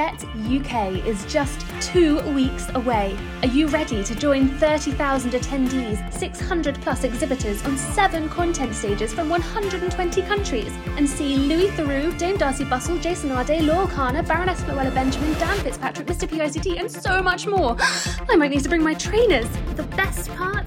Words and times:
Bett 0.00 0.24
UK 0.48 1.06
is 1.06 1.26
just 1.26 1.66
two 1.82 2.20
weeks 2.32 2.70
away. 2.74 3.14
Are 3.42 3.48
you 3.48 3.66
ready 3.66 4.02
to 4.02 4.14
join 4.14 4.48
30,000 4.48 5.32
attendees, 5.32 6.10
600 6.10 6.80
plus 6.80 7.04
exhibitors 7.04 7.62
on 7.66 7.76
seven 7.76 8.26
content 8.30 8.74
stages 8.74 9.12
from 9.12 9.28
120 9.28 10.22
countries, 10.22 10.72
and 10.96 11.06
see 11.06 11.36
Louis 11.36 11.68
Theroux, 11.72 12.16
Dame 12.16 12.38
Darcey 12.38 12.66
Bussell, 12.66 12.98
Jason 13.02 13.28
Arday, 13.28 13.60
Laurel 13.60 13.88
Kana, 13.88 14.22
Baroness 14.22 14.62
Floella 14.62 14.94
Benjamin, 14.94 15.34
Dan 15.34 15.58
Fitzpatrick, 15.58 16.06
Mr. 16.06 16.26
PICT, 16.26 16.80
and 16.80 16.90
so 16.90 17.22
much 17.22 17.46
more? 17.46 17.76
I 18.30 18.36
might 18.36 18.52
need 18.52 18.62
to 18.62 18.70
bring 18.70 18.82
my 18.82 18.94
trainers. 18.94 19.50
The 19.76 19.82
best 19.82 20.30
part? 20.30 20.66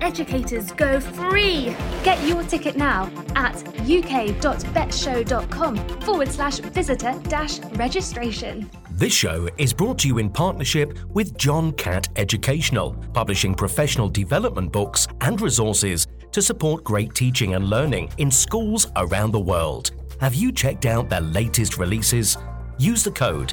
Educators 0.00 0.72
go 0.72 1.00
free! 1.00 1.76
Get 2.02 2.22
your 2.26 2.42
ticket 2.42 2.76
now 2.76 3.10
at 3.34 3.56
uk.bettshow.com 3.80 5.76
forward 6.00 6.28
slash 6.28 6.58
visitor 6.58 7.14
dash 7.24 7.60
registration. 7.76 8.70
This 8.90 9.12
show 9.12 9.48
is 9.58 9.72
brought 9.72 9.98
to 10.00 10.08
you 10.08 10.18
in 10.18 10.30
partnership 10.30 10.98
with 11.10 11.36
John 11.38 11.72
Catt 11.72 12.08
Educational, 12.16 12.94
publishing 13.12 13.54
professional 13.54 14.08
development 14.08 14.72
books 14.72 15.06
and 15.20 15.40
resources 15.40 16.06
to 16.32 16.42
support 16.42 16.84
great 16.84 17.14
teaching 17.14 17.54
and 17.54 17.70
learning 17.70 18.10
in 18.18 18.30
schools 18.30 18.88
around 18.96 19.30
the 19.32 19.40
world. 19.40 19.92
Have 20.20 20.34
you 20.34 20.52
checked 20.52 20.86
out 20.86 21.08
their 21.08 21.20
latest 21.20 21.78
releases? 21.78 22.36
Use 22.78 23.04
the 23.04 23.10
code 23.10 23.52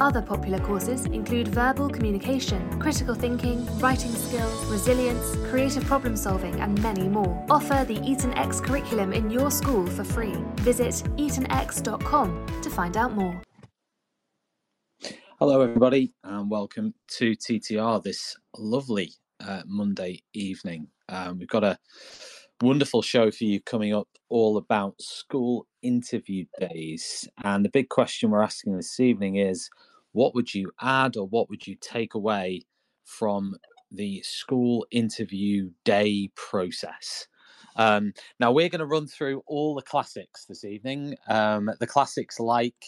Other 0.00 0.22
popular 0.22 0.58
courses 0.58 1.06
include 1.06 1.48
verbal 1.48 1.88
communication, 1.88 2.80
critical 2.80 3.14
thinking, 3.14 3.66
writing 3.78 4.12
skills, 4.12 4.64
resilience, 4.66 5.36
creative 5.50 5.84
problem 5.84 6.16
solving, 6.16 6.60
and 6.60 6.80
many 6.82 7.08
more. 7.08 7.44
Offer 7.50 7.84
the 7.86 8.00
Eton 8.02 8.32
X 8.34 8.60
curriculum 8.60 9.12
in 9.12 9.30
your 9.30 9.50
school 9.50 9.86
for 9.86 10.04
free. 10.04 10.34
Visit 10.56 10.94
etonx.com 11.16 12.46
to 12.62 12.70
find 12.70 12.96
out 12.96 13.12
more. 13.12 13.40
Hello, 15.38 15.60
everybody, 15.60 16.12
and 16.24 16.50
welcome 16.50 16.94
to 17.08 17.32
TTR 17.32 18.02
this 18.02 18.36
lovely 18.56 19.12
uh, 19.40 19.62
Monday 19.66 20.22
evening. 20.34 20.86
Um, 21.08 21.38
we've 21.38 21.48
got 21.48 21.64
a 21.64 21.78
wonderful 22.62 23.02
show 23.02 23.30
for 23.30 23.44
you 23.44 23.60
coming 23.60 23.92
up 23.92 24.08
all 24.28 24.56
about 24.56 24.94
school 25.00 25.66
interview 25.82 26.44
days. 26.60 27.28
And 27.42 27.64
the 27.64 27.70
big 27.70 27.88
question 27.88 28.30
we're 28.30 28.42
asking 28.42 28.76
this 28.76 29.00
evening 29.00 29.36
is 29.36 29.68
what 30.12 30.34
would 30.34 30.54
you 30.54 30.70
add 30.80 31.16
or 31.16 31.26
what 31.26 31.48
would 31.50 31.66
you 31.66 31.76
take 31.80 32.14
away 32.14 32.62
from 33.04 33.56
the 33.90 34.22
school 34.22 34.86
interview 34.90 35.70
day 35.84 36.30
process? 36.36 37.26
Um, 37.76 38.12
now, 38.38 38.52
we're 38.52 38.68
going 38.68 38.80
to 38.80 38.86
run 38.86 39.06
through 39.06 39.42
all 39.46 39.74
the 39.74 39.82
classics 39.82 40.44
this 40.44 40.64
evening. 40.64 41.16
Um, 41.28 41.70
the 41.80 41.86
classics 41.86 42.38
like 42.38 42.84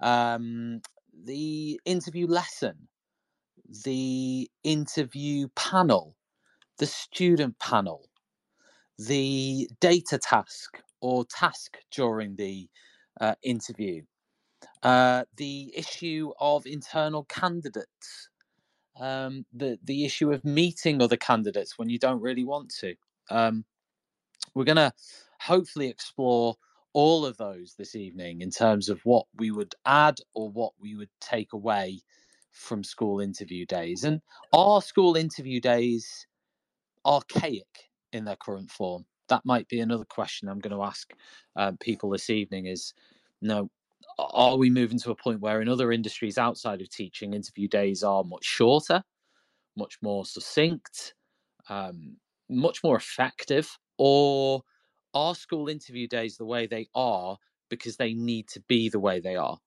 um, 0.00 0.80
the 1.24 1.80
interview 1.84 2.26
lesson, 2.26 2.88
the 3.84 4.48
interview 4.62 5.48
panel, 5.56 6.14
the 6.78 6.86
student 6.86 7.58
panel, 7.58 8.08
the 8.98 9.68
data 9.80 10.18
task 10.18 10.78
or 11.00 11.24
task 11.24 11.78
during 11.90 12.36
the 12.36 12.68
uh, 13.20 13.34
interview, 13.42 14.02
uh, 14.82 15.24
the 15.36 15.72
issue 15.76 16.32
of 16.40 16.66
internal 16.66 17.24
candidates, 17.24 18.28
um, 18.98 19.44
the 19.52 19.78
the 19.84 20.04
issue 20.04 20.32
of 20.32 20.44
meeting 20.44 21.00
other 21.02 21.16
candidates 21.16 21.78
when 21.78 21.88
you 21.88 21.98
don't 21.98 22.20
really 22.20 22.44
want 22.44 22.72
to. 22.80 22.94
Um, 23.30 23.64
we're 24.54 24.64
going 24.64 24.76
to 24.76 24.92
hopefully 25.40 25.88
explore 25.88 26.56
all 26.92 27.26
of 27.26 27.36
those 27.36 27.74
this 27.78 27.94
evening 27.94 28.40
in 28.40 28.50
terms 28.50 28.88
of 28.88 29.00
what 29.04 29.26
we 29.36 29.50
would 29.50 29.74
add 29.86 30.18
or 30.34 30.50
what 30.50 30.72
we 30.80 30.94
would 30.96 31.10
take 31.20 31.52
away 31.52 32.00
from 32.50 32.82
school 32.82 33.20
interview 33.20 33.66
days. 33.66 34.04
And 34.04 34.20
are 34.52 34.82
school 34.82 35.16
interview 35.16 35.60
days 35.60 36.26
archaic 37.04 37.90
in 38.12 38.24
their 38.24 38.36
current 38.36 38.70
form? 38.70 39.04
That 39.28 39.44
might 39.44 39.68
be 39.68 39.80
another 39.80 40.06
question 40.06 40.48
I'm 40.48 40.58
going 40.58 40.74
to 40.74 40.82
ask 40.82 41.12
um, 41.54 41.76
people 41.76 42.10
this 42.10 42.30
evening. 42.30 42.66
Is 42.66 42.94
you 43.40 43.48
know, 43.48 43.70
are 44.18 44.56
we 44.56 44.70
moving 44.70 44.98
to 45.00 45.10
a 45.10 45.16
point 45.16 45.40
where 45.40 45.60
in 45.60 45.68
other 45.68 45.92
industries 45.92 46.38
outside 46.38 46.80
of 46.80 46.90
teaching, 46.90 47.34
interview 47.34 47.68
days 47.68 48.02
are 48.02 48.24
much 48.24 48.44
shorter, 48.44 49.02
much 49.76 49.98
more 50.02 50.24
succinct, 50.24 51.14
um, 51.68 52.16
much 52.48 52.82
more 52.82 52.96
effective, 52.96 53.78
or 53.96 54.62
are 55.14 55.34
school 55.34 55.68
interview 55.68 56.08
days 56.08 56.36
the 56.36 56.44
way 56.44 56.66
they 56.66 56.88
are 56.94 57.36
because 57.68 57.96
they 57.96 58.14
need 58.14 58.48
to 58.48 58.60
be 58.68 58.88
the 58.88 59.00
way 59.00 59.20
they 59.20 59.36
are? 59.36 59.58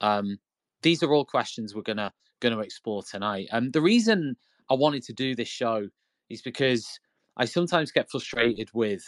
Um, 0.00 0.38
these 0.82 1.02
are 1.02 1.12
all 1.12 1.24
questions 1.24 1.74
we're 1.74 1.82
gonna 1.82 2.12
gonna 2.40 2.60
explore 2.60 3.02
tonight. 3.02 3.48
And 3.50 3.66
um, 3.66 3.70
the 3.72 3.80
reason 3.80 4.36
I 4.70 4.74
wanted 4.74 5.02
to 5.04 5.12
do 5.12 5.34
this 5.34 5.48
show 5.48 5.88
is 6.28 6.42
because 6.42 6.98
I 7.36 7.46
sometimes 7.46 7.90
get 7.90 8.10
frustrated 8.10 8.70
with, 8.74 9.02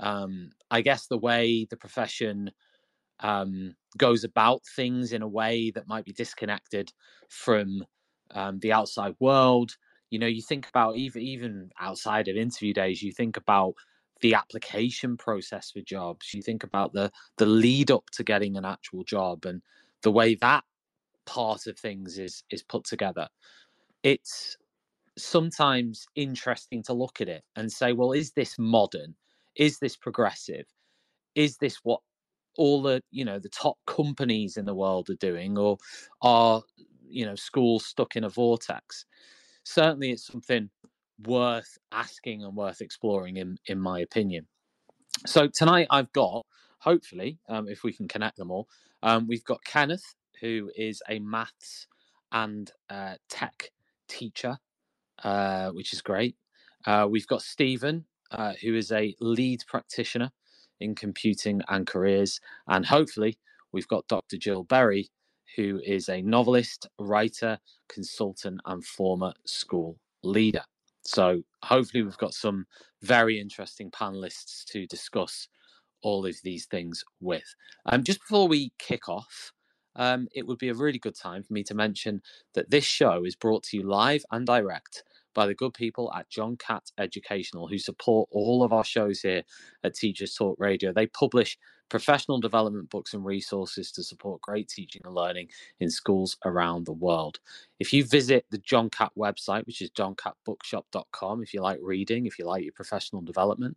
um, 0.00 0.50
I 0.70 0.80
guess, 0.80 1.06
the 1.06 1.18
way 1.18 1.66
the 1.68 1.76
profession 1.76 2.50
um, 3.20 3.74
goes 3.96 4.24
about 4.24 4.62
things 4.76 5.12
in 5.12 5.22
a 5.22 5.28
way 5.28 5.70
that 5.70 5.88
might 5.88 6.04
be 6.04 6.12
disconnected 6.12 6.92
from 7.28 7.84
um, 8.32 8.58
the 8.60 8.72
outside 8.72 9.14
world. 9.20 9.76
You 10.10 10.18
know, 10.18 10.26
you 10.26 10.42
think 10.42 10.68
about 10.68 10.96
even 10.96 11.22
even 11.22 11.70
outside 11.80 12.28
of 12.28 12.36
interview 12.36 12.72
days, 12.72 13.02
you 13.02 13.12
think 13.12 13.36
about 13.36 13.74
the 14.20 14.34
application 14.34 15.16
process 15.16 15.70
for 15.70 15.80
jobs. 15.80 16.32
You 16.32 16.42
think 16.42 16.64
about 16.64 16.92
the 16.92 17.10
the 17.38 17.46
lead 17.46 17.90
up 17.90 18.10
to 18.12 18.24
getting 18.24 18.56
an 18.56 18.64
actual 18.64 19.04
job 19.04 19.44
and 19.44 19.62
the 20.02 20.12
way 20.12 20.34
that 20.36 20.64
part 21.26 21.66
of 21.66 21.78
things 21.78 22.18
is 22.18 22.44
is 22.50 22.62
put 22.62 22.84
together. 22.84 23.28
It's 24.02 24.56
sometimes 25.18 26.06
interesting 26.14 26.82
to 26.84 26.92
look 26.92 27.20
at 27.20 27.28
it 27.28 27.42
and 27.56 27.72
say, 27.72 27.92
well, 27.92 28.12
is 28.12 28.32
this 28.32 28.56
modern? 28.58 29.14
Is 29.56 29.78
this 29.78 29.96
progressive? 29.96 30.66
Is 31.34 31.56
this 31.58 31.78
what 31.82 32.00
all 32.58 32.82
the 32.82 33.02
you 33.10 33.24
know 33.24 33.38
the 33.38 33.48
top 33.48 33.76
companies 33.86 34.56
in 34.56 34.64
the 34.64 34.74
world 34.74 35.10
are 35.10 35.16
doing 35.16 35.58
or 35.58 35.78
are 36.22 36.62
you 37.08 37.26
know 37.26 37.34
schools 37.34 37.86
stuck 37.86 38.16
in 38.16 38.24
a 38.24 38.28
vortex. 38.28 39.04
Certainly 39.64 40.12
it's 40.12 40.26
something 40.26 40.70
worth 41.24 41.78
asking 41.92 42.44
and 42.44 42.56
worth 42.56 42.80
exploring 42.80 43.36
in 43.36 43.58
in 43.66 43.80
my 43.80 44.00
opinion. 44.00 44.46
So 45.26 45.48
tonight 45.48 45.86
i've 45.90 46.12
got 46.12 46.44
hopefully 46.78 47.38
um, 47.48 47.68
if 47.68 47.82
we 47.82 47.92
can 47.92 48.06
connect 48.08 48.36
them 48.36 48.50
all 48.50 48.68
um, 49.02 49.26
we've 49.26 49.44
got 49.44 49.64
kenneth 49.64 50.14
who 50.40 50.70
is 50.76 51.02
a 51.08 51.18
maths 51.20 51.86
and 52.32 52.70
uh, 52.90 53.14
tech 53.28 53.70
teacher 54.08 54.58
uh, 55.24 55.70
which 55.70 55.92
is 55.92 56.02
great. 56.02 56.36
Uh, 56.86 57.08
we've 57.10 57.26
got 57.26 57.42
stephen 57.42 58.04
uh, 58.30 58.52
who 58.62 58.74
is 58.74 58.92
a 58.92 59.14
lead 59.20 59.62
practitioner 59.66 60.30
in 60.80 60.94
computing 60.94 61.62
and 61.68 61.86
careers. 61.86 62.40
And 62.68 62.86
hopefully, 62.86 63.38
we've 63.72 63.88
got 63.88 64.08
Dr. 64.08 64.36
Jill 64.36 64.64
Berry, 64.64 65.10
who 65.56 65.80
is 65.84 66.08
a 66.08 66.22
novelist, 66.22 66.88
writer, 66.98 67.58
consultant, 67.88 68.60
and 68.66 68.84
former 68.84 69.32
school 69.44 69.98
leader. 70.22 70.62
So, 71.02 71.42
hopefully, 71.62 72.02
we've 72.02 72.18
got 72.18 72.34
some 72.34 72.66
very 73.02 73.40
interesting 73.40 73.90
panelists 73.90 74.64
to 74.66 74.86
discuss 74.86 75.48
all 76.02 76.26
of 76.26 76.36
these 76.42 76.66
things 76.66 77.04
with. 77.20 77.54
Um, 77.86 78.04
just 78.04 78.20
before 78.20 78.48
we 78.48 78.72
kick 78.78 79.08
off, 79.08 79.52
um, 79.96 80.28
it 80.34 80.46
would 80.46 80.58
be 80.58 80.68
a 80.68 80.74
really 80.74 80.98
good 80.98 81.16
time 81.16 81.42
for 81.42 81.52
me 81.52 81.64
to 81.64 81.74
mention 81.74 82.22
that 82.54 82.70
this 82.70 82.84
show 82.84 83.24
is 83.24 83.34
brought 83.34 83.62
to 83.64 83.76
you 83.76 83.82
live 83.82 84.24
and 84.30 84.46
direct 84.46 85.02
by 85.36 85.46
the 85.46 85.54
good 85.54 85.74
people 85.74 86.10
at 86.16 86.28
John 86.30 86.56
Catt 86.56 86.90
Educational 86.98 87.68
who 87.68 87.78
support 87.78 88.28
all 88.32 88.64
of 88.64 88.72
our 88.72 88.82
shows 88.82 89.20
here 89.20 89.44
at 89.84 89.94
Teachers 89.94 90.34
Talk 90.34 90.56
Radio. 90.58 90.94
They 90.94 91.06
publish 91.06 91.58
professional 91.90 92.40
development 92.40 92.90
books 92.90 93.12
and 93.12 93.22
resources 93.24 93.92
to 93.92 94.02
support 94.02 94.40
great 94.40 94.66
teaching 94.66 95.02
and 95.04 95.14
learning 95.14 95.50
in 95.78 95.90
schools 95.90 96.38
around 96.46 96.86
the 96.86 96.92
world. 96.92 97.38
If 97.78 97.92
you 97.92 98.04
visit 98.04 98.46
the 98.50 98.56
John 98.58 98.88
Catt 98.88 99.12
website, 99.16 99.66
which 99.66 99.82
is 99.82 99.90
johncattbookshop.com, 99.90 101.42
if 101.42 101.52
you 101.52 101.60
like 101.60 101.80
reading, 101.82 102.24
if 102.24 102.38
you 102.38 102.46
like 102.46 102.64
your 102.64 102.72
professional 102.72 103.20
development, 103.20 103.76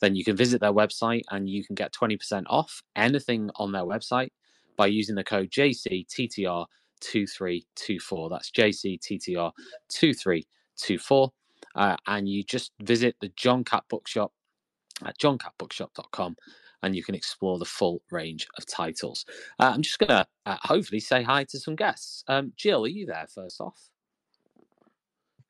then 0.00 0.16
you 0.16 0.24
can 0.24 0.34
visit 0.36 0.60
their 0.60 0.72
website 0.72 1.22
and 1.30 1.48
you 1.48 1.64
can 1.64 1.76
get 1.76 1.94
20% 1.94 2.42
off 2.48 2.82
anything 2.96 3.48
on 3.54 3.70
their 3.70 3.84
website 3.84 4.30
by 4.76 4.88
using 4.88 5.14
the 5.14 5.22
code 5.22 5.52
JCTTR2324. 5.52 8.28
That's 8.28 8.50
JCTTR2324. 8.50 10.42
Uh, 11.74 11.96
and 12.06 12.28
you 12.28 12.42
just 12.42 12.72
visit 12.80 13.16
the 13.20 13.30
John 13.36 13.62
Catt 13.64 13.84
Bookshop 13.88 14.32
at 15.04 15.18
johncattbookshop.com 15.18 16.36
and 16.82 16.96
you 16.96 17.02
can 17.02 17.14
explore 17.14 17.58
the 17.58 17.64
full 17.64 18.02
range 18.10 18.46
of 18.56 18.66
titles. 18.66 19.24
Uh, 19.58 19.72
I'm 19.74 19.82
just 19.82 19.98
going 19.98 20.08
to 20.08 20.26
uh, 20.46 20.56
hopefully 20.62 21.00
say 21.00 21.22
hi 21.22 21.44
to 21.44 21.58
some 21.58 21.76
guests. 21.76 22.24
Um, 22.28 22.52
Jill, 22.56 22.84
are 22.84 22.88
you 22.88 23.06
there 23.06 23.26
first 23.28 23.60
off? 23.60 23.90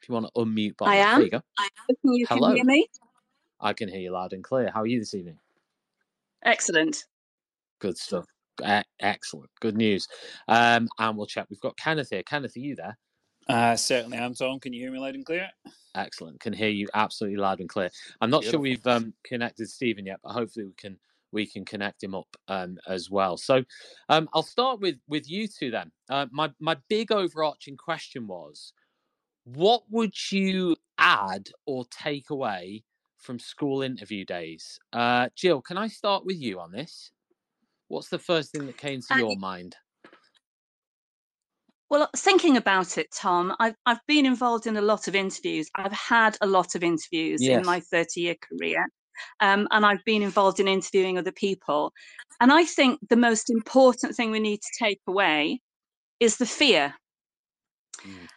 If 0.00 0.08
you 0.08 0.14
want 0.14 0.26
to 0.26 0.32
unmute, 0.40 0.74
I 0.82 0.96
am. 0.96 1.18
There 1.18 1.24
you 1.24 1.30
go. 1.30 1.42
I 1.58 1.68
am. 1.88 1.96
You 2.12 2.26
Hello. 2.28 2.48
can 2.48 2.56
hear 2.56 2.64
me? 2.64 2.86
I 3.60 3.72
can 3.72 3.88
hear 3.88 4.00
you 4.00 4.12
loud 4.12 4.32
and 4.32 4.44
clear. 4.44 4.70
How 4.72 4.82
are 4.82 4.86
you 4.86 4.98
this 4.98 5.14
evening? 5.14 5.38
Excellent. 6.44 7.04
Good 7.80 7.98
stuff. 7.98 8.26
E- 8.64 8.82
excellent. 9.00 9.50
Good 9.60 9.76
news. 9.76 10.08
Um, 10.48 10.88
and 10.98 11.16
we'll 11.16 11.26
check. 11.26 11.46
We've 11.50 11.60
got 11.60 11.76
Kenneth 11.76 12.10
here. 12.10 12.22
Kenneth, 12.22 12.56
are 12.56 12.60
you 12.60 12.76
there? 12.76 12.96
Uh, 13.48 13.76
certainly 13.76 14.18
am, 14.18 14.34
Tom. 14.34 14.58
Can 14.58 14.72
you 14.72 14.82
hear 14.82 14.92
me 14.92 14.98
loud 14.98 15.14
and 15.14 15.24
clear? 15.24 15.48
Excellent. 15.94 16.40
Can 16.40 16.52
hear 16.52 16.68
you 16.68 16.88
absolutely 16.94 17.38
loud 17.38 17.60
and 17.60 17.68
clear. 17.68 17.90
I'm 18.20 18.30
not 18.30 18.44
sure 18.44 18.60
we've 18.60 18.86
um, 18.86 19.14
connected 19.24 19.68
Stephen 19.70 20.06
yet, 20.06 20.20
but 20.22 20.32
hopefully 20.32 20.66
we 20.66 20.72
can 20.76 20.98
we 21.32 21.46
can 21.46 21.64
connect 21.64 22.02
him 22.02 22.14
up 22.14 22.28
um, 22.48 22.78
as 22.86 23.10
well. 23.10 23.36
So 23.36 23.64
um, 24.08 24.28
I'll 24.32 24.42
start 24.42 24.80
with 24.80 24.96
with 25.08 25.30
you 25.30 25.48
two 25.48 25.70
then. 25.70 25.90
Uh, 26.10 26.26
my 26.30 26.50
my 26.60 26.76
big 26.88 27.12
overarching 27.12 27.76
question 27.76 28.26
was, 28.26 28.72
what 29.44 29.82
would 29.90 30.14
you 30.30 30.76
add 30.98 31.48
or 31.66 31.84
take 31.90 32.30
away 32.30 32.84
from 33.18 33.38
school 33.38 33.82
interview 33.82 34.24
days? 34.24 34.78
Uh, 34.92 35.28
Jill, 35.34 35.62
can 35.62 35.78
I 35.78 35.88
start 35.88 36.26
with 36.26 36.36
you 36.36 36.60
on 36.60 36.72
this? 36.72 37.10
What's 37.88 38.08
the 38.08 38.18
first 38.18 38.52
thing 38.52 38.66
that 38.66 38.76
came 38.76 39.00
to 39.02 39.14
Uh, 39.14 39.18
your 39.18 39.36
mind? 39.36 39.76
Well, 41.88 42.08
thinking 42.16 42.56
about 42.56 42.98
it, 42.98 43.08
Tom, 43.12 43.54
I've, 43.60 43.76
I've 43.86 44.04
been 44.08 44.26
involved 44.26 44.66
in 44.66 44.76
a 44.76 44.82
lot 44.82 45.06
of 45.06 45.14
interviews. 45.14 45.68
I've 45.76 45.92
had 45.92 46.36
a 46.40 46.46
lot 46.46 46.74
of 46.74 46.82
interviews 46.82 47.42
Yes. 47.42 47.60
in 47.60 47.66
my 47.66 47.80
30 47.80 48.20
year 48.20 48.34
career, 48.34 48.88
um, 49.40 49.68
and 49.70 49.86
I've 49.86 50.04
been 50.04 50.22
involved 50.22 50.58
in 50.58 50.66
interviewing 50.66 51.16
other 51.16 51.32
people. 51.32 51.92
And 52.40 52.52
I 52.52 52.64
think 52.64 52.98
the 53.08 53.16
most 53.16 53.50
important 53.50 54.16
thing 54.16 54.30
we 54.32 54.40
need 54.40 54.62
to 54.62 54.84
take 54.84 55.00
away 55.06 55.60
is 56.18 56.38
the 56.38 56.46
fear. 56.46 56.94
Mm. 58.04 58.28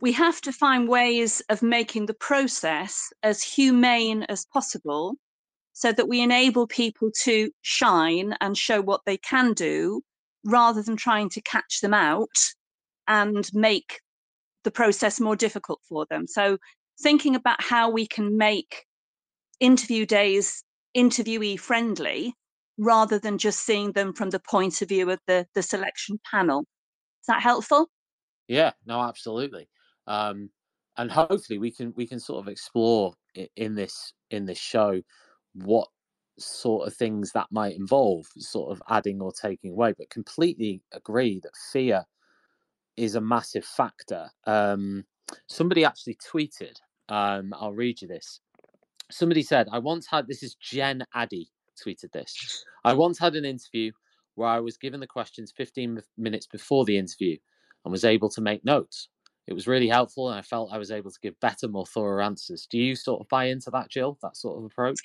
We 0.00 0.12
have 0.12 0.40
to 0.42 0.52
find 0.52 0.88
ways 0.88 1.40
of 1.48 1.62
making 1.62 2.06
the 2.06 2.14
process 2.14 3.12
as 3.22 3.42
humane 3.42 4.24
as 4.24 4.46
possible 4.52 5.14
so 5.72 5.92
that 5.92 6.08
we 6.08 6.20
enable 6.20 6.66
people 6.66 7.10
to 7.22 7.50
shine 7.62 8.34
and 8.40 8.58
show 8.58 8.80
what 8.82 9.02
they 9.06 9.16
can 9.16 9.52
do 9.52 10.02
rather 10.44 10.82
than 10.82 10.96
trying 10.96 11.30
to 11.30 11.40
catch 11.42 11.80
them 11.80 11.94
out 11.94 12.36
and 13.08 13.48
make 13.52 14.00
the 14.64 14.70
process 14.70 15.20
more 15.20 15.36
difficult 15.36 15.80
for 15.88 16.06
them. 16.10 16.26
So, 16.26 16.58
thinking 17.02 17.34
about 17.34 17.62
how 17.62 17.90
we 17.90 18.06
can 18.06 18.36
make 18.36 18.84
interview 19.60 20.06
days 20.06 20.64
interviewee 20.96 21.58
friendly 21.60 22.34
rather 22.78 23.18
than 23.18 23.38
just 23.38 23.64
seeing 23.64 23.92
them 23.92 24.12
from 24.12 24.30
the 24.30 24.40
point 24.40 24.82
of 24.82 24.88
view 24.88 25.10
of 25.10 25.18
the, 25.26 25.46
the 25.54 25.62
selection 25.62 26.18
panel. 26.30 26.60
Is 26.60 27.26
that 27.28 27.42
helpful? 27.42 27.88
Yeah, 28.48 28.72
no, 28.86 29.00
absolutely. 29.00 29.68
Um, 30.06 30.50
and 30.96 31.10
hopefully 31.10 31.58
we 31.58 31.70
can 31.70 31.92
we 31.96 32.06
can 32.06 32.18
sort 32.18 32.40
of 32.40 32.48
explore 32.48 33.12
in 33.56 33.74
this 33.74 34.12
in 34.30 34.46
this 34.46 34.58
show 34.58 35.02
what 35.52 35.88
sort 36.38 36.86
of 36.86 36.94
things 36.94 37.32
that 37.32 37.46
might 37.50 37.76
involve, 37.76 38.26
sort 38.38 38.70
of 38.70 38.82
adding 38.88 39.20
or 39.20 39.32
taking 39.32 39.72
away. 39.72 39.94
But 39.96 40.10
completely 40.10 40.82
agree 40.92 41.40
that 41.42 41.52
fear 41.72 42.04
is 42.96 43.14
a 43.14 43.20
massive 43.20 43.64
factor. 43.64 44.30
Um, 44.46 45.04
somebody 45.46 45.84
actually 45.84 46.16
tweeted. 46.16 46.76
Um, 47.08 47.52
I'll 47.54 47.72
read 47.72 48.02
you 48.02 48.08
this. 48.08 48.40
Somebody 49.10 49.42
said, 49.42 49.68
"I 49.70 49.78
once 49.78 50.06
had 50.06 50.26
this 50.26 50.42
is 50.42 50.54
Jen 50.56 51.04
Addy 51.14 51.50
tweeted 51.76 52.12
this. 52.12 52.64
I 52.84 52.94
once 52.94 53.18
had 53.18 53.36
an 53.36 53.44
interview 53.44 53.92
where 54.34 54.48
I 54.48 54.60
was 54.60 54.76
given 54.76 55.00
the 55.00 55.06
questions 55.06 55.52
15 55.56 56.00
minutes 56.16 56.46
before 56.46 56.84
the 56.84 56.96
interview 56.96 57.36
and 57.84 57.92
was 57.92 58.04
able 58.04 58.28
to 58.30 58.40
make 58.40 58.64
notes. 58.64 59.08
It 59.46 59.54
was 59.54 59.66
really 59.66 59.88
helpful, 59.88 60.28
and 60.28 60.38
I 60.38 60.42
felt 60.42 60.72
I 60.72 60.78
was 60.78 60.90
able 60.90 61.10
to 61.10 61.20
give 61.20 61.38
better, 61.40 61.68
more 61.68 61.86
thorough 61.86 62.24
answers. 62.24 62.66
Do 62.68 62.78
you 62.78 62.96
sort 62.96 63.20
of 63.20 63.28
buy 63.28 63.44
into 63.44 63.70
that, 63.70 63.90
Jill? 63.90 64.18
That 64.22 64.36
sort 64.36 64.58
of 64.58 64.64
approach? 64.64 64.98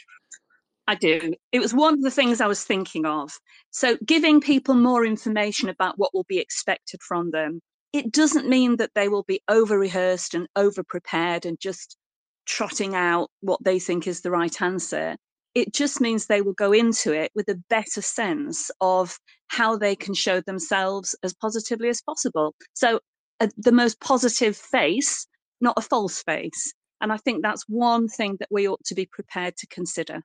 I 0.88 0.96
do. 0.96 1.36
It 1.52 1.60
was 1.60 1.76
one 1.76 1.94
of 1.94 2.02
the 2.02 2.10
things 2.10 2.42
I 2.42 2.48
was 2.48 2.64
thinking 2.64 3.06
of. 3.06 3.32
So, 3.70 3.98
giving 4.04 4.42
people 4.42 4.74
more 4.74 5.06
information 5.06 5.70
about 5.70 5.98
what 5.98 6.14
will 6.14 6.26
be 6.28 6.40
expected 6.40 7.02
from 7.04 7.30
them, 7.30 7.62
it 7.94 8.12
doesn't 8.12 8.48
mean 8.48 8.78
that 8.78 8.92
they 8.96 9.10
will 9.10 9.24
be 9.24 9.42
over 9.48 9.78
rehearsed 9.78 10.34
and 10.34 10.48
over 10.56 10.84
prepared 10.84 11.46
and 11.46 11.60
just 11.60 11.98
trotting 12.46 12.96
out 12.96 13.30
what 13.42 13.64
they 13.64 13.80
think 13.80 14.08
is 14.08 14.22
the 14.22 14.32
right 14.32 14.62
answer. 14.62 15.16
It 15.54 15.74
just 15.74 16.00
means 16.00 16.26
they 16.26 16.42
will 16.42 16.54
go 16.54 16.72
into 16.72 17.12
it 17.12 17.32
with 17.36 17.50
a 17.50 17.60
better 17.70 18.02
sense 18.02 18.72
of 18.80 19.18
how 19.50 19.78
they 19.78 19.96
can 19.96 20.14
show 20.14 20.40
themselves 20.40 21.16
as 21.24 21.34
positively 21.34 21.90
as 21.90 22.02
possible. 22.02 22.56
So, 22.74 23.02
uh, 23.42 23.48
the 23.58 23.72
most 23.74 24.00
positive 24.00 24.56
face, 24.56 25.28
not 25.60 25.74
a 25.78 25.82
false 25.82 26.24
face. 26.24 26.74
And 27.02 27.12
I 27.12 27.18
think 27.18 27.42
that's 27.42 27.66
one 27.68 28.08
thing 28.08 28.38
that 28.40 28.48
we 28.52 28.68
ought 28.68 28.84
to 28.86 28.96
be 28.96 29.08
prepared 29.08 29.58
to 29.58 29.68
consider. 29.68 30.22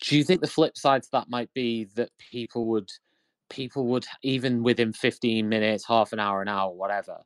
Do 0.00 0.16
you 0.16 0.24
think 0.24 0.42
the 0.42 0.46
flip 0.46 0.76
side 0.76 1.02
to 1.02 1.08
that 1.12 1.28
might 1.28 1.52
be 1.54 1.84
that 1.96 2.10
people 2.18 2.66
would, 2.66 2.90
people 3.48 3.86
would 3.86 4.06
even 4.22 4.62
within 4.62 4.92
15 4.92 5.48
minutes, 5.48 5.86
half 5.86 6.12
an 6.12 6.20
hour, 6.20 6.42
an 6.42 6.48
hour, 6.48 6.72
whatever? 6.72 7.18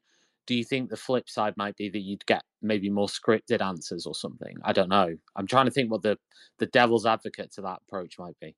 Do 0.46 0.54
you 0.54 0.64
think 0.64 0.90
the 0.90 0.96
flip 0.96 1.28
side 1.28 1.54
might 1.56 1.76
be 1.76 1.88
that 1.88 2.00
you'd 2.00 2.26
get 2.26 2.42
maybe 2.60 2.90
more 2.90 3.06
scripted 3.06 3.60
answers 3.60 4.06
or 4.06 4.14
something? 4.14 4.56
I 4.64 4.72
don't 4.72 4.88
know. 4.88 5.16
I'm 5.36 5.46
trying 5.46 5.66
to 5.66 5.70
think 5.70 5.90
what 5.90 6.02
the 6.02 6.18
the 6.58 6.66
devil's 6.66 7.06
advocate 7.06 7.52
to 7.52 7.62
that 7.62 7.80
approach 7.86 8.18
might 8.18 8.38
be. 8.40 8.56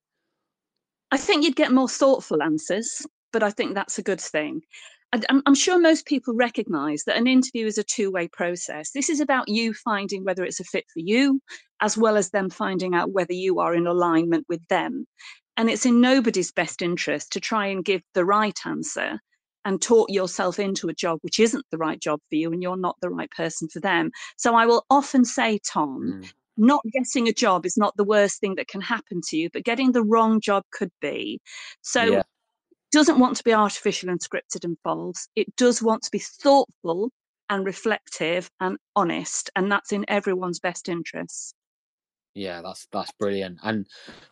I 1.11 1.17
think 1.17 1.45
you'd 1.45 1.57
get 1.57 1.73
more 1.73 1.89
thoughtful 1.89 2.43
answers, 2.43 3.07
but 3.33 3.43
I 3.43 3.51
think 3.51 3.75
that's 3.75 3.99
a 3.99 4.03
good 4.03 4.21
thing. 4.21 4.63
I'm, 5.29 5.43
I'm 5.47 5.55
sure 5.55 5.79
most 5.79 6.07
people 6.07 6.35
recognize 6.35 7.05
that 7.05 7.17
an 7.17 7.27
interview 7.27 7.67
is 7.67 7.79
a 7.79 7.85
two 7.85 8.11
way 8.11 8.29
process. 8.29 8.91
This 8.91 9.09
is 9.09 9.21
about 9.21 9.49
you 9.49 9.73
finding 9.73 10.25
whether 10.25 10.45
it's 10.45 10.61
a 10.61 10.65
fit 10.65 10.85
for 10.93 11.01
you, 11.01 11.41
as 11.81 11.97
well 11.97 12.17
as 12.17 12.31
them 12.31 12.51
finding 12.51 12.95
out 12.95 13.13
whether 13.13 13.33
you 13.33 13.61
are 13.61 13.75
in 13.75 13.87
alignment 13.87 14.47
with 14.49 14.67
them. 14.69 15.07
And 15.57 15.71
it's 15.71 15.87
in 15.87 16.01
nobody's 16.01 16.51
best 16.53 16.83
interest 16.83 17.33
to 17.33 17.41
try 17.41 17.67
and 17.67 17.85
give 17.85 18.03
the 18.15 18.25
right 18.25 18.59
answer 18.67 19.21
and 19.65 19.81
talk 19.81 20.11
yourself 20.11 20.59
into 20.59 20.89
a 20.89 20.95
job 20.95 21.19
which 21.23 21.41
isn't 21.41 21.65
the 21.71 21.79
right 21.79 22.01
job 22.01 22.21
for 22.29 22.35
you 22.37 22.53
and 22.53 22.63
you're 22.63 22.77
not 22.77 22.97
the 23.01 23.09
right 23.11 23.31
person 23.31 23.69
for 23.69 23.81
them. 23.81 24.11
So 24.37 24.55
I 24.55 24.67
will 24.67 24.85
often 24.91 25.25
say, 25.25 25.59
Tom, 25.67 26.01
Mm. 26.23 26.33
not 26.57 26.83
getting 26.93 27.29
a 27.29 27.33
job 27.33 27.65
is 27.67 27.77
not 27.77 27.97
the 27.97 28.05
worst 28.05 28.41
thing 28.41 28.57
that 28.57 28.69
can 28.69 28.81
happen 28.81 29.21
to 29.29 29.37
you, 29.37 29.49
but 29.51 29.65
getting 29.65 29.93
the 29.93 30.03
wrong 30.05 30.41
job 30.41 30.65
could 30.73 30.93
be. 31.01 31.41
So 31.83 32.03
Yeah. 32.05 32.19
it 32.21 32.27
doesn't 32.93 33.19
want 33.19 33.37
to 33.37 33.45
be 33.45 33.55
artificial 33.55 34.11
and 34.11 34.21
scripted 34.21 34.65
and 34.65 34.77
false. 34.85 35.29
It 35.35 35.55
does 35.57 35.83
want 35.83 36.03
to 36.03 36.11
be 36.11 36.19
thoughtful 36.21 37.11
and 37.49 37.65
reflective 37.65 38.51
and 38.61 38.77
honest, 38.97 39.51
and 39.57 39.71
that's 39.71 39.93
in 39.93 40.05
everyone's 40.09 40.61
best 40.61 40.89
interests. 40.89 41.55
Yeah, 42.35 42.63
that's 42.63 42.87
that's 42.93 43.13
brilliant. 43.13 43.59
And 43.63 43.87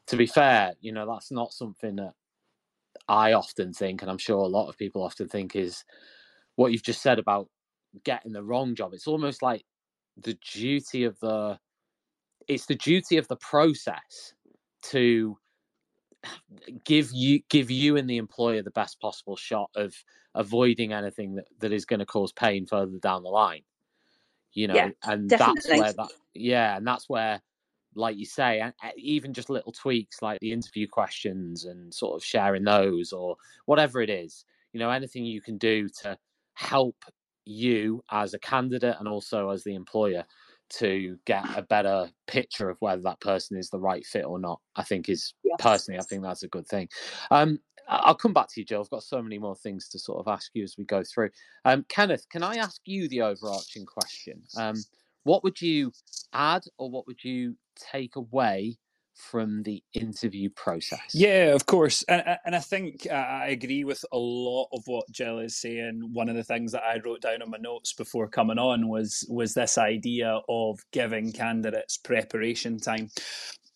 to 0.09 0.17
be 0.17 0.27
fair, 0.27 0.75
you 0.81 0.93
know, 0.93 1.07
that's 1.07 1.31
not 1.31 1.53
something 1.53 1.97
that 1.97 2.15
I 3.09 3.33
often 3.33 3.73
think, 3.73 4.03
and 4.03 4.11
I'm 4.11 4.19
sure 4.19 4.39
a 4.39 4.47
lot 4.47 4.69
of 4.69 4.77
people 4.77 5.03
often 5.03 5.29
think, 5.29 5.55
is 5.57 5.85
what 6.57 6.73
you've 6.73 6.83
just 6.83 7.03
said 7.03 7.19
about 7.19 7.49
getting 8.05 8.33
the 8.33 8.43
wrong 8.43 8.75
job. 8.75 8.93
It's 8.93 9.07
almost 9.07 9.43
like 9.43 9.65
the 10.17 10.37
duty 10.53 11.05
of 11.05 11.19
the 11.21 11.59
it's 12.49 12.67
the 12.67 12.75
duty 12.75 13.17
of 13.17 13.29
the 13.29 13.37
process 13.37 14.35
to 14.83 15.39
give 16.85 17.11
you 17.13 17.41
give 17.49 17.71
you 17.71 17.97
and 17.97 18.09
the 18.09 18.17
employer 18.17 18.63
the 18.63 18.71
best 18.71 19.01
possible 19.01 19.37
shot 19.37 19.71
of 19.75 19.95
avoiding 20.35 20.93
anything 20.93 21.35
that, 21.35 21.47
that 21.61 21.73
is 21.73 21.85
going 21.85 22.01
to 22.01 22.07
cause 22.07 22.33
pain 22.33 22.67
further 22.67 22.99
down 22.99 23.23
the 23.23 23.29
line 23.29 23.63
you 24.53 24.69
know 24.69 24.75
Yeah, 24.75 24.91
and 25.05 25.29
that's 25.31 25.69
where 25.69 25.93
that 25.93 26.11
yeah 26.35 26.77
and 26.77 26.87
that's 26.87 27.09
where 27.09 27.41
like 27.95 28.17
you 28.17 28.27
say 28.27 28.63
even 28.97 29.33
just 29.35 29.51
little 29.51 29.73
tweaks 29.73 30.23
like 30.23 30.39
the 30.41 30.53
interview 30.53 30.87
questions 30.87 31.65
and 31.65 31.93
sort 31.93 32.15
of 32.15 32.25
sharing 32.25 32.65
those 32.65 33.13
or 33.13 33.37
whatever 33.67 34.01
it 34.01 34.11
is 34.11 34.45
you 34.73 34.81
know 34.81 34.91
anything 34.91 35.25
you 35.25 35.41
can 35.41 35.59
do 35.59 35.89
to 35.89 36.17
help 36.55 36.97
you 37.45 38.03
as 38.11 38.35
a 38.35 38.39
candidate 38.39 38.97
and 38.99 39.09
also 39.09 39.51
as 39.51 39.65
the 39.65 39.75
employer 39.75 40.25
to 40.71 41.19
get 41.27 41.45
a 41.57 41.63
better 41.63 42.09
picture 42.27 42.71
of 42.71 42.79
whether 42.81 43.03
that 43.03 43.21
person 43.21 43.59
is 43.59 43.69
the 43.69 43.79
right 43.79 44.05
fit 44.07 44.25
or 44.25 44.39
not. 44.39 44.61
I 44.77 44.83
think 44.83 45.09
is 45.09 45.35
Yes. 45.45 45.57
personally, 45.59 46.01
I 46.01 46.05
think 46.05 46.23
that's 46.23 46.45
a 46.45 46.49
good 46.49 46.67
thing. 46.67 46.89
Um, 47.31 47.59
I'll 47.89 48.15
come 48.15 48.33
back 48.33 48.49
to 48.49 48.61
you, 48.61 48.65
Jill. 48.65 48.81
I've 48.81 48.91
got 48.91 49.03
so 49.03 49.21
many 49.21 49.39
more 49.39 49.57
things 49.57 49.89
to 49.89 49.99
sort 49.99 50.21
of 50.21 50.29
ask 50.29 50.51
you 50.55 50.63
as 50.63 50.77
we 50.79 50.85
go 50.85 51.03
through. 51.03 51.31
Um, 51.65 51.85
Kenneth, 51.89 52.27
can 52.31 52.43
I 52.43 52.57
ask 52.57 52.81
you 52.87 53.09
the 53.09 53.23
overarching 53.23 53.85
question? 53.85 54.43
Um, 54.57 54.77
what 55.25 55.45
would 55.45 55.61
you 55.61 55.93
add 56.33 56.65
or 56.79 56.91
what 56.91 57.07
would 57.07 57.25
you 57.25 57.57
take 57.77 58.17
away 58.17 58.79
from 59.15 59.63
the 59.65 59.83
interview 59.95 60.51
process? 60.51 61.15
Yeah, 61.15 61.55
of 61.55 61.67
course, 61.67 62.05
and 62.09 62.23
and 62.45 62.55
I 62.57 62.61
think 62.61 63.07
uh, 63.11 63.15
I 63.15 63.49
agree 63.49 63.85
with 63.85 64.05
a 64.13 64.19
lot 64.19 64.69
of 64.75 64.83
what 64.87 65.11
Jill 65.11 65.41
is 65.41 65.57
saying. 65.59 66.11
One 66.13 66.29
of 66.29 66.37
the 66.37 66.45
things 66.45 66.73
that 66.73 66.85
I 66.85 67.01
wrote 67.05 67.23
down 67.23 67.43
on 67.43 67.51
my 67.51 67.59
notes 67.59 67.95
before 67.95 68.29
coming 68.29 68.59
on 68.59 68.89
was 68.89 69.27
was 69.31 69.55
this 69.55 69.79
idea 69.79 70.41
of 70.49 70.81
giving 70.93 71.33
candidates 71.33 71.99
preparation 71.99 72.79
time. 72.79 73.09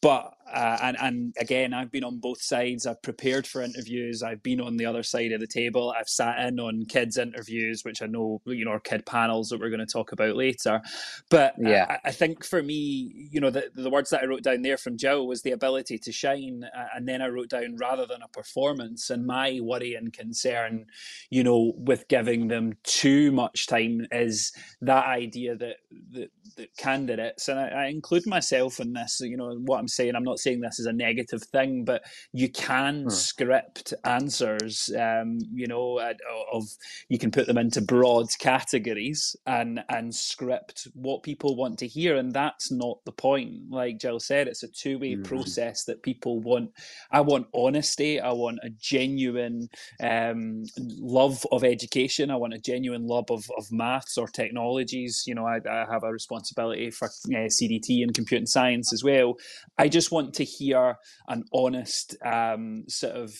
But 0.06 0.36
uh, 0.54 0.78
and 0.80 0.96
and 1.00 1.34
again, 1.40 1.75
I've 1.75 1.90
been 1.90 2.04
on 2.04 2.18
both 2.18 2.40
sides. 2.40 2.86
I've 2.86 3.02
prepared 3.02 3.46
for 3.46 3.62
interviews. 3.62 4.22
I've 4.22 4.42
been 4.42 4.60
on 4.60 4.76
the 4.76 4.86
other 4.86 5.02
side 5.02 5.32
of 5.32 5.40
the 5.40 5.46
table. 5.48 5.92
I've 5.98 6.08
sat 6.08 6.38
in 6.46 6.60
on 6.60 6.84
kids 6.84 7.18
interviews, 7.18 7.82
which 7.84 8.00
I 8.00 8.06
know 8.06 8.40
you 8.46 8.64
know 8.64 8.70
are 8.70 8.80
kid 8.80 9.04
panels 9.04 9.48
that 9.48 9.58
we're 9.58 9.70
going 9.70 9.84
to 9.84 9.92
talk 9.92 10.12
about 10.12 10.36
later. 10.36 10.80
But 11.28 11.54
uh, 11.54 11.70
Yeah. 11.70 11.86
I, 11.88 12.08
I 12.08 12.12
think 12.12 12.44
for 12.44 12.62
me, 12.62 13.28
you 13.32 13.40
know, 13.40 13.50
the, 13.50 13.70
the 13.75 13.90
words 13.90 14.10
that 14.10 14.22
I 14.22 14.26
wrote 14.26 14.44
down 14.44 14.62
there 14.62 14.76
from 14.76 14.96
Jill 14.96 15.26
was 15.26 15.42
the 15.42 15.50
ability 15.50 15.98
to 15.98 16.12
shine, 16.12 16.62
uh, 16.76 16.86
and 16.94 17.08
then 17.08 17.20
I 17.20 17.26
wrote 17.26 17.50
down 17.50 17.76
rather 17.76 18.06
than 18.06 18.22
a 18.22 18.28
performance. 18.28 19.10
And 19.10 19.26
my 19.26 19.58
worry 19.60 19.94
and 19.94 20.12
concern, 20.12 20.86
you 21.30 21.42
know, 21.42 21.72
with 21.76 22.06
giving 22.06 22.46
them 22.46 22.75
too 22.84 23.32
much 23.32 23.66
time 23.66 24.06
is 24.12 24.52
that 24.80 25.06
idea 25.06 25.56
that 25.56 25.78
that, 26.12 26.30
that 26.56 26.76
candidates, 26.76 27.48
and 27.48 27.58
I, 27.58 27.68
I 27.68 27.86
include 27.86 28.26
myself 28.26 28.78
in 28.78 28.92
this. 28.92 29.20
You 29.20 29.36
know, 29.36 29.52
what 29.64 29.80
I'm 29.80 29.88
saying, 29.97 30.17
I'm 30.17 30.25
not 30.25 30.41
saying 30.41 30.61
this 30.62 30.81
is 30.81 30.87
a 30.87 30.95
negative 30.95 31.43
thing, 31.45 31.85
but 31.85 32.03
you 32.33 32.50
can 32.50 33.09
Hmm. 33.09 33.11
script 33.11 33.95
answers. 34.05 34.91
Um, 34.99 35.38
you 35.55 35.69
know, 35.69 35.99
uh, 35.99 36.15
of 36.53 36.65
you 37.11 37.19
can 37.19 37.33
put 37.33 37.49
them 37.49 37.59
into 37.59 37.83
broad 37.83 38.29
categories 38.41 39.37
and 39.47 39.81
and 39.91 40.15
script 40.15 40.88
what 40.95 41.25
people 41.25 41.57
want 41.57 41.79
to 41.81 41.88
hear, 41.88 42.17
and 42.17 42.33
that's 42.35 42.73
not 42.73 42.99
the 43.07 43.12
point. 43.12 43.71
Like 43.71 44.00
Jill 44.00 44.21
said, 44.21 44.49
it's 44.49 44.65
a 44.65 44.69
two 44.69 44.99
way 45.00 45.17
Mhm. 45.17 45.25
process 45.25 45.85
that 45.87 46.03
people 46.05 46.41
want. 46.41 46.73
I 47.12 47.23
want 47.23 47.49
honesty. 47.55 48.21
I 48.21 48.33
want 48.33 48.61
a 48.65 48.71
genuine 48.71 49.69
um, 50.03 50.65
love 50.79 51.47
of 51.53 51.65
education. 51.65 52.31
I 52.31 52.37
want 52.37 52.55
a 52.55 52.59
genuine 52.61 53.07
love 53.09 53.26
of, 53.31 53.45
of 53.59 53.67
maths 53.73 54.19
or 54.19 54.29
technologies. 54.29 55.25
You 55.26 55.37
know, 55.37 55.47
I, 55.47 55.61
I 55.71 55.87
have 55.91 56.05
a 56.05 56.12
responsibility 56.12 56.91
for 56.93 57.07
uh, 57.09 57.49
CDT 57.49 58.03
and 58.05 58.15
computing 58.15 58.47
science 58.47 58.93
as 58.93 59.05
well. 59.05 59.35
I 59.78 59.88
just 59.88 60.12
want 60.12 60.35
to 60.35 60.45
hear 60.45 60.97
an 61.28 61.45
honest 61.52 62.16
um, 62.25 62.85
sort 62.88 63.14
of 63.16 63.35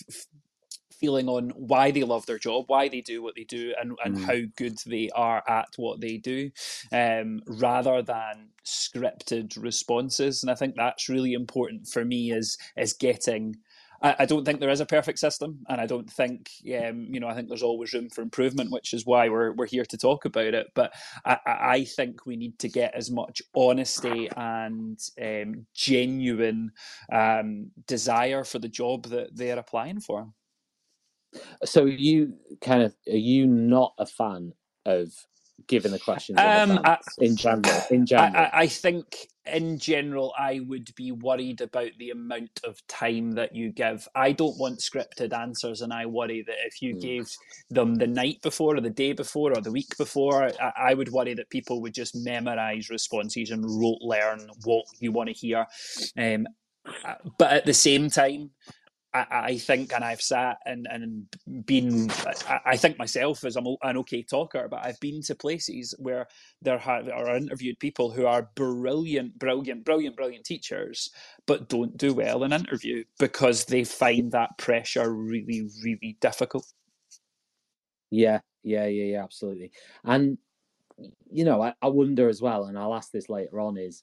feeling 0.93 1.29
on 1.29 1.51
why 1.51 1.91
they 1.91 2.05
love 2.05 2.25
their 2.27 2.39
job, 2.39 2.65
why 2.69 2.89
they 2.89 3.03
do 3.03 3.23
what 3.23 3.35
they 3.37 3.45
do, 3.45 3.75
and, 3.81 3.97
and 4.05 4.17
Mm. 4.17 4.25
how 4.27 4.39
good 4.57 4.79
they 4.87 5.11
are 5.15 5.43
at 5.47 5.69
what 5.77 6.01
they 6.01 6.17
do, 6.17 6.51
um, 6.93 7.41
rather 7.47 8.03
than 8.03 8.49
scripted 8.65 9.61
responses. 9.63 10.43
And 10.43 10.51
I 10.51 10.55
think 10.55 10.75
that's 10.77 11.09
really 11.09 11.35
important 11.35 11.87
for 11.89 12.05
me 12.05 12.33
is 12.33 12.57
is 12.77 12.93
getting. 12.95 13.57
I, 14.03 14.17
I 14.21 14.27
don't 14.27 14.45
think 14.45 14.61
there 14.61 14.71
is 14.71 14.81
a 14.81 14.87
perfect 14.87 15.19
system, 15.19 15.65
and 15.69 15.81
I 15.81 15.87
don't 15.87 16.11
think 16.11 16.51
um, 16.67 17.07
you 17.11 17.21
know. 17.21 17.29
I 17.29 17.35
think 17.35 17.49
there's 17.49 17.63
always 17.63 17.93
room 17.93 18.11
for 18.11 18.23
improvement, 18.23 18.71
which 18.71 18.93
is 18.93 19.07
why 19.07 19.29
we're 19.29 19.53
we're 19.53 19.67
here 19.67 19.85
to 19.85 19.99
talk 19.99 20.25
about 20.25 20.55
it. 20.55 20.69
But 20.75 20.95
I, 21.25 21.39
I 21.47 21.85
think 21.85 22.27
we 22.27 22.37
need 22.37 22.59
to 22.61 22.69
get 22.69 22.95
as 22.95 23.11
much 23.11 23.43
honesty 23.55 24.29
and 24.37 24.99
um, 25.23 25.67
genuine 25.75 26.73
um, 27.13 27.71
desire 27.87 28.45
for 28.45 28.59
the 28.59 28.69
job 28.69 29.05
that 29.07 29.37
they're 29.37 29.59
applying 29.59 30.01
for. 30.01 30.29
So 31.65 31.85
you 31.85 32.35
kind 32.61 32.83
of 32.83 32.95
are 33.09 33.17
you 33.17 33.47
not 33.47 33.95
a 33.99 34.07
fan 34.07 34.53
of 34.85 35.13
giving 35.67 35.93
the 35.93 35.99
questions 35.99 36.39
in 36.39 36.47
Um, 36.47 36.81
I- 36.85 36.99
in 37.19 37.37
general? 37.37 37.83
In 37.91 38.07
general, 38.07 38.37
I, 38.37 38.51
I 38.53 38.67
think 38.67 39.29
in 39.47 39.79
general, 39.79 40.35
I 40.39 40.61
would 40.61 40.93
be 40.97 41.13
worried 41.13 41.61
about 41.61 41.91
the 41.99 42.11
amount 42.11 42.61
of 42.65 42.85
time 42.89 43.33
that 43.33 43.55
you 43.55 43.71
give. 43.71 44.09
I 44.15 44.33
don't 44.33 44.59
want 44.59 44.81
scripted 44.81 45.33
answers, 45.33 45.83
and 45.83 45.93
I 45.93 46.07
worry 46.07 46.43
that 46.43 46.57
if 46.67 46.83
you 46.83 46.95
Mm. 46.97 47.01
gave 47.01 47.31
them 47.71 47.95
the 47.95 48.07
night 48.07 48.43
before, 48.43 48.77
or 48.77 48.81
the 48.81 48.91
day 48.91 49.13
before, 49.13 49.53
or 49.57 49.61
the 49.61 49.73
week 49.73 49.97
before, 49.99 50.45
I, 50.61 50.73
I 50.91 50.95
would 50.95 51.11
worry 51.11 51.35
that 51.35 51.51
people 51.51 51.81
would 51.83 51.95
just 51.95 52.15
memorize 52.17 52.91
responses 52.91 53.51
and 53.51 53.65
rote 53.65 53.99
learn 54.01 54.49
what 54.65 54.85
you 55.01 55.13
want 55.13 55.29
to 55.29 55.35
hear. 55.35 55.67
Um, 56.17 56.47
but 57.39 57.53
at 57.53 57.67
the 57.67 57.75
same 57.75 58.11
time, 58.11 58.51
I, 59.15 59.27
I 59.31 59.59
think, 59.59 59.93
and 59.93 60.05
I've 60.05 60.23
sat 60.23 60.59
and, 60.67 60.87
and 60.91 61.67
been, 61.67 62.11
I, 62.49 62.61
I 62.67 62.77
think 62.77 62.99
myself 62.99 63.45
as 63.45 63.57
I'm 63.57 63.67
an 63.83 63.97
okay 63.99 64.23
talker, 64.23 64.69
but 64.71 64.85
I've 64.85 65.01
been 65.01 65.23
to 65.23 65.35
places 65.35 65.95
where 65.99 66.29
there 66.63 66.79
have, 66.79 67.09
are 67.09 67.37
interviewed 67.37 67.79
people 67.81 68.11
who 68.13 68.27
are 68.27 68.51
brilliant, 68.57 69.39
brilliant, 69.39 69.85
brilliant, 69.85 70.17
brilliant 70.17 70.45
teachers, 70.47 71.11
but 71.47 71.69
don't 71.69 71.97
do 71.97 72.15
well 72.15 72.45
in 72.45 72.53
interview 72.53 73.05
because 73.19 73.67
they 73.67 73.85
find 73.85 74.33
that 74.33 74.59
pressure 74.59 75.13
really, 75.13 75.69
really 75.85 76.17
difficult. 76.21 76.67
yeah, 78.11 78.41
yeah, 78.63 78.87
yeah, 78.87 79.05
yeah, 79.05 79.25
absolutely. 79.25 79.73
And 80.05 80.39
you 81.31 81.45
know, 81.45 81.63
I, 81.63 81.75
I 81.83 81.89
wonder 81.89 82.29
as 82.29 82.43
well, 82.43 82.65
and 82.67 82.79
I'll 82.79 82.95
ask 82.95 83.11
this 83.13 83.29
later 83.31 83.61
on, 83.61 83.79
is 83.79 84.03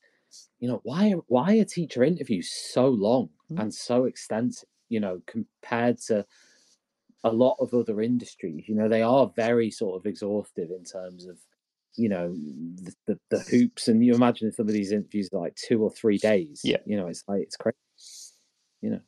you 0.60 0.68
know 0.68 0.82
why 0.84 1.14
are- 1.14 1.24
why 1.28 1.58
are 1.60 1.66
teacher 1.66 2.04
interviews 2.04 2.52
so 2.52 2.88
long 2.90 3.30
Mm. 3.52 3.58
and 3.58 3.74
so 3.74 4.06
extensive? 4.06 4.70
You 4.94 5.00
know, 5.00 5.22
compared 5.26 5.98
to 6.08 6.26
a 7.24 7.32
lot 7.32 7.58
of 7.60 7.74
other 7.74 8.02
industries, 8.02 8.68
you 8.68 8.76
know, 8.76 8.88
they 8.88 9.02
are 9.02 9.32
very 9.36 9.72
sort 9.72 10.00
of 10.00 10.06
exhaustive 10.06 10.70
in 10.70 10.84
terms 10.84 11.26
of 11.26 11.38
you 11.96 12.10
know 12.10 12.34
the, 12.34 12.94
the, 13.08 13.20
the 13.30 13.40
hoops 13.40 13.88
and 13.88 14.04
you 14.04 14.16
imagine 14.16 14.52
some 14.52 14.68
of 14.68 14.74
these 14.74 14.92
interviews 14.92 15.30
are 15.32 15.40
like 15.42 15.56
two 15.56 15.84
or 15.84 15.92
three 15.92 16.18
days 16.18 16.62
Yeah. 16.64 16.78
you 16.86 16.98
know 16.98 17.08
it's 17.08 17.24
like 17.28 17.42
it's 17.42 17.56
crazy 17.56 17.78
you 18.82 18.90
know 18.90 19.02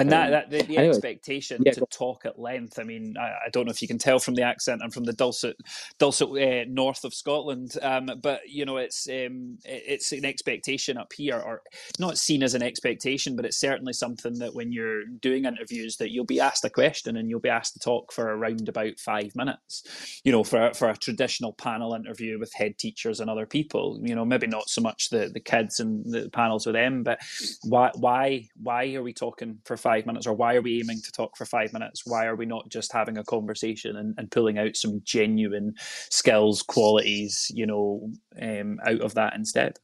And 0.00 0.12
that, 0.12 0.26
Um, 0.26 0.32
that 0.32 0.50
the, 0.50 0.62
the 0.62 0.78
anyway, 0.78 0.88
expectation 0.98 1.62
yeah, 1.66 1.72
to 1.72 1.82
talk 1.90 2.26
at 2.26 2.38
length. 2.38 2.78
I 2.78 2.84
mean, 2.84 3.16
I, 3.20 3.28
I 3.46 3.50
don't 3.52 3.66
know 3.66 3.72
if 3.72 3.82
you 3.82 3.88
can 3.88 3.98
tell 3.98 4.20
from 4.20 4.34
the 4.36 4.42
accent. 4.42 4.82
I'm 4.84 4.90
from 4.90 5.04
the 5.04 5.12
dulcet, 5.14 5.56
dulcet 5.98 6.28
uh, 6.30 6.64
north 6.68 7.04
of 7.04 7.14
Scotland, 7.14 7.72
um, 7.82 8.10
but 8.22 8.40
you 8.48 8.64
know, 8.66 8.78
it's 8.78 9.08
um, 9.08 9.58
it- 9.64 9.84
it's 9.88 10.12
an 10.12 10.24
expectation 10.24 10.98
up 10.98 11.12
here, 11.14 11.38
or 11.38 11.62
not 11.98 12.18
seen 12.18 12.42
as 12.42 12.54
an 12.54 12.62
expectation, 12.62 13.36
but 13.36 13.44
it's 13.46 13.60
certainly 13.60 13.92
something 13.92 14.38
that 14.38 14.54
when 14.54 14.72
you're 14.72 15.04
doing 15.06 15.44
interviews, 15.46 15.96
that 15.98 16.12
you'll 16.12 16.24
be 16.24 16.40
asked 16.40 16.64
a 16.64 16.70
question 16.70 17.16
and 17.16 17.28
you'll 17.30 17.40
be 17.40 17.48
asked 17.50 17.74
to 17.74 17.80
talk 17.80 18.12
for 18.12 18.24
around 18.36 18.68
about 18.68 18.98
five 19.00 19.36
minutes. 19.36 20.20
You 20.24 20.32
know, 20.32 20.44
for 20.44 20.72
for 20.74 20.90
a 20.90 20.96
traditional 20.96 21.52
panel 21.54 21.94
interview 21.94 22.38
with 22.38 22.52
head 22.54 22.78
teachers 22.78 23.20
and 23.20 23.30
other 23.30 23.46
people. 23.46 24.00
You 24.02 24.14
know, 24.14 24.24
maybe 24.26 24.46
not 24.46 24.68
so 24.68 24.82
much 24.82 25.10
the 25.10 25.30
the 25.32 25.40
kids 25.40 25.80
and 25.80 26.04
the 26.12 26.30
panels 26.30 26.66
with 26.66 26.74
them, 26.76 27.02
but 27.04 27.20
why 27.64 27.90
why 27.96 28.48
why 28.56 28.94
are 28.94 29.02
we 29.02 29.12
talking 29.12 29.58
for 29.64 29.76
five 29.76 29.87
minutes 30.06 30.26
or 30.26 30.34
why 30.34 30.54
are 30.54 30.62
we 30.62 30.80
aiming 30.80 31.00
to 31.02 31.12
talk 31.12 31.36
for 31.36 31.44
five 31.44 31.72
minutes? 31.72 32.02
Why 32.04 32.26
are 32.26 32.36
we 32.36 32.46
not 32.46 32.68
just 32.68 32.92
having 32.92 33.18
a 33.18 33.24
conversation 33.24 33.96
and, 33.96 34.14
and 34.18 34.30
pulling 34.30 34.58
out 34.58 34.76
some 34.76 35.00
genuine 35.04 35.74
skills 36.10 36.62
qualities 36.62 37.50
you 37.54 37.66
know 37.66 38.10
um, 38.40 38.78
out 38.86 39.00
of 39.00 39.14
that 39.14 39.34
instead? 39.34 39.78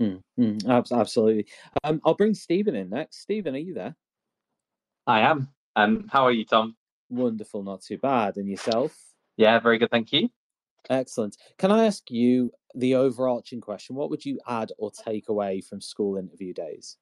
Mm, 0.00 0.22
mm, 0.38 0.90
absolutely. 0.92 1.46
Um 1.82 2.00
i'll 2.04 2.14
bring 2.14 2.34
stephen 2.34 2.76
in 2.76 2.90
next. 2.90 3.20
Stephen 3.20 3.54
are 3.54 3.58
you 3.58 3.74
there? 3.74 3.96
I 5.06 5.20
am. 5.20 5.48
Um, 5.74 6.08
how 6.10 6.24
are 6.24 6.32
you, 6.32 6.44
Tom? 6.44 6.76
wonderful 7.10 7.62
not 7.62 7.82
too 7.82 7.98
bad. 7.98 8.36
And 8.36 8.48
yourself? 8.48 8.96
Yeah, 9.36 9.58
very 9.58 9.78
good, 9.78 9.90
thank 9.90 10.12
you. 10.12 10.28
excellent. 10.90 11.36
Can 11.58 11.70
i 11.70 11.86
ask 11.86 12.10
you 12.10 12.52
the 12.74 12.94
overarching 12.94 13.60
question? 13.60 13.96
What 13.96 14.10
would 14.10 14.24
you 14.24 14.38
add 14.46 14.72
or 14.78 14.90
take 14.90 15.28
away 15.28 15.60
from 15.60 15.80
school 15.80 16.16
interview 16.16 16.52
days 16.52 16.96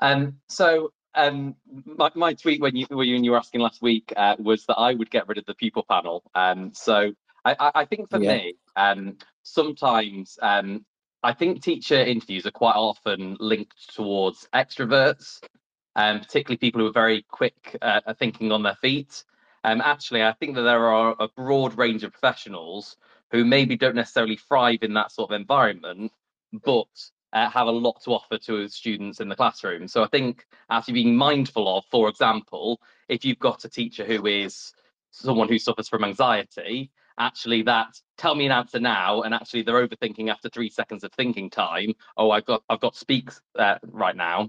Um, 0.00 0.40
so 0.48 0.92
um, 1.14 1.54
my, 1.84 2.10
my 2.14 2.34
tweet 2.34 2.60
when 2.60 2.76
you 2.76 2.86
when 2.90 3.24
you 3.24 3.30
were 3.30 3.36
asking 3.36 3.60
last 3.60 3.82
week 3.82 4.12
uh, 4.16 4.36
was 4.38 4.64
that 4.66 4.76
I 4.76 4.94
would 4.94 5.10
get 5.10 5.28
rid 5.28 5.38
of 5.38 5.46
the 5.46 5.54
people 5.54 5.84
panel. 5.88 6.22
Um, 6.34 6.72
so 6.74 7.12
I, 7.44 7.56
I, 7.58 7.70
I 7.76 7.84
think 7.84 8.10
for 8.10 8.18
Yeah. 8.18 8.32
me, 8.34 8.54
um, 8.76 9.18
sometimes 9.42 10.38
um, 10.42 10.84
I 11.22 11.32
think 11.34 11.62
teacher 11.62 11.96
interviews 11.96 12.46
are 12.46 12.50
quite 12.50 12.76
often 12.76 13.36
linked 13.40 13.94
towards 13.94 14.48
extroverts, 14.54 15.40
um, 15.96 16.20
particularly 16.20 16.56
people 16.58 16.80
who 16.80 16.86
are 16.88 16.92
very 16.92 17.24
quick 17.28 17.76
uh, 17.82 18.00
at 18.06 18.18
thinking 18.18 18.52
on 18.52 18.62
their 18.62 18.76
feet. 18.76 19.24
Um, 19.64 19.82
actually, 19.82 20.22
I 20.22 20.32
think 20.32 20.54
that 20.54 20.62
there 20.62 20.88
are 20.88 21.14
a 21.20 21.28
broad 21.28 21.76
range 21.76 22.04
of 22.04 22.12
professionals 22.12 22.96
who 23.30 23.44
maybe 23.44 23.76
don't 23.76 23.94
necessarily 23.94 24.36
thrive 24.36 24.82
in 24.82 24.94
that 24.94 25.12
sort 25.12 25.30
of 25.30 25.38
environment, 25.38 26.12
but 26.64 26.88
uh, 27.32 27.48
have 27.50 27.66
a 27.66 27.70
lot 27.70 28.00
to 28.02 28.10
offer 28.10 28.38
to 28.38 28.68
students 28.68 29.20
in 29.20 29.28
the 29.28 29.36
classroom. 29.36 29.88
So 29.88 30.02
I 30.02 30.08
think 30.08 30.46
actually 30.70 30.94
being 30.94 31.16
mindful 31.16 31.76
of, 31.76 31.84
for 31.90 32.08
example, 32.08 32.80
if 33.08 33.24
you've 33.24 33.38
got 33.38 33.64
a 33.64 33.68
teacher 33.68 34.04
who 34.04 34.26
is 34.26 34.72
someone 35.10 35.48
who 35.48 35.58
suffers 35.58 35.88
from 35.88 36.04
anxiety 36.04 36.90
actually 37.18 37.62
that 37.62 38.00
tell 38.16 38.34
me 38.34 38.46
an 38.46 38.52
answer 38.52 38.80
now 38.80 39.22
and 39.22 39.34
actually 39.34 39.62
they're 39.62 39.86
overthinking 39.86 40.30
after 40.30 40.48
three 40.48 40.70
seconds 40.70 41.04
of 41.04 41.12
thinking 41.12 41.50
time 41.50 41.92
oh 42.16 42.30
i've 42.30 42.46
got 42.46 42.62
i've 42.70 42.80
got 42.80 42.96
speaks 42.96 43.40
uh, 43.58 43.76
right 43.90 44.16
now 44.16 44.48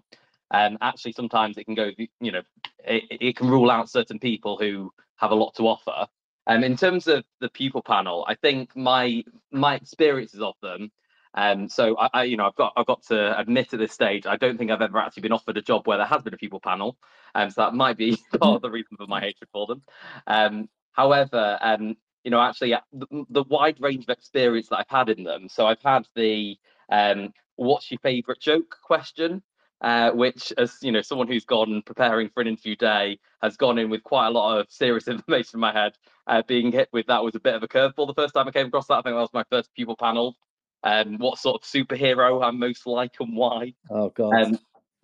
and 0.51 0.75
um, 0.75 0.77
actually 0.81 1.11
sometimes 1.11 1.57
it 1.57 1.65
can 1.65 1.75
go 1.75 1.91
you 2.19 2.31
know 2.31 2.41
it, 2.85 3.03
it 3.09 3.35
can 3.35 3.49
rule 3.49 3.69
out 3.69 3.89
certain 3.89 4.19
people 4.19 4.57
who 4.57 4.91
have 5.17 5.31
a 5.31 5.35
lot 5.35 5.53
to 5.55 5.67
offer 5.67 6.07
um, 6.47 6.63
in 6.63 6.77
terms 6.77 7.07
of 7.07 7.23
the 7.39 7.49
pupil 7.49 7.81
panel 7.81 8.25
i 8.27 8.35
think 8.35 8.75
my 8.75 9.23
my 9.51 9.75
experiences 9.75 10.41
of 10.41 10.55
them 10.61 10.91
um, 11.33 11.69
so 11.69 11.97
I, 11.97 12.09
I, 12.13 12.23
you 12.23 12.37
know, 12.37 12.45
I've 12.45 12.55
got 12.55 12.73
I've 12.75 12.85
got 12.85 13.03
to 13.03 13.39
admit 13.39 13.73
at 13.73 13.79
this 13.79 13.93
stage, 13.93 14.25
I 14.25 14.35
don't 14.35 14.57
think 14.57 14.69
I've 14.69 14.81
ever 14.81 14.97
actually 14.97 15.21
been 15.21 15.31
offered 15.31 15.57
a 15.57 15.61
job 15.61 15.87
where 15.87 15.97
there 15.97 16.05
has 16.07 16.21
been 16.23 16.33
a 16.33 16.37
pupil 16.37 16.59
panel, 16.59 16.97
um, 17.35 17.49
so 17.49 17.61
that 17.61 17.73
might 17.73 17.97
be 17.97 18.17
part 18.39 18.55
of 18.55 18.61
the 18.61 18.69
reason 18.69 18.97
for 18.97 19.07
my 19.07 19.21
hatred 19.21 19.49
for 19.51 19.65
them. 19.67 19.81
Um, 20.27 20.69
however, 20.91 21.57
um, 21.61 21.95
you 22.23 22.31
know, 22.31 22.41
actually, 22.41 22.75
the, 22.91 23.25
the, 23.29 23.43
wide 23.43 23.77
range 23.79 24.03
of 24.03 24.09
experience 24.09 24.69
that 24.69 24.79
I've 24.79 24.89
had 24.89 25.09
in 25.09 25.23
them. 25.23 25.47
So 25.49 25.65
I've 25.67 25.81
had 25.81 26.05
the 26.15 26.57
um, 26.89 27.33
"What's 27.55 27.89
your 27.89 27.99
favourite 27.99 28.41
joke?" 28.41 28.75
question, 28.83 29.41
uh, 29.79 30.11
which, 30.11 30.51
as 30.57 30.79
you 30.81 30.91
know, 30.91 31.01
someone 31.01 31.29
who's 31.29 31.45
gone 31.45 31.81
preparing 31.85 32.27
for 32.29 32.41
an 32.41 32.47
interview 32.47 32.75
day 32.75 33.19
has 33.41 33.55
gone 33.55 33.79
in 33.79 33.89
with 33.89 34.03
quite 34.03 34.27
a 34.27 34.31
lot 34.31 34.59
of 34.59 34.67
serious 34.69 35.07
information 35.07 35.51
in 35.55 35.61
my 35.61 35.71
head. 35.71 35.93
Uh, 36.27 36.41
being 36.45 36.73
hit 36.73 36.89
with 36.91 37.07
that 37.07 37.23
was 37.23 37.35
a 37.35 37.39
bit 37.39 37.55
of 37.55 37.63
a 37.63 37.69
curveball 37.69 38.05
the 38.05 38.13
first 38.13 38.33
time 38.33 38.49
I 38.49 38.51
came 38.51 38.67
across 38.67 38.87
that. 38.87 38.95
I 38.95 39.01
think 39.01 39.15
that 39.15 39.21
was 39.21 39.33
my 39.33 39.45
first 39.49 39.73
pupil 39.73 39.95
panel 39.95 40.35
um, 40.83 41.17
what 41.17 41.37
sort 41.37 41.61
of 41.61 41.67
superhero 41.67 42.43
I'm 42.43 42.59
most 42.59 42.87
like 42.87 43.15
and 43.19 43.35
why. 43.35 43.73
Oh 43.89 44.09
god. 44.09 44.33
Um, 44.33 44.59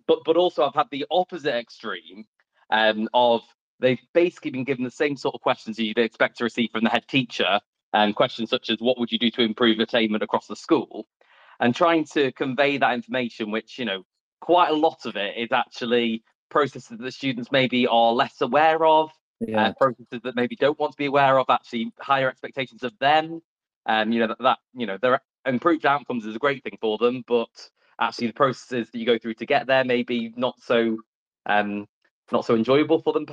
but 0.06 0.20
but 0.24 0.36
also 0.36 0.64
I've 0.64 0.74
had 0.74 0.88
the 0.90 1.06
opposite 1.10 1.54
extreme 1.54 2.26
um, 2.70 3.08
of 3.14 3.42
they've 3.80 4.00
basically 4.12 4.50
been 4.50 4.64
given 4.64 4.84
the 4.84 4.90
same 4.90 5.16
sort 5.16 5.34
of 5.34 5.40
questions 5.40 5.78
you'd 5.78 5.98
expect 5.98 6.38
to 6.38 6.44
receive 6.44 6.70
from 6.72 6.84
the 6.84 6.90
head 6.90 7.06
teacher, 7.08 7.60
and 7.92 8.16
questions 8.16 8.50
such 8.50 8.70
as 8.70 8.78
what 8.80 8.98
would 8.98 9.12
you 9.12 9.18
do 9.18 9.30
to 9.30 9.42
improve 9.42 9.78
attainment 9.78 10.22
across 10.22 10.46
the 10.46 10.56
school, 10.56 11.06
and 11.60 11.74
trying 11.74 12.04
to 12.04 12.32
convey 12.32 12.78
that 12.78 12.94
information, 12.94 13.50
which 13.50 13.78
you 13.78 13.84
know 13.84 14.02
quite 14.40 14.70
a 14.70 14.74
lot 14.74 15.04
of 15.04 15.16
it 15.16 15.36
is 15.36 15.52
actually 15.52 16.22
processes 16.50 16.88
that 16.88 17.00
the 17.00 17.12
students 17.12 17.52
maybe 17.52 17.86
are 17.86 18.12
less 18.12 18.40
aware 18.40 18.84
of, 18.86 19.10
yeah. 19.40 19.66
uh, 19.66 19.72
processes 19.74 20.20
that 20.24 20.34
maybe 20.34 20.56
don't 20.56 20.78
want 20.78 20.92
to 20.92 20.96
be 20.96 21.06
aware 21.06 21.38
of, 21.38 21.46
actually 21.48 21.92
higher 22.00 22.28
expectations 22.28 22.82
of 22.82 22.92
them. 22.98 23.40
And 23.86 24.08
um, 24.08 24.12
you 24.12 24.20
know 24.20 24.28
that, 24.28 24.38
that 24.40 24.58
you 24.74 24.86
know 24.86 24.98
they're 25.00 25.20
improved 25.46 25.86
outcomes 25.86 26.26
is 26.26 26.36
a 26.36 26.38
great 26.38 26.62
thing 26.62 26.78
for 26.80 26.98
them, 26.98 27.24
but 27.26 27.48
actually 28.00 28.28
the 28.28 28.32
processes 28.32 28.90
that 28.90 28.98
you 28.98 29.06
go 29.06 29.18
through 29.18 29.34
to 29.34 29.46
get 29.46 29.66
there 29.66 29.84
maybe 29.84 30.32
not 30.36 30.60
so 30.60 30.98
um, 31.46 31.86
not 32.30 32.44
so 32.44 32.54
enjoyable 32.54 33.02
for 33.02 33.12
them 33.12 33.26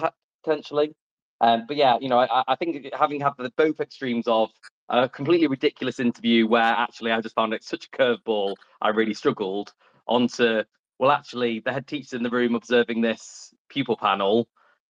potentially. 0.44 0.96
Um, 1.42 1.66
but 1.68 1.76
yeah, 1.78 1.98
you 2.00 2.08
know, 2.08 2.20
I, 2.20 2.44
I 2.48 2.56
think 2.56 2.88
having 2.94 3.20
had 3.20 3.34
the 3.38 3.52
both 3.58 3.80
extremes 3.82 4.28
of 4.28 4.52
a 4.90 5.10
completely 5.10 5.48
ridiculous 5.48 6.00
interview 6.00 6.48
where 6.48 6.64
actually 6.64 7.12
I 7.12 7.20
just 7.22 7.36
found 7.36 7.54
it 7.54 7.64
such 7.64 7.88
a 7.88 7.98
curveball, 7.98 8.56
I 8.82 8.90
really 8.90 9.14
struggled, 9.14 9.74
onto 10.08 10.64
well, 10.98 11.12
actually 11.12 11.60
the 11.60 11.74
head 11.74 11.88
teacher 11.88 12.16
in 12.16 12.24
the 12.24 12.30
room 12.30 12.56
observing 12.56 13.02
this 13.02 13.54
pupil 13.70 13.98
panel. 13.98 14.48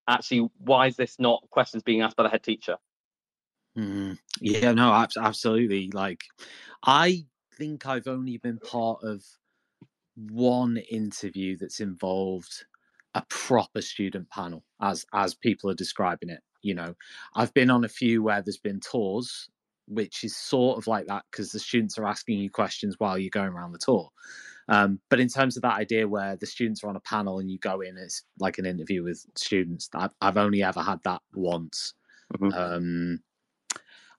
Actually, 0.08 0.48
why 0.58 0.86
is 0.86 0.96
this 0.96 1.18
not 1.18 1.42
questions 1.50 1.82
being 1.82 2.00
asked 2.02 2.16
by 2.16 2.22
the 2.22 2.28
head 2.28 2.44
teacher? 2.44 2.76
Mm, 3.76 4.18
yeah, 4.40 4.72
no, 4.72 4.92
absolutely. 5.18 5.90
Like, 5.92 6.22
I 6.84 7.26
think 7.56 7.86
I've 7.86 8.06
only 8.06 8.38
been 8.38 8.58
part 8.58 9.00
of 9.02 9.22
one 10.14 10.78
interview 10.90 11.56
that's 11.58 11.80
involved 11.80 12.64
a 13.14 13.22
proper 13.28 13.80
student 13.82 14.28
panel, 14.30 14.64
as 14.80 15.04
as 15.12 15.34
people 15.34 15.70
are 15.70 15.74
describing 15.74 16.30
it. 16.30 16.40
You 16.62 16.74
know, 16.74 16.94
I've 17.34 17.52
been 17.54 17.70
on 17.70 17.84
a 17.84 17.88
few 17.88 18.22
where 18.22 18.42
there's 18.42 18.58
been 18.58 18.80
tours, 18.80 19.48
which 19.86 20.24
is 20.24 20.36
sort 20.36 20.78
of 20.78 20.86
like 20.86 21.06
that 21.06 21.24
because 21.30 21.52
the 21.52 21.58
students 21.58 21.98
are 21.98 22.06
asking 22.06 22.38
you 22.38 22.50
questions 22.50 22.96
while 22.98 23.18
you're 23.18 23.30
going 23.30 23.52
around 23.52 23.72
the 23.72 23.78
tour. 23.78 24.10
Um, 24.68 25.00
but 25.10 25.20
in 25.20 25.28
terms 25.28 25.56
of 25.56 25.62
that 25.62 25.78
idea 25.78 26.08
where 26.08 26.36
the 26.36 26.46
students 26.46 26.82
are 26.82 26.88
on 26.88 26.96
a 26.96 27.00
panel 27.00 27.38
and 27.38 27.50
you 27.50 27.58
go 27.58 27.80
in, 27.80 27.96
it's 27.96 28.24
like 28.40 28.58
an 28.58 28.66
interview 28.66 29.04
with 29.04 29.24
students. 29.36 29.88
I've, 29.94 30.14
I've 30.20 30.36
only 30.36 30.62
ever 30.62 30.80
had 30.80 30.98
that 31.04 31.22
once. 31.34 31.94
Mm-hmm. 32.34 32.52
Um, 32.52 33.20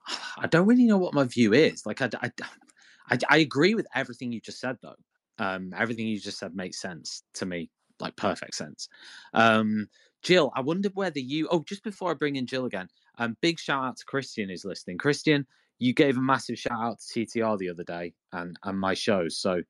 I 0.38 0.46
don't 0.46 0.66
really 0.66 0.86
know 0.86 0.98
what 0.98 1.14
my 1.14 1.24
view 1.24 1.52
is. 1.52 1.86
Like, 1.86 2.02
I, 2.02 2.10
I, 2.22 2.30
I, 3.10 3.18
I 3.28 3.38
agree 3.38 3.74
with 3.74 3.86
everything 3.94 4.32
you 4.32 4.40
just 4.40 4.60
said, 4.60 4.76
though. 4.82 4.96
Um, 5.38 5.72
everything 5.76 6.06
you 6.06 6.18
just 6.18 6.38
said 6.38 6.54
makes 6.54 6.80
sense 6.80 7.22
to 7.34 7.46
me, 7.46 7.70
like 8.00 8.16
perfect 8.16 8.54
sense. 8.54 8.88
Um, 9.34 9.88
Jill, 10.22 10.52
I 10.54 10.60
wondered 10.60 10.92
whether 10.94 11.20
you. 11.20 11.48
Oh, 11.50 11.62
just 11.62 11.84
before 11.84 12.10
I 12.10 12.14
bring 12.14 12.36
in 12.36 12.46
Jill 12.46 12.66
again, 12.66 12.88
um, 13.18 13.36
big 13.40 13.58
shout 13.58 13.84
out 13.84 13.96
to 13.98 14.04
Christian 14.04 14.48
who's 14.48 14.64
listening. 14.64 14.98
Christian, 14.98 15.46
you 15.78 15.92
gave 15.94 16.16
a 16.18 16.20
massive 16.20 16.58
shout 16.58 16.80
out 16.80 16.98
to 16.98 17.24
TTR 17.24 17.56
the 17.56 17.68
other 17.70 17.84
day 17.84 18.14
and 18.32 18.58
and 18.64 18.78
my 18.78 18.94
shows. 18.94 19.38
So 19.38 19.62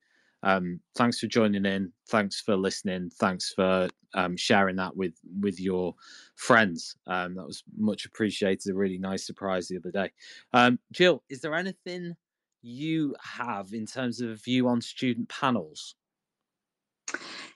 um, 0.42 0.80
thanks 0.96 1.18
for 1.18 1.26
joining 1.26 1.64
in. 1.64 1.92
Thanks 2.08 2.40
for 2.40 2.56
listening. 2.56 3.10
Thanks 3.18 3.52
for 3.54 3.88
um, 4.14 4.36
sharing 4.36 4.76
that 4.76 4.96
with 4.96 5.14
with 5.40 5.60
your 5.60 5.94
friends. 6.36 6.96
Um, 7.06 7.34
that 7.34 7.46
was 7.46 7.62
much 7.76 8.04
appreciated. 8.06 8.70
A 8.70 8.74
really 8.74 8.98
nice 8.98 9.26
surprise 9.26 9.68
the 9.68 9.78
other 9.78 9.90
day. 9.90 10.10
Um, 10.52 10.78
Jill, 10.92 11.22
is 11.28 11.40
there 11.40 11.54
anything 11.54 12.14
you 12.62 13.14
have 13.22 13.72
in 13.72 13.86
terms 13.86 14.20
of 14.20 14.30
a 14.30 14.36
view 14.36 14.68
on 14.68 14.80
student 14.80 15.28
panels? 15.28 15.94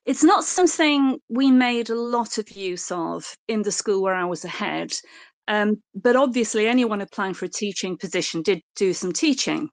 It's 0.04 0.24
not 0.24 0.44
something 0.44 1.20
we 1.28 1.50
made 1.50 1.90
a 1.90 1.94
lot 1.94 2.38
of 2.38 2.50
use 2.50 2.90
of 2.90 3.36
in 3.46 3.62
the 3.62 3.70
school 3.70 4.02
where 4.02 4.14
I 4.14 4.24
was 4.24 4.44
ahead. 4.44 4.92
Um, 5.48 5.82
but 5.94 6.16
obviously, 6.16 6.66
anyone 6.66 7.00
applying 7.00 7.34
for 7.34 7.44
a 7.44 7.50
teaching 7.50 7.96
position 7.96 8.42
did 8.42 8.62
do 8.74 8.92
some 8.92 9.12
teaching. 9.12 9.68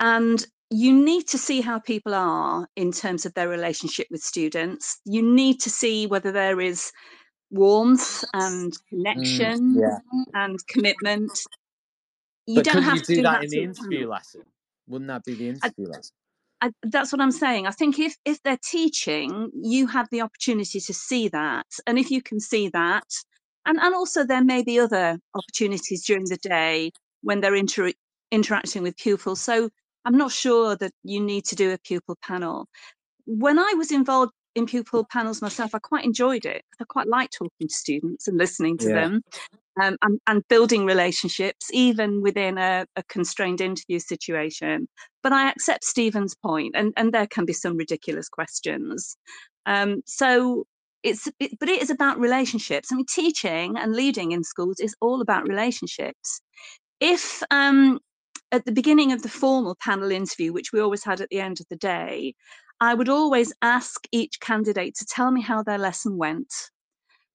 And 0.00 0.44
you 0.70 0.92
need 0.92 1.26
to 1.28 1.38
see 1.38 1.60
how 1.60 1.78
people 1.78 2.14
are 2.14 2.68
in 2.76 2.92
terms 2.92 3.24
of 3.24 3.34
their 3.34 3.48
relationship 3.48 4.06
with 4.10 4.22
students. 4.22 5.00
You 5.04 5.22
need 5.22 5.60
to 5.60 5.70
see 5.70 6.06
whether 6.06 6.30
there 6.30 6.60
is 6.60 6.92
warmth 7.50 8.24
and 8.34 8.72
mm, 8.72 8.88
connection 8.88 9.74
mm, 9.74 9.80
yeah. 9.80 10.22
and 10.34 10.58
commitment. 10.66 11.30
You 12.46 12.56
but 12.56 12.64
don't 12.64 12.82
have 12.82 12.96
you 12.96 13.02
to 13.02 13.06
do, 13.06 13.16
do 13.16 13.22
that, 13.22 13.32
that 13.32 13.44
in 13.44 13.50
the 13.50 13.62
interview 13.62 14.08
lesson. 14.08 14.42
Wouldn't 14.88 15.08
that 15.08 15.24
be 15.24 15.34
the 15.34 15.48
interview 15.48 15.86
I, 15.86 15.88
lesson? 15.88 16.14
I, 16.60 16.72
that's 16.82 17.12
what 17.12 17.20
I'm 17.20 17.30
saying. 17.30 17.66
I 17.66 17.70
think 17.70 17.98
if 17.98 18.16
if 18.24 18.42
they're 18.42 18.58
teaching, 18.62 19.50
you 19.54 19.86
have 19.86 20.08
the 20.10 20.22
opportunity 20.22 20.80
to 20.80 20.94
see 20.94 21.28
that, 21.28 21.66
and 21.86 21.98
if 21.98 22.10
you 22.10 22.20
can 22.20 22.40
see 22.40 22.68
that, 22.70 23.06
and 23.64 23.78
and 23.78 23.94
also 23.94 24.24
there 24.24 24.44
may 24.44 24.62
be 24.62 24.78
other 24.78 25.18
opportunities 25.34 26.04
during 26.04 26.24
the 26.24 26.38
day 26.38 26.90
when 27.22 27.40
they're 27.40 27.54
inter- 27.54 27.92
interacting 28.30 28.82
with 28.82 28.96
pupils. 28.96 29.40
So 29.40 29.70
I'm 30.08 30.16
not 30.16 30.32
sure 30.32 30.74
that 30.76 30.92
you 31.04 31.20
need 31.20 31.44
to 31.44 31.54
do 31.54 31.70
a 31.72 31.78
pupil 31.78 32.16
panel. 32.22 32.66
When 33.26 33.58
I 33.58 33.74
was 33.76 33.92
involved 33.92 34.32
in 34.54 34.64
pupil 34.64 35.06
panels 35.12 35.42
myself, 35.42 35.74
I 35.74 35.80
quite 35.80 36.06
enjoyed 36.06 36.46
it. 36.46 36.62
I 36.80 36.84
quite 36.88 37.08
like 37.08 37.28
talking 37.30 37.68
to 37.68 37.74
students 37.74 38.26
and 38.26 38.38
listening 38.38 38.78
to 38.78 38.88
yeah. 38.88 38.94
them 38.94 39.22
um, 39.82 39.98
and, 40.00 40.18
and, 40.26 40.48
building 40.48 40.86
relationships, 40.86 41.68
even 41.74 42.22
within 42.22 42.56
a, 42.56 42.86
a, 42.96 43.02
constrained 43.10 43.60
interview 43.60 43.98
situation. 43.98 44.88
But 45.22 45.34
I 45.34 45.50
accept 45.50 45.84
Stephen's 45.84 46.34
point, 46.34 46.74
and, 46.74 46.94
and 46.96 47.12
there 47.12 47.26
can 47.26 47.44
be 47.44 47.52
some 47.52 47.76
ridiculous 47.76 48.30
questions. 48.30 49.14
Um, 49.66 50.00
so 50.06 50.64
it's, 51.02 51.28
it, 51.38 51.58
but 51.60 51.68
it 51.68 51.82
is 51.82 51.90
about 51.90 52.18
relationships. 52.18 52.88
I 52.90 52.96
mean, 52.96 53.04
teaching 53.06 53.76
and 53.76 53.92
leading 53.92 54.32
in 54.32 54.42
schools 54.42 54.80
is 54.80 54.96
all 55.02 55.20
about 55.20 55.46
relationships. 55.46 56.40
If 56.98 57.42
um, 57.50 58.00
at 58.52 58.64
the 58.64 58.72
beginning 58.72 59.12
of 59.12 59.22
the 59.22 59.28
formal 59.28 59.76
panel 59.80 60.10
interview, 60.10 60.52
which 60.52 60.72
we 60.72 60.80
always 60.80 61.04
had 61.04 61.20
at 61.20 61.28
the 61.28 61.40
end 61.40 61.60
of 61.60 61.66
the 61.68 61.76
day, 61.76 62.34
I 62.80 62.94
would 62.94 63.08
always 63.08 63.52
ask 63.62 64.06
each 64.12 64.40
candidate 64.40 64.94
to 64.96 65.06
tell 65.06 65.30
me 65.30 65.42
how 65.42 65.62
their 65.62 65.78
lesson 65.78 66.16
went. 66.16 66.52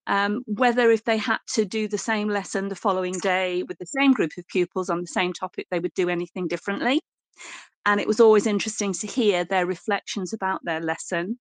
Um, 0.05 0.43
whether 0.47 0.91
if 0.91 1.05
they 1.05 1.17
had 1.17 1.39
to 1.53 1.63
do 1.63 1.87
the 1.87 1.97
same 1.97 2.27
lesson 2.27 2.67
the 2.67 2.75
following 2.75 3.13
day 3.19 3.63
with 3.63 3.77
the 3.77 3.85
same 3.85 4.11
group 4.11 4.31
of 4.37 4.47
pupils 4.47 4.89
on 4.89 5.01
the 5.01 5.07
same 5.07 5.31
topic, 5.31 5.67
they 5.69 5.79
would 5.79 5.93
do 5.93 6.09
anything 6.09 6.47
differently. 6.47 7.01
And 7.85 7.99
it 7.99 8.07
was 8.07 8.19
always 8.19 8.47
interesting 8.47 8.93
to 8.93 9.07
hear 9.07 9.43
their 9.43 9.65
reflections 9.65 10.33
about 10.33 10.61
their 10.63 10.81
lesson. 10.81 11.39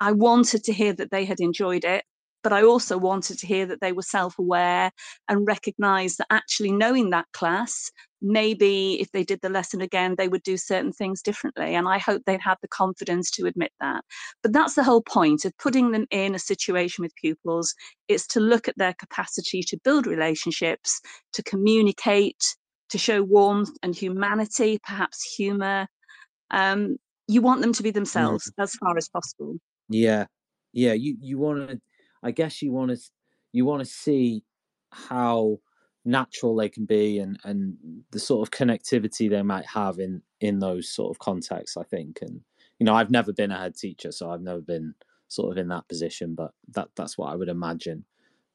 I 0.00 0.12
wanted 0.12 0.64
to 0.64 0.72
hear 0.72 0.92
that 0.94 1.10
they 1.10 1.24
had 1.24 1.40
enjoyed 1.40 1.84
it 1.84 2.04
but 2.44 2.52
I 2.52 2.62
also 2.62 2.98
wanted 2.98 3.38
to 3.38 3.46
hear 3.46 3.64
that 3.66 3.80
they 3.80 3.92
were 3.92 4.02
self 4.02 4.38
aware 4.38 4.92
and 5.28 5.46
recognize 5.46 6.16
that 6.16 6.26
actually 6.30 6.70
knowing 6.70 7.08
that 7.10 7.24
class, 7.32 7.90
maybe 8.20 9.00
if 9.00 9.10
they 9.12 9.24
did 9.24 9.40
the 9.40 9.48
lesson 9.48 9.80
again, 9.80 10.14
they 10.16 10.28
would 10.28 10.42
do 10.42 10.58
certain 10.58 10.92
things 10.92 11.22
differently. 11.22 11.74
And 11.74 11.88
I 11.88 11.98
hope 11.98 12.22
they'd 12.26 12.40
have 12.42 12.58
the 12.60 12.68
confidence 12.68 13.30
to 13.32 13.46
admit 13.46 13.72
that. 13.80 14.04
But 14.42 14.52
that's 14.52 14.74
the 14.74 14.84
whole 14.84 15.00
point 15.00 15.46
of 15.46 15.56
putting 15.56 15.90
them 15.90 16.06
in 16.10 16.34
a 16.34 16.38
situation 16.38 17.02
with 17.02 17.16
pupils, 17.16 17.74
it's 18.08 18.26
to 18.28 18.40
look 18.40 18.68
at 18.68 18.76
their 18.76 18.94
capacity 18.94 19.62
to 19.62 19.80
build 19.82 20.06
relationships, 20.06 21.00
to 21.32 21.42
communicate, 21.42 22.44
to 22.90 22.98
show 22.98 23.22
warmth 23.22 23.70
and 23.82 23.96
humanity, 23.96 24.78
perhaps 24.86 25.34
humor. 25.34 25.88
Um, 26.50 26.98
you 27.26 27.40
want 27.40 27.62
them 27.62 27.72
to 27.72 27.82
be 27.82 27.90
themselves 27.90 28.50
mm. 28.50 28.62
as 28.62 28.74
far 28.74 28.98
as 28.98 29.08
possible. 29.08 29.56
Yeah. 29.88 30.26
Yeah. 30.74 30.92
You, 30.92 31.16
you 31.18 31.38
want 31.38 31.70
to 31.70 31.80
I 32.24 32.30
guess 32.30 32.62
you 32.62 32.72
want 32.72 32.90
to 32.90 32.98
you 33.52 33.64
want 33.64 33.80
to 33.80 33.86
see 33.86 34.42
how 34.90 35.58
natural 36.04 36.56
they 36.56 36.68
can 36.68 36.84
be 36.84 37.18
and 37.18 37.38
and 37.44 37.76
the 38.10 38.18
sort 38.18 38.46
of 38.46 38.52
connectivity 38.52 39.28
they 39.28 39.42
might 39.42 39.66
have 39.66 39.98
in 39.98 40.20
in 40.40 40.58
those 40.58 40.88
sort 40.88 41.10
of 41.10 41.18
contexts 41.18 41.78
i 41.78 41.82
think 41.82 42.18
and 42.20 42.42
you 42.78 42.84
know 42.84 42.94
i've 42.94 43.10
never 43.10 43.32
been 43.32 43.50
a 43.50 43.58
head 43.58 43.74
teacher 43.74 44.12
so 44.12 44.30
i've 44.30 44.42
never 44.42 44.60
been 44.60 44.94
sort 45.28 45.50
of 45.50 45.56
in 45.56 45.68
that 45.68 45.88
position 45.88 46.34
but 46.34 46.50
that 46.68 46.88
that's 46.94 47.16
what 47.16 47.32
i 47.32 47.34
would 47.34 47.48
imagine 47.48 48.04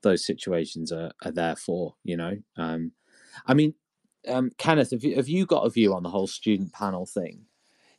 those 0.03 0.25
situations 0.25 0.91
are, 0.91 1.11
are 1.25 1.31
there 1.31 1.55
for 1.55 1.95
you 2.03 2.15
know? 2.15 2.37
Um 2.55 2.91
i 3.47 3.55
mean 3.55 3.73
um 4.27 4.51
kenneth 4.57 4.91
have 4.91 5.03
you, 5.03 5.15
have 5.15 5.27
you 5.27 5.47
got 5.47 5.65
a 5.65 5.71
view 5.71 5.93
on 5.93 6.03
the 6.03 6.09
whole 6.09 6.27
student 6.27 6.71
panel 6.71 7.07
thing 7.07 7.45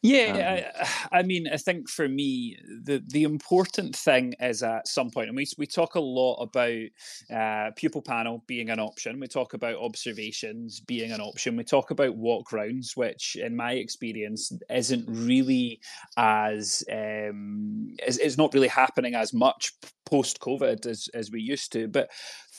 yeah, 0.02 0.70
um, 0.78 0.86
I, 1.12 1.18
I, 1.18 1.22
mean, 1.22 1.46
I 1.52 1.56
think 1.56 1.88
for 1.88 2.08
me, 2.08 2.56
the 2.84 3.02
the 3.06 3.24
important 3.24 3.94
thing 3.94 4.34
is 4.40 4.62
at 4.62 4.88
some 4.88 5.10
point, 5.10 5.28
and 5.28 5.36
we 5.36 5.46
we 5.58 5.66
talk 5.66 5.94
a 5.94 6.00
lot 6.00 6.36
about 6.36 7.34
uh, 7.34 7.70
pupil 7.76 8.02
panel 8.02 8.42
being 8.46 8.70
an 8.70 8.80
option. 8.80 9.20
We 9.20 9.26
talk 9.26 9.54
about 9.54 9.76
observations 9.76 10.80
being 10.80 11.12
an 11.12 11.20
option. 11.20 11.56
We 11.56 11.64
talk 11.64 11.90
about 11.90 12.16
walk 12.16 12.52
rounds, 12.52 12.96
which, 12.96 13.36
in 13.36 13.56
my 13.56 13.72
experience, 13.72 14.52
isn't 14.70 15.06
really 15.08 15.80
as 16.16 16.82
um, 16.90 17.94
is, 18.06 18.18
is 18.18 18.38
not 18.38 18.54
really 18.54 18.68
happening 18.68 19.14
as 19.14 19.34
much 19.34 19.72
post 20.06 20.40
COVID 20.40 20.86
as 20.86 21.08
as 21.14 21.30
we 21.30 21.40
used 21.40 21.72
to. 21.72 21.88
But 21.88 22.10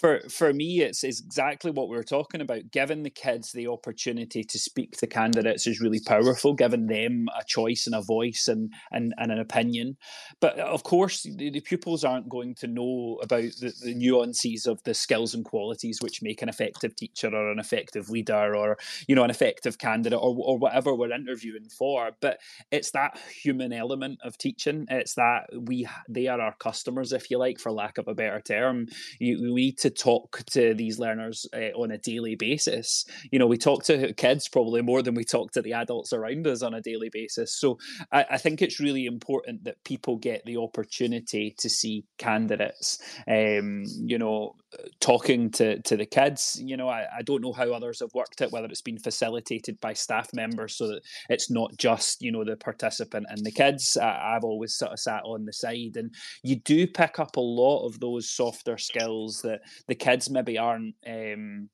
for 0.01 0.19
for 0.29 0.51
me, 0.51 0.81
it's, 0.81 1.03
it's 1.03 1.21
exactly 1.21 1.69
what 1.69 1.87
we 1.87 1.95
were 1.95 2.03
talking 2.03 2.41
about. 2.41 2.71
Giving 2.71 3.03
the 3.03 3.11
kids 3.11 3.51
the 3.51 3.67
opportunity 3.67 4.43
to 4.43 4.57
speak 4.57 4.97
to 4.97 5.05
candidates 5.05 5.67
is 5.67 5.79
really 5.79 5.99
powerful. 5.99 6.55
Giving 6.55 6.87
them 6.87 7.27
a 7.39 7.43
choice 7.45 7.85
and 7.85 7.95
a 7.95 8.01
voice 8.01 8.47
and 8.47 8.73
and, 8.91 9.13
and 9.19 9.31
an 9.31 9.39
opinion. 9.39 9.97
But 10.39 10.57
uh, 10.59 10.63
of 10.63 10.81
course, 10.81 11.21
the, 11.21 11.51
the 11.51 11.61
pupils 11.61 12.03
aren't 12.03 12.29
going 12.29 12.55
to 12.55 12.67
know 12.67 13.19
about 13.21 13.43
the, 13.59 13.71
the, 13.83 13.93
nuances 13.93 14.65
of 14.65 14.81
the 14.83 14.95
skills 14.95 15.35
and 15.35 15.45
qualities 15.45 15.99
which 16.01 16.23
make 16.23 16.41
an 16.41 16.49
effective 16.49 16.95
teacher 16.95 17.27
or 17.27 17.51
an 17.51 17.59
effective 17.59 18.09
leader 18.09 18.55
or 18.55 18.79
you 19.07 19.13
know 19.13 19.23
an 19.23 19.29
effective 19.29 19.77
candidate 19.77 20.17
or 20.19 20.35
or 20.39 20.57
whatever 20.57 20.95
we're 20.95 21.13
interviewing 21.13 21.69
for. 21.69 22.09
But 22.21 22.39
it's 22.71 22.89
that 22.91 23.19
human 23.43 23.71
element 23.71 24.17
of 24.23 24.39
teaching. 24.39 24.87
It's 24.89 25.13
that 25.13 25.47
we 25.55 25.87
they 26.09 26.25
are 26.25 26.41
our 26.41 26.55
customers, 26.55 27.13
if 27.13 27.29
you 27.29 27.37
like, 27.37 27.59
for 27.59 27.71
lack 27.71 27.99
of 27.99 28.07
a 28.07 28.15
better 28.15 28.41
term. 28.41 28.87
You, 29.19 29.53
we 29.53 29.71
need 29.71 29.77
to 29.79 29.90
talk 29.91 30.43
to 30.51 30.73
these 30.73 30.99
learners 30.99 31.45
uh, 31.53 31.71
on 31.75 31.91
a 31.91 31.97
daily 31.97 32.35
basis. 32.35 33.05
You 33.31 33.39
know, 33.39 33.47
we 33.47 33.57
talk 33.57 33.83
to 33.85 34.13
kids 34.13 34.47
probably 34.47 34.81
more 34.81 35.01
than 35.01 35.15
we 35.15 35.23
talk 35.23 35.51
to 35.51 35.61
the 35.61 35.73
adults 35.73 36.13
around 36.13 36.47
us 36.47 36.61
on 36.61 36.73
a 36.73 36.81
daily 36.81 37.09
basis. 37.09 37.55
So 37.55 37.77
I, 38.11 38.25
I 38.31 38.37
think 38.37 38.61
it's 38.61 38.79
really 38.79 39.05
important 39.05 39.63
that 39.65 39.83
people 39.83 40.17
get 40.17 40.45
the 40.45 40.57
opportunity 40.57 41.55
to 41.59 41.69
see 41.69 42.05
candidates. 42.17 42.99
Um, 43.27 43.83
you 44.05 44.17
know, 44.17 44.55
talking 44.99 45.49
to 45.51 45.81
to 45.81 45.97
the 45.97 46.05
kids. 46.05 46.59
You 46.63 46.77
know, 46.77 46.87
I, 46.87 47.05
I 47.17 47.21
don't 47.23 47.41
know 47.41 47.53
how 47.53 47.71
others 47.71 47.99
have 47.99 48.13
worked 48.13 48.41
it, 48.41 48.51
whether 48.51 48.67
it's 48.67 48.81
been 48.81 48.97
facilitated 48.97 49.79
by 49.81 49.93
staff 49.93 50.29
members 50.33 50.75
so 50.75 50.87
that 50.87 51.01
it's 51.29 51.49
not 51.49 51.77
just 51.77 52.21
you 52.21 52.31
know 52.31 52.43
the 52.43 52.55
participant 52.55 53.25
and 53.29 53.45
the 53.45 53.51
kids. 53.51 53.97
I, 53.97 54.35
I've 54.35 54.43
always 54.43 54.73
sort 54.73 54.93
of 54.93 54.99
sat 54.99 55.23
on 55.23 55.45
the 55.45 55.53
side, 55.53 55.95
and 55.95 56.13
you 56.43 56.57
do 56.57 56.87
pick 56.87 57.19
up 57.19 57.35
a 57.35 57.41
lot 57.41 57.85
of 57.85 57.99
those 57.99 58.29
softer 58.29 58.77
skills 58.77 59.41
that 59.41 59.61
the 59.87 59.95
kids 59.95 60.29
maybe 60.29 60.57
aren't. 60.57 60.95
Um, 61.07 61.69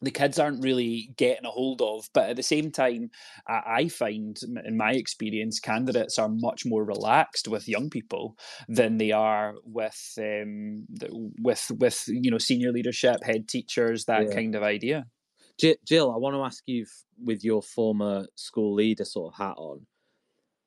the 0.00 0.10
kids 0.12 0.38
aren't 0.38 0.62
really 0.62 1.10
getting 1.16 1.44
a 1.44 1.50
hold 1.50 1.82
of. 1.82 2.08
But 2.14 2.30
at 2.30 2.36
the 2.36 2.42
same 2.42 2.70
time, 2.70 3.10
I 3.48 3.88
find, 3.88 4.38
in 4.64 4.76
my 4.76 4.92
experience, 4.92 5.58
candidates 5.58 6.18
are 6.20 6.28
much 6.28 6.64
more 6.64 6.84
relaxed 6.84 7.48
with 7.48 7.68
young 7.68 7.90
people 7.90 8.36
than 8.68 8.98
they 8.98 9.10
are 9.10 9.54
with 9.64 10.14
um, 10.18 10.86
with 11.40 11.70
with 11.78 12.04
you 12.06 12.30
know 12.30 12.38
senior 12.38 12.72
leadership, 12.72 13.24
head 13.24 13.48
teachers, 13.48 14.04
that 14.04 14.28
yeah. 14.28 14.34
kind 14.34 14.54
of 14.54 14.62
idea. 14.62 15.06
Jill, 15.58 16.12
I 16.12 16.18
want 16.18 16.36
to 16.36 16.44
ask 16.44 16.62
you, 16.66 16.86
with 17.20 17.42
your 17.42 17.62
former 17.62 18.26
school 18.36 18.74
leader 18.74 19.04
sort 19.04 19.34
of 19.34 19.38
hat 19.38 19.54
on, 19.56 19.86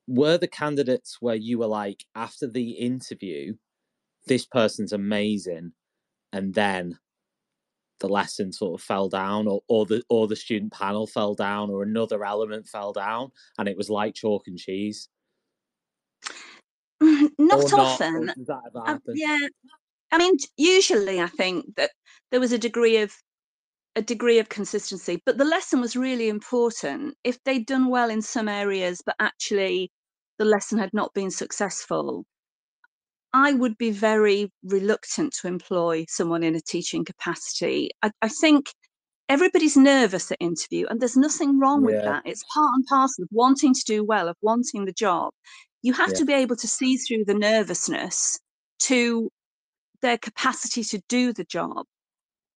were 0.06 0.38
the 0.38 0.48
candidates 0.48 1.18
where 1.22 1.36
you 1.36 1.60
were 1.60 1.68
like, 1.68 2.04
after 2.14 2.46
the 2.46 2.72
interview, 2.72 3.54
this 4.28 4.46
person's 4.46 4.92
amazing, 4.92 5.72
and 6.34 6.54
then 6.54 6.98
the 8.02 8.10
lesson 8.10 8.52
sort 8.52 8.80
of 8.80 8.84
fell 8.84 9.08
down 9.08 9.48
or, 9.48 9.62
or 9.70 9.86
the 9.86 10.04
or 10.10 10.28
the 10.28 10.36
student 10.36 10.74
panel 10.74 11.08
fell 11.08 11.34
down 11.34 11.70
or 11.70 11.84
another 11.84 12.26
element 12.26 12.68
fell 12.68 12.92
down 12.92 13.32
and 13.58 13.70
it 13.70 13.78
was 13.78 13.90
like 13.90 14.16
chalk 14.16 14.48
and 14.48 14.58
cheese. 14.58 15.08
Not 17.02 17.72
often. 17.74 18.34
um, 18.76 19.00
yeah. 19.14 19.38
I 20.12 20.18
mean 20.18 20.36
usually 20.58 21.22
i 21.22 21.28
think 21.28 21.66
that 21.78 21.92
there 22.32 22.40
was 22.40 22.52
a 22.52 22.58
degree 22.58 22.98
of 22.98 23.14
a 23.96 24.02
degree 24.02 24.40
of 24.40 24.50
consistency 24.50 25.22
but 25.26 25.38
the 25.38 25.46
lesson 25.46 25.80
was 25.80 25.96
really 25.96 26.28
important. 26.30 27.16
If 27.24 27.38
they'd 27.44 27.66
done 27.66 27.90
well 27.90 28.10
in 28.10 28.22
some 28.22 28.50
areas 28.50 29.02
but 29.06 29.16
actually 29.20 29.92
the 30.40 30.46
lesson 30.46 30.80
had 30.80 30.94
not 30.94 31.14
been 31.14 31.32
successful 31.32 32.26
I 33.34 33.54
would 33.54 33.78
be 33.78 33.92
very 33.92 34.52
reluctant 34.64 35.34
to 35.42 35.48
employ 35.48 36.06
someone 36.10 36.44
in 36.44 36.56
a 36.56 36.62
teaching 36.62 37.06
capacity. 37.06 37.92
I, 38.02 38.12
I 38.22 38.28
think 38.28 38.74
everybody's 39.30 39.78
nervous 39.78 40.32
at 40.32 40.38
interview, 40.42 40.88
and 40.88 41.00
there's 41.00 41.16
nothing 41.16 41.60
wrong 41.60 41.84
with 41.84 42.04
that. 42.04 42.24
It's 42.26 42.44
part 42.54 42.72
and 42.76 42.86
parcel 42.86 43.24
of 43.24 43.30
wanting 43.32 43.74
to 43.74 43.84
do 43.86 44.04
well, 44.04 44.28
of 44.28 44.36
wanting 44.42 44.86
the 44.86 44.92
job. 44.92 45.34
You 45.82 45.94
have 45.94 46.10
yeah. 46.10 46.16
to 46.16 46.26
be 46.26 46.34
able 46.34 46.58
to 46.58 46.68
see 46.68 46.98
through 46.98 47.26
the 47.26 47.34
nervousness 47.34 48.40
to 48.80 49.30
their 50.02 50.18
capacity 50.18 50.84
to 50.84 51.02
do 51.08 51.32
the 51.32 51.46
job. 51.46 51.86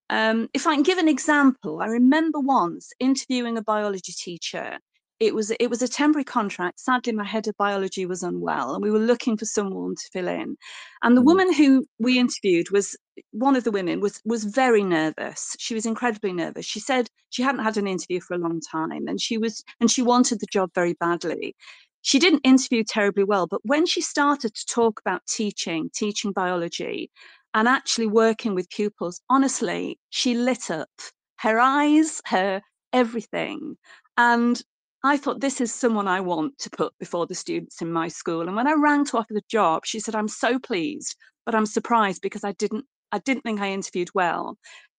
Um, 0.09 0.49
if 0.53 0.67
I 0.67 0.75
can 0.75 0.83
give 0.83 0.97
an 0.97 1.07
example, 1.07 1.81
I 1.81 1.87
remember 1.87 2.39
once 2.39 2.91
interviewing 2.99 3.57
a 3.57 3.63
biology 3.63 4.13
teacher 4.13 4.77
it 5.19 5.33
was 5.33 5.51
it 5.59 5.69
was 5.69 5.81
a 5.81 5.87
temporary 5.87 6.25
contract. 6.25 6.79
Sadly, 6.79 7.13
my 7.13 7.23
head 7.23 7.47
of 7.47 7.55
biology 7.57 8.05
was 8.05 8.23
unwell, 8.23 8.73
and 8.73 8.83
we 8.83 8.91
were 8.91 8.99
looking 8.99 9.37
for 9.37 9.45
someone 9.45 9.95
to 9.95 10.09
fill 10.11 10.27
in. 10.27 10.57
And 11.03 11.15
the 11.15 11.21
mm. 11.21 11.25
woman 11.25 11.53
who 11.53 11.85
we 11.99 12.19
interviewed 12.19 12.69
was 12.71 12.97
one 13.31 13.55
of 13.55 13.63
the 13.63 13.71
women 13.71 14.01
was 14.01 14.21
was 14.25 14.43
very 14.43 14.83
nervous. 14.83 15.55
She 15.57 15.73
was 15.73 15.85
incredibly 15.85 16.33
nervous. 16.33 16.65
She 16.65 16.79
said 16.79 17.07
she 17.29 17.43
hadn't 17.43 17.63
had 17.63 17.77
an 17.77 17.87
interview 17.87 18.19
for 18.19 18.33
a 18.33 18.39
long 18.39 18.59
time, 18.59 19.07
and 19.07 19.21
she 19.21 19.37
was 19.37 19.63
and 19.79 19.89
she 19.89 20.01
wanted 20.01 20.39
the 20.39 20.47
job 20.51 20.71
very 20.75 20.93
badly. 20.99 21.55
She 22.01 22.19
didn't 22.19 22.41
interview 22.43 22.83
terribly 22.83 23.23
well, 23.23 23.47
but 23.47 23.61
when 23.63 23.85
she 23.85 24.01
started 24.01 24.53
to 24.53 24.65
talk 24.67 24.99
about 24.99 25.25
teaching, 25.27 25.89
teaching 25.95 26.33
biology, 26.33 27.09
and 27.55 27.67
actually 27.67 28.07
working 28.07 28.53
with 28.53 28.69
pupils, 28.69 29.21
honestly, 29.29 29.97
she 30.09 30.35
lit 30.35 30.69
up. 30.69 30.89
Her 31.37 31.59
eyes, 31.59 32.21
her 32.25 32.61
everything. 32.93 33.77
And 34.17 34.61
I 35.05 35.17
thought 35.17 35.39
this 35.39 35.61
is 35.61 35.73
someone 35.73 36.07
I 36.07 36.19
want 36.19 36.57
to 36.59 36.69
put 36.69 36.93
before 36.99 37.27
the 37.27 37.35
students 37.35 37.81
in 37.81 37.91
my 37.91 38.07
school. 38.07 38.41
And 38.41 38.55
when 38.55 38.67
I 38.67 38.73
rang 38.73 39.05
to 39.05 39.17
offer 39.17 39.33
the 39.33 39.41
job, 39.49 39.85
she 39.85 39.99
said, 39.99 40.15
I'm 40.15 40.27
so 40.27 40.57
pleased, 40.57 41.15
but 41.45 41.53
I'm 41.53 41.65
surprised 41.65 42.21
because 42.21 42.43
I 42.43 42.53
didn't 42.53 42.85
I 43.11 43.19
didn't 43.19 43.43
think 43.43 43.61
I 43.61 43.71
interviewed 43.71 44.09
well. 44.13 44.57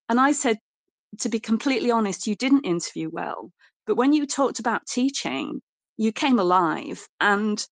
And 0.09 0.21
I 0.21 0.33
said, 0.33 0.59
to 1.19 1.29
be 1.29 1.41
completely 1.41 1.91
honest, 1.91 2.27
you 2.27 2.37
didn't 2.37 2.65
interview 2.65 3.11
well. 3.13 3.51
But 3.87 3.97
when 3.97 4.13
you 4.13 4.27
talked 4.27 4.59
about 4.59 4.87
teaching, 4.87 5.61
you 5.97 6.13
came 6.13 6.39
alive. 6.39 7.07
And 7.21 7.65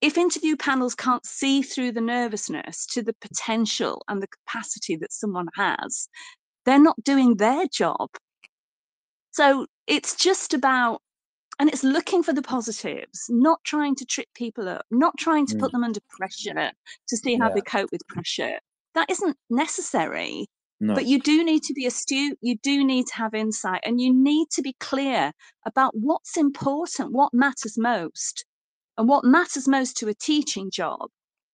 if 0.00 0.16
interview 0.18 0.56
panels 0.56 0.94
can't 0.94 1.26
see 1.26 1.62
through 1.62 1.92
the 1.92 2.00
nervousness 2.00 2.86
to 2.86 3.02
the 3.02 3.14
potential 3.20 4.02
and 4.08 4.22
the 4.22 4.28
capacity 4.28 4.96
that 4.96 5.12
someone 5.12 5.48
has, 5.56 6.08
they're 6.64 6.78
not 6.78 7.02
doing 7.02 7.36
their 7.36 7.66
job. 7.72 8.08
So 9.32 9.66
it's 9.86 10.14
just 10.16 10.54
about 10.54 11.00
and 11.58 11.68
it's 11.68 11.84
looking 11.84 12.22
for 12.22 12.32
the 12.32 12.42
positives 12.42 13.26
not 13.28 13.62
trying 13.64 13.94
to 13.94 14.04
trip 14.04 14.28
people 14.34 14.68
up 14.68 14.84
not 14.90 15.16
trying 15.18 15.46
to 15.46 15.54
mm. 15.54 15.60
put 15.60 15.72
them 15.72 15.84
under 15.84 16.00
pressure 16.08 16.70
to 17.08 17.16
see 17.16 17.36
how 17.36 17.48
yeah. 17.48 17.54
they 17.54 17.60
cope 17.60 17.90
with 17.92 18.06
pressure 18.08 18.58
that 18.94 19.10
isn't 19.10 19.36
necessary 19.50 20.46
no. 20.80 20.94
but 20.94 21.06
you 21.06 21.18
do 21.20 21.44
need 21.44 21.62
to 21.62 21.72
be 21.74 21.86
astute 21.86 22.38
you 22.40 22.56
do 22.62 22.84
need 22.84 23.06
to 23.06 23.14
have 23.14 23.34
insight 23.34 23.80
and 23.84 24.00
you 24.00 24.12
need 24.12 24.48
to 24.50 24.62
be 24.62 24.74
clear 24.80 25.32
about 25.64 25.92
what's 25.94 26.36
important 26.36 27.12
what 27.12 27.32
matters 27.32 27.78
most 27.78 28.44
and 28.98 29.08
what 29.08 29.24
matters 29.24 29.68
most 29.68 29.96
to 29.96 30.08
a 30.08 30.14
teaching 30.14 30.70
job 30.70 31.08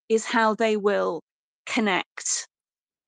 is 0.09 0.25
how 0.25 0.53
they 0.53 0.77
will 0.77 1.21
connect 1.65 2.47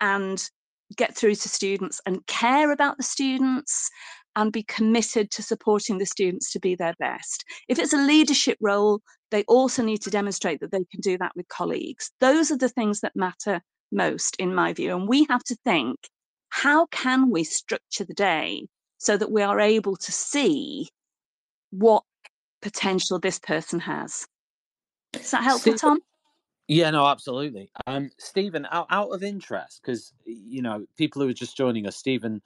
and 0.02 0.50
get 0.96 1.16
through 1.16 1.36
to 1.36 1.50
students 1.50 2.00
and 2.06 2.26
care 2.28 2.72
about 2.72 2.98
the 2.98 3.04
students 3.04 3.90
and 4.36 4.52
be 4.52 4.64
committed 4.64 5.32
to 5.32 5.44
supporting 5.44 5.98
the 5.98 6.06
students 6.06 6.52
to 6.52 6.60
be 6.60 6.76
their 6.76 6.94
best. 7.00 7.46
If 7.68 7.80
it's 7.80 7.94
a 7.94 7.98
leadership 7.98 8.58
role, 8.62 9.02
they 9.32 9.44
also 9.44 9.84
need 9.84 10.02
to 10.04 10.10
demonstrate 10.10 10.60
that 10.60 10.72
they 10.72 10.84
can 10.92 11.02
do 11.02 11.18
that 11.18 11.32
with 11.36 11.48
colleagues. 11.48 12.12
Those 12.20 12.52
are 12.52 12.58
the 12.58 12.70
things 12.70 13.02
that 13.02 13.16
matter 13.16 13.62
most, 13.92 14.36
in 14.38 14.54
my 14.54 14.74
view. 14.74 14.96
And 14.96 15.08
we 15.08 15.26
have 15.30 15.44
to 15.46 15.56
think 15.64 15.98
how 16.50 16.86
can 16.88 17.30
we 17.30 17.44
structure 17.44 18.06
the 18.06 18.14
day 18.14 18.68
so 18.98 19.18
that 19.18 19.32
we 19.32 19.42
are 19.42 19.60
able 19.60 19.96
to 19.98 20.12
see 20.12 20.88
what 21.72 22.04
potential 22.62 23.20
this 23.20 23.40
person 23.40 23.80
has? 23.80 24.26
Is 25.14 25.32
that 25.32 25.44
helpful, 25.44 25.74
Stephen, 25.74 25.80
Tom? 25.80 26.00
Yeah, 26.68 26.90
no, 26.92 27.06
absolutely. 27.06 27.70
Um, 27.88 28.10
Stephen, 28.18 28.68
out, 28.72 28.88
out 28.90 29.10
of 29.10 29.24
interest, 29.24 29.82
because 29.82 30.14
you 30.26 30.62
know, 30.62 30.86
people 30.98 31.22
who 31.22 31.30
are 31.30 31.34
just 31.34 31.58
joining 31.58 31.88
us, 31.88 31.96
Stephen 31.96 32.42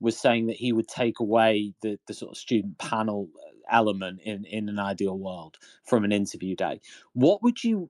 was 0.00 0.18
saying 0.18 0.46
that 0.46 0.56
he 0.56 0.72
would 0.72 0.88
take 0.88 1.20
away 1.20 1.72
the 1.82 1.98
the 2.06 2.14
sort 2.14 2.32
of 2.32 2.36
student 2.36 2.78
panel 2.78 3.28
element 3.70 4.20
in 4.22 4.44
in 4.44 4.68
an 4.68 4.78
ideal 4.78 5.18
world 5.18 5.56
from 5.84 6.04
an 6.04 6.12
interview 6.12 6.54
day 6.54 6.78
what 7.14 7.42
would 7.42 7.64
you 7.64 7.88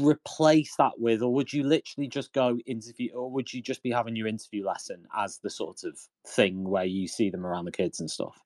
replace 0.00 0.74
that 0.76 0.92
with 0.98 1.20
or 1.20 1.32
would 1.32 1.52
you 1.52 1.62
literally 1.62 2.08
just 2.08 2.32
go 2.32 2.58
interview 2.64 3.12
or 3.12 3.30
would 3.30 3.52
you 3.52 3.60
just 3.60 3.82
be 3.82 3.90
having 3.90 4.16
your 4.16 4.26
interview 4.26 4.64
lesson 4.64 5.06
as 5.14 5.38
the 5.38 5.50
sort 5.50 5.84
of 5.84 5.98
thing 6.26 6.64
where 6.64 6.86
you 6.86 7.06
see 7.06 7.28
them 7.28 7.44
around 7.44 7.66
the 7.66 7.72
kids 7.72 8.00
and 8.00 8.10
stuff 8.10 8.40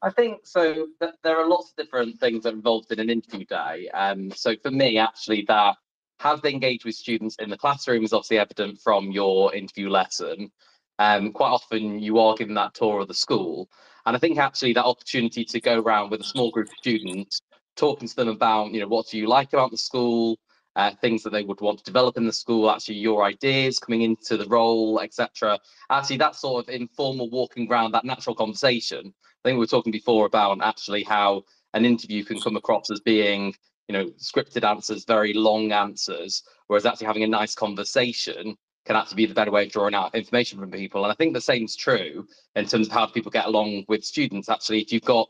I 0.00 0.10
think 0.10 0.46
so. 0.46 0.86
Th- 1.00 1.14
there 1.24 1.36
are 1.38 1.48
lots 1.48 1.70
of 1.70 1.76
different 1.76 2.20
things 2.20 2.44
that 2.44 2.52
involved 2.52 2.92
in 2.92 3.00
an 3.00 3.10
interview 3.10 3.44
day. 3.44 3.88
Um, 3.92 4.30
so 4.30 4.54
for 4.62 4.70
me, 4.70 4.96
actually, 4.96 5.44
that 5.48 5.76
how 6.18 6.36
they 6.36 6.52
engage 6.52 6.84
with 6.84 6.94
students 6.94 7.36
in 7.36 7.50
the 7.50 7.56
classroom 7.56 8.04
is 8.04 8.12
obviously 8.12 8.38
evident 8.38 8.80
from 8.80 9.10
your 9.10 9.54
interview 9.54 9.88
lesson. 9.88 10.50
Um, 10.98 11.32
quite 11.32 11.50
often, 11.50 12.00
you 12.00 12.18
are 12.18 12.34
given 12.34 12.54
that 12.54 12.74
tour 12.74 13.00
of 13.00 13.08
the 13.08 13.14
school, 13.14 13.68
and 14.06 14.16
I 14.16 14.18
think 14.18 14.38
actually 14.38 14.72
that 14.72 14.84
opportunity 14.84 15.44
to 15.44 15.60
go 15.60 15.80
around 15.80 16.10
with 16.10 16.20
a 16.20 16.24
small 16.24 16.50
group 16.50 16.68
of 16.68 16.74
students, 16.78 17.40
talking 17.76 18.08
to 18.08 18.16
them 18.16 18.28
about, 18.28 18.72
you 18.72 18.80
know, 18.80 18.88
what 18.88 19.08
do 19.08 19.18
you 19.18 19.28
like 19.28 19.52
about 19.52 19.70
the 19.70 19.78
school, 19.78 20.38
uh, 20.76 20.92
things 21.00 21.22
that 21.22 21.30
they 21.30 21.42
would 21.42 21.60
want 21.60 21.78
to 21.78 21.84
develop 21.84 22.16
in 22.16 22.26
the 22.26 22.32
school, 22.32 22.70
actually 22.70 22.96
your 22.96 23.24
ideas 23.24 23.78
coming 23.78 24.02
into 24.02 24.36
the 24.36 24.46
role, 24.46 25.00
etc. 25.00 25.58
Actually, 25.90 26.16
that 26.16 26.34
sort 26.34 26.64
of 26.64 26.74
informal 26.74 27.30
walking 27.30 27.70
around, 27.70 27.92
that 27.92 28.04
natural 28.04 28.34
conversation. 28.34 29.12
I 29.44 29.48
think 29.48 29.56
we 29.56 29.60
were 29.60 29.66
talking 29.66 29.92
before 29.92 30.26
about 30.26 30.58
actually 30.62 31.04
how 31.04 31.42
an 31.74 31.84
interview 31.84 32.24
can 32.24 32.40
come 32.40 32.56
across 32.56 32.90
as 32.90 33.00
being, 33.00 33.54
you 33.88 33.92
know, 33.92 34.06
scripted 34.18 34.68
answers, 34.68 35.04
very 35.04 35.32
long 35.32 35.70
answers, 35.72 36.42
whereas 36.66 36.86
actually 36.86 37.06
having 37.06 37.24
a 37.24 37.28
nice 37.28 37.54
conversation 37.54 38.56
can 38.88 38.96
actually 38.96 39.16
be 39.16 39.26
the 39.26 39.34
better 39.34 39.50
way 39.50 39.66
of 39.66 39.70
drawing 39.70 39.94
out 39.94 40.14
information 40.14 40.58
from 40.58 40.70
people. 40.70 41.04
And 41.04 41.12
I 41.12 41.14
think 41.14 41.34
the 41.34 41.42
same's 41.42 41.76
true 41.76 42.26
in 42.56 42.64
terms 42.64 42.86
of 42.86 42.92
how 42.92 43.04
people 43.04 43.30
get 43.30 43.44
along 43.44 43.84
with 43.86 44.02
students. 44.02 44.48
Actually, 44.48 44.80
if 44.80 44.90
you've 44.92 45.02
got 45.02 45.28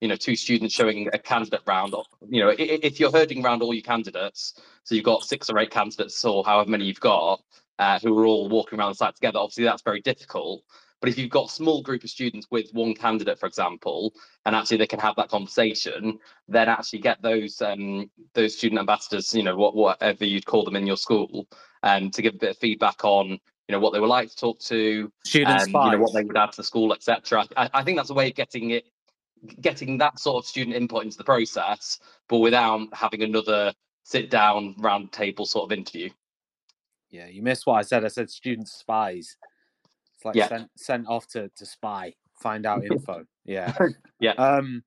you 0.00 0.08
know 0.08 0.16
two 0.16 0.34
students 0.34 0.74
showing 0.74 1.08
a 1.12 1.18
candidate 1.18 1.62
round, 1.66 1.94
you 2.28 2.42
know, 2.42 2.52
if 2.58 2.98
you're 2.98 3.12
herding 3.12 3.44
around 3.44 3.62
all 3.62 3.72
your 3.72 3.84
candidates, 3.84 4.60
so 4.82 4.96
you've 4.96 5.04
got 5.04 5.22
six 5.22 5.48
or 5.48 5.58
eight 5.60 5.70
candidates 5.70 6.22
or 6.24 6.44
however 6.44 6.68
many 6.68 6.84
you've 6.84 7.00
got 7.00 7.40
uh, 7.78 8.00
who 8.00 8.18
are 8.18 8.26
all 8.26 8.48
walking 8.48 8.80
around 8.80 8.90
the 8.90 8.96
site 8.96 9.14
together, 9.14 9.38
obviously 9.38 9.64
that's 9.64 9.82
very 9.82 10.00
difficult. 10.00 10.64
But 11.00 11.10
if 11.10 11.18
you've 11.18 11.30
got 11.30 11.50
a 11.50 11.52
small 11.52 11.82
group 11.82 12.02
of 12.02 12.10
students 12.10 12.48
with 12.50 12.72
one 12.72 12.94
candidate, 12.94 13.38
for 13.38 13.46
example, 13.46 14.14
and 14.46 14.56
actually 14.56 14.78
they 14.78 14.86
can 14.86 14.98
have 14.98 15.14
that 15.16 15.28
conversation, 15.28 16.18
then 16.48 16.68
actually 16.68 17.00
get 17.00 17.22
those 17.22 17.62
um, 17.62 18.10
those 18.34 18.56
student 18.56 18.80
ambassadors, 18.80 19.32
you 19.32 19.44
know, 19.44 19.56
what, 19.56 19.76
whatever 19.76 20.24
you'd 20.24 20.46
call 20.46 20.64
them 20.64 20.74
in 20.74 20.86
your 20.86 20.96
school, 20.96 21.46
um, 21.86 22.10
to 22.10 22.22
give 22.22 22.34
a 22.34 22.38
bit 22.38 22.50
of 22.50 22.58
feedback 22.58 23.04
on, 23.04 23.28
you 23.28 23.38
know, 23.72 23.78
what 23.78 23.92
they 23.92 24.00
would 24.00 24.08
like 24.08 24.28
to 24.30 24.36
talk 24.36 24.58
to, 24.60 25.10
students, 25.24 25.66
um, 25.66 25.70
you 25.84 25.90
know, 25.92 25.98
what 25.98 26.12
they 26.12 26.24
would 26.24 26.36
add 26.36 26.52
to 26.52 26.56
the 26.58 26.64
school, 26.64 26.92
etc. 26.92 27.46
I, 27.56 27.70
I 27.72 27.82
think 27.84 27.96
that's 27.96 28.10
a 28.10 28.14
way 28.14 28.28
of 28.28 28.34
getting 28.34 28.70
it, 28.70 28.86
getting 29.60 29.96
that 29.98 30.18
sort 30.18 30.42
of 30.42 30.48
student 30.48 30.74
input 30.74 31.04
into 31.04 31.16
the 31.16 31.24
process, 31.24 32.00
but 32.28 32.38
without 32.38 32.88
having 32.92 33.22
another 33.22 33.72
sit 34.02 34.30
down 34.30 34.74
round 34.78 35.12
table 35.12 35.46
sort 35.46 35.64
of 35.70 35.76
interview. 35.76 36.08
Yeah, 37.10 37.26
you 37.26 37.42
missed 37.42 37.66
what 37.66 37.74
I 37.74 37.82
said. 37.82 38.04
I 38.04 38.08
said 38.08 38.30
student 38.30 38.68
spies. 38.68 39.36
It's 40.14 40.24
like 40.24 40.36
Yeah. 40.36 40.48
sent 40.48 40.70
sent 40.76 41.06
off 41.08 41.26
to 41.28 41.50
to 41.56 41.66
spy, 41.66 42.14
find 42.40 42.66
out 42.66 42.84
info. 42.90 43.24
Yeah. 43.44 43.72
Yeah. 44.20 44.32
Um 44.32 44.82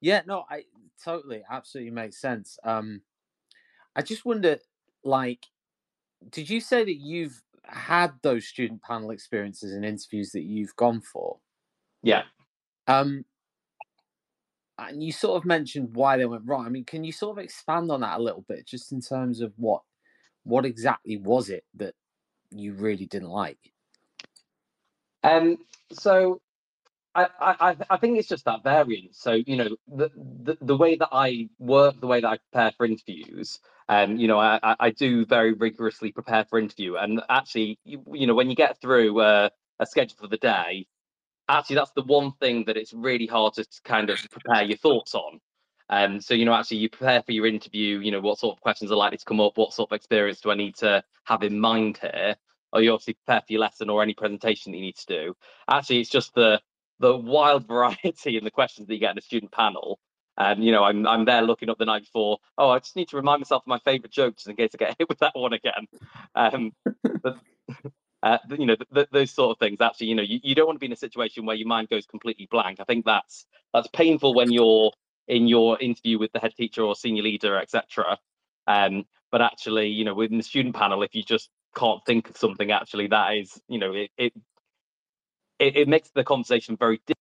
yeah, 0.00 0.22
no, 0.26 0.44
I 0.48 0.64
totally 1.04 1.42
absolutely 1.50 1.90
makes 1.90 2.20
sense. 2.20 2.58
Um 2.64 3.02
I 3.96 4.02
just 4.02 4.24
wonder 4.24 4.58
like 5.04 5.46
did 6.30 6.50
you 6.50 6.60
say 6.60 6.84
that 6.84 6.96
you've 6.96 7.42
had 7.64 8.12
those 8.22 8.46
student 8.46 8.82
panel 8.82 9.10
experiences 9.10 9.72
and 9.72 9.84
interviews 9.84 10.32
that 10.32 10.42
you've 10.44 10.76
gone 10.76 11.00
for? 11.00 11.38
Yeah. 12.02 12.24
Um 12.86 13.24
and 14.78 15.02
you 15.02 15.12
sort 15.12 15.36
of 15.36 15.44
mentioned 15.46 15.94
why 15.94 16.16
they 16.16 16.26
went 16.26 16.42
wrong. 16.46 16.66
I 16.66 16.68
mean, 16.68 16.84
can 16.84 17.04
you 17.04 17.12
sort 17.12 17.38
of 17.38 17.44
expand 17.44 17.90
on 17.90 18.00
that 18.00 18.18
a 18.18 18.22
little 18.22 18.44
bit, 18.48 18.66
just 18.66 18.92
in 18.92 19.00
terms 19.00 19.40
of 19.40 19.52
what 19.56 19.82
what 20.44 20.64
exactly 20.66 21.16
was 21.16 21.50
it 21.50 21.64
that 21.74 21.94
you 22.50 22.74
really 22.74 23.06
didn't 23.06 23.30
like? 23.30 23.58
Um, 25.22 25.58
so 25.92 26.40
I, 27.14 27.28
I, 27.40 27.76
I- 27.90 27.96
think 27.98 28.18
it's 28.18 28.28
just 28.28 28.44
that 28.46 28.64
variance. 28.64 29.18
So, 29.18 29.32
you 29.32 29.56
know, 29.56 29.76
the, 29.88 30.10
the, 30.42 30.58
the 30.60 30.76
way 30.76 30.96
that 30.96 31.08
I 31.12 31.48
work, 31.58 32.00
the 32.00 32.06
way 32.06 32.20
that 32.20 32.28
I 32.28 32.38
prepare 32.38 32.72
for 32.76 32.86
interviews, 32.86 33.60
um, 33.88 34.16
you 34.16 34.28
know, 34.28 34.38
I, 34.38 34.58
I- 34.62 34.76
do 34.92 35.26
very 35.26 35.52
rigorously 35.54 36.12
prepare 36.12 36.44
for 36.44 36.58
interview. 36.58 36.96
And 36.96 37.22
actually, 37.28 37.78
you, 37.84 38.02
you 38.12 38.26
know, 38.26 38.34
when 38.34 38.50
you 38.50 38.56
get 38.56 38.80
through 38.80 39.20
uh, 39.20 39.50
a 39.80 39.86
schedule 39.86 40.16
for 40.20 40.28
the 40.28 40.38
day, 40.38 40.86
actually, 41.48 41.76
that's 41.76 41.92
the 41.92 42.02
one 42.04 42.32
thing 42.40 42.64
that 42.66 42.76
it's 42.76 42.92
really 42.94 43.26
hard 43.26 43.54
to 43.54 43.66
kind 43.84 44.10
of 44.10 44.18
prepare 44.30 44.64
your 44.64 44.78
thoughts 44.78 45.14
on. 45.14 45.40
Um, 45.90 46.20
so, 46.20 46.34
you 46.34 46.44
know, 46.46 46.54
actually, 46.54 46.78
you 46.78 46.90
prepare 46.90 47.22
for 47.22 47.32
your 47.32 47.46
interview, 47.46 48.00
you 48.00 48.10
know, 48.12 48.20
what 48.20 48.38
sort 48.38 48.56
of 48.56 48.62
questions 48.62 48.92
are 48.92 48.96
likely 48.96 49.18
to 49.18 49.24
come 49.24 49.40
up, 49.40 49.58
what 49.58 49.74
sort 49.74 49.90
of 49.92 49.96
experience 49.96 50.40
do 50.40 50.50
I 50.50 50.54
need 50.56 50.76
to 50.76 51.02
have 51.24 51.42
in 51.42 51.60
mind 51.60 51.98
here? 51.98 52.36
Or 52.72 52.82
you 52.82 52.92
obviously 52.92 53.14
prepare 53.14 53.42
for 53.42 53.52
your 53.52 53.60
lesson 53.60 53.90
or 53.90 54.02
any 54.02 54.14
presentation 54.14 54.72
that 54.72 54.78
you 54.78 54.84
need 54.84 54.96
to 54.96 55.06
do. 55.06 55.36
Actually, 55.70 56.00
it's 56.00 56.10
just 56.10 56.34
the 56.34 56.60
the 57.00 57.16
wild 57.16 57.66
variety 57.68 58.38
in 58.38 58.44
the 58.44 58.50
questions 58.50 58.88
that 58.88 58.94
you 58.94 59.00
get 59.00 59.12
in 59.12 59.18
a 59.18 59.22
student 59.22 59.52
panel. 59.52 59.98
And 60.38 60.64
you 60.64 60.72
know, 60.72 60.84
I'm 60.84 61.06
I'm 61.06 61.24
there 61.24 61.42
looking 61.42 61.70
up 61.70 61.78
the 61.78 61.84
night 61.86 62.02
before. 62.02 62.38
Oh, 62.58 62.70
I 62.70 62.78
just 62.80 62.96
need 62.96 63.08
to 63.10 63.16
remind 63.16 63.40
myself 63.40 63.62
of 63.62 63.68
my 63.68 63.78
favourite 63.80 64.12
jokes 64.12 64.46
in 64.46 64.56
case 64.56 64.70
I 64.74 64.78
get 64.78 64.96
hit 65.00 65.08
with 65.08 65.18
that 65.20 65.32
one 65.34 65.52
again. 65.52 65.86
Um, 66.34 66.72
but 67.22 67.38
uh, 68.22 68.38
you 68.58 68.66
know, 68.66 68.76
th- 68.76 68.88
th- 68.94 69.08
those 69.12 69.30
sort 69.32 69.52
of 69.56 69.58
things. 69.60 69.80
Actually, 69.80 70.08
you 70.08 70.14
know, 70.16 70.22
you, 70.22 70.40
you 70.42 70.54
don't 70.54 70.66
want 70.66 70.76
to 70.76 70.80
be 70.80 70.86
in 70.86 70.92
a 70.92 70.96
situation 70.96 71.46
where 71.46 71.56
your 71.56 71.68
mind 71.68 71.88
goes 71.88 72.06
completely 72.06 72.48
blank. 72.50 72.80
I 72.80 72.84
think 72.84 73.04
that's 73.04 73.46
that's 73.74 73.88
painful 73.88 74.34
when 74.34 74.52
you're 74.52 74.92
in 75.28 75.48
your 75.48 75.80
interview 75.80 76.18
with 76.18 76.32
the 76.32 76.40
head 76.40 76.54
teacher 76.56 76.82
or 76.82 76.96
senior 76.96 77.22
leader, 77.22 77.58
etc. 77.60 78.18
Um, 78.66 79.04
but 79.32 79.42
actually, 79.42 79.88
you 79.88 80.04
know, 80.04 80.14
within 80.14 80.38
the 80.38 80.44
student 80.44 80.74
panel, 80.76 81.02
if 81.02 81.14
you 81.14 81.22
just 81.22 81.50
can't 81.76 82.00
think 82.06 82.30
of 82.30 82.36
something, 82.36 82.72
actually, 82.72 83.08
that 83.08 83.34
is, 83.36 83.60
you 83.68 83.78
know, 83.78 83.92
it 83.94 84.10
it 84.18 84.32
it, 85.58 85.76
it 85.76 85.88
makes 85.88 86.10
the 86.10 86.24
conversation 86.24 86.76
very 86.76 86.98
difficult. 86.98 87.18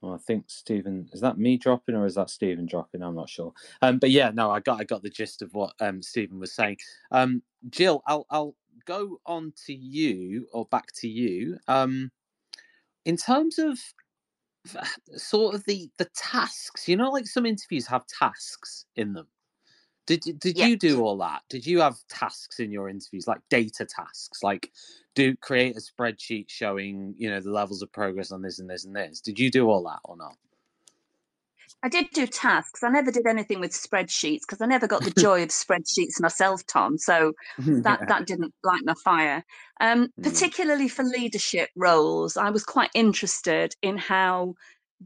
Well, 0.00 0.14
I 0.14 0.18
think 0.18 0.44
Stephen 0.48 1.08
is 1.12 1.20
that 1.22 1.38
me 1.38 1.56
dropping 1.56 1.96
or 1.96 2.06
is 2.06 2.14
that 2.14 2.30
Stephen 2.30 2.66
dropping? 2.66 3.02
I'm 3.02 3.16
not 3.16 3.28
sure. 3.28 3.52
Um, 3.82 3.98
but 3.98 4.10
yeah, 4.10 4.30
no, 4.30 4.50
I 4.50 4.60
got 4.60 4.80
I 4.80 4.84
got 4.84 5.02
the 5.02 5.10
gist 5.10 5.42
of 5.42 5.54
what 5.54 5.74
um 5.80 6.02
Stephen 6.02 6.38
was 6.38 6.52
saying. 6.52 6.78
Um, 7.10 7.42
Jill, 7.68 8.02
I'll 8.06 8.26
I'll 8.30 8.54
go 8.84 9.20
on 9.26 9.52
to 9.66 9.74
you 9.74 10.46
or 10.52 10.66
back 10.66 10.92
to 10.96 11.08
you. 11.08 11.58
Um, 11.66 12.10
in 13.04 13.16
terms 13.16 13.58
of 13.58 13.78
sort 15.16 15.54
of 15.54 15.64
the 15.64 15.90
the 15.98 16.08
tasks, 16.14 16.88
you 16.88 16.96
know, 16.96 17.10
like 17.10 17.26
some 17.26 17.46
interviews 17.46 17.86
have 17.88 18.06
tasks 18.06 18.86
in 18.96 19.14
them. 19.14 19.28
Did 20.06 20.22
did 20.38 20.56
Yeah. 20.56 20.66
you 20.68 20.76
do 20.78 21.02
all 21.02 21.18
that? 21.18 21.42
Did 21.50 21.66
you 21.66 21.80
have 21.80 21.98
tasks 22.08 22.60
in 22.60 22.72
your 22.72 22.88
interviews, 22.88 23.26
like 23.28 23.40
data 23.50 23.84
tasks, 23.86 24.42
like 24.42 24.72
do 25.18 25.34
create 25.36 25.76
a 25.76 25.80
spreadsheet 25.80 26.48
showing 26.48 27.12
you 27.18 27.28
know 27.28 27.40
the 27.40 27.50
levels 27.50 27.82
of 27.82 27.90
progress 27.92 28.30
on 28.30 28.40
this 28.40 28.60
and 28.60 28.70
this 28.70 28.84
and 28.84 28.94
this? 28.94 29.20
Did 29.20 29.38
you 29.38 29.50
do 29.50 29.68
all 29.68 29.82
that 29.84 29.98
or 30.04 30.16
not? 30.16 30.36
I 31.82 31.88
did 31.88 32.06
do 32.12 32.26
tasks. 32.26 32.82
I 32.82 32.88
never 32.88 33.10
did 33.10 33.26
anything 33.26 33.60
with 33.60 33.72
spreadsheets 33.72 34.40
because 34.42 34.60
I 34.60 34.66
never 34.66 34.86
got 34.86 35.02
the 35.02 35.10
joy 35.24 35.42
of 35.42 35.48
spreadsheets 35.48 36.20
myself, 36.20 36.64
Tom. 36.66 36.98
So 36.98 37.32
that 37.82 38.06
that 38.06 38.26
didn't 38.26 38.54
light 38.62 38.82
my 38.84 38.94
fire. 39.04 39.44
Um, 39.80 40.08
Mm. 40.18 40.22
particularly 40.22 40.88
for 40.88 41.04
leadership 41.04 41.68
roles, 41.76 42.36
I 42.36 42.50
was 42.50 42.64
quite 42.64 42.90
interested 42.94 43.74
in 43.82 43.96
how 43.98 44.54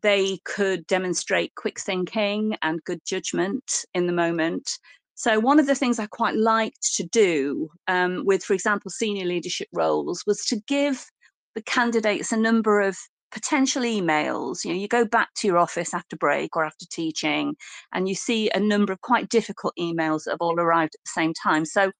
they 0.02 0.38
could 0.44 0.86
demonstrate 0.86 1.54
quick 1.54 1.78
thinking 1.80 2.56
and 2.62 2.84
good 2.84 3.00
judgment 3.06 3.84
in 3.94 4.06
the 4.06 4.12
moment. 4.12 4.78
So 5.22 5.38
one 5.38 5.60
of 5.60 5.68
the 5.68 5.76
things 5.76 6.00
I 6.00 6.06
quite 6.06 6.34
liked 6.34 6.94
to 6.96 7.04
do 7.04 7.68
um, 7.86 8.24
with, 8.26 8.42
for 8.42 8.54
example, 8.54 8.90
senior 8.90 9.24
leadership 9.24 9.68
roles 9.72 10.24
was 10.26 10.44
to 10.46 10.60
give 10.66 11.06
the 11.54 11.62
candidates 11.62 12.32
a 12.32 12.36
number 12.36 12.80
of 12.80 12.98
potential 13.30 13.84
emails. 13.84 14.64
You 14.64 14.72
know, 14.72 14.80
you 14.80 14.88
go 14.88 15.04
back 15.04 15.28
to 15.36 15.46
your 15.46 15.58
office 15.58 15.94
after 15.94 16.16
break 16.16 16.56
or 16.56 16.64
after 16.64 16.86
teaching, 16.90 17.54
and 17.92 18.08
you 18.08 18.16
see 18.16 18.50
a 18.52 18.58
number 18.58 18.92
of 18.92 19.00
quite 19.02 19.28
difficult 19.28 19.74
emails 19.78 20.24
that 20.24 20.32
have 20.32 20.40
all 20.40 20.58
arrived 20.58 20.96
at 20.96 21.04
the 21.04 21.20
same 21.20 21.32
time. 21.40 21.66
So 21.66 21.92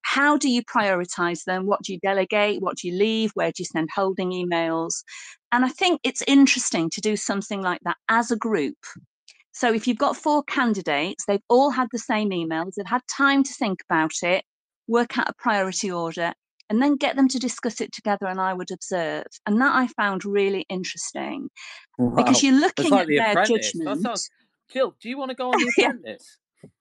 how 0.00 0.38
do 0.38 0.48
you 0.48 0.62
prioritize 0.62 1.44
them? 1.44 1.66
What 1.66 1.82
do 1.82 1.92
you 1.92 1.98
delegate? 2.02 2.62
What 2.62 2.78
do 2.78 2.88
you 2.88 2.96
leave? 2.96 3.30
Where 3.34 3.50
do 3.50 3.56
you 3.58 3.66
send 3.66 3.90
holding 3.94 4.30
emails? 4.30 5.02
And 5.52 5.66
I 5.66 5.68
think 5.68 6.00
it's 6.02 6.22
interesting 6.26 6.88
to 6.94 7.02
do 7.02 7.14
something 7.14 7.60
like 7.60 7.80
that 7.84 7.98
as 8.08 8.30
a 8.30 8.36
group. 8.36 8.78
So 9.52 9.72
if 9.72 9.86
you've 9.86 9.98
got 9.98 10.16
four 10.16 10.42
candidates, 10.44 11.24
they've 11.26 11.42
all 11.48 11.70
had 11.70 11.88
the 11.92 11.98
same 11.98 12.30
emails, 12.30 12.74
they've 12.76 12.86
had 12.86 13.02
time 13.08 13.42
to 13.42 13.52
think 13.52 13.80
about 13.88 14.12
it, 14.22 14.44
work 14.86 15.18
out 15.18 15.28
a 15.28 15.34
priority 15.38 15.90
order, 15.90 16.32
and 16.68 16.80
then 16.80 16.96
get 16.96 17.16
them 17.16 17.28
to 17.28 17.38
discuss 17.38 17.80
it 17.80 17.92
together 17.92 18.26
and 18.26 18.40
I 18.40 18.54
would 18.54 18.70
observe. 18.70 19.26
And 19.46 19.60
that 19.60 19.74
I 19.74 19.88
found 19.88 20.24
really 20.24 20.64
interesting 20.68 21.48
because 22.16 22.42
you're 22.42 22.54
looking 22.54 22.92
like 22.92 23.02
at 23.02 23.08
the 23.08 23.16
their 23.16 23.30
apprentice. 23.30 23.72
Judgment. 23.72 24.02
sounds 24.02 24.30
Jill, 24.70 24.94
do 25.02 25.08
you 25.08 25.18
want 25.18 25.30
to 25.30 25.34
go 25.34 25.48
on 25.48 25.58
the 25.58 25.72
Yeah. 25.78 25.86
apprentice? 25.86 26.38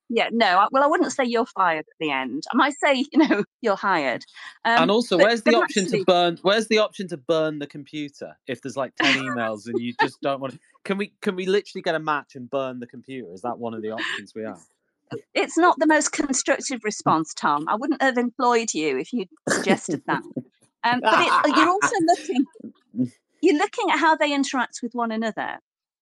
yeah, 0.10 0.30
no. 0.32 0.68
Well, 0.72 0.84
I 0.84 0.88
wouldn't 0.88 1.12
say 1.12 1.24
you're 1.26 1.46
fired 1.46 1.80
at 1.80 1.96
the 2.00 2.12
end. 2.12 2.44
I 2.52 2.56
might 2.56 2.74
say, 2.84 3.06
you 3.12 3.28
know, 3.28 3.44
you're 3.62 3.76
hired. 3.76 4.24
Um, 4.66 4.84
and 4.84 4.92
also, 4.92 5.18
but, 5.18 5.28
where's 5.28 5.42
the 5.44 5.56
option 5.56 5.84
actually... 5.84 6.00
to 6.00 6.06
burn? 6.06 6.40
Where's 6.42 6.68
the 6.68 6.80
option 6.80 7.08
to 7.10 7.18
burn 7.18 7.60
the 7.60 7.68
computer 7.68 8.38
if 8.48 8.62
there's 8.62 8.78
like 8.78 8.96
ten 8.96 9.16
emails 9.16 9.68
and 9.68 9.80
you 9.80 9.94
just 10.00 10.20
don't 10.22 10.40
want 10.40 10.54
to? 10.54 10.60
Can 10.86 10.98
we 10.98 11.14
can 11.22 11.36
we 11.36 11.46
literally 11.46 11.82
get 11.82 11.96
a 11.96 12.00
match 12.00 12.36
and 12.36 12.50
burn 12.50 12.80
the 12.80 12.88
computer? 12.88 13.34
Is 13.34 13.42
that 13.42 13.60
one 13.60 13.74
of 13.74 13.82
the 13.82 13.92
options 13.92 14.34
we 14.36 14.44
have? 14.44 14.60
It's 15.34 15.58
not 15.58 15.78
the 15.80 15.88
most 15.88 16.12
constructive 16.12 16.82
response, 16.84 17.34
Tom. 17.34 17.66
I 17.68 17.76
wouldn't 17.76 18.02
have 18.02 18.18
employed 18.18 18.74
you 18.74 18.98
if 18.98 19.12
you 19.12 19.26
suggested 19.50 20.04
that. 20.06 20.22
Um, 20.84 21.02
but 21.02 21.20
it, 21.20 21.58
you're 21.58 21.70
also 21.70 21.96
looking 22.02 22.46
you're 23.42 23.58
looking 23.58 23.90
at 23.92 24.00
how 24.00 24.16
they 24.16 24.34
interact 24.34 24.80
with 24.82 24.94
one 24.94 25.12
another. 25.12 25.60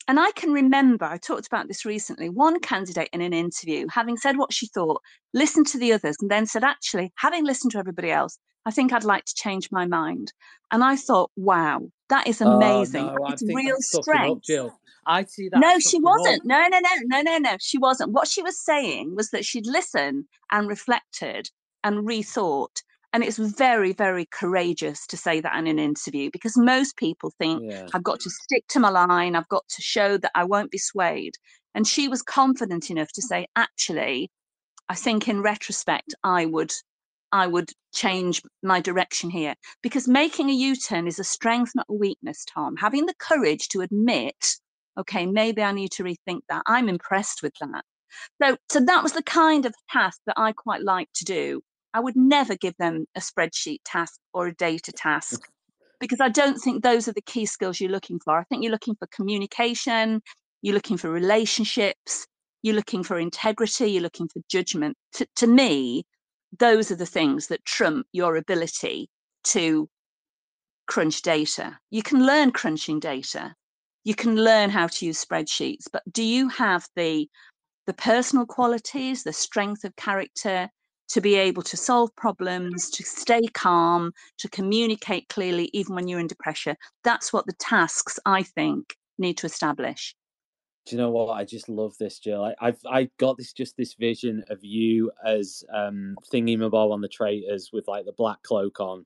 And 0.10 0.20
I 0.20 0.32
can 0.32 0.54
remember, 0.54 1.06
I 1.06 1.18
talked 1.18 1.48
about 1.48 1.68
this 1.68 1.84
recently, 1.84 2.30
one 2.30 2.62
candidate 2.62 3.10
in 3.12 3.22
an 3.22 3.34
interview, 3.34 3.88
having 3.92 4.16
said 4.16 4.38
what 4.38 4.54
she 4.54 4.68
thought, 4.68 5.02
listened 5.34 5.68
to 5.68 5.78
the 5.78 5.92
others, 5.92 6.16
and 6.22 6.32
then 6.32 6.46
said, 6.46 6.64
actually, 6.64 7.12
having 7.18 7.46
listened 7.46 7.74
to 7.74 7.78
everybody 7.78 8.10
else, 8.10 8.40
I 8.68 8.72
think 8.72 8.92
I'd 8.92 9.06
like 9.06 9.24
to 9.24 9.34
change 9.34 9.72
my 9.72 9.86
mind. 9.86 10.34
And 10.72 10.84
I 10.84 10.98
thought, 10.98 11.32
wow, 11.38 11.90
that 12.10 12.28
is 12.28 12.42
oh, 12.42 12.52
amazing. 12.52 13.08
Oh, 13.08 13.16
no, 13.16 13.28
it's 13.28 13.42
real 13.44 13.78
strength. 13.80 14.38
Up, 14.38 14.44
Jill. 14.44 14.78
I 15.06 15.24
see 15.24 15.48
that. 15.48 15.62
No, 15.62 15.80
she 15.80 16.02
wasn't. 16.02 16.44
No, 16.44 16.68
no, 16.68 16.80
no, 16.80 16.90
no, 17.06 17.22
no, 17.22 17.38
no. 17.38 17.56
She 17.62 17.78
wasn't. 17.78 18.12
What 18.12 18.28
she 18.28 18.44
was 18.44 18.60
saying 18.60 19.16
was 19.16 19.30
that 19.30 19.46
she'd 19.46 19.66
listened 19.66 20.26
and 20.52 20.68
reflected 20.68 21.50
and 21.86 22.06
rethought 22.06 22.82
and 23.14 23.24
it's 23.24 23.38
very 23.38 23.94
very 23.94 24.28
courageous 24.32 25.08
to 25.08 25.16
say 25.16 25.40
that 25.40 25.58
in 25.58 25.68
an 25.68 25.80
interview 25.80 26.30
because 26.34 26.58
most 26.58 26.98
people 26.98 27.32
think 27.40 27.64
yeah. 27.64 27.88
i've 27.94 28.04
got 28.04 28.20
to 28.20 28.30
stick 28.30 28.66
to 28.68 28.80
my 28.80 28.90
line 28.90 29.36
i've 29.36 29.48
got 29.48 29.64
to 29.70 29.82
show 29.82 30.18
that 30.18 30.32
i 30.36 30.44
won't 30.44 30.72
be 30.72 30.78
swayed 30.78 31.36
and 31.74 31.88
she 31.88 32.08
was 32.08 32.22
confident 32.22 32.90
enough 32.90 33.12
to 33.14 33.22
say 33.22 33.48
actually 33.56 34.30
i 34.90 34.96
think 34.96 35.28
in 35.28 35.42
retrospect 35.42 36.14
i 36.24 36.46
would 36.46 36.74
i 37.38 37.48
would 37.48 37.70
change 37.94 38.42
my 38.64 38.80
direction 38.80 39.30
here. 39.30 39.56
Because 39.82 40.08
making 40.08 40.50
a 40.50 40.54
u-turn 40.54 41.08
is 41.08 41.20
a 41.20 41.24
strength 41.24 41.72
not 41.76 41.88
a 41.90 41.94
weakness 41.94 42.46
tom. 42.46 42.76
Having 42.78 43.06
the 43.06 43.16
courage 43.20 43.68
to 43.70 43.82
admit 43.82 44.56
okay 45.00 45.26
maybe 45.26 45.62
i 45.62 45.72
need 45.72 45.92
to 45.92 46.04
rethink 46.04 46.42
that 46.50 46.64
i'm 46.66 46.90
impressed 46.90 47.42
with 47.44 47.54
that. 47.62 47.84
So 48.42 48.58
so 48.70 48.80
that 48.82 49.04
was 49.04 49.14
the 49.14 49.24
kind 49.24 49.66
of 49.66 49.74
task 49.92 50.20
that 50.28 50.38
i 50.38 50.52
quite 50.52 50.84
like 50.84 51.10
to 51.16 51.26
do. 51.26 51.62
I 51.94 52.00
would 52.00 52.16
never 52.16 52.56
give 52.56 52.76
them 52.78 53.06
a 53.16 53.20
spreadsheet 53.20 53.80
task 53.86 54.20
or 54.34 54.48
a 54.48 54.56
data 54.56 54.92
task 54.92 55.42
because 56.00 56.22
I 56.22 56.30
don't 56.30 56.58
think 56.58 56.84
those 56.84 57.08
are 57.08 57.14
the 57.14 57.22
key 57.22 57.46
skills 57.46 57.80
you're 57.80 57.92
looking 57.92 58.20
for. 58.20 58.38
I 58.38 58.44
think 58.44 58.64
you're 58.64 58.72
looking 58.72 58.96
for 58.96 59.08
communication, 59.08 60.22
you're 60.62 60.76
looking 60.76 60.98
for 60.98 61.10
relationships, 61.10 62.28
you're 62.62 62.76
looking 62.76 63.04
for 63.04 63.18
integrity, 63.20 63.92
you're 63.92 64.04
looking 64.04 64.28
for 64.28 64.42
judgment. 64.50 64.96
To, 65.14 65.28
to 65.38 65.48
me, 65.48 66.06
those 66.58 66.92
are 66.92 66.96
the 66.96 67.06
things 67.06 67.48
that 67.48 67.66
trump 67.66 68.08
your 68.12 68.36
ability 68.36 69.10
to 69.44 69.90
crunch 70.88 71.22
data. 71.22 71.78
You 71.90 72.04
can 72.04 72.26
learn 72.26 72.52
crunching 72.52 73.00
data. 73.00 73.54
You 74.04 74.16
can 74.16 74.36
learn 74.36 74.70
how 74.70 74.88
to 74.88 75.06
use 75.06 75.24
spreadsheets, 75.24 75.86
but 75.92 76.04
do 76.12 76.24
you 76.24 76.48
have 76.50 76.88
the 76.96 77.28
the 77.88 77.94
personal 77.94 78.46
qualities, 78.46 79.24
the 79.24 79.32
strength 79.32 79.86
of 79.86 79.96
character, 79.96 80.70
to 81.10 81.22
be 81.22 81.36
able 81.36 81.64
to 81.64 81.78
solve 81.78 82.14
problems, 82.16 82.90
to 82.90 83.04
stay 83.04 83.42
calm, 83.54 84.12
to 84.38 84.50
communicate 84.50 85.30
clearly, 85.30 85.70
even 85.74 85.96
when 85.96 86.08
you're 86.08 86.20
under 86.20 86.36
pressure. 86.36 86.76
That's 87.06 87.32
what 87.32 87.46
the 87.46 87.54
tasks, 87.54 88.20
I 88.26 88.44
think, 88.44 88.96
need 89.18 89.38
to 89.38 89.46
establish. 89.46 90.16
Do 90.88 90.96
you 90.96 91.02
know 91.02 91.12
what? 91.12 91.34
I 91.34 91.44
just 91.44 91.68
love 91.68 91.98
this, 91.98 92.18
Jill. 92.18 92.44
I, 92.44 92.66
have 92.66 92.80
I 92.90 93.10
got 93.18 93.38
this 93.38 93.52
just 93.52 93.76
this 93.76 93.96
vision 93.96 94.46
of 94.50 94.64
you 94.64 95.12
as 95.26 95.66
um 95.74 96.16
thingy 96.34 96.58
mobile 96.58 96.94
on 96.94 97.02
the 97.02 97.10
traitors 97.10 97.72
with 97.74 97.88
like 97.90 98.06
the 98.06 98.14
black 98.14 98.42
cloak 98.44 98.80
on, 98.80 99.04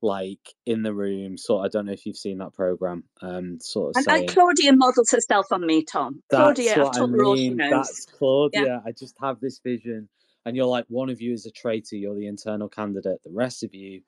like 0.00 0.54
in 0.64 0.82
the 0.82 0.94
room. 0.94 1.36
So 1.36 1.58
I 1.58 1.68
don't 1.68 1.84
know 1.84 1.92
if 1.92 2.06
you've 2.06 2.16
seen 2.16 2.38
that 2.38 2.54
program. 2.54 3.04
Um, 3.20 3.58
sort 3.60 3.90
of. 3.90 3.96
And, 3.96 4.04
saying, 4.06 4.20
and 4.22 4.30
Claudia 4.30 4.72
models 4.74 5.10
herself 5.10 5.46
on 5.52 5.66
me, 5.66 5.84
Tom. 5.84 6.22
Claudia, 6.30 6.70
I've 6.70 6.92
told 6.92 6.96
I 6.96 7.06
mean. 7.06 7.18
her 7.18 7.24
all 7.24 7.36
she 7.36 7.50
knows. 7.50 7.70
That's 7.70 8.06
Claudia. 8.06 8.64
Yeah. 8.64 8.80
I 8.86 8.92
just 8.92 9.16
have 9.20 9.38
this 9.40 9.58
vision 9.58 10.08
and 10.48 10.56
you're 10.56 10.66
like 10.66 10.86
one 10.88 11.10
of 11.10 11.20
you 11.20 11.32
is 11.34 11.44
a 11.44 11.50
traitor 11.50 11.96
you're 11.96 12.14
the 12.14 12.26
internal 12.26 12.68
candidate 12.68 13.22
the 13.22 13.30
rest 13.30 13.62
of 13.62 13.74
you 13.74 14.00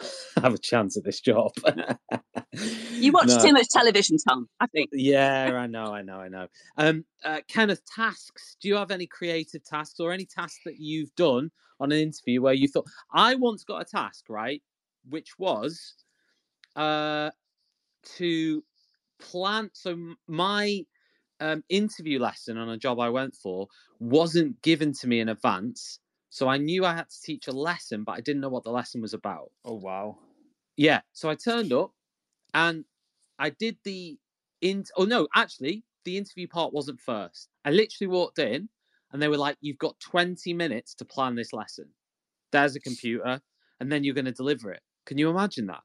have 0.42 0.52
a 0.52 0.58
chance 0.58 0.96
at 0.96 1.04
this 1.04 1.20
job 1.20 1.52
you 3.00 3.12
watch 3.12 3.26
no. 3.26 3.38
too 3.38 3.52
much 3.52 3.68
television 3.68 4.16
tom 4.28 4.48
i 4.60 4.66
think 4.66 4.88
yeah 4.92 5.50
i 5.56 5.66
know 5.66 5.92
i 5.92 6.02
know 6.02 6.16
i 6.16 6.28
know 6.28 6.46
um 6.78 7.04
uh, 7.24 7.40
kenneth 7.48 7.82
tasks 7.86 8.56
do 8.60 8.68
you 8.68 8.76
have 8.76 8.90
any 8.90 9.06
creative 9.06 9.64
tasks 9.64 10.00
or 10.00 10.12
any 10.12 10.26
tasks 10.26 10.60
that 10.64 10.78
you've 10.78 11.14
done 11.14 11.50
on 11.80 11.92
an 11.92 11.98
interview 11.98 12.40
where 12.40 12.54
you 12.54 12.68
thought 12.68 12.86
i 13.12 13.34
once 13.34 13.64
got 13.64 13.80
a 13.80 13.84
task 13.84 14.24
right 14.28 14.62
which 15.08 15.38
was 15.38 15.94
uh 16.76 17.30
to 18.02 18.62
plan 19.18 19.70
so 19.72 20.14
my 20.26 20.84
um, 21.40 21.64
interview 21.68 22.18
lesson 22.18 22.56
on 22.56 22.70
a 22.70 22.76
job 22.76 23.00
I 23.00 23.08
went 23.08 23.34
for 23.34 23.68
wasn't 23.98 24.60
given 24.62 24.92
to 24.94 25.06
me 25.06 25.20
in 25.20 25.28
advance. 25.28 26.00
So 26.30 26.48
I 26.48 26.56
knew 26.56 26.84
I 26.84 26.94
had 26.94 27.08
to 27.08 27.20
teach 27.22 27.48
a 27.48 27.52
lesson, 27.52 28.04
but 28.04 28.12
I 28.12 28.20
didn't 28.20 28.40
know 28.40 28.48
what 28.48 28.64
the 28.64 28.70
lesson 28.70 29.00
was 29.00 29.14
about. 29.14 29.50
Oh, 29.64 29.74
wow. 29.74 30.18
Yeah. 30.76 31.00
So 31.12 31.30
I 31.30 31.36
turned 31.36 31.72
up 31.72 31.92
and 32.54 32.84
I 33.38 33.50
did 33.50 33.78
the 33.84 34.18
in. 34.60 34.84
Oh, 34.96 35.04
no, 35.04 35.28
actually, 35.34 35.84
the 36.04 36.16
interview 36.18 36.48
part 36.48 36.72
wasn't 36.72 37.00
first. 37.00 37.48
I 37.64 37.70
literally 37.70 38.08
walked 38.08 38.38
in 38.38 38.68
and 39.12 39.22
they 39.22 39.28
were 39.28 39.38
like, 39.38 39.56
You've 39.60 39.78
got 39.78 39.98
20 40.00 40.54
minutes 40.54 40.94
to 40.96 41.04
plan 41.04 41.34
this 41.34 41.52
lesson. 41.52 41.88
There's 42.52 42.76
a 42.76 42.80
computer, 42.80 43.40
and 43.80 43.90
then 43.92 44.04
you're 44.04 44.14
going 44.14 44.24
to 44.26 44.32
deliver 44.32 44.72
it. 44.72 44.82
Can 45.06 45.18
you 45.18 45.30
imagine 45.30 45.66
that? 45.66 45.82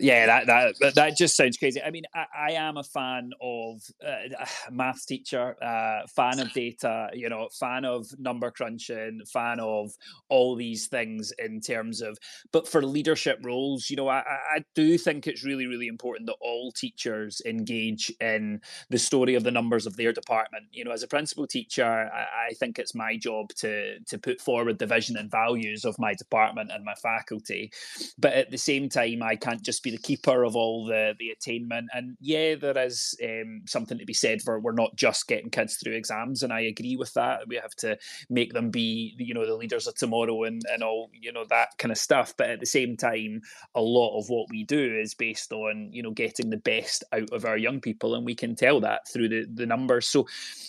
Yeah, 0.00 0.26
that, 0.26 0.46
that 0.80 0.94
that 0.94 1.16
just 1.16 1.36
sounds 1.36 1.56
crazy. 1.56 1.82
I 1.82 1.90
mean, 1.90 2.04
I, 2.14 2.24
I 2.48 2.52
am 2.52 2.76
a 2.76 2.84
fan 2.84 3.30
of 3.40 3.80
uh, 4.06 4.44
maths 4.70 5.04
teacher, 5.06 5.56
uh, 5.62 6.06
fan 6.08 6.40
of 6.40 6.52
data, 6.52 7.08
you 7.12 7.28
know, 7.28 7.48
fan 7.58 7.84
of 7.84 8.06
number 8.18 8.50
crunching, 8.50 9.22
fan 9.32 9.60
of 9.60 9.92
all 10.28 10.56
these 10.56 10.86
things 10.86 11.32
in 11.38 11.60
terms 11.60 12.00
of. 12.00 12.18
But 12.52 12.68
for 12.68 12.82
leadership 12.82 13.38
roles, 13.42 13.90
you 13.90 13.96
know, 13.96 14.08
I, 14.08 14.20
I 14.20 14.64
do 14.74 14.98
think 14.98 15.26
it's 15.26 15.44
really, 15.44 15.66
really 15.66 15.88
important 15.88 16.26
that 16.26 16.36
all 16.40 16.72
teachers 16.72 17.40
engage 17.46 18.12
in 18.20 18.60
the 18.90 18.98
story 18.98 19.34
of 19.34 19.44
the 19.44 19.50
numbers 19.50 19.86
of 19.86 19.96
their 19.96 20.12
department. 20.12 20.66
You 20.72 20.84
know, 20.84 20.92
as 20.92 21.02
a 21.02 21.08
principal 21.08 21.46
teacher, 21.46 21.84
I, 21.84 22.50
I 22.50 22.54
think 22.54 22.78
it's 22.78 22.94
my 22.94 23.16
job 23.16 23.50
to 23.56 23.98
to 24.00 24.18
put 24.18 24.40
forward 24.40 24.78
the 24.78 24.86
vision 24.86 25.16
and 25.16 25.30
values 25.30 25.84
of 25.84 25.98
my 25.98 26.14
department 26.14 26.70
and 26.72 26.84
my 26.84 26.94
faculty, 26.94 27.72
but 28.18 28.32
at 28.32 28.50
the 28.50 28.58
same 28.58 28.88
time 28.88 29.21
I 29.22 29.36
can't 29.36 29.62
just 29.62 29.82
be 29.82 29.90
the 29.90 29.98
keeper 29.98 30.44
of 30.44 30.56
all 30.56 30.86
the 30.86 31.14
the 31.18 31.30
attainment. 31.30 31.88
And 31.94 32.16
yeah, 32.20 32.54
there 32.54 32.78
is 32.78 33.14
um, 33.22 33.62
something 33.66 33.98
to 33.98 34.04
be 34.04 34.14
said 34.14 34.42
for 34.42 34.58
we're 34.60 34.72
not 34.72 34.96
just 34.96 35.28
getting 35.28 35.50
kids 35.50 35.76
through 35.76 35.94
exams, 35.94 36.42
and 36.42 36.52
I 36.52 36.60
agree 36.60 36.96
with 36.96 37.14
that. 37.14 37.48
We 37.48 37.56
have 37.56 37.74
to 37.76 37.98
make 38.30 38.52
them 38.52 38.70
be, 38.70 39.14
you 39.18 39.34
know, 39.34 39.46
the 39.46 39.54
leaders 39.54 39.86
of 39.86 39.94
tomorrow 39.94 40.44
and 40.44 40.62
and 40.72 40.82
all, 40.82 41.10
you 41.12 41.32
know, 41.32 41.44
that 41.50 41.78
kind 41.78 41.92
of 41.92 41.98
stuff. 41.98 42.34
But 42.36 42.50
at 42.50 42.60
the 42.60 42.66
same 42.66 42.96
time, 42.96 43.42
a 43.74 43.82
lot 43.82 44.18
of 44.18 44.28
what 44.28 44.48
we 44.50 44.64
do 44.64 44.98
is 45.00 45.14
based 45.14 45.52
on 45.52 45.90
you 45.92 46.02
know 46.02 46.10
getting 46.10 46.50
the 46.50 46.56
best 46.56 47.04
out 47.12 47.30
of 47.32 47.44
our 47.44 47.56
young 47.56 47.80
people, 47.80 48.14
and 48.14 48.24
we 48.24 48.34
can 48.34 48.54
tell 48.54 48.80
that 48.80 49.08
through 49.08 49.28
the 49.28 49.46
the 49.52 49.66
numbers. 49.66 50.06
So 50.06 50.26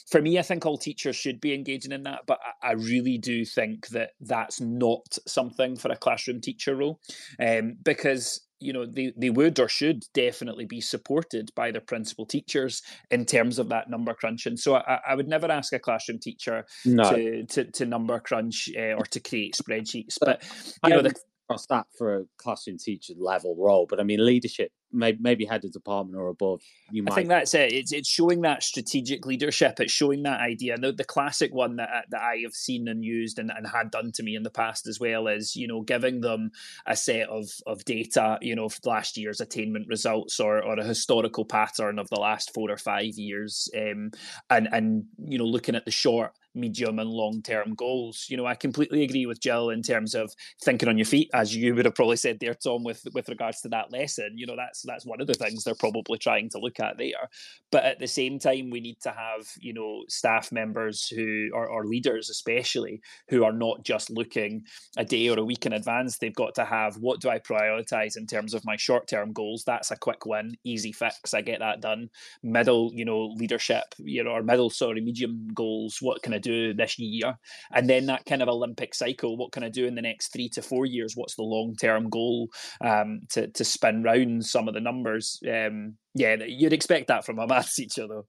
for 0.10 0.22
me, 0.22 0.39
I 0.39 0.42
think 0.42 0.66
all 0.66 0.78
teachers 0.78 1.16
should 1.16 1.42
be 1.42 1.54
engaging 1.54 1.92
in 1.92 2.04
that, 2.04 2.22
but 2.26 2.39
I, 2.62 2.70
I 2.70 2.72
really 2.74 3.18
do 3.18 3.46
think 3.46 3.88
that 3.89 4.12
that's 4.22 4.62
not 4.62 5.18
something 5.28 5.76
for 5.76 5.92
a 5.92 5.96
classroom 5.96 6.42
teacher 6.42 6.76
role, 6.76 7.00
um, 7.39 7.78
because 7.84 8.42
you 8.63 8.73
know 8.73 8.86
they, 8.86 9.13
they 9.17 9.30
would 9.30 9.60
or 9.60 9.67
should 9.67 10.04
definitely 10.13 10.65
be 10.65 10.82
supported 10.82 11.52
by 11.56 11.71
their 11.71 11.82
principal 11.82 12.26
teachers 12.26 12.82
in 13.12 13.26
terms 13.26 13.60
of 13.60 13.69
that 13.69 13.89
number 13.89 14.13
crunching 14.13 14.58
so 14.58 14.76
i, 14.76 14.99
I 15.08 15.15
would 15.15 15.28
never 15.28 15.52
ask 15.52 15.73
a 15.73 15.80
classroom 15.80 16.19
teacher 16.19 16.65
no. 16.86 17.10
to, 17.12 17.45
to, 17.45 17.71
to 17.71 17.86
number 17.86 18.19
crunch 18.19 18.69
uh, 18.78 18.93
or 18.93 19.06
to 19.06 19.19
create 19.19 19.56
spreadsheets 19.56 20.17
but 20.19 20.43
you 20.84 20.89
know 20.89 21.02
the, 21.02 21.13
across 21.54 21.65
that 21.67 21.88
for 21.97 22.17
a 22.17 22.23
classroom 22.38 22.78
teacher 22.78 23.13
level 23.17 23.56
role, 23.58 23.86
but 23.89 23.99
I 23.99 24.04
mean 24.04 24.26
leadership, 24.26 24.71
maybe, 24.93 25.17
maybe 25.21 25.45
head 25.45 25.65
of 25.65 25.71
department 25.71 26.17
or 26.17 26.27
above. 26.27 26.62
You 26.91 27.03
might. 27.03 27.12
I 27.12 27.15
think 27.15 27.29
that's 27.29 27.53
it. 27.53 27.73
It's 27.73 27.91
it's 27.91 28.10
showing 28.10 28.41
that 28.41 28.63
strategic 28.63 29.25
leadership. 29.25 29.79
It's 29.79 29.91
showing 29.91 30.23
that 30.23 30.39
idea. 30.39 30.77
The, 30.77 30.91
the 30.91 31.03
classic 31.03 31.53
one 31.53 31.77
that 31.77 32.06
that 32.10 32.21
I 32.21 32.38
have 32.43 32.53
seen 32.53 32.88
and 32.88 33.03
used 33.03 33.39
and, 33.39 33.52
and 33.56 33.67
had 33.67 33.91
done 33.91 34.12
to 34.13 34.23
me 34.23 34.35
in 34.35 34.44
the 34.44 34.50
past 34.50 34.87
as 34.87 35.00
well 35.00 35.27
is 35.27 35.56
you 35.56 35.67
know 35.67 35.81
giving 35.81 36.21
them 36.21 36.52
a 36.85 36.96
set 36.96 37.29
of 37.29 37.50
of 37.65 37.83
data, 37.85 38.37
you 38.41 38.56
know, 38.56 38.69
last 38.85 39.17
year's 39.17 39.41
attainment 39.41 39.87
results 39.87 40.39
or 40.39 40.63
or 40.63 40.79
a 40.79 40.83
historical 40.83 41.46
pattern 41.46 42.00
of 42.00 42.10
the 42.10 42.19
last 42.19 42.54
four 42.54 42.69
or 42.69 42.77
five 42.77 43.15
years, 43.15 43.69
um, 43.75 44.12
and 44.50 44.67
and 44.71 45.06
you 45.17 45.37
know 45.37 45.46
looking 45.46 45.75
at 45.75 45.85
the 45.85 45.91
short 45.91 46.33
medium 46.56 46.99
and 46.99 47.10
long 47.10 47.41
term 47.41 47.73
goals. 47.75 48.27
You 48.29 48.37
know, 48.37 48.45
I 48.45 48.56
completely 48.56 49.04
agree 49.04 49.25
with 49.25 49.41
Jill 49.41 49.69
in 49.69 49.81
terms 49.81 50.13
of 50.15 50.33
thinking 50.62 50.89
on 50.89 50.97
your 50.97 51.06
feet, 51.06 51.29
as 51.33 51.56
you 51.56 51.75
would 51.75 51.85
have 51.85 51.95
probably 51.95 52.17
said 52.17 52.39
there, 52.39 52.54
Tom, 52.54 52.83
with 52.83 53.06
with 53.13 53.29
regards 53.29 53.62
to 53.62 53.69
that 53.69 53.91
lesson. 53.91 54.33
You 54.35 54.45
know, 54.45 54.56
that's 54.56 54.81
that's 54.83 55.06
one 55.06 55.21
of 55.21 55.27
the 55.27 55.33
things 55.33 55.63
they're 55.63 55.75
probably 55.75 56.17
trying 56.17 56.49
to 56.49 56.60
look 56.60 56.79
at 56.79 56.97
there. 56.97 57.29
But 57.71 57.85
at 57.85 57.99
the 57.99 58.08
same 58.08 58.39
time, 58.39 58.69
we 58.69 58.79
need 58.79 58.99
to 59.01 59.10
have 59.12 59.47
you 59.60 59.73
know 59.73 60.04
staff 60.08 60.51
members 60.51 61.08
who 61.08 61.49
are 61.54 61.67
or 61.67 61.85
leaders 61.85 62.29
especially 62.29 63.01
who 63.29 63.43
are 63.43 63.54
not 63.54 63.83
just 63.83 64.10
looking 64.10 64.63
a 64.97 65.06
day 65.06 65.29
or 65.29 65.39
a 65.39 65.43
week 65.43 65.65
in 65.65 65.73
advance. 65.73 66.17
They've 66.17 66.33
got 66.33 66.56
to 66.56 66.65
have 66.65 66.97
what 66.97 67.21
do 67.21 67.29
I 67.29 67.39
prioritize 67.39 68.17
in 68.17 68.27
terms 68.27 68.54
of 68.54 68.65
my 68.65 68.75
short 68.75 69.08
term 69.08 69.33
goals. 69.33 69.63
That's 69.65 69.91
a 69.91 69.97
quick 69.97 70.25
win, 70.25 70.56
easy 70.63 70.91
fix. 70.91 71.33
I 71.33 71.41
get 71.41 71.60
that 71.60 71.81
done. 71.81 72.10
Middle, 72.41 72.91
you 72.93 73.06
know, 73.06 73.27
leadership, 73.35 73.83
you 73.97 74.23
know, 74.23 74.31
or 74.31 74.43
middle 74.43 74.69
sorry 74.69 75.01
medium 75.01 75.47
goals. 75.54 75.97
What 76.01 76.21
can 76.21 76.33
I 76.33 76.37
do 76.44 76.73
this 76.73 77.00
year? 77.00 77.37
And 77.71 77.89
then 77.89 78.06
that 78.08 78.25
kind 78.25 78.41
of 78.41 78.50
Olympic 78.50 78.94
cycle. 78.94 79.37
What 79.37 79.52
can 79.52 79.63
I 79.63 79.69
do 79.69 79.85
in 79.85 79.96
the 79.96 80.02
next 80.02 80.33
three 80.33 80.50
to 80.50 80.62
four 80.62 80.85
years? 80.85 81.15
What's 81.15 81.35
the 81.35 81.44
long 81.44 81.75
term 81.75 82.10
goal 82.10 82.50
um, 82.81 83.21
to 83.31 83.48
to 83.48 83.63
spin 83.63 84.04
round 84.04 84.46
some 84.46 84.67
of 84.67 84.73
the 84.73 84.81
numbers? 84.81 85.41
Um, 85.50 85.98
yeah, 86.13 86.35
you'd 86.46 86.73
expect 86.73 87.08
that 87.08 87.25
from 87.25 87.39
a 87.39 87.48
maths 87.48 87.75
teacher, 87.77 88.08
though. 88.08 88.27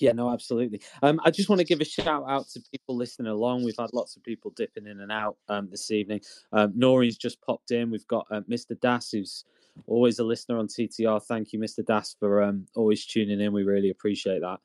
Yeah, 0.00 0.12
no, 0.12 0.32
absolutely. 0.32 0.80
Um, 1.02 1.20
I 1.24 1.30
just 1.30 1.50
want 1.50 1.58
to 1.60 1.66
give 1.66 1.82
a 1.82 1.84
shout 1.84 2.24
out 2.26 2.48
to 2.48 2.62
people 2.72 2.96
listening 2.96 3.30
along. 3.30 3.64
We've 3.64 3.74
had 3.78 3.90
lots 3.92 4.16
of 4.16 4.22
people 4.22 4.50
dipping 4.56 4.86
in 4.86 5.00
and 5.00 5.12
out 5.12 5.36
um, 5.48 5.68
this 5.70 5.90
evening. 5.90 6.22
Um, 6.52 6.72
Naureen's 6.74 7.18
just 7.18 7.40
popped 7.42 7.70
in. 7.70 7.90
We've 7.90 8.06
got 8.06 8.26
uh, 8.30 8.40
Mr. 8.50 8.80
Das, 8.80 9.10
who's 9.10 9.44
always 9.86 10.18
a 10.18 10.24
listener 10.24 10.58
on 10.58 10.68
TTR. 10.68 11.22
Thank 11.22 11.52
you, 11.52 11.58
Mr. 11.58 11.84
Das, 11.84 12.16
for 12.18 12.42
um, 12.42 12.66
always 12.74 13.04
tuning 13.04 13.40
in. 13.40 13.52
We 13.52 13.62
really 13.62 13.90
appreciate 13.90 14.40
that. 14.40 14.60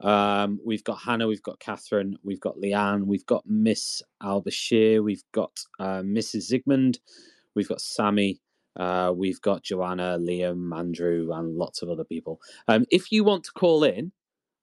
Um, 0.00 0.60
we've 0.64 0.84
got 0.84 1.00
Hannah, 1.00 1.26
we've 1.26 1.42
got 1.42 1.60
Catherine, 1.60 2.16
we've 2.22 2.40
got 2.40 2.56
Leanne, 2.56 3.04
we've 3.04 3.26
got 3.26 3.44
Miss 3.46 4.02
Albashir, 4.22 5.04
we've 5.04 5.24
got 5.32 5.60
uh, 5.78 6.00
Mrs. 6.00 6.50
Zigmund, 6.50 7.00
we've 7.54 7.68
got 7.68 7.80
Sammy, 7.80 8.40
uh, 8.76 9.12
we've 9.14 9.40
got 9.42 9.62
Joanna, 9.62 10.18
Liam, 10.18 10.76
Andrew, 10.76 11.30
and 11.32 11.56
lots 11.56 11.82
of 11.82 11.90
other 11.90 12.04
people. 12.04 12.40
Um, 12.66 12.86
if 12.90 13.12
you 13.12 13.24
want 13.24 13.44
to 13.44 13.52
call 13.52 13.84
in, 13.84 14.12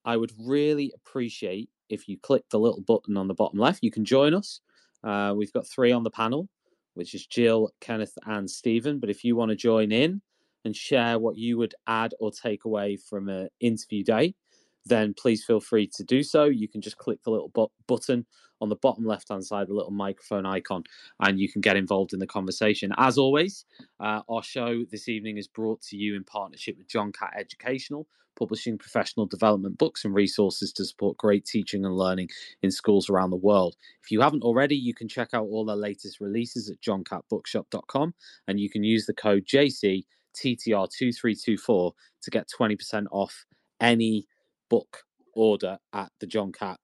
I 0.05 0.17
would 0.17 0.31
really 0.39 0.91
appreciate 0.95 1.69
if 1.89 2.07
you 2.07 2.17
click 2.17 2.43
the 2.49 2.59
little 2.59 2.81
button 2.81 3.17
on 3.17 3.27
the 3.27 3.33
bottom 3.33 3.59
left. 3.59 3.83
You 3.83 3.91
can 3.91 4.05
join 4.05 4.33
us. 4.33 4.61
Uh, 5.03 5.33
we've 5.35 5.53
got 5.53 5.67
three 5.67 5.91
on 5.91 6.03
the 6.03 6.09
panel, 6.09 6.49
which 6.95 7.13
is 7.13 7.27
Jill, 7.27 7.69
Kenneth, 7.81 8.17
and 8.25 8.49
Stephen. 8.49 8.99
But 8.99 9.09
if 9.09 9.23
you 9.23 9.35
want 9.35 9.49
to 9.49 9.55
join 9.55 9.91
in 9.91 10.21
and 10.65 10.75
share 10.75 11.19
what 11.19 11.37
you 11.37 11.57
would 11.57 11.75
add 11.85 12.13
or 12.19 12.31
take 12.31 12.65
away 12.65 12.97
from 12.97 13.29
an 13.29 13.49
interview 13.59 14.03
day, 14.03 14.33
then 14.87 15.13
please 15.13 15.43
feel 15.43 15.59
free 15.59 15.89
to 15.95 16.03
do 16.03 16.23
so. 16.23 16.45
You 16.45 16.67
can 16.67 16.81
just 16.81 16.97
click 16.97 17.23
the 17.23 17.31
little 17.31 17.49
bu- 17.49 17.67
button 17.87 18.25
on 18.61 18.69
the 18.69 18.75
bottom 18.75 19.05
left 19.05 19.29
hand 19.29 19.45
side, 19.45 19.67
the 19.67 19.73
little 19.73 19.91
microphone 19.91 20.45
icon, 20.45 20.83
and 21.19 21.39
you 21.39 21.51
can 21.51 21.61
get 21.61 21.77
involved 21.77 22.13
in 22.13 22.19
the 22.19 22.27
conversation. 22.27 22.91
As 22.97 23.17
always, 23.17 23.65
uh, 23.99 24.21
our 24.29 24.43
show 24.43 24.83
this 24.89 25.09
evening 25.09 25.37
is 25.37 25.47
brought 25.47 25.81
to 25.83 25.97
you 25.97 26.15
in 26.15 26.23
partnership 26.23 26.77
with 26.77 26.87
John 26.87 27.11
Catt 27.11 27.33
Educational, 27.37 28.07
publishing 28.37 28.77
professional 28.77 29.25
development 29.25 29.77
books 29.77 30.05
and 30.05 30.13
resources 30.13 30.71
to 30.73 30.85
support 30.85 31.17
great 31.17 31.45
teaching 31.45 31.83
and 31.85 31.95
learning 31.95 32.29
in 32.61 32.69
schools 32.71 33.09
around 33.09 33.31
the 33.31 33.35
world. 33.35 33.75
If 34.03 34.11
you 34.11 34.21
haven't 34.21 34.43
already, 34.43 34.75
you 34.75 34.93
can 34.93 35.07
check 35.07 35.29
out 35.33 35.45
all 35.45 35.65
their 35.65 35.75
latest 35.75 36.21
releases 36.21 36.69
at 36.69 36.79
johncattbookshop.com 36.81 38.13
and 38.47 38.59
you 38.59 38.69
can 38.69 38.83
use 38.83 39.05
the 39.05 39.13
code 39.13 39.45
JCTTR2324 39.45 41.91
to 42.21 42.31
get 42.31 42.49
20% 42.59 43.05
off 43.11 43.45
any 43.79 44.27
book 44.69 45.03
order 45.33 45.77
at 45.93 46.11
the 46.19 46.27
John 46.27 46.51
Catt 46.51 46.79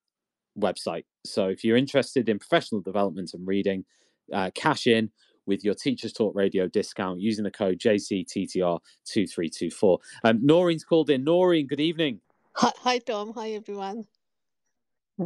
website. 0.57 1.03
So 1.25 1.47
if 1.49 1.63
you're 1.63 1.77
interested 1.77 2.27
in 2.29 2.39
professional 2.39 2.81
development 2.81 3.31
and 3.33 3.45
reading, 3.47 3.85
uh, 4.33 4.49
cash 4.55 4.87
in 4.87 5.11
with 5.45 5.63
your 5.65 5.75
Teachers 5.75 6.13
Talk 6.13 6.33
Radio 6.35 6.67
discount 6.67 7.19
using 7.21 7.43
the 7.43 7.51
code 7.51 7.79
JCTTR2324. 7.79 9.97
Um, 10.23 10.39
Naureen's 10.41 10.83
called 10.85 11.09
in. 11.09 11.25
Naureen, 11.25 11.67
good 11.67 11.79
evening. 11.81 12.21
Hi, 12.57 12.71
hi, 12.77 12.97
Tom. 12.99 13.33
Hi, 13.35 13.51
everyone. 13.51 14.05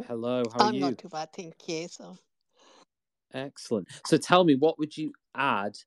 Hello, 0.08 0.44
how 0.54 0.62
are 0.62 0.66
I'm 0.66 0.68
you? 0.68 0.80
not 0.80 0.98
too 1.00 1.10
bad, 1.10 1.34
thank 1.34 1.56
you. 1.68 1.88
So, 1.90 2.18
Excellent. 3.34 3.90
So 4.06 4.18
tell 4.18 4.46
me, 4.46 4.56
what 4.56 4.80
would 4.80 4.98
you 4.98 5.14
add 5.36 5.78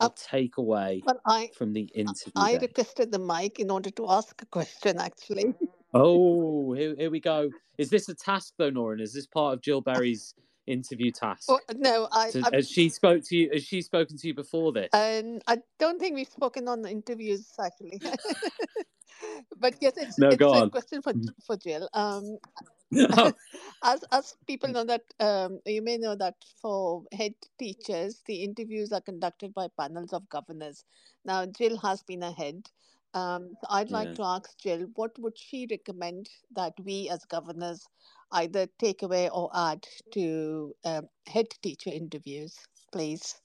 or 0.00 0.06
Uh, 0.06 0.10
take 0.16 0.58
away 0.58 1.02
I 1.26 1.52
from 1.52 1.74
the 1.74 1.90
interview? 1.94 2.32
I 2.36 2.48
day? 2.48 2.58
requested 2.60 3.12
the 3.12 3.20
mic 3.20 3.60
in 3.60 3.70
order 3.70 3.90
to 3.92 4.10
ask 4.10 4.42
a 4.42 4.46
question, 4.46 4.98
actually. 5.00 5.54
Oh, 5.94 6.72
here, 6.74 6.94
here 6.96 7.10
we 7.10 7.20
go. 7.20 7.50
Is 7.78 7.90
this 7.90 8.08
a 8.08 8.14
task 8.14 8.54
though, 8.58 8.70
Naureen? 8.70 9.00
Is 9.00 9.12
this 9.12 9.26
part 9.26 9.54
of 9.54 9.62
Jill 9.62 9.80
Berry's 9.80 10.34
interview 10.66 11.10
task? 11.10 11.44
Oh, 11.48 11.60
no, 11.74 12.08
I, 12.12 12.30
has 12.52 12.68
she 12.68 12.88
spoke 12.88 13.22
to 13.24 13.36
you? 13.36 13.50
Has 13.52 13.64
she 13.64 13.80
spoken 13.80 14.16
to 14.18 14.26
you 14.26 14.34
before 14.34 14.72
this? 14.72 14.88
and 14.92 15.42
I 15.46 15.58
don't 15.78 15.98
think 15.98 16.14
we've 16.14 16.28
spoken 16.28 16.68
on 16.68 16.82
the 16.82 16.90
interviews 16.90 17.48
actually. 17.58 18.00
but 19.58 19.74
yes, 19.80 19.94
it's, 19.96 20.18
No, 20.18 20.28
it's 20.28 20.40
a 20.40 20.46
on. 20.46 20.70
question 20.70 21.02
for 21.02 21.14
for 21.44 21.56
Jill. 21.56 21.88
Um, 21.94 22.38
Oh, 22.92 23.32
as 23.84 24.02
as 24.12 24.34
people 24.46 24.70
know 24.70 24.84
that 24.84 25.02
um, 25.20 25.60
you 25.66 25.82
may 25.82 25.98
know 25.98 26.14
that 26.16 26.36
for 26.62 27.04
head 27.12 27.34
teachers, 27.58 28.22
the 28.26 28.42
interviews 28.42 28.92
are 28.92 29.02
conducted 29.02 29.52
by 29.52 29.68
panels 29.78 30.12
of 30.14 30.28
governors. 30.30 30.84
Now, 31.24 31.44
Jill 31.44 31.76
has 31.78 32.02
been 32.02 32.22
a 32.22 32.32
head. 32.32 32.66
Um, 33.14 33.54
so 33.60 33.66
I'd 33.70 33.90
like 33.90 34.08
Yeah. 34.08 34.14
to 34.14 34.22
ask 34.22 34.58
Jill, 34.58 34.86
what 34.94 35.18
would 35.18 35.36
she 35.38 35.66
recommend 35.70 36.28
that 36.54 36.74
we 36.84 37.08
as 37.08 37.24
governors 37.24 37.86
either 38.32 38.66
take 38.78 39.02
away 39.02 39.28
or 39.30 39.50
add 39.54 39.86
to 40.12 40.74
um, 40.84 41.08
head 41.26 41.48
teacher 41.62 41.90
interviews, 41.90 42.56
please? 42.92 43.40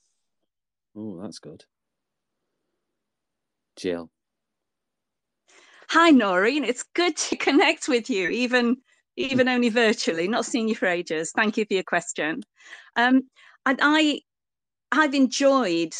oh, 0.96 1.20
that's 1.22 1.40
good. 1.40 1.66
Jill. 3.76 4.10
Hi, 5.90 6.12
Naureen. 6.12 6.66
It's 6.68 6.84
good 6.84 7.16
to 7.18 7.36
connect 7.38 7.88
with 7.88 8.10
you, 8.10 8.30
even 8.30 8.78
even 9.16 9.48
only 9.48 9.70
virtually. 9.70 10.28
Not 10.28 10.46
seen 10.46 10.68
you 10.68 10.76
for 10.76 10.88
ages. 10.88 11.32
Thank 11.36 11.58
you 11.58 11.66
for 11.66 11.74
your 11.76 11.84
question. 11.84 12.42
Um, 12.96 13.30
and 13.66 13.80
I, 13.82 14.22
I've 14.92 15.14
enjoyed 15.14 15.94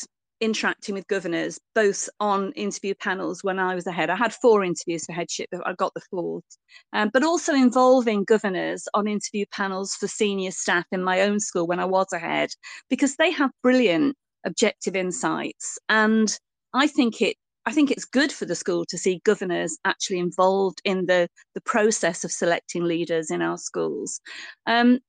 interacting 0.44 0.96
with 0.96 1.08
governors 1.08 1.60
both 1.74 2.10
on 2.20 2.52
interview 2.54 2.94
panels 3.00 3.44
when 3.44 3.60
I 3.60 3.76
was 3.76 3.88
ahead. 3.88 4.10
I 4.10 4.16
had 4.16 4.34
four 4.34 4.64
interviews 4.64 5.06
for 5.06 5.14
headship. 5.14 5.48
but 5.52 5.66
I 5.66 5.74
got 5.74 5.94
the 5.94 6.02
fourth, 6.12 6.44
um, 6.92 7.10
but 7.14 7.24
also 7.24 7.54
involving 7.54 8.26
governors 8.26 8.88
on 8.94 9.08
interview 9.08 9.46
panels 9.52 9.96
for 9.96 10.08
senior 10.08 10.52
staff 10.52 10.86
in 10.92 11.04
my 11.04 11.22
own 11.22 11.40
school 11.40 11.66
when 11.68 11.80
I 11.80 11.86
was 11.86 12.08
ahead, 12.12 12.50
because 12.90 13.16
they 13.16 13.32
have 13.32 13.52
brilliant 13.62 14.16
objective 14.46 14.96
insights, 14.96 15.78
and 15.90 16.38
I 16.74 16.88
think 16.88 17.22
it 17.22 17.38
I 17.66 17.72
think 17.72 17.92
it's 17.92 18.04
good 18.04 18.32
for 18.32 18.46
the 18.46 18.56
school 18.56 18.84
to 18.90 18.98
see 18.98 19.22
governors 19.24 19.78
actually 19.86 20.20
involved 20.20 20.82
in 20.84 21.06
the, 21.06 21.30
the 21.56 21.62
process 21.62 22.26
of 22.26 22.32
selecting 22.32 22.84
leaders 22.84 23.32
in 23.32 23.42
our 23.42 23.58
schools. 23.58 24.20
Um, 24.68 25.00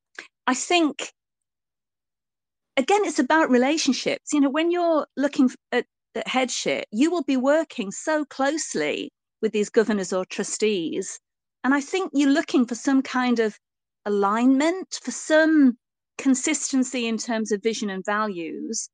I 0.46 0.54
think, 0.54 1.10
again, 2.76 3.04
it's 3.04 3.18
about 3.18 3.50
relationships. 3.50 4.32
You 4.32 4.40
know, 4.40 4.50
when 4.50 4.70
you're 4.70 5.06
looking 5.16 5.50
at, 5.72 5.86
at 6.14 6.28
headship, 6.28 6.86
you 6.90 7.10
will 7.10 7.22
be 7.22 7.36
working 7.36 7.90
so 7.90 8.24
closely 8.24 9.10
with 9.42 9.52
these 9.52 9.70
governors 9.70 10.12
or 10.12 10.24
trustees. 10.24 11.18
And 11.62 11.74
I 11.74 11.80
think 11.80 12.10
you're 12.14 12.30
looking 12.30 12.66
for 12.66 12.74
some 12.74 13.02
kind 13.02 13.38
of 13.40 13.58
alignment, 14.06 14.98
for 15.02 15.10
some 15.10 15.78
consistency 16.18 17.06
in 17.06 17.18
terms 17.18 17.52
of 17.52 17.62
vision 17.62 17.90
and 17.90 18.04
values. 18.04 18.88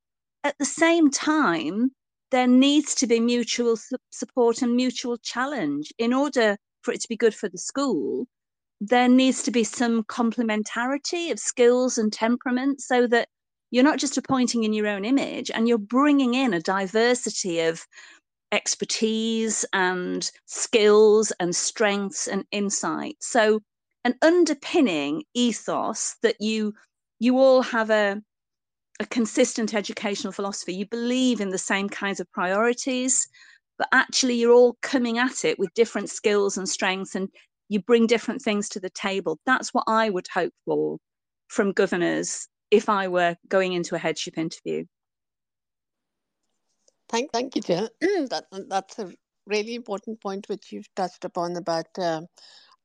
At 0.45 0.57
the 0.59 0.65
same 0.65 1.11
time, 1.11 1.91
there 2.31 2.47
needs 2.47 2.95
to 2.97 3.07
be 3.07 3.21
mutual 3.21 3.77
su- 3.77 3.97
support 4.11 4.63
and 4.63 4.77
mutual 4.77 5.19
challenge 5.19 5.93
in 5.99 6.13
order 6.13 6.57
for 6.83 6.95
it 6.95 7.01
to 7.03 7.09
be 7.09 7.17
good 7.17 7.35
for 7.35 7.49
the 7.49 7.59
school 7.59 8.27
there 8.81 9.09
needs 9.09 9.43
to 9.43 9.51
be 9.51 9.63
some 9.63 10.03
complementarity 10.05 11.31
of 11.31 11.39
skills 11.39 11.99
and 11.99 12.13
temperament 12.13 12.81
so 12.81 13.07
that 13.07 13.29
you're 13.71 13.85
not 13.85 13.99
just 13.99 14.19
appointing 14.19 14.65
in 14.65 14.73
your 14.73 14.87
own 14.87 15.05
image 15.05 15.51
and 15.51 15.69
you're 15.69 15.79
bringing 15.79 16.35
in 16.35 16.55
a 16.55 16.61
diversity 16.61 17.61
of 17.61 17.87
expertise 18.53 19.65
and 19.73 20.31
skills 20.47 21.33
and 21.39 21.55
strengths 21.55 22.27
and 22.27 22.45
insights 22.51 23.29
so 23.31 23.61
an 24.05 24.15
underpinning 24.23 25.23
ethos 25.35 26.17
that 26.23 26.37
you 26.41 26.75
you 27.21 27.39
all 27.39 27.63
have 27.63 27.91
a 27.91 28.21
a 29.01 29.07
consistent 29.07 29.75
educational 29.75 30.33
philosophy. 30.33 30.75
You 30.75 30.87
believe 30.87 31.41
in 31.41 31.49
the 31.49 31.59
same 31.59 31.89
kinds 31.89 32.21
of 32.21 32.31
priorities, 32.33 33.27
but 33.79 33.89
actually 33.93 34.35
you're 34.35 34.53
all 34.53 34.77
coming 34.83 35.19
at 35.19 35.45
it 35.45 35.59
with 35.59 35.73
different 35.75 36.11
skills 36.11 36.59
and 36.59 36.69
strengths 36.69 37.15
and 37.15 37.29
you 37.71 37.81
bring 37.81 38.07
different 38.07 38.43
things 38.43 38.69
to 38.69 38.81
the 38.81 38.91
table. 38.91 39.39
That's 39.47 39.73
what 39.73 39.85
I 39.87 40.11
would 40.11 40.27
hope 40.33 40.53
for 40.67 40.99
from 41.49 41.73
governors 41.73 42.47
if 42.71 42.89
I 42.89 43.09
were 43.09 43.37
going 43.49 43.73
into 43.73 43.95
a 43.95 43.99
headship 43.99 44.39
interview. 44.39 44.85
Thank, 47.09 47.33
thank 47.33 47.57
you, 47.57 47.63
Jill. 47.63 47.89
that, 48.01 48.45
that's 48.69 48.99
a 48.99 49.13
really 49.47 49.75
important 49.75 50.21
point 50.21 50.49
which 50.49 50.71
you've 50.71 50.95
touched 50.95 51.25
upon 51.25 51.57
about 51.57 51.89
uh, 51.99 52.23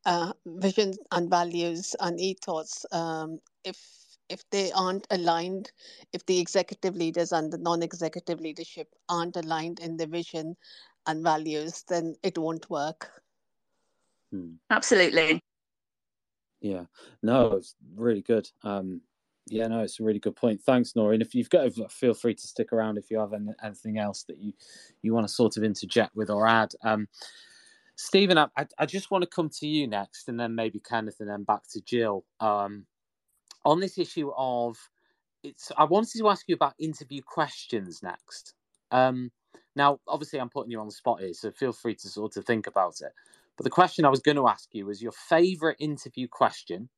uh, 0.05 0.33
visions 0.45 0.97
and 1.11 1.29
values 1.29 1.95
and 1.99 2.19
ethos, 2.19 2.86
um, 2.91 3.39
if 3.63 3.77
if 4.27 4.43
they 4.49 4.71
aren't 4.71 5.05
aligned, 5.11 5.71
if 6.11 6.25
the 6.25 6.39
executive 6.39 6.95
leaders 6.95 7.31
and 7.31 7.53
the 7.53 7.59
non-executive 7.59 8.39
leadership 8.39 8.88
aren't 9.07 9.36
aligned 9.36 9.79
in 9.79 9.97
the 9.97 10.07
vision 10.07 10.55
and 11.05 11.23
values, 11.23 11.83
then 11.89 12.15
it 12.23 12.36
won't 12.36 12.67
work. 12.67 13.21
Hmm. 14.31 14.53
Absolutely. 14.71 15.39
Yeah, 16.59 16.86
no, 17.21 17.51
it's 17.51 17.75
really 17.95 18.23
good. 18.23 18.49
Um, 18.63 19.01
yeah, 19.48 19.68
no, 19.68 19.82
it's 19.82 20.00
a 20.00 20.04
really 20.04 20.20
good 20.20 20.36
point. 20.36 20.62
Thanks, 20.62 20.96
Nora. 20.96 21.14
And 21.14 21.22
if 21.22 21.36
you've 21.36 21.50
got, 21.50 21.72
feel 21.91 22.14
free 22.14 22.34
to 22.34 22.48
stick 22.48 22.74
around 22.74 22.98
if 22.98 23.12
you 23.12 23.20
have 23.20 23.34
anything 23.64 24.00
else 24.00 24.24
that 24.24 24.38
you 24.39 24.54
you 25.02 25.14
want 25.14 25.28
to 25.28 25.34
sort 25.34 25.58
of 25.58 25.64
interject 25.64 26.16
with 26.16 26.30
or 26.30 26.48
add. 26.48 26.72
Um, 26.82 27.08
Stephen, 27.96 28.38
I, 28.38 28.48
I 28.78 28.86
just 28.86 29.12
want 29.12 29.24
to 29.24 29.30
come 29.30 29.50
to 29.50 29.68
you 29.68 29.88
next, 29.88 30.28
and 30.28 30.39
then 30.39 30.56
maybe 30.56 30.80
Kenneth, 30.80 31.18
and 31.20 31.30
then 31.30 31.43
back 31.43 31.62
to 31.72 31.82
Jill. 31.82 32.26
Um, 32.39 32.86
on 33.64 33.80
this 33.80 33.98
issue 33.98 34.32
of 34.36 34.78
it's, 35.43 35.72
I 35.78 35.84
wanted 35.84 36.18
to 36.18 36.30
ask 36.30 36.46
you 36.48 36.56
about 36.56 36.74
interview 36.80 37.22
questions 37.22 38.02
next. 38.02 38.56
Um, 38.91 39.32
now, 39.76 40.00
obviously, 40.08 40.39
I'm 40.39 40.50
putting 40.50 40.72
you 40.72 40.80
on 40.80 40.88
the 40.88 40.91
spot 40.91 41.20
here, 41.20 41.34
so 41.34 41.52
feel 41.52 41.72
free 41.72 41.96
to 41.96 42.10
sort 42.10 42.36
of 42.38 42.46
think 42.46 42.66
about 42.66 43.02
it. 43.02 43.12
But 43.58 43.64
the 43.64 43.70
question 43.70 44.06
I 44.06 44.10
was 44.10 44.22
going 44.22 44.38
to 44.38 44.48
ask 44.48 44.70
you 44.74 44.88
was 44.88 45.02
your 45.02 45.12
favorite 45.12 45.78
interview 45.80 46.28
question, 46.28 46.89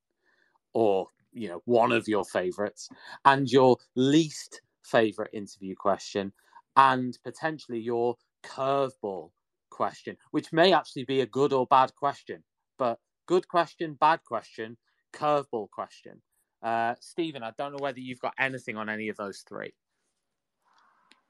or 0.74 1.08
you 1.38 1.48
know, 1.48 1.62
one 1.66 1.92
of 1.92 2.08
your 2.08 2.26
favorites, 2.26 2.90
and 3.26 3.50
your 3.50 3.78
least 3.96 4.62
favorite 4.84 5.30
interview 5.34 5.76
question, 5.76 6.32
and 6.76 7.18
potentially 7.24 7.80
your 7.80 8.16
curveball 8.44 9.32
question, 9.70 10.18
which 10.32 10.52
may 10.52 10.74
actually 10.74 11.04
be 11.04 11.22
a 11.22 11.26
good 11.26 11.54
or 11.54 11.68
bad 11.68 11.94
question. 11.96 12.44
But 12.78 13.00
good 13.28 13.48
question, 13.48 13.98
bad 14.00 14.24
question, 14.24 14.78
curveball 15.14 15.70
question. 15.70 16.22
Uh, 16.62 16.96
Stephen, 17.00 17.44
I 17.44 17.52
don't 17.58 17.72
know 17.72 17.82
whether 17.82 18.00
you've 18.00 18.20
got 18.20 18.34
anything 18.40 18.78
on 18.78 18.90
any 18.90 19.10
of 19.10 19.18
those 19.18 19.44
three. 19.48 19.74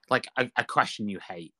Like 0.10 0.28
a, 0.38 0.50
a 0.56 0.64
question 0.64 1.10
you 1.10 1.20
hate. 1.20 1.54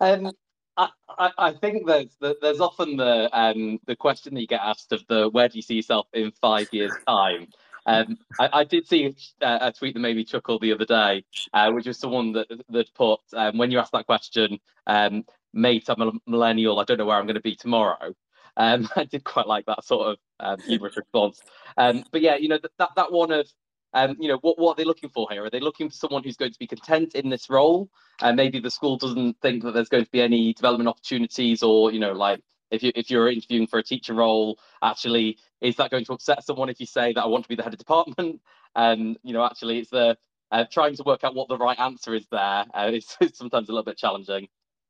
Um, 0.00 0.32
I, 0.76 1.30
I, 1.38 1.52
think 1.52 1.86
there's 1.86 2.16
there's 2.40 2.60
often 2.60 2.96
the 2.96 3.28
um, 3.38 3.78
the 3.86 3.96
question 3.96 4.34
that 4.34 4.40
you 4.40 4.46
get 4.46 4.60
asked 4.60 4.92
of 4.92 5.04
the 5.08 5.28
where 5.28 5.48
do 5.48 5.56
you 5.56 5.62
see 5.62 5.74
yourself 5.74 6.06
in 6.12 6.32
five 6.40 6.68
years 6.72 6.92
time. 7.06 7.48
Um, 7.84 8.18
I, 8.38 8.48
I, 8.52 8.64
did 8.64 8.86
see 8.86 9.14
a, 9.40 9.58
a, 9.60 9.72
tweet 9.72 9.94
that 9.94 10.00
made 10.00 10.16
me 10.16 10.24
chuckle 10.24 10.58
the 10.58 10.72
other 10.72 10.84
day, 10.84 11.24
uh, 11.52 11.72
which 11.72 11.86
was 11.86 11.98
someone 11.98 12.32
that 12.32 12.46
that 12.70 12.94
put 12.94 13.20
um, 13.34 13.58
when 13.58 13.70
you 13.70 13.78
ask 13.78 13.90
that 13.92 14.06
question, 14.06 14.60
um, 14.86 15.24
mate, 15.52 15.88
I'm 15.88 16.00
a 16.00 16.12
millennial. 16.26 16.78
I 16.78 16.84
don't 16.84 16.98
know 16.98 17.06
where 17.06 17.18
I'm 17.18 17.26
going 17.26 17.34
to 17.34 17.40
be 17.40 17.56
tomorrow. 17.56 18.14
Um, 18.56 18.88
I 18.96 19.04
did 19.04 19.24
quite 19.24 19.48
like 19.48 19.66
that 19.66 19.84
sort 19.84 20.08
of 20.08 20.16
um, 20.40 20.60
humorous 20.60 20.96
response. 20.96 21.40
Um, 21.76 22.04
but 22.12 22.20
yeah, 22.20 22.36
you 22.36 22.48
know 22.48 22.58
that 22.78 22.90
that 22.96 23.12
one 23.12 23.32
of 23.32 23.50
um, 23.94 24.16
you 24.18 24.28
know, 24.28 24.38
what, 24.40 24.58
what 24.58 24.72
are 24.72 24.76
they 24.76 24.84
looking 24.84 25.10
for 25.10 25.28
here? 25.30 25.44
Are 25.44 25.50
they 25.50 25.60
looking 25.60 25.88
for 25.90 25.94
someone 25.94 26.22
who's 26.22 26.36
going 26.36 26.52
to 26.52 26.58
be 26.58 26.66
content 26.66 27.14
in 27.14 27.28
this 27.28 27.50
role? 27.50 27.90
And 28.20 28.36
maybe 28.36 28.58
the 28.58 28.70
school 28.70 28.96
doesn't 28.96 29.40
think 29.40 29.62
that 29.64 29.74
there's 29.74 29.88
going 29.88 30.04
to 30.04 30.10
be 30.10 30.22
any 30.22 30.54
development 30.54 30.88
opportunities, 30.88 31.62
or 31.62 31.92
you 31.92 32.00
know, 32.00 32.12
like 32.12 32.40
if 32.70 32.82
you 32.82 32.92
if 32.94 33.10
you're 33.10 33.30
interviewing 33.30 33.66
for 33.66 33.78
a 33.78 33.82
teacher 33.82 34.14
role, 34.14 34.58
actually, 34.82 35.38
is 35.60 35.76
that 35.76 35.90
going 35.90 36.04
to 36.06 36.12
upset 36.12 36.44
someone 36.44 36.68
if 36.68 36.80
you 36.80 36.86
say 36.86 37.12
that 37.12 37.22
I 37.22 37.26
want 37.26 37.44
to 37.44 37.48
be 37.48 37.54
the 37.54 37.62
head 37.62 37.72
of 37.72 37.78
department? 37.78 38.40
And 38.74 39.18
you 39.22 39.32
know, 39.32 39.44
actually, 39.44 39.80
it's 39.80 39.90
the 39.90 40.16
uh, 40.50 40.64
trying 40.70 40.96
to 40.96 41.02
work 41.04 41.24
out 41.24 41.34
what 41.34 41.48
the 41.48 41.56
right 41.56 41.78
answer 41.78 42.14
is 42.14 42.26
there. 42.30 42.64
Uh, 42.74 42.92
sometimes 43.34 43.68
a 43.68 43.72
little 43.72 43.84
bit 43.84 43.98
challenging. 43.98 44.48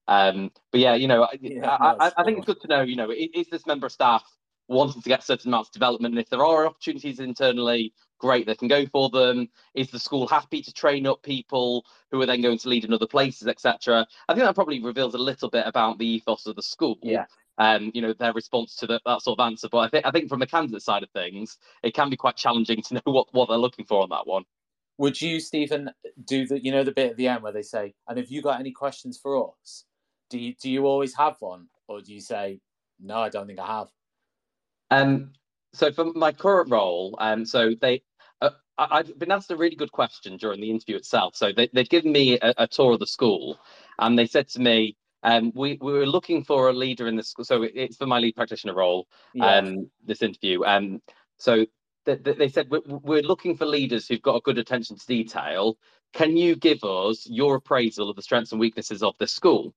Um, 0.08 0.50
but 0.70 0.80
yeah, 0.80 0.94
you 0.94 1.06
know, 1.06 1.28
yeah, 1.40 1.68
I, 1.68 2.06
I, 2.06 2.12
I, 2.16 2.24
think 2.24 2.38
it's 2.38 2.46
good 2.46 2.60
to 2.62 2.68
know. 2.68 2.82
You 2.82 2.96
know, 2.96 3.10
is, 3.10 3.28
is 3.34 3.48
this 3.48 3.66
member 3.66 3.86
of 3.86 3.92
staff 3.92 4.24
wanting 4.68 5.00
to 5.02 5.08
get 5.08 5.22
certain 5.22 5.50
amounts 5.50 5.68
of 5.68 5.74
development? 5.74 6.14
And 6.14 6.20
if 6.20 6.28
there 6.28 6.44
are 6.44 6.66
opportunities 6.66 7.20
internally, 7.20 7.94
great, 8.22 8.46
they 8.46 8.54
can 8.54 8.68
go 8.68 8.86
for 8.86 9.10
them. 9.10 9.48
Is 9.74 9.90
the 9.90 9.98
school 9.98 10.28
happy 10.28 10.62
to 10.62 10.72
train 10.72 11.06
up 11.06 11.22
people 11.22 11.84
who 12.10 12.22
are 12.22 12.26
then 12.26 12.40
going 12.40 12.58
to 12.58 12.68
lead 12.68 12.84
in 12.84 12.94
other 12.94 13.06
places, 13.06 13.48
etc.? 13.48 14.06
I 14.28 14.34
think 14.34 14.46
that 14.46 14.54
probably 14.54 14.80
reveals 14.80 15.14
a 15.14 15.18
little 15.18 15.50
bit 15.50 15.66
about 15.66 15.98
the 15.98 16.06
ethos 16.06 16.46
of 16.46 16.56
the 16.56 16.62
school. 16.62 16.98
Yeah. 17.02 17.26
Um, 17.58 17.90
you 17.92 18.00
know, 18.00 18.14
their 18.14 18.32
response 18.32 18.76
to 18.76 18.86
the, 18.86 19.00
that 19.04 19.20
sort 19.20 19.38
of 19.38 19.44
answer. 19.44 19.68
But 19.70 19.78
I 19.78 19.88
think 19.88 20.06
I 20.06 20.10
think 20.10 20.28
from 20.28 20.40
the 20.40 20.46
candidate 20.46 20.82
side 20.82 21.02
of 21.02 21.10
things, 21.10 21.58
it 21.82 21.94
can 21.94 22.08
be 22.08 22.16
quite 22.16 22.36
challenging 22.36 22.80
to 22.82 22.94
know 22.94 23.02
what, 23.04 23.26
what 23.32 23.48
they're 23.48 23.58
looking 23.58 23.84
for 23.84 24.02
on 24.02 24.08
that 24.10 24.26
one. 24.26 24.44
Would 24.98 25.20
you, 25.20 25.40
Stephen, 25.40 25.90
do 26.24 26.46
the 26.46 26.62
you 26.62 26.70
know 26.70 26.84
the 26.84 26.92
bit 26.92 27.10
at 27.10 27.16
the 27.16 27.28
end 27.28 27.42
where 27.42 27.52
they 27.52 27.62
say, 27.62 27.94
and 28.08 28.18
have 28.18 28.30
you 28.30 28.40
got 28.40 28.60
any 28.60 28.70
questions 28.70 29.18
for 29.18 29.50
us? 29.50 29.84
Do 30.30 30.38
you 30.38 30.54
do 30.54 30.70
you 30.70 30.86
always 30.86 31.14
have 31.16 31.36
one? 31.40 31.66
Or 31.88 32.00
do 32.00 32.14
you 32.14 32.20
say, 32.20 32.60
No, 33.00 33.16
I 33.16 33.28
don't 33.28 33.46
think 33.46 33.58
I 33.58 33.66
have? 33.66 33.88
Um 34.90 35.32
so 35.74 35.90
for 35.90 36.12
my 36.14 36.32
current 36.32 36.70
role, 36.70 37.16
um, 37.18 37.44
so 37.46 37.74
they 37.80 38.02
I, 38.78 38.98
have 38.98 39.18
been 39.18 39.30
asked 39.30 39.50
a 39.50 39.56
really 39.56 39.76
good 39.76 39.92
question 39.92 40.36
during 40.36 40.60
the 40.60 40.70
interview 40.70 40.96
itself. 40.96 41.36
So 41.36 41.52
they, 41.54 41.68
they'd 41.72 41.88
given 41.88 42.12
me 42.12 42.38
a, 42.40 42.54
a, 42.58 42.66
tour 42.66 42.92
of 42.92 43.00
the 43.00 43.06
school, 43.06 43.58
and 43.98 44.18
they 44.18 44.26
said 44.26 44.48
to 44.50 44.60
me, 44.60 44.96
um, 45.22 45.52
we, 45.54 45.78
we 45.80 45.92
were 45.92 46.06
looking 46.06 46.42
for 46.42 46.68
a 46.68 46.72
leader 46.72 47.06
in 47.06 47.16
the 47.16 47.22
school. 47.22 47.44
So 47.44 47.62
it's 47.62 47.96
for 47.96 48.06
my 48.06 48.18
lead 48.18 48.34
practitioner 48.34 48.74
role, 48.74 49.06
yeah. 49.34 49.58
um, 49.58 49.90
this 50.04 50.22
interview. 50.22 50.64
Um, 50.64 51.00
so 51.38 51.66
th- 52.06 52.24
th- 52.24 52.38
they 52.38 52.48
said, 52.48 52.70
we're, 52.70 52.80
we're 52.86 53.22
looking 53.22 53.56
for 53.56 53.66
leaders 53.66 54.08
who've 54.08 54.22
got 54.22 54.36
a 54.36 54.40
good 54.40 54.58
attention 54.58 54.96
to 54.96 55.06
detail. 55.06 55.76
Can 56.12 56.36
you 56.36 56.56
give 56.56 56.82
us 56.82 57.26
your 57.30 57.56
appraisal 57.56 58.10
of 58.10 58.16
the 58.16 58.22
strengths 58.22 58.52
and 58.52 58.60
weaknesses 58.60 59.02
of 59.02 59.14
this 59.18 59.32
school? 59.32 59.74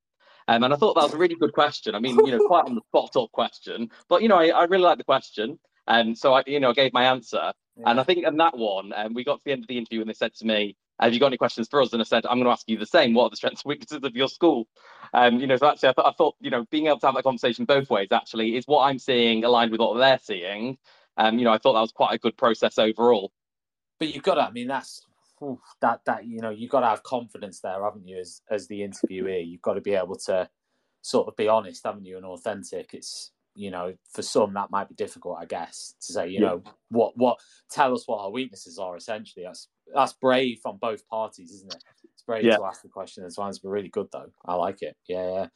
Um, 0.47 0.63
and 0.63 0.73
I 0.73 0.77
thought 0.77 0.95
that 0.95 1.03
was 1.03 1.13
a 1.13 1.17
really 1.17 1.35
good 1.35 1.53
question. 1.53 1.95
I 1.95 1.99
mean, 1.99 2.17
you 2.25 2.31
know, 2.31 2.47
quite 2.47 2.65
on 2.65 2.75
the 2.75 2.81
spot 2.89 3.15
up 3.15 3.31
question, 3.31 3.89
but 4.09 4.21
you 4.21 4.27
know, 4.27 4.37
I, 4.37 4.47
I 4.49 4.63
really 4.65 4.83
like 4.83 4.97
the 4.97 5.03
question. 5.03 5.59
And 5.87 6.09
um, 6.09 6.15
so 6.15 6.33
I, 6.33 6.43
you 6.47 6.59
know, 6.59 6.73
gave 6.73 6.93
my 6.93 7.05
answer. 7.05 7.53
Yeah. 7.77 7.89
And 7.89 7.99
I 7.99 8.03
think 8.03 8.25
in 8.25 8.37
that 8.37 8.57
one, 8.57 8.93
um, 8.95 9.13
we 9.13 9.23
got 9.23 9.35
to 9.37 9.41
the 9.45 9.51
end 9.51 9.63
of 9.63 9.67
the 9.67 9.77
interview 9.77 10.01
and 10.01 10.09
they 10.09 10.13
said 10.13 10.33
to 10.35 10.45
me, 10.45 10.77
have 10.99 11.13
you 11.13 11.19
got 11.19 11.27
any 11.27 11.37
questions 11.37 11.67
for 11.67 11.81
us? 11.81 11.91
And 11.91 12.01
I 12.01 12.05
said, 12.05 12.25
I'm 12.25 12.37
going 12.37 12.45
to 12.45 12.51
ask 12.51 12.69
you 12.69 12.77
the 12.77 12.85
same. 12.85 13.13
What 13.13 13.25
are 13.25 13.29
the 13.29 13.35
strengths 13.35 13.63
and 13.63 13.69
weaknesses 13.69 14.03
of 14.03 14.15
your 14.15 14.29
school? 14.29 14.67
Um, 15.13 15.39
you 15.39 15.47
know, 15.47 15.57
so 15.57 15.67
actually, 15.67 15.89
I, 15.89 15.93
th- 15.93 16.07
I 16.07 16.11
thought, 16.17 16.35
you 16.39 16.49
know, 16.49 16.65
being 16.71 16.87
able 16.87 16.99
to 16.99 17.05
have 17.07 17.15
that 17.15 17.23
conversation 17.23 17.65
both 17.65 17.89
ways 17.89 18.07
actually 18.11 18.55
is 18.55 18.65
what 18.65 18.85
I'm 18.85 18.99
seeing 18.99 19.43
aligned 19.43 19.71
with 19.71 19.81
what 19.81 19.97
they're 19.97 20.19
seeing. 20.19 20.77
Um, 21.17 21.37
you 21.37 21.43
know, 21.43 21.51
I 21.51 21.57
thought 21.57 21.73
that 21.73 21.81
was 21.81 21.91
quite 21.91 22.13
a 22.13 22.17
good 22.17 22.37
process 22.37 22.77
overall. 22.77 23.33
But 23.99 24.13
you've 24.13 24.23
got 24.23 24.35
to, 24.35 24.41
I 24.41 24.51
mean, 24.51 24.67
that's 24.67 25.01
oof, 25.43 25.59
that 25.81 26.01
that 26.05 26.25
you 26.25 26.41
know, 26.41 26.49
you've 26.49 26.71
got 26.71 26.81
to 26.81 26.87
have 26.87 27.03
confidence 27.03 27.59
there, 27.59 27.83
haven't 27.83 28.07
you? 28.07 28.17
As 28.17 28.41
as 28.49 28.67
the 28.67 28.81
interviewee, 28.81 29.47
you've 29.47 29.61
got 29.61 29.75
to 29.75 29.81
be 29.81 29.93
able 29.93 30.15
to 30.25 30.49
sort 31.01 31.27
of 31.27 31.35
be 31.35 31.47
honest, 31.47 31.85
haven't 31.85 32.05
you, 32.05 32.17
and 32.17 32.25
authentic. 32.25 32.93
It's 32.93 33.31
you 33.55 33.71
know, 33.71 33.93
for 34.11 34.21
some 34.21 34.53
that 34.53 34.69
might 34.69 34.89
be 34.89 34.95
difficult, 34.95 35.37
I 35.39 35.45
guess, 35.45 35.95
to 36.01 36.13
say, 36.13 36.27
you 36.27 36.41
yeah. 36.41 36.47
know, 36.47 36.63
what 36.89 37.13
what 37.15 37.39
tell 37.71 37.93
us 37.93 38.07
what 38.07 38.19
our 38.19 38.29
weaknesses 38.29 38.77
are. 38.77 38.95
Essentially, 38.95 39.45
that's 39.45 39.69
that's 39.93 40.13
brave 40.13 40.59
on 40.65 40.77
both 40.77 41.07
parties, 41.07 41.51
isn't 41.51 41.73
it? 41.73 41.83
It's 42.13 42.23
brave 42.23 42.43
yeah. 42.43 42.57
to 42.57 42.65
ask 42.65 42.81
the 42.81 42.89
question. 42.89 43.23
As 43.23 43.37
well. 43.37 43.47
It 43.47 43.53
sounds 43.53 43.61
really 43.63 43.89
good 43.89 44.07
though. 44.11 44.29
I 44.45 44.55
like 44.55 44.81
it. 44.81 44.95
Yeah, 45.07 45.31
yeah. 45.31 45.47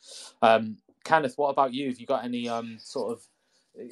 Um, 0.41 0.78
Kenneth, 1.04 1.34
what 1.36 1.50
about 1.50 1.74
you? 1.74 1.89
Have 1.89 2.00
you 2.00 2.08
got 2.08 2.24
any 2.24 2.47
um 2.47 2.78
sort 2.80 3.12
of 3.12 3.22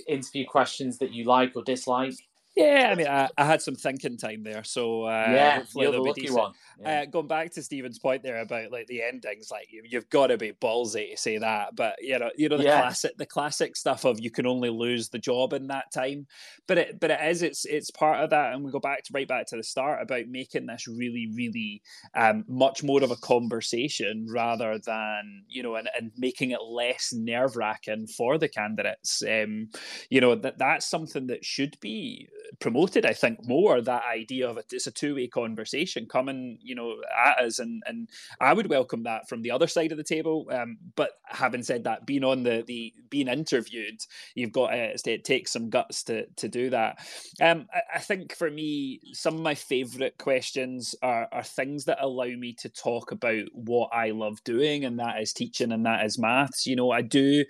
interview 0.07 0.45
questions 0.45 0.97
that 0.99 1.11
you 1.11 1.25
like 1.25 1.53
or 1.55 1.63
dislike? 1.63 2.15
Yeah, 2.57 2.89
I 2.91 2.95
mean, 2.95 3.07
I, 3.07 3.29
I, 3.37 3.45
had 3.45 3.61
some 3.61 3.75
thinking 3.75 4.17
time 4.17 4.41
there, 4.41 4.63
so 4.63 5.03
uh, 5.03 5.27
yeah, 5.29 5.63
you're 5.75 5.91
the 5.91 6.01
lucky 6.01 6.31
one. 6.31 6.53
Yeah. 6.81 7.01
Uh, 7.01 7.05
going 7.05 7.27
back 7.27 7.51
to 7.51 7.61
Stephen's 7.61 7.99
point 7.99 8.23
there 8.23 8.39
about 8.39 8.71
like 8.71 8.87
the 8.87 9.03
endings, 9.03 9.49
like 9.51 9.67
you, 9.71 9.83
have 9.93 10.09
got 10.09 10.27
to 10.27 10.39
be 10.39 10.53
ballsy 10.53 11.11
to 11.11 11.17
say 11.17 11.37
that, 11.37 11.75
but 11.75 11.97
you 12.01 12.17
know, 12.17 12.31
you 12.35 12.49
know 12.49 12.57
the 12.57 12.63
yeah. 12.63 12.81
classic, 12.81 13.15
the 13.17 13.27
classic 13.27 13.75
stuff 13.75 14.05
of 14.05 14.19
you 14.19 14.31
can 14.31 14.47
only 14.47 14.71
lose 14.71 15.09
the 15.09 15.19
job 15.19 15.53
in 15.53 15.67
that 15.67 15.91
time, 15.93 16.25
but 16.67 16.79
it, 16.79 16.99
but 16.99 17.11
it 17.11 17.19
is, 17.29 17.43
it's, 17.43 17.63
it's 17.65 17.91
part 17.91 18.23
of 18.23 18.31
that, 18.31 18.53
and 18.53 18.63
we 18.63 18.71
go 18.71 18.79
back 18.79 19.03
to 19.03 19.11
right 19.13 19.27
back 19.27 19.45
to 19.47 19.55
the 19.55 19.63
start 19.63 20.01
about 20.01 20.25
making 20.27 20.65
this 20.65 20.87
really, 20.87 21.31
really 21.35 21.83
um, 22.15 22.43
much 22.47 22.81
more 22.81 23.03
of 23.03 23.11
a 23.11 23.17
conversation 23.17 24.25
rather 24.33 24.79
than 24.79 25.43
you 25.47 25.61
know, 25.61 25.75
and, 25.75 25.89
and 25.95 26.11
making 26.17 26.49
it 26.49 26.63
less 26.63 27.13
nerve 27.13 27.55
wracking 27.55 28.07
for 28.07 28.39
the 28.39 28.49
candidates. 28.49 29.21
Um, 29.21 29.69
you 30.09 30.21
know 30.21 30.33
that 30.33 30.57
that's 30.57 30.89
something 30.89 31.27
that 31.27 31.45
should 31.45 31.77
be 31.79 32.27
promoted, 32.59 33.05
I 33.05 33.13
think, 33.13 33.47
more 33.47 33.81
that 33.81 34.03
idea 34.05 34.49
of 34.49 34.57
it. 34.57 34.65
It's 34.71 34.87
a 34.87 34.91
two 34.91 35.15
way 35.15 35.27
conversation 35.27 36.05
coming, 36.05 36.57
you 36.61 36.75
know, 36.75 36.95
at 37.17 37.39
us, 37.39 37.59
and 37.59 37.83
and 37.85 38.09
I 38.39 38.53
would 38.53 38.69
welcome 38.69 39.03
that 39.03 39.29
from 39.29 39.41
the 39.41 39.51
other 39.51 39.67
side 39.67 39.91
of 39.91 39.97
the 39.97 40.03
table. 40.03 40.47
Um, 40.51 40.77
but 40.95 41.11
having 41.25 41.63
said 41.63 41.83
that, 41.85 42.05
being 42.05 42.23
on 42.23 42.43
the 42.43 42.63
the 42.65 42.93
being 43.09 43.27
interviewed, 43.27 44.01
you've 44.35 44.51
got 44.51 44.71
to, 44.71 45.11
it 45.11 45.23
takes 45.23 45.53
some 45.53 45.69
guts 45.69 46.03
to 46.03 46.25
to 46.37 46.47
do 46.47 46.69
that. 46.69 46.99
Um, 47.41 47.67
I, 47.73 47.97
I 47.97 47.99
think 47.99 48.35
for 48.35 48.49
me, 48.49 48.99
some 49.13 49.35
of 49.35 49.41
my 49.41 49.55
favourite 49.55 50.17
questions 50.17 50.95
are 51.01 51.27
are 51.31 51.43
things 51.43 51.85
that 51.85 52.03
allow 52.03 52.25
me 52.25 52.53
to 52.59 52.69
talk 52.69 53.11
about 53.11 53.45
what 53.53 53.89
I 53.93 54.11
love 54.11 54.43
doing, 54.43 54.85
and 54.85 54.99
that 54.99 55.21
is 55.21 55.33
teaching, 55.33 55.71
and 55.71 55.85
that 55.85 56.05
is 56.05 56.17
maths. 56.19 56.65
You 56.65 56.75
know, 56.75 56.91
I 56.91 57.01
do. 57.01 57.45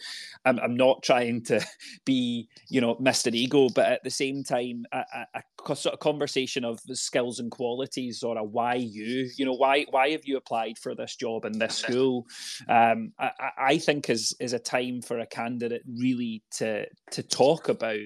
I'm, 0.45 0.59
I'm 0.59 0.75
not 0.75 1.03
trying 1.03 1.43
to 1.45 1.65
be, 2.05 2.47
you 2.69 2.81
know, 2.81 2.95
Mr. 2.95 3.33
Ego, 3.33 3.69
but 3.69 3.85
at 3.85 4.03
the 4.03 4.09
same 4.09 4.43
time, 4.43 4.85
a, 4.91 5.03
a, 5.33 5.43
a, 5.69 5.75
sort 5.75 5.93
of 5.93 5.99
conversation 5.99 6.63
of 6.63 6.79
the 6.85 6.95
skills 6.95 7.39
and 7.39 7.51
qualities, 7.51 8.23
or 8.23 8.37
a 8.37 8.43
why 8.43 8.75
you, 8.75 9.29
you 9.37 9.45
know, 9.45 9.53
why 9.53 9.85
why 9.89 10.09
have 10.11 10.25
you 10.25 10.37
applied 10.37 10.77
for 10.77 10.95
this 10.95 11.15
job 11.15 11.45
in 11.45 11.59
this 11.59 11.75
school? 11.77 12.25
Um, 12.69 13.13
I, 13.19 13.31
I 13.57 13.77
think 13.77 14.09
is 14.09 14.35
is 14.39 14.53
a 14.53 14.59
time 14.59 15.01
for 15.01 15.19
a 15.19 15.25
candidate 15.25 15.83
really 15.87 16.43
to 16.57 16.85
to 17.11 17.23
talk 17.23 17.69
about 17.69 17.99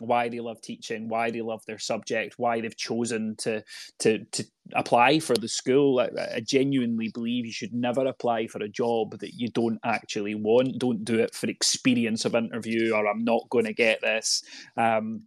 why 0.00 0.28
they 0.28 0.40
love 0.40 0.60
teaching, 0.60 1.08
why 1.08 1.30
they 1.30 1.40
love 1.40 1.64
their 1.66 1.78
subject, 1.78 2.34
why 2.38 2.60
they've 2.60 2.76
chosen 2.76 3.36
to 3.38 3.62
to 4.00 4.24
to 4.24 4.44
apply 4.74 5.20
for 5.20 5.34
the 5.36 5.48
school. 5.48 6.00
I, 6.00 6.10
I, 6.36 6.40
genuinely 6.40 7.08
believe 7.08 7.46
you 7.46 7.52
should 7.52 7.72
never 7.72 8.06
apply 8.06 8.48
for 8.48 8.62
a 8.62 8.68
job 8.68 9.18
that 9.18 9.34
you 9.34 9.48
don't 9.48 9.78
actually 9.84 10.34
want. 10.34 10.78
Don't 10.78 11.04
do 11.04 11.18
it 11.20 11.34
for 11.34 11.48
experience 11.48 12.24
of 12.24 12.34
interview 12.34 12.92
or 12.94 13.06
I'm 13.06 13.24
not 13.24 13.48
going 13.50 13.66
to 13.66 13.72
get 13.72 14.00
this. 14.00 14.42
Um, 14.76 15.22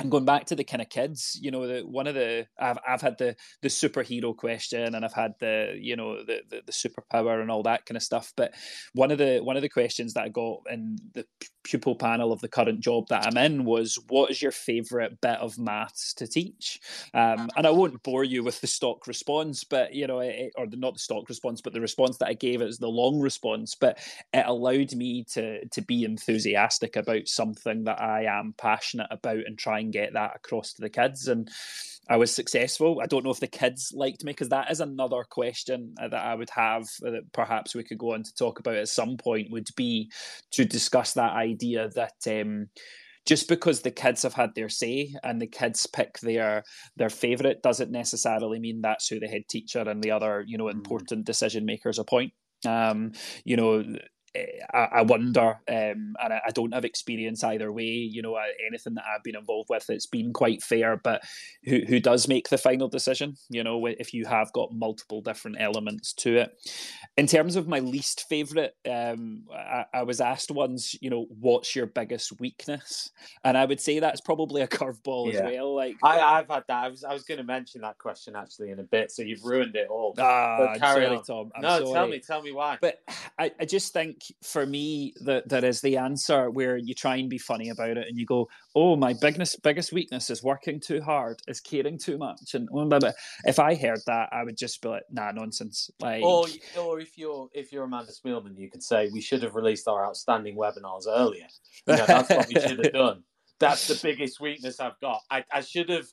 and 0.00 0.10
going 0.10 0.24
back 0.24 0.46
to 0.46 0.56
the 0.56 0.64
kind 0.64 0.80
of 0.80 0.88
kids, 0.88 1.38
you 1.42 1.50
know, 1.50 1.66
the, 1.66 1.82
one 1.82 2.06
of 2.06 2.14
the 2.14 2.46
I've 2.58 2.78
I've 2.88 3.02
had 3.02 3.18
the 3.18 3.36
the 3.60 3.68
superhero 3.68 4.34
question, 4.34 4.94
and 4.94 5.04
I've 5.04 5.12
had 5.12 5.32
the 5.40 5.76
you 5.78 5.94
know 5.94 6.24
the, 6.24 6.40
the, 6.48 6.62
the 6.66 6.72
superpower 6.72 7.40
and 7.40 7.50
all 7.50 7.62
that 7.64 7.84
kind 7.84 7.96
of 7.96 8.02
stuff. 8.02 8.32
But 8.34 8.54
one 8.94 9.10
of 9.10 9.18
the 9.18 9.40
one 9.40 9.56
of 9.56 9.62
the 9.62 9.68
questions 9.68 10.14
that 10.14 10.24
I 10.24 10.28
got 10.30 10.60
in 10.70 10.96
the 11.12 11.26
pupil 11.62 11.94
panel 11.94 12.32
of 12.32 12.40
the 12.40 12.48
current 12.48 12.80
job 12.80 13.08
that 13.08 13.26
I'm 13.26 13.36
in 13.36 13.64
was, 13.64 13.98
"What 14.08 14.30
is 14.30 14.40
your 14.40 14.52
favourite 14.52 15.20
bit 15.20 15.38
of 15.38 15.58
maths 15.58 16.14
to 16.14 16.26
teach?" 16.26 16.80
Um, 17.14 17.50
and 17.56 17.66
I 17.66 17.70
won't 17.70 18.02
bore 18.02 18.24
you 18.24 18.42
with 18.42 18.60
the 18.60 18.66
stock 18.66 19.06
response, 19.06 19.64
but 19.64 19.94
you 19.94 20.06
know, 20.06 20.20
it, 20.20 20.52
or 20.56 20.66
the, 20.66 20.76
not 20.76 20.94
the 20.94 21.00
stock 21.00 21.28
response, 21.28 21.60
but 21.60 21.72
the 21.72 21.80
response 21.80 22.18
that 22.18 22.28
I 22.28 22.34
gave 22.34 22.62
is 22.62 22.78
the 22.78 22.88
long 22.88 23.20
response. 23.20 23.74
But 23.74 23.98
it 24.32 24.44
allowed 24.46 24.94
me 24.94 25.24
to 25.32 25.66
to 25.66 25.82
be 25.82 26.04
enthusiastic 26.04 26.96
about 26.96 27.28
something 27.28 27.84
that 27.84 28.00
I 28.00 28.24
am 28.24 28.54
passionate 28.56 29.08
about 29.10 29.46
and 29.46 29.58
try 29.58 29.80
and 29.80 29.92
get 29.92 30.12
that 30.14 30.36
across 30.36 30.72
to 30.74 30.82
the 30.82 30.90
kids. 30.90 31.28
And 31.28 31.50
I 32.10 32.16
was 32.16 32.34
successful. 32.34 33.00
I 33.00 33.06
don't 33.06 33.24
know 33.24 33.30
if 33.30 33.38
the 33.38 33.46
kids 33.46 33.92
liked 33.94 34.24
me 34.24 34.32
because 34.32 34.48
that 34.48 34.68
is 34.70 34.80
another 34.80 35.22
question 35.22 35.94
uh, 36.00 36.08
that 36.08 36.24
I 36.24 36.34
would 36.34 36.50
have 36.50 36.82
uh, 37.06 37.10
that 37.10 37.32
perhaps 37.32 37.74
we 37.74 37.84
could 37.84 37.98
go 37.98 38.14
on 38.14 38.24
to 38.24 38.34
talk 38.34 38.58
about 38.58 38.74
at 38.74 38.88
some 38.88 39.16
point. 39.16 39.52
Would 39.52 39.68
be 39.76 40.10
to 40.50 40.64
discuss 40.64 41.12
that 41.14 41.32
idea 41.32 41.49
that. 41.94 42.14
Um, 42.26 42.68
just 43.26 43.48
because 43.48 43.82
the 43.82 43.90
kids 43.90 44.22
have 44.22 44.34
had 44.34 44.54
their 44.54 44.68
say 44.68 45.14
and 45.22 45.40
the 45.40 45.46
kids 45.46 45.86
pick 45.86 46.18
their 46.20 46.64
their 46.96 47.10
favorite 47.10 47.62
doesn't 47.62 47.90
necessarily 47.90 48.58
mean 48.58 48.80
that's 48.80 49.08
who 49.08 49.20
the 49.20 49.28
head 49.28 49.42
teacher 49.48 49.80
and 49.80 50.02
the 50.02 50.10
other 50.10 50.42
you 50.46 50.56
know 50.56 50.64
mm. 50.64 50.72
important 50.72 51.26
decision 51.26 51.66
makers 51.66 51.98
appoint 51.98 52.32
um, 52.66 53.12
you 53.44 53.56
know 53.56 53.84
I, 54.72 55.02
wonder, 55.02 55.58
um, 55.68 56.14
and 56.22 56.32
I, 56.32 56.50
don't 56.54 56.72
have 56.72 56.84
experience 56.84 57.42
either 57.42 57.72
way. 57.72 57.82
You 57.82 58.22
know, 58.22 58.38
anything 58.66 58.94
that 58.94 59.04
I've 59.04 59.24
been 59.24 59.36
involved 59.36 59.68
with, 59.68 59.90
it's 59.90 60.06
been 60.06 60.32
quite 60.32 60.62
fair. 60.62 60.96
But 60.96 61.22
who 61.64 61.80
who 61.88 61.98
does 61.98 62.28
make 62.28 62.48
the 62.48 62.58
final 62.58 62.88
decision? 62.88 63.34
You 63.48 63.64
know, 63.64 63.86
if 63.86 64.14
you 64.14 64.26
have 64.26 64.52
got 64.52 64.72
multiple 64.72 65.20
different 65.20 65.56
elements 65.58 66.12
to 66.14 66.36
it. 66.36 66.52
In 67.16 67.26
terms 67.26 67.56
of 67.56 67.66
my 67.66 67.80
least 67.80 68.26
favorite, 68.28 68.74
um, 68.88 69.44
I, 69.52 69.84
I 69.92 70.02
was 70.04 70.20
asked 70.20 70.52
once, 70.52 70.94
you 71.00 71.10
know, 71.10 71.26
what's 71.40 71.74
your 71.74 71.86
biggest 71.86 72.40
weakness? 72.40 73.10
And 73.44 73.58
I 73.58 73.64
would 73.64 73.80
say 73.80 73.98
that's 73.98 74.20
probably 74.20 74.62
a 74.62 74.68
curveball 74.68 75.32
yeah. 75.32 75.40
as 75.40 75.42
well. 75.42 75.74
Like 75.74 75.96
I, 76.04 76.20
I've 76.20 76.48
had 76.48 76.62
that. 76.68 76.84
I 76.84 76.88
was 76.88 77.02
I 77.02 77.12
was 77.12 77.24
going 77.24 77.38
to 77.38 77.44
mention 77.44 77.80
that 77.80 77.98
question 77.98 78.36
actually 78.36 78.70
in 78.70 78.78
a 78.78 78.84
bit, 78.84 79.10
so 79.10 79.22
you've 79.22 79.44
ruined 79.44 79.74
it 79.74 79.88
all. 79.90 80.14
Ah, 80.18 80.76
carry 80.78 81.06
sorry, 81.06 81.06
on. 81.06 81.24
Tom. 81.24 81.50
I'm 81.56 81.62
no, 81.62 81.78
sorry. 81.78 81.92
tell 81.92 82.08
me, 82.08 82.20
tell 82.20 82.42
me 82.42 82.52
why. 82.52 82.78
But 82.80 83.00
I, 83.36 83.50
I 83.58 83.64
just 83.64 83.92
think 83.92 84.19
for 84.42 84.66
me 84.66 85.12
that 85.24 85.48
there 85.48 85.64
is 85.64 85.80
the 85.80 85.96
answer 85.96 86.50
where 86.50 86.76
you 86.76 86.94
try 86.94 87.16
and 87.16 87.28
be 87.28 87.38
funny 87.38 87.68
about 87.68 87.96
it 87.96 88.08
and 88.08 88.18
you 88.18 88.26
go, 88.26 88.48
"Oh, 88.74 88.96
my 88.96 89.14
biggest 89.20 89.62
biggest 89.62 89.92
weakness 89.92 90.30
is 90.30 90.42
working 90.42 90.80
too 90.80 91.00
hard, 91.00 91.40
is 91.48 91.60
caring 91.60 91.98
too 91.98 92.18
much." 92.18 92.54
And 92.54 92.68
oh, 92.72 93.12
if 93.44 93.58
I 93.58 93.74
heard 93.74 94.00
that, 94.06 94.28
I 94.32 94.44
would 94.44 94.56
just 94.56 94.80
be 94.82 94.88
like, 94.88 95.04
"Nah, 95.10 95.32
nonsense." 95.32 95.90
Like, 96.00 96.22
or 96.22 96.46
or 96.78 97.00
if 97.00 97.16
you're 97.16 97.48
if 97.52 97.72
you're 97.72 97.84
Amanda 97.84 98.12
Spielman, 98.12 98.58
you 98.58 98.70
could 98.70 98.82
say 98.82 99.10
we 99.12 99.20
should 99.20 99.42
have 99.42 99.54
released 99.54 99.88
our 99.88 100.04
outstanding 100.04 100.56
webinars 100.56 101.04
earlier. 101.08 101.46
You 101.86 101.96
know, 101.96 102.06
that's 102.06 102.30
what 102.30 102.48
we 102.48 102.54
should 102.60 102.84
have 102.84 102.92
done. 102.94 103.24
That's 103.58 103.86
the 103.88 103.98
biggest 104.02 104.40
weakness 104.40 104.80
I've 104.80 104.98
got. 105.00 105.20
I, 105.30 105.44
I 105.52 105.60
should 105.60 105.90
have 105.90 106.06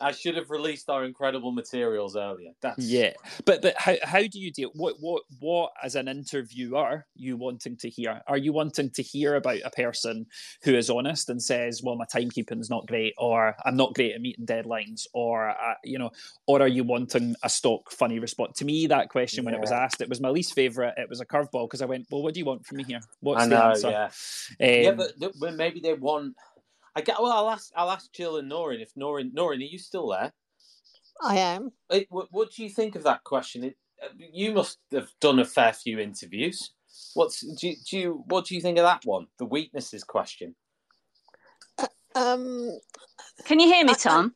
I 0.00 0.12
should 0.12 0.36
have 0.36 0.50
released 0.50 0.88
our 0.88 1.04
incredible 1.04 1.52
materials 1.52 2.16
earlier. 2.16 2.50
That's 2.60 2.84
yeah. 2.84 3.12
But 3.44 3.62
but 3.62 3.74
how 3.76 3.96
how 4.02 4.22
do 4.22 4.38
you 4.38 4.50
deal? 4.50 4.70
What 4.74 4.96
what 5.00 5.22
what 5.40 5.72
as 5.82 5.94
an 5.94 6.08
interviewer 6.08 7.06
you 7.14 7.36
wanting 7.36 7.76
to 7.78 7.88
hear? 7.88 8.20
Are 8.26 8.36
you 8.36 8.52
wanting 8.52 8.90
to 8.90 9.02
hear 9.02 9.36
about 9.36 9.58
a 9.64 9.70
person 9.70 10.26
who 10.64 10.74
is 10.74 10.90
honest 10.90 11.28
and 11.28 11.42
says, 11.42 11.82
"Well, 11.82 11.96
my 11.96 12.04
timekeeping 12.04 12.60
is 12.60 12.70
not 12.70 12.86
great," 12.86 13.14
or 13.18 13.56
"I'm 13.64 13.76
not 13.76 13.94
great 13.94 14.14
at 14.14 14.20
meeting 14.20 14.46
deadlines," 14.46 15.06
or 15.12 15.50
uh, 15.50 15.74
you 15.84 15.98
know, 15.98 16.10
or 16.46 16.62
are 16.62 16.68
you 16.68 16.84
wanting 16.84 17.36
a 17.42 17.48
stock 17.48 17.90
funny 17.90 18.18
response? 18.18 18.58
To 18.58 18.64
me, 18.64 18.86
that 18.86 19.08
question 19.08 19.44
yeah. 19.44 19.46
when 19.46 19.54
it 19.54 19.60
was 19.60 19.72
asked, 19.72 20.00
it 20.00 20.08
was 20.08 20.20
my 20.20 20.30
least 20.30 20.54
favorite. 20.54 20.94
It 20.96 21.08
was 21.08 21.20
a 21.20 21.26
curveball 21.26 21.68
because 21.68 21.82
I 21.82 21.86
went, 21.86 22.06
"Well, 22.10 22.22
what 22.22 22.34
do 22.34 22.40
you 22.40 22.46
want 22.46 22.66
from 22.66 22.78
me 22.78 22.84
here? 22.84 23.00
What's 23.20 23.42
I 23.42 23.46
know, 23.46 23.56
the 23.56 23.64
answer?" 23.64 23.90
Yeah, 23.90 24.04
um, 24.04 24.82
yeah, 24.82 24.92
but, 24.92 25.32
but 25.38 25.54
maybe 25.54 25.80
they 25.80 25.94
want 25.94 26.36
I 26.94 27.00
get. 27.00 27.20
Well, 27.20 27.32
I'll 27.32 27.50
ask. 27.50 27.70
I'll 27.76 27.90
ask 27.90 28.12
Jill 28.12 28.36
and 28.36 28.50
Naureen 28.50 28.82
if 28.82 28.94
Naureen. 28.94 29.32
Naureen, 29.32 29.58
are 29.58 29.62
you 29.62 29.78
still 29.78 30.08
there? 30.08 30.32
I 31.22 31.36
am. 31.36 31.72
It, 31.90 32.06
what, 32.10 32.28
what, 32.30 32.52
do 32.52 32.62
you 32.62 32.70
think 32.70 32.96
of 32.96 33.04
that 33.04 33.24
question? 33.24 33.64
It, 33.64 33.76
uh, 34.02 34.08
you 34.18 34.52
must 34.52 34.78
have 34.92 35.08
done 35.20 35.38
a 35.38 35.44
fair 35.44 35.72
few 35.72 35.98
interviews. 35.98 36.72
What's 37.14 37.40
do 37.40 37.68
you, 37.68 37.76
do 37.88 37.98
you 37.98 38.24
what 38.26 38.46
do 38.46 38.54
you 38.54 38.60
think 38.60 38.78
of 38.78 38.84
that 38.84 39.02
one? 39.04 39.26
The 39.38 39.46
weaknesses 39.46 40.04
question. 40.04 40.54
Uh, 41.78 41.86
um, 42.14 42.78
can 43.44 43.60
you 43.60 43.72
hear 43.72 43.84
me, 43.84 43.94
Tom? 43.94 44.34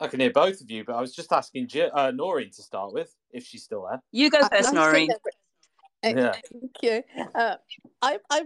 I, 0.00 0.06
I, 0.06 0.08
can 0.08 0.18
hear 0.18 0.32
both 0.32 0.60
of 0.60 0.70
you, 0.70 0.84
but 0.84 0.96
I 0.96 1.00
was 1.00 1.14
just 1.14 1.32
asking 1.32 1.68
Jill, 1.68 1.90
uh, 1.94 2.10
Naureen 2.10 2.54
to 2.56 2.62
start 2.62 2.92
with 2.92 3.14
if 3.30 3.44
she's 3.44 3.62
still 3.62 3.86
there. 3.88 4.02
You 4.10 4.30
go 4.30 4.40
first, 4.48 4.72
Naureen. 4.72 5.08
Yeah. 6.02 6.32
Thank 6.32 6.72
you. 6.82 7.02
Uh, 7.34 7.56
I, 8.00 8.18
I 8.28 8.42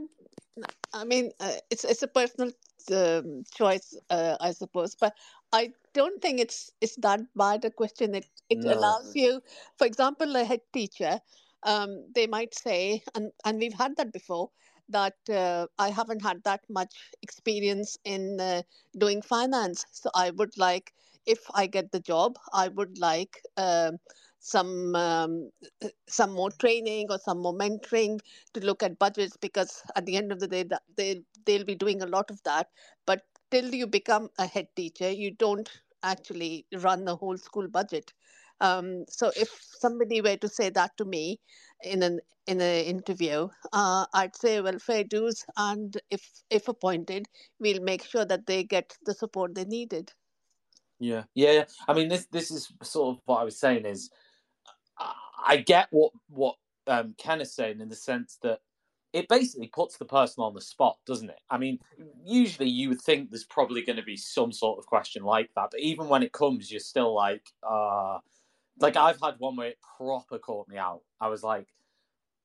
I 0.92 1.04
mean, 1.04 1.32
uh, 1.40 1.56
it's 1.70 1.84
it's 1.84 2.02
a 2.02 2.08
personal 2.08 2.52
um, 2.92 3.44
choice, 3.52 3.96
uh, 4.10 4.36
I 4.40 4.52
suppose, 4.52 4.94
but 4.94 5.14
I 5.52 5.72
don't 5.92 6.20
think 6.22 6.40
it's 6.40 6.70
it's 6.80 6.96
that 6.96 7.20
bad 7.34 7.64
a 7.64 7.70
question. 7.70 8.14
It 8.14 8.26
it 8.48 8.64
no. 8.64 8.70
allows 8.70 9.12
you, 9.14 9.42
for 9.76 9.86
example, 9.86 10.34
a 10.36 10.44
head 10.44 10.60
teacher, 10.72 11.20
um, 11.62 12.04
they 12.14 12.26
might 12.26 12.54
say, 12.54 13.02
and 13.14 13.32
and 13.44 13.58
we've 13.58 13.74
had 13.74 13.96
that 13.96 14.12
before, 14.12 14.50
that 14.88 15.16
uh, 15.30 15.66
I 15.78 15.90
haven't 15.90 16.22
had 16.22 16.42
that 16.44 16.62
much 16.68 16.94
experience 17.22 17.98
in 18.04 18.40
uh, 18.40 18.62
doing 18.96 19.22
finance, 19.22 19.86
so 19.90 20.10
I 20.14 20.30
would 20.30 20.56
like, 20.56 20.92
if 21.26 21.40
I 21.54 21.66
get 21.66 21.92
the 21.92 22.00
job, 22.00 22.38
I 22.52 22.68
would 22.68 22.98
like. 22.98 23.42
Some 24.54 24.94
um, 24.94 25.50
some 26.08 26.32
more 26.32 26.50
training 26.50 27.06
or 27.10 27.18
some 27.18 27.40
more 27.42 27.52
mentoring 27.54 28.20
to 28.54 28.60
look 28.60 28.82
at 28.82 28.98
budgets 28.98 29.36
because 29.36 29.82
at 29.96 30.06
the 30.06 30.16
end 30.16 30.30
of 30.30 30.40
the 30.40 30.48
day 30.48 30.64
they 30.96 31.22
they'll 31.44 31.64
be 31.64 31.74
doing 31.74 32.02
a 32.02 32.06
lot 32.06 32.30
of 32.30 32.40
that 32.44 32.68
but 33.06 33.22
till 33.50 33.74
you 33.74 33.86
become 33.86 34.28
a 34.38 34.46
head 34.46 34.68
teacher 34.76 35.10
you 35.10 35.32
don't 35.32 35.68
actually 36.02 36.64
run 36.86 37.04
the 37.04 37.16
whole 37.16 37.36
school 37.36 37.68
budget 37.68 38.12
um, 38.60 39.04
so 39.08 39.30
if 39.36 39.50
somebody 39.78 40.20
were 40.20 40.36
to 40.36 40.48
say 40.48 40.70
that 40.70 40.96
to 40.96 41.04
me 41.04 41.40
in 41.82 42.02
an 42.02 42.20
in 42.46 42.60
an 42.60 42.84
interview, 42.84 43.48
uh, 43.72 44.06
I'd 44.14 44.36
say, 44.36 44.60
well, 44.60 44.78
fair 44.78 45.04
dues, 45.04 45.44
and 45.56 45.96
if 46.10 46.42
if 46.48 46.68
appointed, 46.68 47.26
we'll 47.60 47.82
make 47.82 48.04
sure 48.04 48.24
that 48.24 48.46
they 48.46 48.62
get 48.64 48.96
the 49.04 49.14
support 49.14 49.54
they 49.54 49.64
needed. 49.64 50.12
Yeah, 50.98 51.24
yeah. 51.34 51.64
I 51.86 51.92
mean, 51.92 52.08
this 52.08 52.26
this 52.26 52.50
is 52.50 52.72
sort 52.82 53.16
of 53.16 53.22
what 53.26 53.40
I 53.40 53.44
was 53.44 53.58
saying 53.58 53.84
is 53.84 54.10
I 55.46 55.58
get 55.58 55.88
what 55.90 56.12
what 56.28 56.56
um, 56.86 57.14
Ken 57.18 57.40
is 57.40 57.54
saying 57.54 57.80
in 57.80 57.88
the 57.88 57.96
sense 57.96 58.38
that 58.42 58.60
it 59.12 59.28
basically 59.28 59.68
puts 59.68 59.96
the 59.96 60.04
person 60.04 60.42
on 60.42 60.52
the 60.52 60.60
spot, 60.60 60.98
doesn't 61.06 61.30
it? 61.30 61.40
I 61.48 61.56
mean, 61.56 61.78
usually 62.24 62.68
you 62.68 62.90
would 62.90 63.00
think 63.00 63.30
there's 63.30 63.44
probably 63.44 63.82
going 63.82 63.96
to 63.96 64.02
be 64.02 64.16
some 64.16 64.52
sort 64.52 64.78
of 64.78 64.86
question 64.86 65.22
like 65.22 65.50
that, 65.56 65.68
but 65.70 65.80
even 65.80 66.08
when 66.08 66.22
it 66.22 66.32
comes, 66.32 66.70
you're 66.70 66.80
still 66.80 67.14
like, 67.14 67.46
uh, 67.62 68.18
like 68.78 68.96
I've 68.96 69.20
had 69.22 69.36
one 69.38 69.56
where 69.56 69.68
it 69.68 69.78
proper 69.96 70.38
caught 70.38 70.68
me 70.68 70.76
out. 70.76 71.00
I 71.18 71.28
was 71.28 71.42
like, 71.42 71.68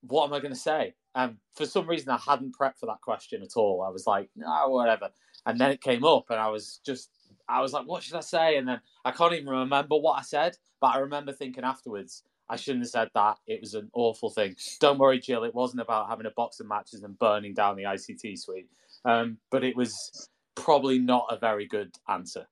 what 0.02 0.26
am 0.26 0.34
I 0.34 0.40
going 0.40 0.54
to 0.54 0.60
say? 0.60 0.94
And 1.14 1.38
for 1.56 1.66
some 1.66 1.88
reason, 1.88 2.10
I 2.10 2.18
hadn't 2.18 2.56
prepped 2.58 2.80
for 2.80 2.86
that 2.86 3.02
question 3.02 3.42
at 3.42 3.58
all. 3.58 3.84
I 3.86 3.90
was 3.90 4.08
like, 4.08 4.30
no, 4.38 4.70
whatever. 4.70 5.10
And 5.46 5.60
then 5.60 5.72
it 5.72 5.82
came 5.82 6.06
up, 6.06 6.30
and 6.30 6.40
I 6.40 6.48
was 6.48 6.80
just, 6.86 7.10
I 7.50 7.62
was 7.62 7.74
like, 7.74 7.86
what 7.86 8.02
should 8.02 8.16
I 8.16 8.22
say? 8.22 8.56
And 8.56 8.68
then 8.68 8.80
I 9.04 9.12
can't 9.12 9.34
even 9.34 9.50
remember 9.50 9.98
what 9.98 10.20
I 10.20 10.22
said, 10.22 10.56
but 10.80 10.96
I 10.96 11.00
remember 11.00 11.34
thinking 11.34 11.66
afterwards, 11.66 12.24
I 12.52 12.58
shouldn't 12.58 12.84
have 12.84 12.90
said 12.90 13.10
that. 13.16 13.38
It 13.48 13.62
was 13.62 13.76
an 13.76 13.90
awful 13.94 14.30
thing. 14.30 14.58
Don't 14.82 15.00
worry, 15.00 15.20
Jill. 15.20 15.46
It 15.46 15.56
wasn't 15.56 15.82
about 15.82 16.10
having 16.10 16.26
a 16.26 16.32
box 16.32 16.60
of 16.60 16.68
matches 16.68 17.02
and 17.04 17.18
burning 17.18 17.54
down 17.54 17.78
the 17.78 17.84
ICT 17.84 18.38
suite. 18.38 18.68
Um, 19.06 19.38
but 19.50 19.64
it 19.64 19.74
was 19.74 20.30
probably 20.56 21.00
not 21.00 21.28
a 21.30 21.38
very 21.38 21.66
good 21.66 21.96
answer. 22.10 22.46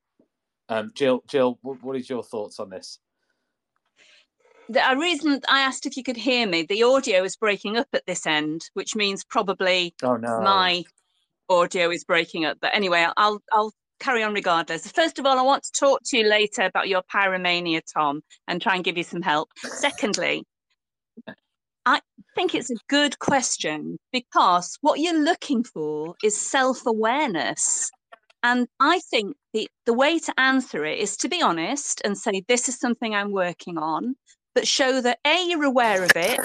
Um, 0.70 0.92
Jill, 0.96 1.22
Jill, 1.28 1.60
what 1.62 1.98
is 1.98 2.10
your 2.10 2.24
thoughts 2.24 2.62
on 2.62 2.70
this? 2.70 3.00
The 4.70 4.82
reason 4.98 5.42
I 5.50 5.62
asked 5.62 5.86
if 5.86 5.98
you 5.98 6.04
could 6.04 6.16
hear 6.16 6.48
me, 6.48 6.64
the 6.64 6.84
audio 6.84 7.24
is 7.24 7.36
breaking 7.36 7.76
up 7.76 7.88
at 7.92 8.06
this 8.06 8.26
end, 8.26 8.70
which 8.76 8.96
means 8.96 9.26
probably 9.26 9.96
oh, 10.02 10.16
no. 10.16 10.40
my 10.42 10.86
audio 11.50 11.90
is 11.90 12.06
breaking 12.06 12.46
up. 12.46 12.58
But 12.62 12.74
anyway, 12.74 13.06
I'll 13.18 13.42
I'll 13.52 13.74
carry 14.00 14.24
on 14.24 14.34
regardless. 14.34 14.92
First 14.92 15.20
of 15.20 15.26
all, 15.26 15.38
I 15.38 15.44
want 15.44 15.64
to 15.64 15.72
talk 15.72 16.02
to 16.06 16.18
you 16.18 16.26
later 16.26 16.64
about 16.64 16.90
your 16.90 17.04
pyromania, 17.14 17.82
Tom, 17.94 18.22
and 18.48 18.62
try 18.62 18.76
and 18.76 18.84
give 18.84 18.98
you 18.98 19.04
some 19.04 19.22
help. 19.22 19.50
Secondly, 19.58 20.46
I 21.86 22.02
think 22.36 22.54
it's 22.54 22.70
a 22.70 22.76
good 22.88 23.18
question 23.20 23.98
because 24.12 24.78
what 24.82 25.00
you're 25.00 25.20
looking 25.20 25.64
for 25.64 26.16
is 26.24 26.40
self 26.40 26.86
awareness. 26.86 27.90
And 28.44 28.68
I 28.80 29.00
think 29.10 29.36
the, 29.54 29.68
the 29.86 29.94
way 29.94 30.20
to 30.20 30.40
answer 30.40 30.86
it 30.86 31.00
is 31.00 31.18
to 31.18 31.30
be 31.30 31.42
honest 31.42 32.02
and 32.06 32.18
say, 32.18 32.44
This 32.48 32.70
is 32.70 32.80
something 32.80 33.16
I'm 33.16 33.32
working 33.32 33.78
on, 33.78 34.16
but 34.56 34.68
show 34.68 35.02
that 35.02 35.20
A, 35.26 35.46
you're 35.48 35.64
aware 35.64 36.04
of 36.04 36.12
it, 36.16 36.40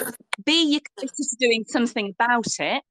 B, 0.44 0.64
you're 0.64 0.80
committed 0.96 1.16
to 1.16 1.36
doing 1.38 1.64
something 1.68 2.14
about 2.18 2.46
it, 2.58 2.82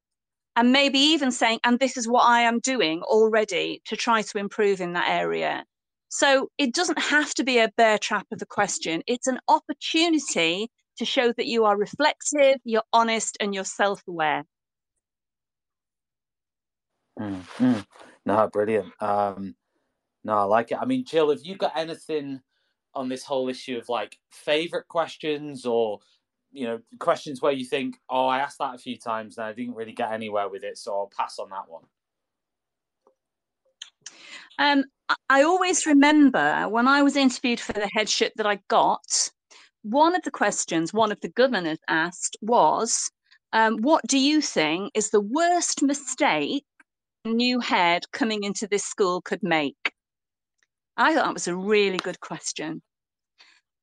and 0.55 0.71
maybe 0.71 0.99
even 0.99 1.31
saying, 1.31 1.59
and 1.63 1.79
this 1.79 1.97
is 1.97 2.07
what 2.07 2.23
I 2.23 2.41
am 2.41 2.59
doing 2.59 3.01
already 3.03 3.81
to 3.85 3.95
try 3.95 4.21
to 4.21 4.37
improve 4.37 4.81
in 4.81 4.93
that 4.93 5.09
area. 5.09 5.65
So 6.09 6.49
it 6.57 6.73
doesn't 6.73 6.99
have 6.99 7.33
to 7.35 7.43
be 7.43 7.57
a 7.57 7.71
bear 7.75 7.97
trap 7.97 8.27
of 8.31 8.41
a 8.41 8.45
question. 8.45 9.01
It's 9.07 9.27
an 9.27 9.39
opportunity 9.47 10.69
to 10.97 11.05
show 11.05 11.33
that 11.33 11.47
you 11.47 11.65
are 11.65 11.75
reflective, 11.75 12.57
you're 12.63 12.83
honest, 12.93 13.35
and 13.39 13.55
you're 13.55 13.63
self 13.63 14.03
aware. 14.07 14.45
Mm-hmm. 17.19 17.79
No, 18.25 18.49
brilliant. 18.51 18.91
Um, 19.01 19.55
no, 20.23 20.33
I 20.33 20.43
like 20.43 20.71
it. 20.71 20.77
I 20.79 20.85
mean, 20.85 21.03
Jill, 21.03 21.31
have 21.31 21.43
you 21.43 21.55
got 21.55 21.73
anything 21.75 22.41
on 22.95 23.09
this 23.09 23.23
whole 23.23 23.49
issue 23.49 23.77
of 23.77 23.89
like 23.89 24.17
favorite 24.31 24.87
questions 24.87 25.65
or 25.65 25.99
you 26.53 26.65
know 26.65 26.79
questions 26.99 27.41
where 27.41 27.51
you 27.51 27.65
think 27.65 27.97
oh 28.09 28.27
i 28.27 28.39
asked 28.39 28.59
that 28.59 28.75
a 28.75 28.77
few 28.77 28.97
times 28.97 29.37
and 29.37 29.45
i 29.47 29.53
didn't 29.53 29.75
really 29.75 29.91
get 29.91 30.11
anywhere 30.11 30.47
with 30.47 30.63
it 30.63 30.77
so 30.77 30.93
i'll 30.93 31.11
pass 31.17 31.39
on 31.39 31.49
that 31.49 31.67
one. 31.67 31.83
Um, 34.59 34.85
i 35.29 35.43
always 35.43 35.85
remember 35.85 36.67
when 36.69 36.87
i 36.87 37.01
was 37.01 37.15
interviewed 37.15 37.59
for 37.59 37.73
the 37.73 37.89
headship 37.93 38.33
that 38.37 38.45
i 38.45 38.59
got 38.69 39.29
one 39.81 40.15
of 40.15 40.21
the 40.21 40.31
questions 40.31 40.93
one 40.93 41.11
of 41.11 41.19
the 41.21 41.29
governors 41.29 41.79
asked 41.89 42.37
was 42.41 43.11
um, 43.53 43.77
what 43.81 44.01
do 44.07 44.17
you 44.17 44.41
think 44.41 44.91
is 44.95 45.11
the 45.11 45.21
worst 45.21 45.83
mistake 45.83 46.65
a 47.25 47.29
new 47.29 47.59
head 47.59 48.03
coming 48.11 48.43
into 48.43 48.67
this 48.67 48.83
school 48.83 49.21
could 49.21 49.43
make? 49.43 49.93
I 50.97 51.13
thought 51.13 51.25
that 51.25 51.33
was 51.33 51.47
a 51.47 51.55
really 51.55 51.97
good 51.97 52.19
question. 52.19 52.81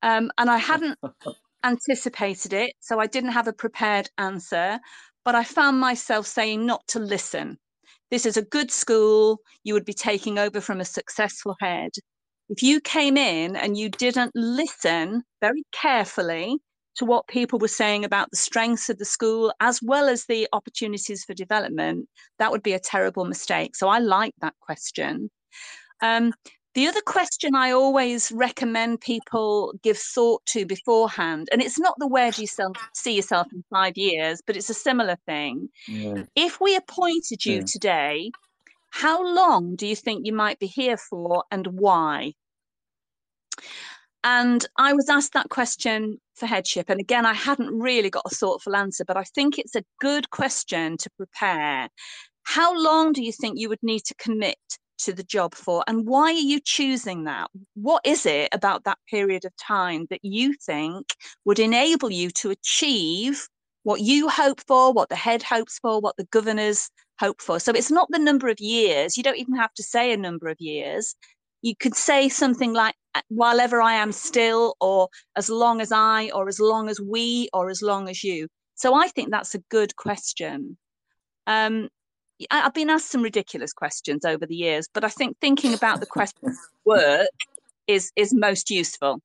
Um, 0.02 0.30
and 0.38 0.48
i 0.50 0.56
hadn't 0.56 0.98
anticipated 1.64 2.52
it, 2.52 2.72
so 2.80 3.00
I 3.00 3.06
didn't 3.06 3.32
have 3.32 3.48
a 3.48 3.52
prepared 3.52 4.08
answer, 4.18 4.78
but 5.24 5.34
I 5.34 5.44
found 5.44 5.78
myself 5.80 6.26
saying 6.26 6.64
not 6.66 6.86
to 6.88 6.98
listen. 6.98 7.58
This 8.10 8.26
is 8.26 8.36
a 8.36 8.42
good 8.42 8.70
school. 8.70 9.40
You 9.64 9.74
would 9.74 9.84
be 9.84 9.92
taking 9.92 10.38
over 10.38 10.60
from 10.60 10.80
a 10.80 10.84
successful 10.84 11.56
head. 11.60 11.90
If 12.48 12.62
you 12.62 12.80
came 12.80 13.16
in 13.16 13.54
and 13.54 13.76
you 13.76 13.88
didn't 13.88 14.32
listen 14.34 15.22
very 15.40 15.62
carefully 15.72 16.58
to 16.96 17.04
what 17.04 17.28
people 17.28 17.60
were 17.60 17.68
saying 17.68 18.04
about 18.04 18.28
the 18.30 18.36
strengths 18.36 18.90
of 18.90 18.98
the 18.98 19.04
school 19.04 19.52
as 19.60 19.80
well 19.82 20.08
as 20.08 20.26
the 20.26 20.48
opportunities 20.52 21.24
for 21.24 21.34
development, 21.34 22.08
that 22.38 22.50
would 22.50 22.62
be 22.62 22.72
a 22.72 22.80
terrible 22.80 23.24
mistake. 23.24 23.76
So 23.76 23.88
I 23.88 24.00
like 24.00 24.34
that 24.40 24.54
question. 24.60 25.30
Um, 26.02 26.32
the 26.74 26.86
other 26.86 27.00
question 27.04 27.54
I 27.54 27.72
always 27.72 28.30
recommend 28.30 29.00
people 29.00 29.74
give 29.82 29.98
thought 29.98 30.44
to 30.46 30.64
beforehand, 30.64 31.48
and 31.52 31.60
it's 31.60 31.78
not 31.78 31.96
the 31.98 32.06
where 32.06 32.30
do 32.30 32.42
you 32.42 32.46
self, 32.46 32.76
see 32.94 33.16
yourself 33.16 33.48
in 33.52 33.64
five 33.70 33.96
years, 33.96 34.40
but 34.46 34.56
it's 34.56 34.70
a 34.70 34.74
similar 34.74 35.16
thing. 35.26 35.68
Yeah. 35.88 36.24
If 36.36 36.60
we 36.60 36.76
appointed 36.76 37.44
you 37.44 37.56
yeah. 37.56 37.64
today, 37.66 38.30
how 38.90 39.22
long 39.34 39.76
do 39.76 39.86
you 39.86 39.96
think 39.96 40.26
you 40.26 40.32
might 40.32 40.58
be 40.58 40.66
here 40.66 40.96
for 40.96 41.44
and 41.50 41.66
why? 41.66 42.34
And 44.22 44.66
I 44.76 44.92
was 44.92 45.08
asked 45.08 45.32
that 45.32 45.48
question 45.48 46.20
for 46.34 46.46
headship. 46.46 46.90
And 46.90 47.00
again, 47.00 47.24
I 47.24 47.32
hadn't 47.32 47.78
really 47.78 48.10
got 48.10 48.26
a 48.26 48.34
thoughtful 48.34 48.76
answer, 48.76 49.04
but 49.04 49.16
I 49.16 49.24
think 49.24 49.58
it's 49.58 49.74
a 49.74 49.84
good 49.98 50.30
question 50.30 50.98
to 50.98 51.10
prepare. 51.16 51.88
How 52.42 52.76
long 52.76 53.12
do 53.12 53.22
you 53.22 53.32
think 53.32 53.58
you 53.58 53.68
would 53.68 53.82
need 53.82 54.04
to 54.06 54.14
commit 54.16 54.58
to 55.04 55.12
the 55.12 55.22
job 55.22 55.54
for 55.54 55.84
and 55.86 56.06
why 56.06 56.24
are 56.24 56.32
you 56.32 56.60
choosing 56.64 57.24
that? 57.24 57.50
What 57.74 58.02
is 58.04 58.26
it 58.26 58.48
about 58.52 58.84
that 58.84 58.98
period 59.08 59.44
of 59.44 59.52
time 59.56 60.06
that 60.10 60.20
you 60.22 60.54
think 60.54 61.06
would 61.44 61.58
enable 61.58 62.10
you 62.10 62.30
to 62.30 62.50
achieve 62.50 63.46
what 63.82 64.00
you 64.00 64.28
hope 64.28 64.60
for 64.66 64.92
what 64.92 65.08
the 65.08 65.16
head 65.16 65.42
hopes 65.42 65.78
for 65.78 66.00
what 66.00 66.16
the 66.16 66.26
governors 66.30 66.90
hope 67.18 67.40
for? 67.40 67.58
So 67.60 67.72
it's 67.72 67.90
not 67.90 68.08
the 68.10 68.18
number 68.18 68.48
of 68.48 68.60
years. 68.60 69.16
You 69.16 69.22
don't 69.22 69.38
even 69.38 69.56
have 69.56 69.74
to 69.74 69.82
say 69.82 70.12
a 70.12 70.16
number 70.16 70.48
of 70.48 70.56
years. 70.60 71.14
You 71.62 71.74
could 71.76 71.94
say 71.94 72.28
something 72.28 72.72
like 72.72 72.94
while 73.28 73.58
ever 73.58 73.82
i 73.82 73.94
am 73.94 74.12
still 74.12 74.76
or 74.80 75.08
as 75.36 75.50
long 75.50 75.80
as 75.80 75.90
i 75.92 76.30
or 76.30 76.48
as 76.48 76.60
long 76.60 76.88
as 76.88 77.00
we 77.00 77.48
or 77.52 77.70
as 77.70 77.82
long 77.82 78.08
as 78.08 78.22
you. 78.22 78.48
So 78.74 78.94
i 78.94 79.08
think 79.08 79.30
that's 79.30 79.54
a 79.54 79.62
good 79.70 79.96
question. 79.96 80.78
Um, 81.46 81.88
I've 82.50 82.74
been 82.74 82.90
asked 82.90 83.10
some 83.10 83.22
ridiculous 83.22 83.72
questions 83.72 84.24
over 84.24 84.46
the 84.46 84.54
years, 84.54 84.88
but 84.92 85.04
I 85.04 85.08
think 85.08 85.36
thinking 85.40 85.74
about 85.74 86.00
the 86.00 86.06
question 86.06 86.56
work 86.84 87.28
is 87.86 88.12
is 88.16 88.32
most 88.32 88.70
useful. 88.70 89.20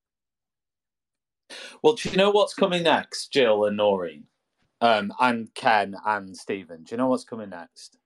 Well, 1.82 1.93
do 1.93 2.09
you 2.09 2.18
know 2.18 2.32
what's 2.32 2.53
coming 2.53 2.84
next, 2.84 3.32
Jill 3.32 3.66
and 3.66 3.80
Naureen, 3.80 4.24
um, 4.82 5.13
and 5.20 5.53
Ken 5.53 5.95
and 6.05 6.36
Stephen? 6.36 6.84
Do 6.84 6.93
you 6.93 6.97
know 6.97 7.07
what's 7.07 7.24
coming 7.24 7.51
next? 7.51 7.97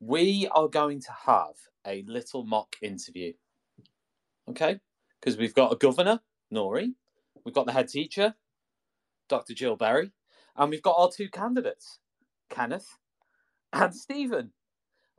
We 0.00 0.48
are 0.52 0.68
going 0.68 1.00
to 1.00 1.12
have 1.26 1.54
a 1.86 2.04
little 2.06 2.44
mock 2.44 2.76
interview. 2.82 3.32
Okay, 4.48 4.78
because 5.20 5.36
we've 5.36 5.54
got 5.54 5.72
a 5.72 5.76
governor, 5.76 6.20
Naureen, 6.52 6.94
we've 7.44 7.54
got 7.54 7.66
the 7.66 7.72
head 7.72 7.88
teacher, 7.88 8.34
Dr. 9.28 9.54
Jill 9.54 9.76
Berry, 9.76 10.12
and 10.56 10.70
we've 10.70 10.82
got 10.82 10.96
our 10.98 11.10
two 11.10 11.28
candidates, 11.28 11.98
Kenneth 12.50 12.88
and 13.72 13.94
Stephen. 13.94 14.52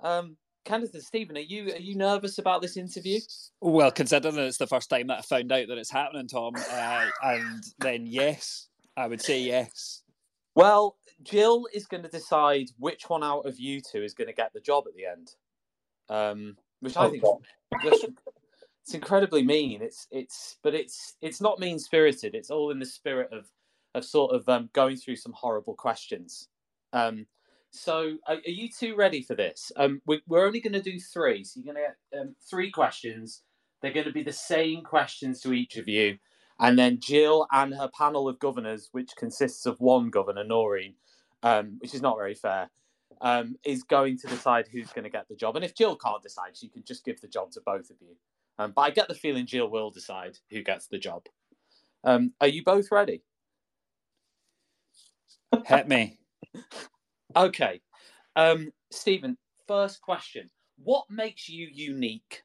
Um, 0.02 0.38
Kenneth 0.66 0.94
and 0.94 1.04
Stephen, 1.04 1.38
are 1.38 1.42
you 1.42 1.74
are 1.74 1.80
you 1.80 1.96
nervous 1.96 2.38
about 2.38 2.62
this 2.62 2.78
interview? 2.78 3.20
Well, 3.62 3.92
considering 3.92 4.36
that 4.36 4.46
it's 4.46 4.58
the 4.58 4.68
first 4.68 4.90
time 4.90 5.08
that 5.08 5.20
I 5.20 5.22
found 5.22 5.52
out 5.52 5.68
that 5.68 5.78
it's 5.78 5.92
happening, 5.92 6.28
Tom, 6.28 6.54
uh, 6.56 7.08
and 7.24 7.64
then 7.80 8.06
yes, 8.06 8.68
I 8.96 9.08
would 9.08 9.22
say 9.22 9.40
yes. 9.40 10.04
Well, 10.56 10.98
Jill 11.24 11.68
is 11.74 11.86
going 11.86 12.04
to 12.04 12.10
decide 12.10 12.68
which 12.78 13.10
one 13.10 13.24
out 13.24 13.46
of 13.46 13.60
you 13.60 13.82
two 13.82 14.04
is 14.04 14.14
going 14.14 14.28
to 14.28 14.34
get 14.34 14.52
the 14.54 14.60
job 14.60 14.86
at 14.88 14.96
the 14.96 15.06
end, 15.06 15.32
um, 16.10 16.58
which 16.82 16.98
I 16.98 17.06
oh, 17.06 17.10
think 17.10 17.24
it's 18.84 18.94
incredibly 18.94 19.44
mean. 19.44 19.82
It's 19.82 20.08
it's 20.12 20.58
but 20.64 20.74
it's 20.74 21.16
it's 21.22 21.42
not 21.42 21.60
mean 21.60 21.80
spirited. 21.80 22.36
It's 22.36 22.52
all 22.52 22.72
in 22.72 22.80
the 22.80 22.86
spirit 22.86 23.32
of 23.32 23.48
of 23.96 24.06
sort 24.06 24.36
of 24.36 24.48
um, 24.50 24.70
going 24.74 24.98
through 24.98 25.16
some 25.16 25.34
horrible 25.34 25.76
questions. 25.76 26.48
Um, 26.94 27.26
so, 27.72 28.18
are, 28.28 28.36
are 28.36 28.50
you 28.50 28.70
two 28.70 28.96
ready 28.96 29.22
for 29.22 29.36
this? 29.36 29.72
Um, 29.76 30.02
we, 30.06 30.22
are 30.32 30.46
only 30.46 30.60
going 30.60 30.74
to 30.74 30.82
do 30.82 31.00
three. 31.00 31.44
So, 31.44 31.60
you're 31.60 31.74
going 31.74 31.86
to 31.86 31.94
get 32.12 32.22
um, 32.22 32.36
three 32.50 32.72
questions. 32.72 33.44
They're 33.82 33.94
going 33.94 34.08
to 34.08 34.12
be 34.12 34.24
the 34.24 34.34
same 34.34 34.84
questions 34.84 35.42
to 35.42 35.54
each 35.54 35.78
of 35.78 35.88
you. 35.88 36.18
And 36.60 36.78
then 36.78 37.00
Jill 37.00 37.48
and 37.52 37.74
her 37.74 37.90
panel 37.98 38.28
of 38.28 38.40
governors, 38.40 38.90
which 38.92 39.12
consists 39.18 39.66
of 39.66 39.80
one 39.80 40.10
governor, 40.10 40.44
Naureen, 40.44 40.96
um, 41.42 41.78
which 41.80 41.94
is 41.94 42.02
not 42.02 42.18
very 42.18 42.36
fair, 42.36 42.70
um, 43.22 43.56
is 43.64 43.84
going 43.84 44.18
to 44.18 44.28
decide 44.28 44.68
who's 44.68 44.92
going 44.92 45.04
to 45.04 45.10
get 45.10 45.28
the 45.30 45.36
job. 45.36 45.56
And 45.56 45.64
if 45.64 45.76
Jill 45.76 45.96
can't 45.96 46.22
decide, 46.22 46.58
she 46.58 46.68
can 46.68 46.84
just 46.84 47.06
give 47.06 47.22
the 47.22 47.28
job 47.28 47.52
to 47.52 47.62
both 47.66 47.90
of 47.90 47.96
you. 48.02 48.16
Um, 48.58 48.74
but 48.76 48.82
I 48.82 48.90
get 48.90 49.08
the 49.08 49.16
feeling 49.16 49.46
Jill 49.46 49.70
will 49.70 49.90
decide 49.90 50.38
who 50.50 50.62
gets 50.64 50.88
the 50.88 50.98
job. 50.98 51.24
Um, 52.04 52.34
are 52.42 52.48
you 52.48 52.64
both 52.64 52.92
ready? 52.92 53.24
Hit 55.66 55.88
me. 55.88 56.20
Okay. 57.36 57.82
Um, 58.36 58.72
Stephen, 58.92 59.38
first 59.68 60.02
question. 60.02 60.50
What 60.84 61.06
makes 61.10 61.50
you 61.50 61.68
unique? 61.72 62.44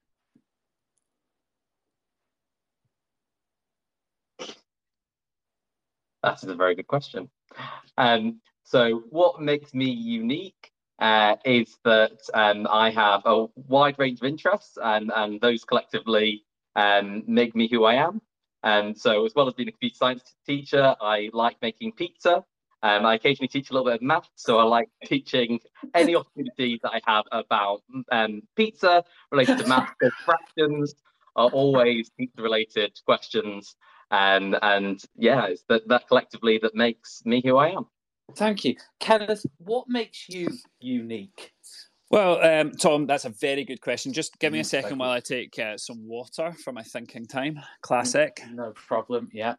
That 6.22 6.42
is 6.42 6.48
a 6.48 6.54
very 6.54 6.74
good 6.74 6.86
question. 6.86 7.28
Um, 7.98 8.40
so, 8.64 9.04
what 9.10 9.40
makes 9.40 9.74
me 9.74 9.90
unique 9.90 10.72
uh, 10.98 11.36
is 11.44 11.76
that 11.84 12.18
um, 12.32 12.66
I 12.70 12.90
have 12.90 13.22
a 13.26 13.46
wide 13.56 13.98
range 13.98 14.20
of 14.20 14.26
interests, 14.26 14.78
and, 14.82 15.12
and 15.14 15.40
those 15.40 15.64
collectively 15.64 16.44
um, 16.76 17.24
make 17.26 17.54
me 17.54 17.68
who 17.68 17.84
I 17.84 17.94
am. 17.94 18.22
And 18.62 18.98
so, 18.98 19.24
as 19.26 19.34
well 19.34 19.48
as 19.48 19.54
being 19.54 19.68
a 19.68 19.72
computer 19.72 19.96
science 19.96 20.34
teacher, 20.46 20.96
I 21.00 21.28
like 21.32 21.56
making 21.60 21.92
pizza. 21.92 22.42
Um, 22.84 23.06
I 23.06 23.14
occasionally 23.14 23.48
teach 23.48 23.70
a 23.70 23.72
little 23.72 23.86
bit 23.86 23.94
of 23.94 24.02
math, 24.02 24.28
so 24.34 24.58
I 24.58 24.62
like 24.64 24.90
teaching 25.06 25.58
any 25.94 26.14
opportunity 26.14 26.78
that 26.82 26.90
I 26.92 27.00
have 27.06 27.24
about 27.32 27.80
um, 28.12 28.42
pizza 28.56 29.02
related 29.32 29.56
to 29.58 29.66
math. 29.66 29.88
So 30.02 30.10
fractions 30.26 30.94
are 31.34 31.48
always 31.48 32.10
pizza-related 32.10 33.00
questions, 33.06 33.74
and 34.10 34.58
and 34.60 35.02
yeah, 35.16 35.46
it's 35.46 35.64
that 35.70 35.88
that 35.88 36.08
collectively 36.08 36.58
that 36.58 36.74
makes 36.74 37.22
me 37.24 37.40
who 37.42 37.56
I 37.56 37.70
am. 37.70 37.86
Thank 38.36 38.66
you, 38.66 38.76
Kenneth. 39.00 39.46
What 39.56 39.88
makes 39.88 40.28
you 40.28 40.50
unique? 40.78 41.52
Well, 42.10 42.44
um, 42.44 42.72
Tom, 42.72 43.06
that's 43.06 43.24
a 43.24 43.30
very 43.30 43.64
good 43.64 43.80
question. 43.80 44.12
Just 44.12 44.38
give 44.38 44.52
me 44.52 44.60
a 44.60 44.62
Mm, 44.62 44.66
second 44.66 44.98
while 44.98 45.08
you. 45.08 45.16
I 45.16 45.20
take 45.20 45.58
uh, 45.58 45.78
some 45.78 46.06
water 46.06 46.54
for 46.62 46.72
my 46.72 46.82
thinking 46.82 47.26
time. 47.26 47.60
Classic. 47.80 48.42
No 48.52 48.72
problem. 48.72 49.30
Yeah. 49.32 49.54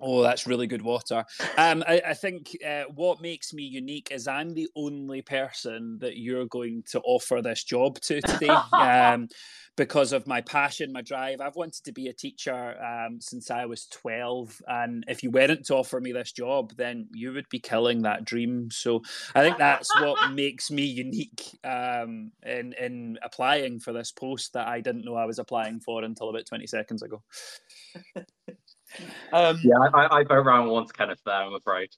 Oh, 0.00 0.22
that's 0.22 0.46
really 0.46 0.66
good 0.66 0.82
water. 0.82 1.24
Um, 1.58 1.84
I, 1.86 2.00
I 2.08 2.14
think 2.14 2.56
uh, 2.66 2.84
what 2.94 3.20
makes 3.20 3.52
me 3.52 3.64
unique 3.64 4.08
is 4.10 4.26
I'm 4.26 4.54
the 4.54 4.68
only 4.76 5.22
person 5.22 5.98
that 6.00 6.16
you're 6.16 6.46
going 6.46 6.84
to 6.90 7.00
offer 7.00 7.42
this 7.42 7.64
job 7.64 8.00
to 8.02 8.20
today 8.20 8.48
um, 8.72 9.28
because 9.76 10.12
of 10.12 10.26
my 10.26 10.40
passion, 10.40 10.92
my 10.92 11.02
drive. 11.02 11.40
I've 11.40 11.56
wanted 11.56 11.84
to 11.84 11.92
be 11.92 12.08
a 12.08 12.12
teacher 12.12 12.76
um, 12.82 13.20
since 13.20 13.50
I 13.50 13.66
was 13.66 13.86
12. 13.86 14.60
And 14.66 15.04
if 15.08 15.22
you 15.22 15.30
weren't 15.30 15.66
to 15.66 15.76
offer 15.76 16.00
me 16.00 16.12
this 16.12 16.32
job, 16.32 16.72
then 16.76 17.08
you 17.12 17.32
would 17.32 17.48
be 17.50 17.60
killing 17.60 18.02
that 18.02 18.24
dream. 18.24 18.70
So 18.70 19.02
I 19.34 19.42
think 19.42 19.58
that's 19.58 19.88
what 20.00 20.30
makes 20.34 20.70
me 20.70 20.84
unique 20.84 21.58
um, 21.64 22.32
in, 22.44 22.74
in 22.74 23.18
applying 23.22 23.80
for 23.80 23.92
this 23.92 24.12
post 24.12 24.54
that 24.54 24.68
I 24.68 24.80
didn't 24.80 25.04
know 25.04 25.14
I 25.14 25.26
was 25.26 25.38
applying 25.38 25.80
for 25.80 26.02
until 26.04 26.30
about 26.30 26.46
20 26.46 26.66
seconds 26.66 27.02
ago. 27.02 27.22
Um, 29.32 29.60
Yeah, 29.62 29.78
I, 29.94 30.18
I 30.18 30.24
vote 30.24 30.44
round 30.44 30.88
to 30.88 30.92
Kenneth 30.92 31.20
there, 31.24 31.34
I'm 31.34 31.54
afraid. 31.54 31.90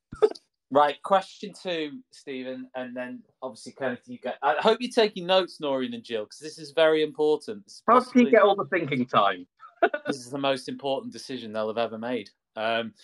Right. 0.70 0.97
Question 1.03 1.53
two, 1.53 2.01
Stephen, 2.12 2.66
and 2.74 2.97
then 2.97 3.22
obviously 3.43 3.72
Kenneth, 3.72 4.01
you 4.07 4.18
get. 4.18 4.38
I 4.43 4.55
hope 4.59 4.78
you're 4.80 4.90
taking 4.90 5.26
notes, 5.26 5.59
Naureen 5.62 5.95
and 5.95 6.03
Jill, 6.03 6.24
because 6.24 6.38
this 6.38 6.59
is 6.59 6.72
very 6.72 7.03
important. 7.03 7.64
Is, 7.66 7.82
How 7.86 7.99
possibly- 7.99 8.24
he 8.24 8.30
get 8.30 8.43
all 8.43 8.57
the 8.57 8.64
thinking 8.64 9.05
time? 9.05 9.47
this 10.07 10.16
is 10.16 10.30
the 10.30 10.38
most 10.38 10.70
important 10.70 11.12
decision 11.12 11.53
they'll 11.53 11.68
have 11.68 11.76
ever 11.76 11.99
made. 11.99 12.30
Um, 12.57 12.95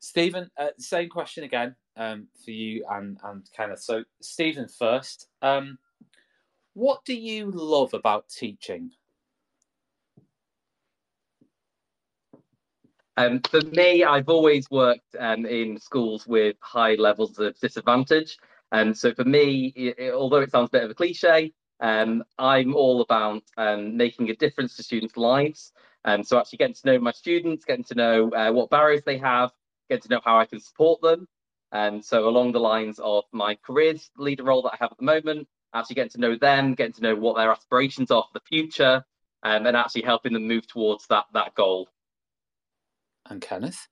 Stephen, 0.00 0.50
uh, 0.56 0.68
same 0.78 1.10
question 1.10 1.44
again 1.44 1.74
um, 1.98 2.28
for 2.44 2.50
you 2.50 2.86
and 2.90 3.18
and 3.24 3.46
Kenneth. 3.54 3.80
So, 3.82 4.04
Stephen 4.22 4.66
first. 4.66 5.26
Um, 5.42 5.78
what 6.72 7.04
do 7.04 7.14
you 7.14 7.50
love 7.52 7.92
about 7.92 8.28
teaching? 8.30 8.92
Um, 13.18 13.40
for 13.50 13.60
me, 13.72 14.04
I've 14.04 14.28
always 14.28 14.70
worked 14.70 15.16
um, 15.18 15.44
in 15.44 15.80
schools 15.80 16.28
with 16.28 16.54
high 16.60 16.94
levels 16.94 17.36
of 17.40 17.58
disadvantage. 17.58 18.38
And 18.70 18.96
so 18.96 19.12
for 19.12 19.24
me, 19.24 19.72
it, 19.74 20.12
although 20.12 20.38
it 20.38 20.52
sounds 20.52 20.68
a 20.68 20.70
bit 20.70 20.84
of 20.84 20.90
a 20.90 20.94
cliche, 20.94 21.52
um, 21.80 22.22
I'm 22.38 22.76
all 22.76 23.00
about 23.00 23.42
um, 23.56 23.96
making 23.96 24.30
a 24.30 24.36
difference 24.36 24.76
to 24.76 24.84
students' 24.84 25.16
lives. 25.16 25.72
And 26.04 26.24
so 26.24 26.38
actually 26.38 26.58
getting 26.58 26.76
to 26.76 26.86
know 26.86 27.00
my 27.00 27.10
students, 27.10 27.64
getting 27.64 27.82
to 27.86 27.96
know 27.96 28.30
uh, 28.30 28.52
what 28.52 28.70
barriers 28.70 29.02
they 29.04 29.18
have, 29.18 29.50
getting 29.90 30.02
to 30.02 30.08
know 30.10 30.20
how 30.24 30.38
I 30.38 30.44
can 30.44 30.60
support 30.60 31.00
them. 31.02 31.26
And 31.72 32.04
so 32.04 32.28
along 32.28 32.52
the 32.52 32.60
lines 32.60 33.00
of 33.02 33.24
my 33.32 33.56
careers 33.66 34.12
leader 34.16 34.44
role 34.44 34.62
that 34.62 34.74
I 34.74 34.76
have 34.78 34.92
at 34.92 34.98
the 34.98 35.04
moment, 35.04 35.48
actually 35.74 35.96
getting 35.96 36.10
to 36.10 36.20
know 36.20 36.36
them, 36.36 36.74
getting 36.74 36.94
to 36.94 37.02
know 37.02 37.16
what 37.16 37.36
their 37.36 37.50
aspirations 37.50 38.12
are 38.12 38.22
for 38.22 38.38
the 38.38 38.46
future, 38.48 39.04
um, 39.42 39.66
and 39.66 39.76
actually 39.76 40.02
helping 40.02 40.34
them 40.34 40.46
move 40.46 40.68
towards 40.68 41.08
that 41.08 41.24
that 41.34 41.56
goal. 41.56 41.88
And 43.30 43.40
Kenneth? 43.40 43.88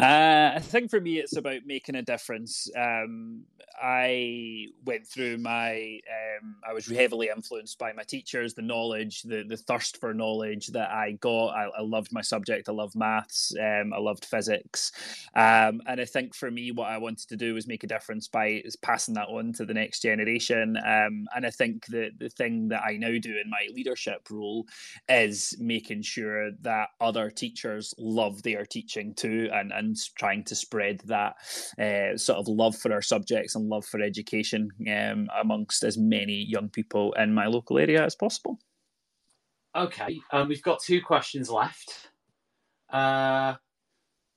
Uh, 0.00 0.52
I 0.56 0.58
think 0.58 0.90
for 0.90 1.00
me, 1.00 1.18
it's 1.18 1.36
about 1.36 1.60
making 1.66 1.94
a 1.94 2.02
difference. 2.02 2.68
Um, 2.76 3.44
I 3.80 4.66
went 4.84 5.06
through 5.06 5.38
my, 5.38 6.00
um, 6.08 6.56
I 6.68 6.72
was 6.72 6.86
heavily 6.86 7.28
influenced 7.34 7.78
by 7.78 7.92
my 7.92 8.02
teachers, 8.02 8.54
the 8.54 8.62
knowledge, 8.62 9.22
the, 9.22 9.44
the 9.48 9.56
thirst 9.56 9.98
for 9.98 10.14
knowledge 10.14 10.68
that 10.68 10.90
I 10.90 11.12
got. 11.20 11.48
I, 11.48 11.68
I 11.78 11.82
loved 11.82 12.12
my 12.12 12.22
subject. 12.22 12.68
I 12.68 12.72
loved 12.72 12.96
maths. 12.96 13.54
Um, 13.60 13.92
I 13.92 13.98
loved 13.98 14.24
physics. 14.24 14.92
Um, 15.34 15.80
and 15.86 16.00
I 16.00 16.04
think 16.04 16.34
for 16.34 16.50
me, 16.50 16.70
what 16.72 16.88
I 16.88 16.98
wanted 16.98 17.28
to 17.28 17.36
do 17.36 17.54
was 17.54 17.66
make 17.66 17.84
a 17.84 17.88
difference 17.88 18.26
by 18.28 18.62
passing 18.82 19.14
that 19.14 19.28
on 19.28 19.52
to 19.54 19.64
the 19.64 19.74
next 19.74 20.00
generation. 20.00 20.76
Um, 20.76 21.26
and 21.34 21.44
I 21.44 21.50
think 21.50 21.86
the, 21.86 22.10
the 22.18 22.30
thing 22.30 22.68
that 22.68 22.82
I 22.82 22.96
now 22.96 23.18
do 23.20 23.36
in 23.42 23.50
my 23.50 23.68
leadership 23.72 24.28
role 24.30 24.66
is 25.08 25.54
making 25.58 26.02
sure 26.02 26.50
that 26.62 26.90
other 27.00 27.30
teachers 27.30 27.94
love 27.98 28.42
their 28.42 28.64
teaching 28.64 29.14
too 29.14 29.50
and, 29.52 29.72
and 29.72 29.83
trying 30.16 30.44
to 30.44 30.54
spread 30.54 31.00
that 31.06 31.34
uh, 31.78 32.16
sort 32.16 32.38
of 32.38 32.48
love 32.48 32.76
for 32.76 32.92
our 32.92 33.02
subjects 33.02 33.54
and 33.54 33.68
love 33.68 33.84
for 33.84 34.00
education 34.00 34.70
um, 34.90 35.28
amongst 35.40 35.82
as 35.82 35.98
many 35.98 36.44
young 36.44 36.68
people 36.68 37.12
in 37.14 37.34
my 37.34 37.46
local 37.46 37.78
area 37.78 38.04
as 38.04 38.14
possible. 38.14 38.58
Okay, 39.76 40.20
um, 40.30 40.48
we've 40.48 40.62
got 40.62 40.80
two 40.80 41.02
questions 41.02 41.50
left. 41.50 42.10
Uh, 42.92 43.54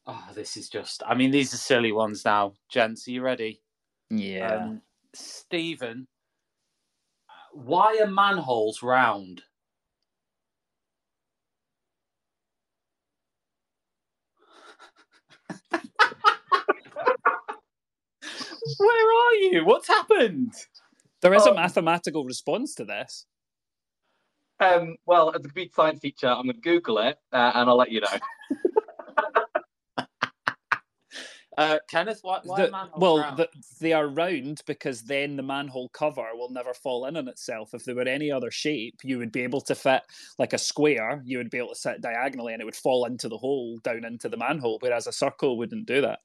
oh, 0.07 0.27
this 0.33 0.57
is 0.57 0.67
just, 0.67 1.03
I 1.05 1.13
mean, 1.13 1.29
these 1.29 1.53
are 1.53 1.57
silly 1.57 1.91
ones 1.91 2.25
now. 2.25 2.53
Gents, 2.69 3.07
are 3.07 3.11
you 3.11 3.21
ready? 3.21 3.61
Yeah. 4.09 4.55
Um, 4.55 4.81
Stephen, 5.13 6.07
why 7.53 7.99
are 8.01 8.09
manholes 8.09 8.81
round? 8.81 9.43
Where 18.77 18.89
are 18.89 19.33
you? 19.35 19.65
What's 19.65 19.87
happened? 19.87 20.53
there 21.21 21.33
is 21.33 21.43
oh. 21.47 21.51
a 21.51 21.55
mathematical 21.55 22.25
response 22.25 22.75
to 22.75 22.85
this. 22.85 23.25
Um, 24.59 24.97
well, 25.05 25.29
as 25.29 25.35
a 25.35 25.39
computer 25.39 25.71
science 25.73 25.99
teacher, 25.99 26.27
I'm 26.27 26.45
going 26.45 26.55
to 26.55 26.61
Google 26.61 26.99
it 26.99 27.17
uh, 27.31 27.51
and 27.55 27.69
I'll 27.69 27.77
let 27.77 27.91
you 27.91 28.01
know. 28.01 28.07
Uh, 31.57 31.79
Kenneth, 31.89 32.19
why, 32.21 32.39
why 32.43 32.67
The- 32.67 32.89
well, 32.97 33.17
the, 33.35 33.49
they 33.81 33.91
are 33.91 34.07
round 34.07 34.61
because 34.67 35.01
then 35.01 35.35
the 35.35 35.41
manhole 35.41 35.89
cover 35.89 36.27
will 36.35 36.51
never 36.51 36.73
fall 36.73 37.07
in 37.07 37.17
on 37.17 37.27
itself. 37.27 37.73
If 37.73 37.83
there 37.83 37.95
were 37.95 38.03
any 38.03 38.31
other 38.31 38.51
shape, 38.51 38.99
you 39.03 39.17
would 39.17 39.31
be 39.31 39.41
able 39.41 39.61
to 39.61 39.73
fit 39.73 40.03
like 40.37 40.53
a 40.53 40.59
square. 40.59 41.23
You 41.25 41.39
would 41.39 41.49
be 41.49 41.57
able 41.57 41.69
to 41.69 41.75
sit 41.75 41.99
diagonally, 41.99 42.53
and 42.53 42.61
it 42.61 42.65
would 42.65 42.75
fall 42.75 43.05
into 43.05 43.27
the 43.27 43.37
hole 43.37 43.79
down 43.79 44.05
into 44.05 44.29
the 44.29 44.37
manhole. 44.37 44.77
Whereas 44.81 45.07
a 45.07 45.11
circle 45.11 45.57
wouldn't 45.57 45.87
do 45.87 46.01
that. 46.01 46.19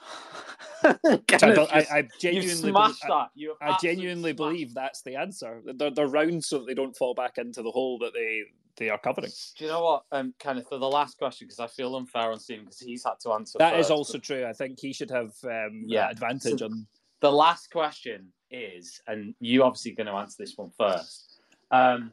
So 0.00 0.47
I, 0.84 1.86
I, 1.90 2.08
genuinely, 2.20 2.54
smashed 2.54 3.02
bel- 3.06 3.12
I, 3.12 3.22
that. 3.22 3.30
You 3.34 3.54
I 3.60 3.76
genuinely 3.80 4.30
smashed 4.32 4.36
believe 4.36 4.74
that's 4.74 5.02
the 5.02 5.16
answer. 5.16 5.62
They're, 5.76 5.90
they're 5.90 6.06
round 6.08 6.44
so 6.44 6.58
that 6.58 6.66
they 6.66 6.74
don't 6.74 6.96
fall 6.96 7.14
back 7.14 7.38
into 7.38 7.62
the 7.62 7.70
hole 7.70 7.98
that 7.98 8.12
they 8.14 8.42
they 8.76 8.90
are 8.90 8.98
covering. 8.98 9.30
Do 9.56 9.64
you 9.64 9.70
know 9.70 9.82
what, 9.82 10.04
um, 10.12 10.32
Kenneth, 10.38 10.68
for 10.68 10.78
the 10.78 10.88
last 10.88 11.18
question, 11.18 11.46
because 11.48 11.58
I 11.58 11.66
feel 11.66 11.96
unfair 11.96 12.30
on 12.30 12.38
Stephen 12.38 12.64
because 12.64 12.78
he's 12.80 13.04
had 13.04 13.14
to 13.22 13.32
answer. 13.32 13.58
That 13.58 13.74
is 13.74 13.86
first, 13.86 13.90
also 13.90 14.12
but 14.18 14.22
true. 14.22 14.46
I 14.46 14.52
think 14.52 14.78
he 14.80 14.92
should 14.92 15.10
have 15.10 15.32
um, 15.44 15.82
Yeah. 15.84 16.06
yeah. 16.06 16.10
advantage 16.10 16.60
So- 16.60 16.66
on. 16.66 16.86
The 17.20 17.32
last 17.32 17.72
question 17.72 18.28
is, 18.52 19.00
and 19.08 19.34
you 19.40 19.64
obviously 19.64 19.90
going 19.90 20.06
to 20.06 20.12
answer 20.12 20.36
this 20.38 20.56
one 20.56 20.70
first. 20.78 21.40
Um, 21.72 22.12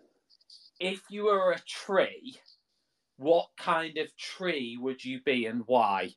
if 0.80 1.00
you 1.12 1.26
were 1.26 1.52
a 1.52 1.60
tree, 1.68 2.36
what 3.18 3.48
kind 3.58 4.00
of 4.00 4.16
tree 4.18 4.78
would 4.82 5.06
you 5.06 5.22
be 5.24 5.46
and 5.46 5.62
why? 5.68 6.10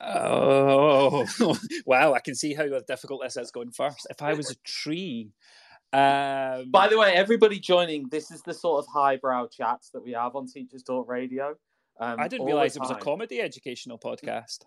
Oh 0.00 1.26
wow! 1.86 2.12
I 2.12 2.20
can 2.20 2.34
see 2.34 2.54
how 2.54 2.66
difficult 2.86 3.22
this 3.22 3.36
is 3.36 3.50
going 3.50 3.70
first. 3.70 4.06
If 4.10 4.22
I 4.22 4.34
was 4.34 4.50
a 4.50 4.56
tree, 4.64 5.30
um, 5.92 6.70
By 6.70 6.88
the 6.88 6.98
way, 6.98 7.12
everybody 7.14 7.58
joining, 7.58 8.08
this 8.10 8.30
is 8.30 8.42
the 8.42 8.52
sort 8.52 8.84
of 8.84 8.86
highbrow 8.92 9.46
chats 9.48 9.90
that 9.90 10.04
we 10.04 10.12
have 10.12 10.34
on 10.34 10.46
Teachers 10.46 10.82
Talk 10.82 11.08
Radio. 11.08 11.54
Um, 11.98 12.16
I 12.18 12.28
didn't 12.28 12.46
realize 12.46 12.76
it 12.76 12.80
was 12.80 12.90
a 12.90 12.96
comedy 12.96 13.40
educational 13.40 13.98
podcast, 13.98 14.64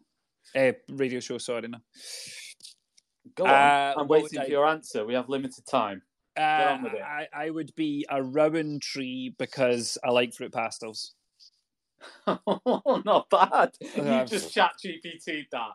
uh, 0.56 0.72
radio 0.89 1.20
show. 1.20 1.38
Sorry, 1.38 1.68
no. 1.68 1.78
Go 3.36 3.45
on. 3.45 3.50
Uh, 3.52 3.93
I'm 3.97 4.08
waiting 4.08 4.39
for 4.39 4.45
I- 4.45 4.47
your 4.47 4.66
answer. 4.66 5.06
We 5.06 5.14
have 5.14 5.30
limited 5.30 5.66
time. 5.70 6.02
Uh, 6.38 6.41
on 6.41 6.84
with 6.84 6.93
it. 6.93 7.02
I, 7.02 7.28
I 7.34 7.50
would 7.50 7.76
be 7.76 8.06
a 8.10 8.24
rowan 8.24 8.80
tree 8.80 9.36
because 9.38 9.97
I 10.04 10.12
like 10.12 10.34
fruit 10.34 10.54
pastels. 10.54 11.14
Not 13.06 13.30
bad. 13.30 13.72
You 13.95 14.04
Um, 14.04 14.28
just 14.28 14.54
chat 14.54 14.72
GPT'd 14.84 15.47
that. 15.52 15.72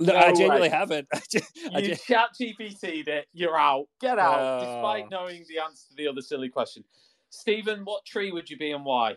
No, 0.00 0.12
No 0.12 0.18
I 0.18 0.28
genuinely 0.32 0.60
way. 0.62 0.68
haven't. 0.68 1.08
I 1.14 1.20
ju- 1.30 1.40
I 1.74 1.78
You 1.80 1.88
ju- 1.88 1.96
chat 2.06 2.28
GPT'd 2.40 3.08
it. 3.08 3.26
You're 3.32 3.58
out. 3.58 3.86
Get 4.00 4.18
out. 4.18 4.38
Oh. 4.40 4.60
Despite 4.64 5.10
knowing 5.10 5.44
the 5.48 5.58
answer 5.58 5.88
to 5.90 5.94
the 5.96 6.06
other 6.08 6.20
silly 6.20 6.48
question. 6.48 6.84
Stephen, 7.30 7.80
what 7.84 8.04
tree 8.04 8.30
would 8.32 8.48
you 8.48 8.56
be 8.56 8.70
and 8.72 8.84
why? 8.84 9.16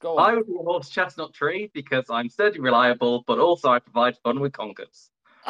Go 0.00 0.16
I 0.16 0.34
would 0.34 0.46
be 0.46 0.54
a 0.58 0.62
horse 0.62 0.88
chestnut 0.88 1.34
tree 1.34 1.70
because 1.74 2.06
I'm 2.08 2.28
sturdy, 2.30 2.58
reliable, 2.60 3.22
but 3.26 3.38
also 3.38 3.68
I 3.68 3.80
provide 3.80 4.16
fun 4.24 4.40
with 4.40 4.52
conkers. 4.52 5.10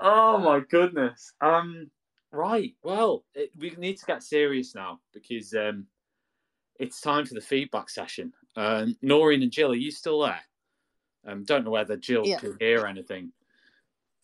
oh 0.00 0.38
my 0.38 0.60
goodness. 0.70 1.32
Um. 1.40 1.90
Right. 2.30 2.74
Well, 2.82 3.24
it, 3.34 3.50
we 3.56 3.70
need 3.78 3.96
to 3.98 4.06
get 4.06 4.22
serious 4.22 4.74
now 4.74 5.00
because 5.12 5.54
um, 5.54 5.86
it's 6.78 7.00
time 7.00 7.26
for 7.26 7.34
the 7.34 7.40
feedback 7.40 7.88
session. 7.88 8.32
Um, 8.56 8.96
Naureen 9.02 9.42
and 9.42 9.52
Jill, 9.52 9.72
are 9.72 9.76
you 9.76 9.90
still 9.90 10.20
there? 10.20 10.40
Um, 11.26 11.44
don't 11.44 11.64
know 11.64 11.70
whether 11.70 11.96
Jill 11.96 12.24
Yeah. 12.26 12.38
can 12.38 12.56
hear 12.60 12.86
anything. 12.86 13.32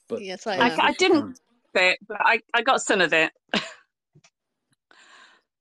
But 0.09 0.23
Yes, 0.23 0.47
I 0.47 0.59
I. 0.59 0.77
I 0.89 0.93
didn't 0.93 1.39
bit, 1.73 1.99
but 2.07 2.19
I, 2.21 2.41
I 2.53 2.63
got 2.63 2.83
some 2.83 3.01
of 3.01 3.13
it. 3.13 3.33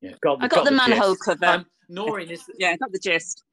Yeah, 0.01 0.11
got, 0.21 0.37
I 0.41 0.47
got 0.47 0.65
the 0.65 0.71
manhole 0.71 1.13
gist. 1.13 1.25
cover. 1.25 1.45
Um, 1.45 1.65
Naureen 1.91 2.31
is 2.31 2.43
Yeah, 2.57 2.75
got 2.77 2.91
the 2.91 2.99
gist. 2.99 3.43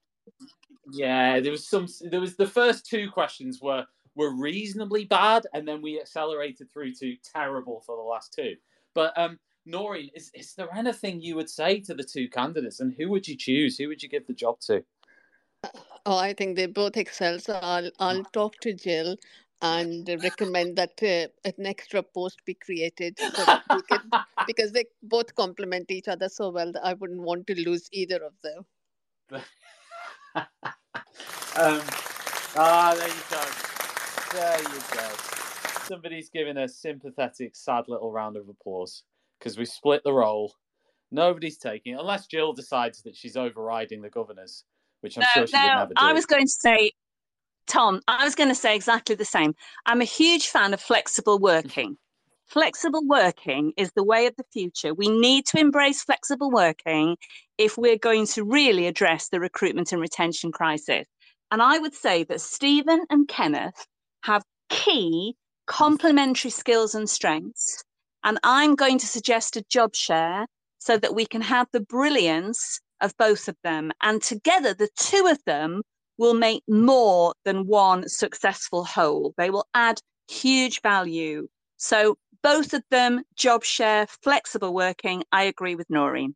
yeah. 0.93 1.41
There 1.41 1.51
was 1.51 1.67
some. 1.69 1.87
There 2.01 2.21
was 2.21 2.37
the 2.37 2.47
first 2.47 2.87
two 2.87 3.11
questions 3.11 3.61
were 3.61 3.85
were 4.15 4.35
reasonably 4.35 5.05
bad, 5.05 5.47
and 5.53 5.67
then 5.67 5.83
we 5.83 6.01
accelerated 6.01 6.71
through 6.73 6.95
to 6.95 7.17
terrible 7.25 7.83
for 7.85 7.97
the 7.97 8.03
last 8.03 8.33
two. 8.33 8.55
But 8.95 9.17
um, 9.19 9.39
Naureen, 9.67 10.11
is, 10.15 10.31
is 10.35 10.55
there 10.55 10.73
anything 10.75 11.21
you 11.21 11.35
would 11.35 11.51
say 11.51 11.81
to 11.81 11.95
the 11.95 12.05
two 12.05 12.29
candidates, 12.29 12.81
and 12.81 12.95
who 12.95 13.09
would 13.11 13.27
you 13.27 13.37
choose? 13.37 13.77
Who 13.79 13.89
would 13.89 14.03
you 14.03 14.09
give 14.09 14.27
the 14.27 14.33
job 14.33 14.61
to? 14.61 14.85
Oh, 16.05 16.17
I 16.17 16.33
think 16.35 16.57
they 16.57 16.67
both 16.67 16.97
excel. 16.97 17.39
So 17.41 17.59
I'll 17.61 17.91
I'll 17.99 18.25
talk 18.25 18.61
to 18.61 18.73
Jill 18.73 19.17
and 19.63 20.09
recommend 20.23 20.77
that 20.77 21.03
uh, 21.03 21.29
an 21.49 21.67
extra 21.67 22.03
post 22.03 22.45
be 22.45 22.55
created 22.55 23.19
so 23.19 23.61
can, 23.89 24.11
because 24.47 24.71
they 24.73 24.85
both 25.03 25.35
complement 25.35 25.91
each 25.91 26.09
other 26.09 26.29
so 26.29 26.51
well 26.51 26.71
that 26.73 26.85
I 26.85 26.93
wouldn't 26.95 27.23
want 27.23 27.47
to 27.49 27.61
lose 27.61 27.89
either 27.91 28.23
of 28.23 28.35
them. 28.45 28.67
um, 31.57 31.81
ah, 32.55 32.95
there 32.97 33.09
you 33.09 33.25
go. 33.31 33.43
There 34.33 34.61
you 34.61 34.81
go. 34.93 35.09
Somebody's 35.87 36.29
giving 36.29 36.59
a 36.59 36.69
sympathetic, 36.69 37.57
sad 37.57 37.85
little 37.89 38.13
round 38.13 38.37
of 38.37 38.49
applause 38.49 39.03
because 39.47 39.57
we 39.57 39.65
split 39.65 40.03
the 40.03 40.13
role. 40.13 40.53
Nobody's 41.13 41.57
taking 41.57 41.95
it 41.95 42.01
unless 42.01 42.27
Jill 42.27 42.53
decides 42.53 43.03
that 43.03 43.15
she's 43.15 43.37
overriding 43.37 44.03
the 44.03 44.11
governors, 44.11 44.65
which 45.03 45.17
I'm 45.17 45.21
no, 45.21 45.29
sure 45.35 45.47
she 45.47 45.57
no, 45.57 45.63
would 45.63 45.69
never 45.69 45.95
do. 45.95 45.95
No 46.03 46.09
I 46.09 46.13
was 46.13 46.27
going 46.27 46.47
to 46.47 46.51
say, 46.51 46.91
Tom, 47.69 48.01
I 48.09 48.25
was 48.25 48.35
going 48.35 48.49
to 48.49 48.57
say 48.57 48.75
exactly 48.75 49.15
the 49.15 49.25
same. 49.25 49.55
I'm 49.87 50.01
a 50.01 50.05
huge 50.05 50.49
fan 50.49 50.75
of 50.75 50.81
flexible 50.81 51.39
working. 51.39 51.97
flexible 52.49 53.07
working 53.07 53.73
is 53.77 53.93
the 53.95 54.03
way 54.03 54.27
of 54.27 54.35
the 54.37 54.45
future. 54.53 54.93
We 54.95 55.09
need 55.09 55.47
to 55.47 55.61
embrace 55.61 56.03
flexible 56.03 56.51
working 56.51 57.17
if 57.57 57.79
we're 57.79 57.99
going 57.99 58.27
to 58.29 58.43
really 58.43 58.89
address 58.89 59.29
the 59.29 59.39
recruitment 59.39 59.93
and 59.93 60.01
retention 60.01 60.51
crisis. 60.51 61.07
And 61.53 61.63
I 61.63 61.79
would 61.79 61.95
say 61.95 62.25
that 62.25 62.41
Stephen 62.41 63.05
and 63.11 63.29
Kenneth 63.29 63.87
have 64.25 64.43
key 64.71 65.37
complementary 65.67 66.51
skills 66.51 66.97
and 66.97 67.09
strengths. 67.09 67.85
And 68.27 68.41
I'm 68.43 68.75
going 68.75 68.99
to 68.99 69.07
suggest 69.07 69.57
a 69.57 69.63
job 69.71 69.95
share 69.95 70.47
so 70.79 70.99
that 70.99 71.15
we 71.15 71.27
can 71.27 71.41
have 71.43 71.69
the 71.73 71.81
brilliance 71.81 72.81
of 73.01 73.17
both 73.19 73.47
of 73.47 73.57
them. 73.63 73.93
And 74.03 74.21
together, 74.21 74.75
the 74.75 74.89
two 74.99 75.29
of 75.31 75.39
them 75.47 75.83
will 76.19 76.35
make 76.35 76.65
more 76.67 77.35
than 77.45 77.69
one 77.69 78.09
successful 78.09 78.85
whole. 78.85 79.33
They 79.39 79.51
will 79.51 79.69
add 79.75 80.01
huge 80.29 80.83
value. 80.83 81.47
So, 81.77 82.17
both 82.43 82.75
of 82.75 82.83
them, 82.91 83.23
job 83.37 83.63
share, 83.63 84.09
flexible 84.23 84.75
working. 84.75 85.23
I 85.31 85.45
agree 85.45 85.77
with 85.77 85.87
Naureen. 85.89 86.35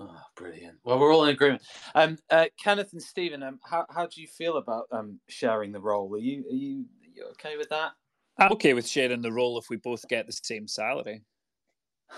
Oh, 0.00 0.20
brilliant. 0.36 0.78
Well, 0.82 0.98
we're 0.98 1.12
all 1.12 1.24
in 1.24 1.30
agreement. 1.30 1.62
Um, 1.94 2.18
uh, 2.30 2.46
Kenneth 2.62 2.92
and 2.92 3.02
Stephen, 3.02 3.44
um, 3.44 3.60
how, 3.64 3.86
how 3.90 4.06
do 4.06 4.20
you 4.20 4.26
feel 4.26 4.56
about 4.56 4.86
um, 4.90 5.20
sharing 5.28 5.70
the 5.70 5.80
role? 5.80 6.12
Are 6.14 6.18
you, 6.18 6.44
are 6.48 6.54
you 6.54 6.84
are 7.04 7.10
you 7.14 7.24
okay 7.32 7.56
with 7.56 7.68
that? 7.68 7.92
I'm 8.38 8.52
okay 8.52 8.74
with 8.74 8.86
sharing 8.86 9.20
the 9.20 9.32
role 9.32 9.58
if 9.58 9.68
we 9.68 9.76
both 9.76 10.06
get 10.08 10.26
the 10.26 10.32
same 10.32 10.68
salary. 10.68 11.22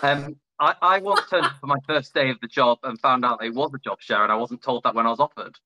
Um, 0.03 0.37
I, 0.59 0.75
I 0.83 0.99
once 0.99 1.23
turned 1.31 1.47
up 1.47 1.59
for 1.61 1.67
my 1.67 1.79
first 1.87 2.13
day 2.13 2.29
of 2.29 2.39
the 2.41 2.47
job 2.47 2.79
and 2.83 3.01
found 3.01 3.25
out 3.25 3.43
it 3.43 3.55
was 3.55 3.71
a 3.75 3.79
job 3.79 4.01
share, 4.01 4.23
and 4.23 4.31
I 4.31 4.37
wasn't 4.37 4.63
told 4.63 4.83
that 4.85 4.95
when 4.95 5.07
I 5.07 5.11
was 5.11 5.21
offered. 5.21 5.57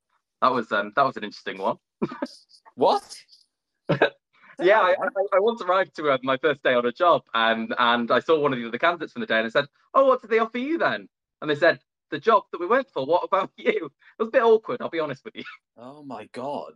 That 0.41 0.53
was 0.53 0.71
um, 0.73 0.93
that 0.95 1.05
was 1.05 1.17
an 1.17 1.25
interesting 1.25 1.59
one. 1.59 1.77
what? 2.77 3.17
yeah, 3.91 4.81
I, 4.81 4.93
I, 4.93 5.09
I, 5.35 5.41
once 5.41 5.61
arrived 5.63 5.97
to 5.97 6.11
uh, 6.11 6.19
my 6.23 6.37
first 6.37 6.63
day 6.63 6.75
on 6.75 6.87
a 6.87 6.93
job, 6.93 7.23
and 7.35 7.75
and 7.79 8.11
I 8.11 8.21
saw 8.21 8.39
one 8.39 8.53
of 8.53 8.59
the 8.59 8.69
other 8.69 8.79
candidates 8.79 9.13
from 9.13 9.21
the 9.21 9.27
day, 9.27 9.39
and 9.39 9.47
I 9.47 9.51
said, 9.51 9.67
"Oh, 9.93 10.07
what 10.07 10.21
did 10.21 10.31
they 10.31 10.39
offer 10.39 10.59
you 10.59 10.79
then?" 10.79 11.09
And 11.41 11.51
they 11.51 11.57
said, 11.57 11.81
"The 12.11 12.21
job 12.21 12.45
that 12.53 12.61
we 12.61 12.67
went 12.67 12.91
for. 12.91 13.05
What 13.05 13.25
about 13.25 13.51
you?" 13.57 13.91
It 14.19 14.23
was 14.23 14.29
a 14.29 14.33
bit 14.33 14.43
awkward. 14.43 14.81
I'll 14.81 14.91
be 14.91 15.01
honest 15.01 15.25
with 15.25 15.35
you. 15.35 15.45
Oh 15.77 16.05
my 16.05 16.29
god. 16.33 16.75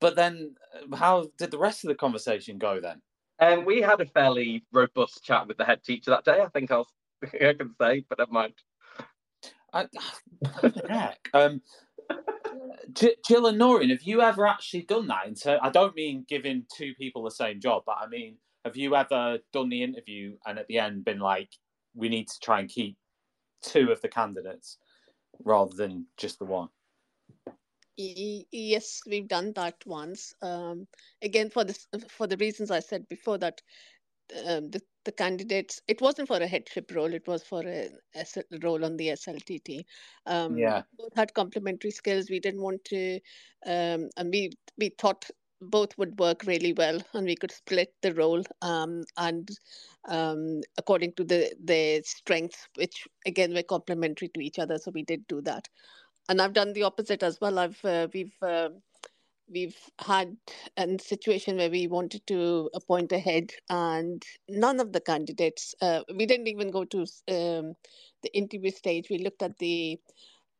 But 0.00 0.16
then, 0.16 0.54
uh, 0.74 0.96
how 0.96 1.28
did 1.38 1.50
the 1.50 1.58
rest 1.58 1.84
of 1.84 1.88
the 1.88 1.94
conversation 1.94 2.58
go 2.58 2.80
then? 2.80 3.00
Um, 3.38 3.64
we 3.64 3.80
had 3.82 4.00
a 4.00 4.06
fairly 4.06 4.64
robust 4.72 5.22
chat 5.24 5.46
with 5.46 5.58
the 5.58 5.64
head 5.64 5.82
teacher 5.82 6.10
that 6.10 6.24
day. 6.24 6.40
I 6.40 6.48
think 6.48 6.70
I'll, 6.70 6.88
I 7.24 7.54
can 7.54 7.74
say, 7.80 8.04
but 8.08 8.18
never 8.18 8.32
mind. 8.32 8.54
I, 9.72 9.86
what 10.60 10.74
the 10.74 10.86
heck? 10.88 11.28
Um, 11.34 11.60
Jill 12.92 13.46
and 13.46 13.60
Naureen, 13.60 13.90
have 13.90 14.02
you 14.02 14.22
ever 14.22 14.46
actually 14.46 14.82
done 14.82 15.06
that? 15.08 15.36
So 15.38 15.58
I 15.60 15.70
don't 15.70 15.94
mean 15.94 16.24
giving 16.28 16.64
two 16.74 16.94
people 16.94 17.24
the 17.24 17.30
same 17.30 17.60
job, 17.60 17.82
but 17.84 17.96
I 18.00 18.06
mean, 18.06 18.36
have 18.64 18.76
you 18.76 18.94
ever 18.96 19.38
done 19.52 19.68
the 19.68 19.82
interview 19.82 20.36
and 20.46 20.58
at 20.58 20.66
the 20.68 20.78
end 20.78 21.04
been 21.04 21.18
like, 21.18 21.50
we 21.94 22.08
need 22.08 22.28
to 22.28 22.40
try 22.40 22.60
and 22.60 22.68
keep 22.68 22.96
two 23.62 23.90
of 23.90 24.00
the 24.00 24.08
candidates 24.08 24.78
rather 25.44 25.74
than 25.74 26.06
just 26.16 26.38
the 26.38 26.44
one? 26.44 26.68
Yes, 27.96 29.00
we've 29.06 29.28
done 29.28 29.52
that 29.54 29.76
once. 29.86 30.34
Um, 30.42 30.86
again, 31.22 31.50
for 31.50 31.64
this, 31.64 31.86
for 32.08 32.26
the 32.26 32.36
reasons 32.36 32.70
I 32.70 32.80
said 32.80 33.08
before, 33.08 33.38
that 33.38 33.62
um, 34.46 34.70
the 34.70 34.80
the 35.04 35.12
candidates 35.12 35.80
it 35.86 36.00
wasn't 36.00 36.28
for 36.28 36.38
a 36.38 36.46
headship 36.46 36.90
role; 36.94 37.12
it 37.14 37.26
was 37.26 37.42
for 37.44 37.62
a, 37.66 37.90
a 38.14 38.26
role 38.62 38.84
on 38.84 38.96
the 38.96 39.10
SLTT. 39.10 39.84
Um, 40.26 40.56
yeah, 40.56 40.82
both 40.98 41.14
had 41.14 41.34
complementary 41.34 41.90
skills. 41.90 42.30
We 42.30 42.40
didn't 42.40 42.62
want 42.62 42.84
to, 42.86 43.20
um, 43.66 44.10
and 44.16 44.30
we 44.32 44.50
we 44.78 44.90
thought 44.90 45.30
both 45.60 45.96
would 45.96 46.18
work 46.18 46.44
really 46.44 46.72
well 46.74 47.00
and 47.14 47.26
we 47.26 47.34
could 47.34 47.50
split 47.50 47.94
the 48.02 48.12
role 48.14 48.42
um, 48.62 49.04
and 49.16 49.50
um, 50.08 50.60
according 50.76 51.12
to 51.14 51.24
the 51.24 51.54
their 51.58 52.02
strengths 52.02 52.68
which 52.76 53.08
again 53.26 53.54
were 53.54 53.62
complementary 53.62 54.28
to 54.28 54.40
each 54.40 54.58
other 54.58 54.78
so 54.78 54.90
we 54.90 55.02
did 55.02 55.26
do 55.28 55.40
that 55.40 55.68
and 56.28 56.40
I've 56.40 56.52
done 56.52 56.72
the 56.72 56.82
opposite 56.84 57.22
as 57.22 57.40
well. 57.40 57.58
I've 57.58 57.84
uh, 57.84 58.08
we've 58.12 58.34
uh, 58.42 58.70
we've 59.48 59.76
had 60.00 60.36
a 60.76 60.98
situation 60.98 61.56
where 61.56 61.70
we 61.70 61.86
wanted 61.86 62.26
to 62.26 62.70
appoint 62.74 63.12
a 63.12 63.18
head, 63.18 63.52
and 63.70 64.24
none 64.48 64.80
of 64.80 64.92
the 64.92 65.00
candidates. 65.00 65.74
Uh, 65.80 66.02
we 66.14 66.26
didn't 66.26 66.48
even 66.48 66.70
go 66.70 66.84
to 66.84 67.00
um, 67.00 67.74
the 68.22 68.34
interview 68.34 68.70
stage. 68.70 69.08
We 69.10 69.18
looked 69.18 69.42
at 69.42 69.58
the 69.58 69.98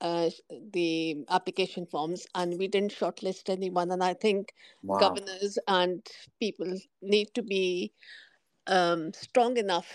uh, 0.00 0.30
the 0.72 1.24
application 1.30 1.86
forms 1.86 2.26
and 2.34 2.58
we 2.58 2.68
didn't 2.68 2.92
shortlist 2.92 3.48
anyone. 3.48 3.90
And 3.90 4.02
I 4.04 4.14
think 4.14 4.52
wow. 4.82 4.98
governors 4.98 5.58
and 5.68 6.06
people 6.40 6.70
need 7.02 7.28
to 7.34 7.42
be 7.42 7.92
um, 8.66 9.12
strong 9.14 9.56
enough 9.56 9.88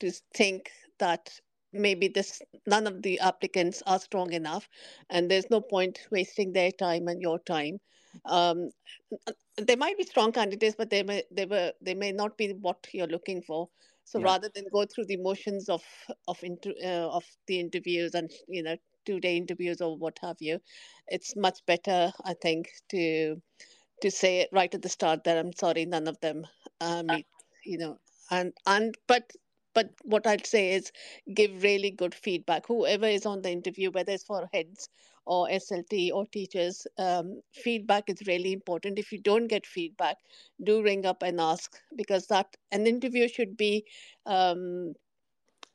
to 0.00 0.12
think 0.34 0.70
that 0.98 1.30
maybe 1.72 2.08
this 2.08 2.40
none 2.66 2.86
of 2.86 3.02
the 3.02 3.18
applicants 3.20 3.82
are 3.86 3.98
strong 3.98 4.32
enough 4.32 4.68
and 5.10 5.30
there's 5.30 5.50
no 5.50 5.60
point 5.60 5.98
wasting 6.10 6.52
their 6.52 6.72
time 6.72 7.08
and 7.08 7.20
your 7.20 7.38
time. 7.40 7.78
Um, 8.24 8.70
they 9.60 9.76
might 9.76 9.98
be 9.98 10.04
strong 10.04 10.32
candidates 10.32 10.76
but 10.76 10.90
they 10.90 11.02
may 11.02 11.22
they 11.30 11.46
were 11.46 11.72
they 11.80 11.94
may 11.94 12.12
not 12.12 12.36
be 12.36 12.52
what 12.52 12.86
you're 12.92 13.06
looking 13.06 13.42
for. 13.42 13.68
So 14.04 14.18
yeah. 14.18 14.26
rather 14.26 14.50
than 14.54 14.64
go 14.72 14.86
through 14.86 15.06
the 15.06 15.18
motions 15.18 15.68
of 15.68 15.82
of 16.26 16.38
inter, 16.42 16.72
uh, 16.82 17.08
of 17.08 17.24
the 17.46 17.60
interviews 17.60 18.14
and 18.14 18.30
you 18.48 18.62
know 18.62 18.76
two 19.08 19.20
day 19.20 19.36
interviews 19.36 19.80
or 19.80 19.96
what 19.96 20.18
have 20.20 20.36
you 20.38 20.60
it's 21.06 21.34
much 21.34 21.60
better 21.66 22.12
i 22.24 22.34
think 22.42 22.68
to 22.90 23.40
to 24.02 24.10
say 24.10 24.40
it 24.40 24.50
right 24.52 24.74
at 24.74 24.82
the 24.82 24.88
start 24.88 25.24
that 25.24 25.38
i'm 25.38 25.52
sorry 25.52 25.86
none 25.86 26.06
of 26.06 26.20
them 26.20 26.46
uh, 26.82 27.02
meet 27.02 27.26
you 27.64 27.78
know 27.78 27.96
and 28.30 28.52
and 28.66 28.96
but 29.06 29.32
but 29.78 29.90
what 30.02 30.26
I'd 30.26 30.44
say 30.44 30.72
is 30.72 30.90
give 31.34 31.62
really 31.62 31.92
good 31.92 32.12
feedback. 32.12 32.66
Whoever 32.66 33.06
is 33.06 33.24
on 33.24 33.42
the 33.42 33.50
interview, 33.50 33.92
whether 33.92 34.10
it's 34.10 34.24
for 34.24 34.48
heads 34.52 34.88
or 35.24 35.46
SLT 35.48 36.10
or 36.12 36.26
teachers, 36.26 36.84
um, 36.98 37.40
feedback 37.52 38.10
is 38.10 38.26
really 38.26 38.52
important. 38.52 38.98
If 38.98 39.12
you 39.12 39.20
don't 39.20 39.46
get 39.46 39.64
feedback, 39.64 40.16
do 40.64 40.82
ring 40.82 41.06
up 41.06 41.22
and 41.22 41.40
ask 41.40 41.76
because 41.94 42.26
that 42.26 42.56
an 42.72 42.88
interview 42.88 43.28
should 43.28 43.56
be 43.56 43.84
um, 44.26 44.94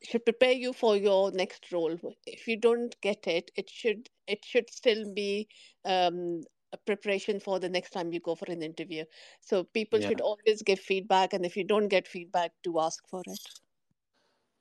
should 0.02 0.26
prepare 0.26 0.52
you 0.52 0.74
for 0.74 0.98
your 0.98 1.32
next 1.32 1.72
role. 1.72 1.96
If 2.26 2.46
you 2.46 2.58
don't 2.58 2.94
get 3.00 3.26
it, 3.26 3.50
it 3.56 3.70
should 3.70 4.10
it 4.26 4.44
should 4.44 4.68
still 4.68 5.14
be 5.14 5.48
um, 5.86 6.42
a 6.74 6.76
preparation 6.76 7.40
for 7.40 7.58
the 7.58 7.70
next 7.70 7.92
time 7.92 8.12
you 8.12 8.20
go 8.20 8.34
for 8.34 8.50
an 8.52 8.62
interview. 8.62 9.04
So 9.40 9.64
people 9.64 9.98
yeah. 9.98 10.08
should 10.08 10.20
always 10.20 10.62
give 10.62 10.78
feedback, 10.78 11.32
and 11.32 11.46
if 11.46 11.56
you 11.56 11.64
don't 11.64 11.88
get 11.88 12.06
feedback, 12.06 12.50
do 12.62 12.80
ask 12.80 13.08
for 13.08 13.22
it. 13.26 13.63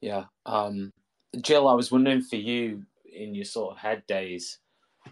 Yeah. 0.03 0.25
Um, 0.45 0.93
Jill, 1.41 1.69
I 1.69 1.75
was 1.75 1.91
wondering 1.91 2.23
for 2.23 2.37
you 2.37 2.83
in 3.13 3.35
your 3.35 3.45
sort 3.45 3.73
of 3.73 3.79
head 3.79 4.03
days 4.07 4.59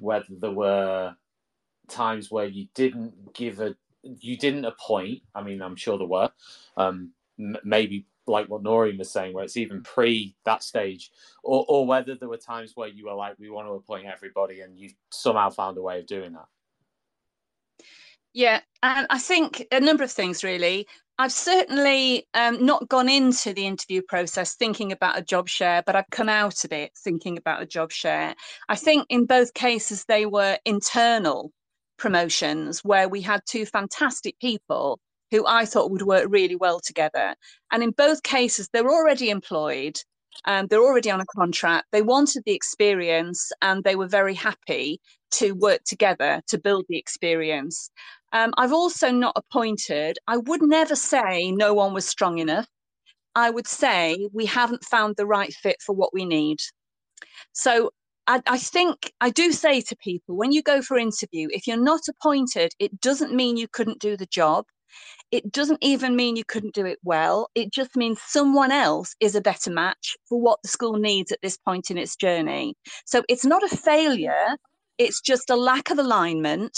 whether 0.02 0.26
there 0.30 0.52
were 0.52 1.16
times 1.90 2.32
where 2.32 2.46
you 2.46 2.68
didn't 2.76 3.34
give 3.34 3.62
a 3.62 3.76
you 4.04 4.38
didn't 4.38 4.66
appoint. 4.66 5.22
I 5.36 5.44
mean, 5.44 5.62
I'm 5.64 5.78
sure 5.78 5.98
there 5.98 6.08
were. 6.08 6.32
Um, 6.78 7.14
m- 7.40 7.58
maybe 7.66 8.06
like 8.28 8.50
what 8.50 8.64
Naureen 8.64 9.00
was 9.00 9.12
saying, 9.12 9.34
where 9.34 9.46
it's 9.46 9.58
even 9.58 9.84
pre 9.84 10.36
that 10.46 10.64
stage, 10.64 11.12
or, 11.44 11.66
or 11.70 11.88
whether 11.88 12.16
there 12.16 12.30
were 12.30 12.38
times 12.38 12.74
where 12.76 12.90
you 12.90 13.08
were 13.08 13.16
like, 13.16 13.38
we 13.40 13.50
want 13.52 13.68
to 13.68 13.74
appoint 13.74 14.08
everybody, 14.08 14.62
and 14.62 14.80
you 14.80 14.92
somehow 15.12 15.50
found 15.52 15.78
a 15.78 15.84
way 15.84 16.00
of 16.00 16.08
doing 16.08 16.34
that. 16.34 16.48
Yeah, 18.34 18.62
and 18.82 19.08
I 19.10 19.20
think 19.20 19.66
a 19.72 19.80
number 19.80 20.04
of 20.04 20.12
things 20.12 20.44
really. 20.44 20.88
I've 21.18 21.32
certainly 21.32 22.26
um, 22.34 22.66
not 22.66 22.90
gone 22.90 23.08
into 23.10 23.54
the 23.54 23.68
interview 23.68 24.02
process 24.02 24.56
thinking 24.56 24.92
about 24.92 25.20
a 25.20 25.22
job 25.22 25.48
share, 25.48 25.84
but 25.86 25.96
I've 25.96 26.10
come 26.10 26.30
out 26.30 26.64
of 26.66 26.72
it 26.72 26.92
thinking 26.98 27.38
about 27.38 27.62
a 27.62 27.66
job 27.68 27.92
share. 27.92 28.34
I 28.70 28.76
think 28.76 29.06
in 29.10 29.26
both 29.26 29.54
cases 29.54 30.04
they 30.08 30.26
were 30.26 30.58
internal 30.66 31.52
promotions 31.98 32.80
where 32.84 33.08
we 33.08 33.22
had 33.22 33.42
two 33.46 33.66
fantastic 33.68 34.40
people 34.40 35.00
who 35.30 35.46
I 35.46 35.66
thought 35.66 35.92
would 35.92 36.02
work 36.02 36.26
really 36.30 36.56
well 36.56 36.80
together. 36.80 37.36
And 37.72 37.84
in 37.84 37.92
both 37.92 38.24
cases, 38.24 38.68
they're 38.74 38.90
already 38.90 39.30
employed, 39.30 39.98
and 40.46 40.70
they're 40.70 40.82
already 40.84 41.12
on 41.12 41.22
a 41.22 41.26
contract. 41.36 41.88
They 41.92 42.02
wanted 42.02 42.44
the 42.46 42.54
experience 42.54 43.52
and 43.62 43.84
they 43.84 43.96
were 43.96 44.08
very 44.08 44.34
happy 44.34 45.00
to 45.32 45.52
work 45.54 45.84
together 45.86 46.42
to 46.48 46.58
build 46.58 46.86
the 46.90 46.98
experience. 46.98 47.92
Um, 48.34 48.54
I've 48.58 48.74
also 48.74 49.12
not 49.12 49.34
appointed, 49.36 50.18
I 50.28 50.38
would 50.38 50.62
never 50.62 50.96
say 50.96 51.52
no 51.52 51.74
one 51.74 51.94
was 51.94 52.08
strong 52.08 52.38
enough. 52.38 52.68
I 53.36 53.50
would 53.50 53.68
say 53.68 54.28
we 54.34 54.46
haven't 54.46 54.84
found 54.84 55.16
the 55.16 55.26
right 55.26 55.54
fit 55.54 55.78
for 55.86 55.94
what 55.94 56.14
we 56.14 56.26
need. 56.26 56.60
So 57.54 57.92
I, 58.28 58.42
I, 58.48 58.58
think 58.58 59.12
I 59.22 59.30
do 59.30 59.52
say 59.52 59.82
to 59.82 59.96
people 59.98 60.36
when 60.36 60.52
you 60.52 60.62
go 60.62 60.82
for 60.82 60.98
interview, 60.98 61.48
if 61.52 61.68
you're 61.68 61.78
not 61.78 62.02
appointed, 62.10 62.74
it 62.80 63.02
doesn't 63.02 63.34
mean 63.34 63.58
you 63.58 63.68
couldn't 63.68 64.00
do 64.00 64.16
the 64.16 64.26
job. 64.26 64.66
It 65.32 65.52
doesn't 65.52 65.80
even 65.82 66.18
mean 66.18 66.36
you 66.36 66.44
couldn't 66.46 66.74
do 66.74 66.86
it 66.86 67.00
well. 67.04 67.50
It 67.56 67.72
just 67.72 67.96
means 67.96 68.20
someone 68.28 68.72
else 68.72 69.16
is 69.22 69.36
a 69.36 69.42
better 69.42 69.72
match 69.72 70.18
for 70.28 70.40
what 70.40 70.60
the 70.62 70.70
school 70.70 70.98
needs 70.98 71.32
at 71.32 71.40
this 71.42 71.58
point 71.58 71.90
in 71.90 71.98
its 71.98 72.18
journey. 72.18 72.76
So 73.06 73.24
it's 73.30 73.46
not 73.46 73.64
a 73.64 73.76
failure, 73.76 74.58
it's 74.98 75.22
just 75.22 75.50
a 75.50 75.56
lack 75.56 75.90
of 75.90 76.00
alignment. 76.00 76.78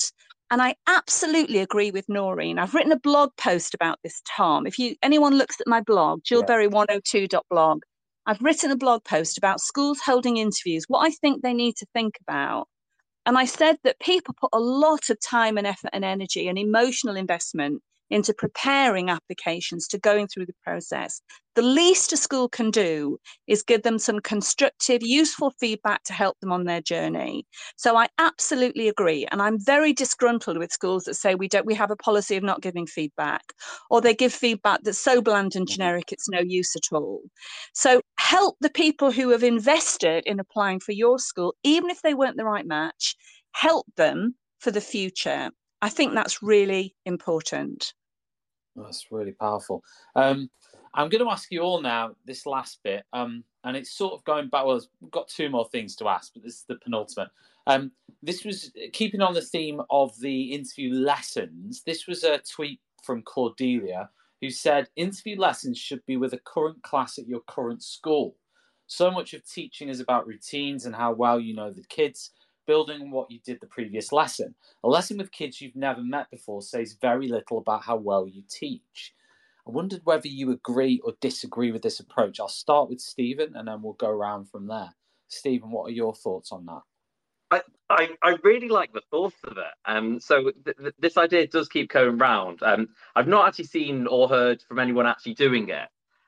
And 0.54 0.62
I 0.62 0.76
absolutely 0.86 1.58
agree 1.62 1.89
with 1.89 2.06
Naureen. 2.06 2.60
I've 2.60 2.76
written 2.76 2.91
a 2.91 2.99
blog 2.99 3.32
post 3.38 3.74
about 3.74 3.97
this, 4.04 4.22
Tom. 4.38 4.68
If 4.68 4.78
you 4.78 4.95
anyone 5.01 5.36
looks 5.36 5.60
at 5.60 5.66
my 5.66 5.82
blog, 5.82 6.22
jillberry102.blog, 6.22 7.82
I've 8.28 8.39
written 8.39 8.70
a 8.70 8.78
blog 8.78 9.04
post 9.04 9.39
about 9.39 9.62
schools 9.62 9.99
holding 10.06 10.38
interviews, 10.38 10.86
what 10.88 11.08
I 11.08 11.10
think 11.10 11.41
they 11.41 11.56
need 11.56 11.76
to 11.78 11.88
think 11.91 12.20
about. 12.22 12.68
And 13.26 13.36
I 13.36 13.45
said 13.45 13.78
that 13.84 13.99
people 13.99 14.36
put 14.39 14.51
a 14.54 14.60
lot 14.60 15.10
of 15.10 15.18
time 15.20 15.58
and 15.58 15.66
effort 15.66 15.89
and 15.91 16.06
energy 16.06 16.47
and 16.47 16.60
emotional 16.60 17.16
investment 17.16 17.82
into 18.14 18.34
preparing 18.34 19.09
applications 19.09 19.88
to 19.88 19.97
going 19.97 20.28
through 20.28 20.45
the 20.45 20.53
process. 20.64 21.20
The 21.55 21.64
least 21.64 22.14
a 22.14 22.18
school 22.18 22.47
can 22.47 22.70
do 22.70 23.18
is 23.47 23.64
give 23.64 23.82
them 23.82 23.97
some 23.97 24.20
constructive, 24.20 25.01
useful 25.01 25.51
feedback 25.59 26.03
to 26.03 26.14
help 26.14 26.39
them 26.39 26.51
on 26.51 26.66
their 26.66 26.82
journey. 26.82 27.45
So 27.76 27.97
I 27.97 28.07
absolutely 28.20 28.88
agree. 28.88 29.26
And 29.32 29.41
I'm 29.41 29.57
very 29.64 29.93
disgruntled 29.93 30.57
with 30.59 30.72
schools 30.72 31.05
that 31.05 31.16
say 31.16 31.34
we 31.34 31.47
don't 31.47 31.66
we 31.66 31.74
have 31.74 31.89
a 31.89 31.95
policy 31.95 32.36
of 32.38 32.43
not 32.43 32.61
giving 32.61 32.86
feedback, 32.86 33.41
or 33.89 33.99
they 33.99 34.14
give 34.14 34.34
feedback 34.34 34.82
that's 34.84 35.03
so 35.03 35.20
bland 35.20 35.55
and 35.55 35.66
mm-hmm. 35.66 35.74
generic 35.74 36.11
it's 36.11 36.30
no 36.30 36.39
use 36.39 36.76
at 36.76 36.95
all. 36.95 37.22
So 37.74 38.01
help 38.20 38.57
the 38.61 38.70
people 38.70 39.11
who 39.11 39.30
have 39.30 39.43
invested 39.43 40.24
in 40.28 40.39
applying 40.39 40.80
for 40.82 40.91
your 40.91 41.18
school, 41.18 41.55
even 41.64 41.89
if 41.89 42.01
they 42.03 42.14
weren't 42.14 42.38
the 42.38 42.45
right 42.45 42.66
match, 42.66 43.16
help 43.53 43.88
them 43.97 44.36
for 44.59 44.70
the 44.70 44.82
future. 44.82 45.49
I 45.82 45.89
think 45.89 46.14
that's 46.14 46.41
really 46.41 46.95
important. 47.05 47.93
That's 48.76 49.11
really 49.11 49.34
powerful. 49.34 49.84
Um, 50.15 50.49
I'm 50.95 51.09
going 51.09 51.24
to 51.24 51.32
ask 51.32 51.51
you 51.51 51.61
all 51.61 51.82
now 51.82 52.15
this 52.26 52.45
last 52.45 52.80
bit, 52.84 53.03
um, 53.13 53.43
and 53.63 53.76
it's 53.76 53.91
sort 53.91 54.13
of 54.13 54.24
going 54.24 54.49
back. 54.49 54.65
Well, 54.65 54.82
we've 55.01 55.11
got 55.11 55.28
two 55.28 55.49
more 55.49 55.67
things 55.69 55.95
to 55.97 56.07
ask, 56.07 56.34
but 56.34 56.43
this 56.43 56.55
is 56.55 56.65
the 56.67 56.76
penultimate. 56.76 57.30
Um, 57.65 57.91
this 58.21 58.43
was 58.43 58.71
keeping 58.91 59.21
on 59.21 59.34
the 59.34 59.41
theme 59.41 59.82
of 59.89 60.19
the 60.19 60.53
interview 60.53 60.93
lessons. 60.93 61.84
This 61.86 62.07
was 62.07 62.24
a 62.24 62.39
tweet 62.39 62.80
from 63.03 63.21
Cordelia 63.24 64.09
who 64.41 64.49
said 64.49 64.89
interview 64.95 65.39
lessons 65.39 65.78
should 65.78 66.05
be 66.05 66.17
with 66.17 66.34
a 66.34 66.39
current 66.39 66.82
class 66.84 67.17
at 67.17 67.28
your 67.28 67.41
current 67.47 67.82
school. 67.82 68.36
So 68.88 69.09
much 69.09 69.34
of 69.34 69.49
teaching 69.49 69.89
is 69.89 70.01
about 70.01 70.28
routines 70.28 70.86
and 70.86 70.93
how 70.93 71.13
well 71.13 71.39
you 71.39 71.55
know 71.55 71.71
the 71.71 71.84
kids 71.84 72.32
building 72.66 73.01
on 73.01 73.11
what 73.11 73.32
you 73.32 73.39
did 73.45 73.59
the 73.61 73.68
previous 73.68 74.11
lesson. 74.11 74.55
A 74.84 74.88
lesson 74.88 75.18
with 75.18 75.32
kids 75.32 75.61
you've 75.61 75.76
never 75.76 76.01
met 76.01 76.30
before 76.32 76.61
says 76.61 76.97
very 77.01 77.28
little 77.28 77.57
about 77.57 77.84
how 77.84 77.97
well 77.97 78.28
you 78.28 78.43
teach. 78.49 79.14
I 79.68 79.72
wondered 79.72 80.01
whether 80.03 80.28
you 80.28 80.51
agree 80.51 80.99
or 81.03 81.14
disagree 81.22 81.72
with 81.72 81.82
this 81.82 81.99
approach. 81.99 82.39
I'll 82.39 82.49
start 82.49 82.89
with 82.89 82.99
Stephen 82.99 83.55
and 83.55 83.68
then 83.68 83.82
we'll 83.82 83.93
go 83.93 84.09
around 84.09 84.49
from 84.49 84.68
there. 84.68 84.93
Stephen, 85.30 85.72
what 85.72 85.86
are 85.86 85.93
your 85.93 86.14
thoughts 86.14 86.51
on 86.51 86.66
that? 86.66 86.82
I, 87.51 87.61
I, 87.89 88.09
I 88.24 88.38
really 88.43 88.68
like 88.68 88.93
the 88.93 89.01
thoughts 89.11 89.38
of 89.43 89.57
it. 89.57 89.74
Um, 89.86 90.20
so 90.20 90.51
th- 90.66 90.78
th- 90.78 90.93
this 90.99 91.18
idea 91.18 91.47
does 91.47 91.70
keep 91.70 91.91
going 91.91 92.18
round. 92.18 92.61
Um, 92.64 92.89
I've 93.16 93.28
not 93.28 93.47
actually 93.47 93.66
seen 93.66 94.07
or 94.07 94.28
heard 94.28 94.61
from 94.68 94.80
anyone 94.80 95.05
actually 95.05 95.36
doing 95.36 95.70
it. 95.70 95.88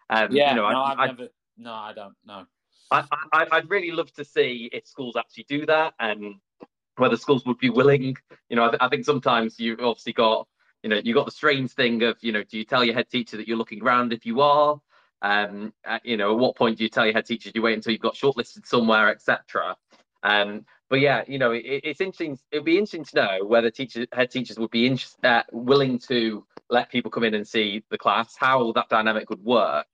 Um, 0.10 0.32
yeah, 0.32 0.52
you 0.52 0.56
know, 0.58 0.70
no, 0.70 0.78
I, 0.78 0.92
I've 0.92 1.00
I, 1.00 1.06
never. 1.08 1.28
No, 1.58 1.74
I 1.74 1.94
don't. 1.94 2.14
No. 2.26 2.46
I, 2.92 3.04
I, 3.34 3.48
I'd 3.52 3.70
really 3.70 3.92
love 3.92 4.12
to 4.14 4.26
see 4.26 4.70
if 4.72 4.88
schools 4.88 5.16
actually 5.16 5.46
do 5.48 5.66
that 5.66 5.94
and 6.00 6.36
whether 6.98 7.18
schools 7.18 7.46
would 7.46 7.58
be 7.58 7.70
willing. 7.70 8.16
You 8.50 8.56
know, 8.56 8.66
I, 8.66 8.70
th- 8.70 8.82
I 8.82 8.90
think 8.90 9.06
sometimes 9.06 9.60
you've 9.60 9.80
obviously 9.80 10.14
got, 10.14 10.48
you 10.84 10.90
know, 10.90 11.02
you 11.04 11.14
got 11.14 11.26
the 11.26 11.32
strange 11.32 11.72
thing 11.72 12.04
of, 12.04 12.18
you 12.22 12.32
know, 12.32 12.44
do 12.44 12.58
you 12.58 12.66
tell 12.66 12.84
your 12.84 12.94
head 12.94 13.10
teacher 13.10 13.38
that 13.38 13.48
you're 13.48 13.58
looking 13.58 13.82
around 13.82 14.14
if 14.14 14.26
you 14.26 14.42
are? 14.42 14.80
Um, 15.22 15.74
uh, 15.86 16.00
you 16.04 16.18
know, 16.18 16.34
at 16.34 16.38
what 16.38 16.56
point 16.56 16.78
do 16.78 16.84
you 16.84 16.90
tell 16.90 17.06
your 17.06 17.14
head 17.14 17.26
teacher? 17.26 17.52
Do 17.52 17.60
you 17.60 17.64
wait 17.64 17.74
until 17.74 17.92
you've 17.92 18.02
got 18.02 18.14
shortlisted 18.14 18.66
somewhere, 18.66 19.10
etc. 19.10 19.76
Um, 20.24 20.66
but 20.90 21.00
yeah, 21.00 21.24
you 21.28 21.40
know, 21.40 21.52
it, 21.52 21.64
it's 21.66 22.02
interesting. 22.02 22.38
It'd 22.52 22.66
be 22.66 22.78
interesting 22.78 23.06
to 23.06 23.16
know 23.16 23.46
whether 23.46 23.72
teachers, 23.72 24.08
head 24.14 24.30
teachers, 24.30 24.60
would 24.60 24.72
be 24.72 24.86
inter- 24.86 25.08
uh, 25.24 25.44
willing 25.52 25.98
to 26.08 26.46
let 26.70 26.92
people 26.92 27.12
come 27.12 27.24
in 27.24 27.34
and 27.34 27.48
see 27.48 27.84
the 27.90 27.98
class, 27.98 28.36
how 28.38 28.72
that 28.74 28.90
dynamic 28.90 29.30
would 29.30 29.44
work, 29.44 29.88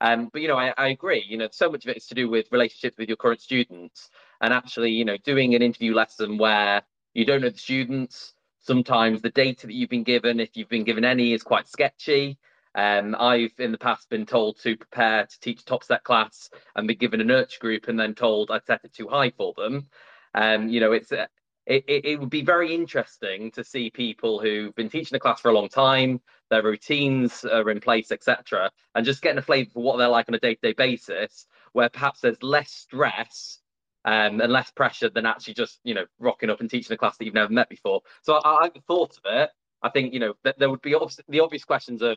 um, 0.00 0.28
but 0.32 0.42
you 0.42 0.48
know, 0.48 0.56
I, 0.56 0.72
I 0.76 0.88
agree. 0.88 1.24
You 1.26 1.38
know, 1.38 1.48
so 1.50 1.70
much 1.70 1.84
of 1.84 1.90
it 1.90 1.98
is 1.98 2.06
to 2.06 2.14
do 2.14 2.28
with 2.28 2.50
relationships 2.52 2.96
with 2.98 3.08
your 3.08 3.16
current 3.16 3.40
students, 3.40 4.10
and 4.40 4.52
actually, 4.52 4.90
you 4.92 5.04
know, 5.04 5.16
doing 5.18 5.54
an 5.54 5.62
interview 5.62 5.94
lesson 5.94 6.38
where 6.38 6.82
you 7.14 7.24
don't 7.24 7.40
know 7.40 7.50
the 7.50 7.58
students. 7.58 8.34
Sometimes 8.58 9.22
the 9.22 9.30
data 9.30 9.66
that 9.66 9.74
you've 9.74 9.90
been 9.90 10.02
given, 10.02 10.40
if 10.40 10.56
you've 10.56 10.68
been 10.68 10.84
given 10.84 11.04
any, 11.04 11.32
is 11.32 11.42
quite 11.42 11.68
sketchy. 11.68 12.36
Um, 12.74 13.16
I've 13.18 13.54
in 13.58 13.72
the 13.72 13.78
past 13.78 14.10
been 14.10 14.26
told 14.26 14.58
to 14.60 14.76
prepare 14.76 15.24
to 15.24 15.40
teach 15.40 15.64
top 15.64 15.82
set 15.82 16.04
class 16.04 16.50
and 16.74 16.86
be 16.86 16.94
given 16.94 17.22
a 17.22 17.24
nurture 17.24 17.58
group 17.58 17.88
and 17.88 17.98
then 17.98 18.14
told 18.14 18.50
I'd 18.50 18.66
set 18.66 18.84
it 18.84 18.92
too 18.92 19.08
high 19.08 19.30
for 19.30 19.54
them. 19.56 19.88
Um, 20.34 20.68
you 20.68 20.80
know, 20.80 20.92
it's 20.92 21.10
it, 21.10 21.30
it, 21.66 22.04
it, 22.04 22.20
would 22.20 22.30
be 22.30 22.42
very 22.42 22.74
interesting 22.74 23.50
to 23.52 23.64
see 23.64 23.90
people 23.90 24.38
who've 24.38 24.74
been 24.74 24.90
teaching 24.90 25.16
a 25.16 25.18
class 25.18 25.40
for 25.40 25.50
a 25.50 25.54
long 25.54 25.70
time, 25.70 26.20
their 26.50 26.62
routines 26.62 27.44
are 27.44 27.70
in 27.70 27.80
place, 27.80 28.12
etc., 28.12 28.70
and 28.94 29.04
just 29.04 29.22
getting 29.22 29.38
a 29.38 29.42
flavour 29.42 29.70
for 29.70 29.82
what 29.82 29.96
they're 29.96 30.08
like 30.08 30.28
on 30.28 30.34
a 30.34 30.40
day-to-day 30.40 30.74
basis, 30.74 31.46
where 31.72 31.88
perhaps 31.88 32.20
there's 32.20 32.42
less 32.42 32.70
stress 32.70 33.60
um, 34.04 34.40
and 34.40 34.52
less 34.52 34.70
pressure 34.70 35.10
than 35.10 35.26
actually 35.26 35.54
just 35.54 35.80
you 35.84 35.94
know 35.94 36.06
rocking 36.18 36.50
up 36.50 36.60
and 36.60 36.70
teaching 36.70 36.94
a 36.94 36.96
class 36.96 37.16
that 37.16 37.24
you've 37.24 37.34
never 37.34 37.52
met 37.52 37.68
before. 37.68 38.00
So 38.22 38.34
I, 38.34 38.66
I 38.66 38.70
thought 38.86 39.16
of 39.16 39.22
it. 39.24 39.50
I 39.82 39.90
think 39.90 40.14
you 40.14 40.20
know 40.20 40.34
th- 40.44 40.56
there 40.58 40.70
would 40.70 40.82
be 40.82 40.96
the 41.28 41.40
obvious 41.40 41.64
questions 41.64 42.02
of 42.02 42.16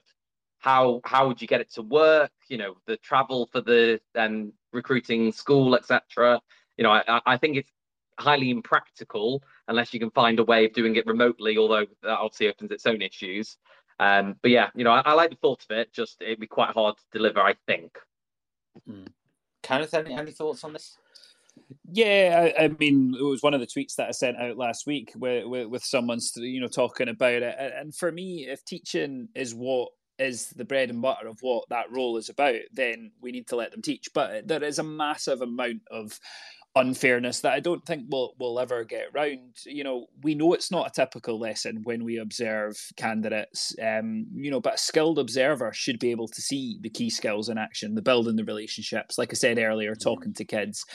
how 0.59 1.01
how 1.03 1.27
would 1.27 1.41
you 1.41 1.47
get 1.47 1.61
it 1.61 1.71
to 1.73 1.81
work? 1.81 2.31
You 2.47 2.57
know, 2.57 2.75
the 2.85 2.97
travel 2.97 3.49
for 3.51 3.61
the 3.61 3.99
um, 4.15 4.53
recruiting 4.71 5.31
school, 5.31 5.75
etc. 5.75 6.39
You 6.77 6.83
know, 6.83 6.91
I, 6.91 7.21
I 7.25 7.37
think 7.37 7.57
it's 7.57 7.71
highly 8.19 8.51
impractical 8.51 9.41
unless 9.67 9.93
you 9.93 9.99
can 9.99 10.11
find 10.11 10.39
a 10.39 10.43
way 10.43 10.65
of 10.65 10.73
doing 10.73 10.95
it 10.97 11.07
remotely, 11.07 11.57
although 11.57 11.85
that 12.03 12.19
obviously 12.19 12.49
opens 12.49 12.71
its 12.71 12.85
own 12.85 13.01
issues. 13.01 13.57
Um, 13.99 14.35
but 14.41 14.51
yeah, 14.51 14.69
you 14.75 14.83
know, 14.83 14.91
I, 14.91 15.01
I, 15.01 15.13
like 15.13 15.31
the 15.31 15.35
thought 15.35 15.65
of 15.69 15.77
it. 15.77 15.91
Just 15.91 16.21
it'd 16.21 16.39
be 16.39 16.47
quite 16.47 16.71
hard 16.71 16.95
to 16.97 17.03
deliver, 17.11 17.41
I 17.41 17.55
think. 17.67 17.97
Mm. 18.89 19.07
Kenneth, 19.61 19.93
any, 19.93 20.13
any 20.13 20.31
thoughts 20.31 20.63
on 20.63 20.73
this? 20.73 20.97
Yeah, 21.91 22.51
I, 22.57 22.63
I, 22.63 22.67
mean, 22.79 23.15
it 23.19 23.23
was 23.23 23.43
one 23.43 23.53
of 23.53 23.59
the 23.59 23.67
tweets 23.67 23.95
that 23.95 24.07
I 24.07 24.11
sent 24.11 24.37
out 24.37 24.57
last 24.57 24.87
week 24.87 25.11
with, 25.15 25.45
with, 25.45 25.67
with 25.67 25.83
someone, 25.83 26.19
you 26.35 26.61
know, 26.61 26.67
talking 26.67 27.09
about 27.09 27.41
it. 27.41 27.55
And 27.59 27.93
for 27.93 28.11
me, 28.11 28.47
if 28.47 28.63
teaching 28.63 29.27
is 29.35 29.53
what 29.53 29.89
is 30.17 30.49
the 30.49 30.65
bread 30.65 30.89
and 30.89 31.01
butter 31.01 31.27
of 31.27 31.39
what 31.41 31.67
that 31.69 31.91
role 31.91 32.17
is 32.17 32.29
about, 32.29 32.55
then 32.71 33.11
we 33.21 33.31
need 33.31 33.47
to 33.47 33.55
let 33.55 33.71
them 33.71 33.81
teach. 33.81 34.09
But 34.13 34.47
there 34.47 34.63
is 34.63 34.79
a 34.79 34.83
massive 34.83 35.41
amount 35.41 35.81
of 35.89 36.19
unfairness 36.75 37.41
that 37.41 37.53
I 37.53 37.59
don't 37.59 37.83
think 37.85 38.05
we'll, 38.09 38.35
we'll 38.39 38.59
ever 38.59 38.83
get 38.83 39.13
round. 39.13 39.57
You 39.65 39.83
know, 39.83 40.05
we 40.21 40.35
know 40.35 40.53
it's 40.53 40.71
not 40.71 40.87
a 40.87 40.91
typical 40.91 41.39
lesson 41.39 41.81
when 41.83 42.03
we 42.03 42.17
observe 42.17 42.77
candidates, 42.95 43.73
um, 43.81 44.27
you 44.33 44.51
know, 44.51 44.61
but 44.61 44.75
a 44.75 44.77
skilled 44.77 45.17
observer 45.17 45.73
should 45.73 45.99
be 45.99 46.11
able 46.11 46.27
to 46.27 46.41
see 46.41 46.77
the 46.81 46.89
key 46.89 47.09
skills 47.09 47.49
in 47.49 47.57
action, 47.57 47.95
the 47.95 48.01
building 48.01 48.35
the 48.35 48.43
relationships, 48.43 49.17
like 49.17 49.33
I 49.33 49.35
said 49.35 49.57
earlier, 49.57 49.93
mm-hmm. 49.93 50.09
talking 50.09 50.33
to 50.33 50.45
kids. 50.45 50.85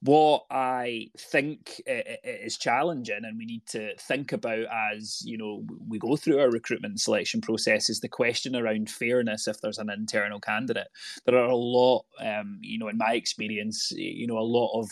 What 0.00 0.44
I 0.50 1.08
think 1.18 1.82
is 1.86 2.56
challenging 2.56 3.24
and 3.24 3.36
we 3.36 3.44
need 3.44 3.66
to 3.66 3.96
think 3.96 4.32
about 4.32 4.66
as, 4.92 5.20
you 5.24 5.36
know, 5.36 5.64
we 5.88 5.98
go 5.98 6.16
through 6.16 6.40
our 6.40 6.50
recruitment 6.50 7.00
selection 7.00 7.40
process 7.40 7.90
is 7.90 8.00
the 8.00 8.08
question 8.08 8.54
around 8.54 8.88
fairness 8.88 9.48
if 9.48 9.60
there's 9.60 9.78
an 9.78 9.90
internal 9.90 10.38
candidate. 10.38 10.88
There 11.26 11.36
are 11.36 11.48
a 11.48 11.56
lot, 11.56 12.06
um, 12.20 12.58
you 12.60 12.78
know, 12.78 12.88
in 12.88 12.98
my 12.98 13.14
experience, 13.14 13.90
you 13.90 14.28
know, 14.28 14.38
a 14.38 14.40
lot 14.40 14.78
of 14.78 14.90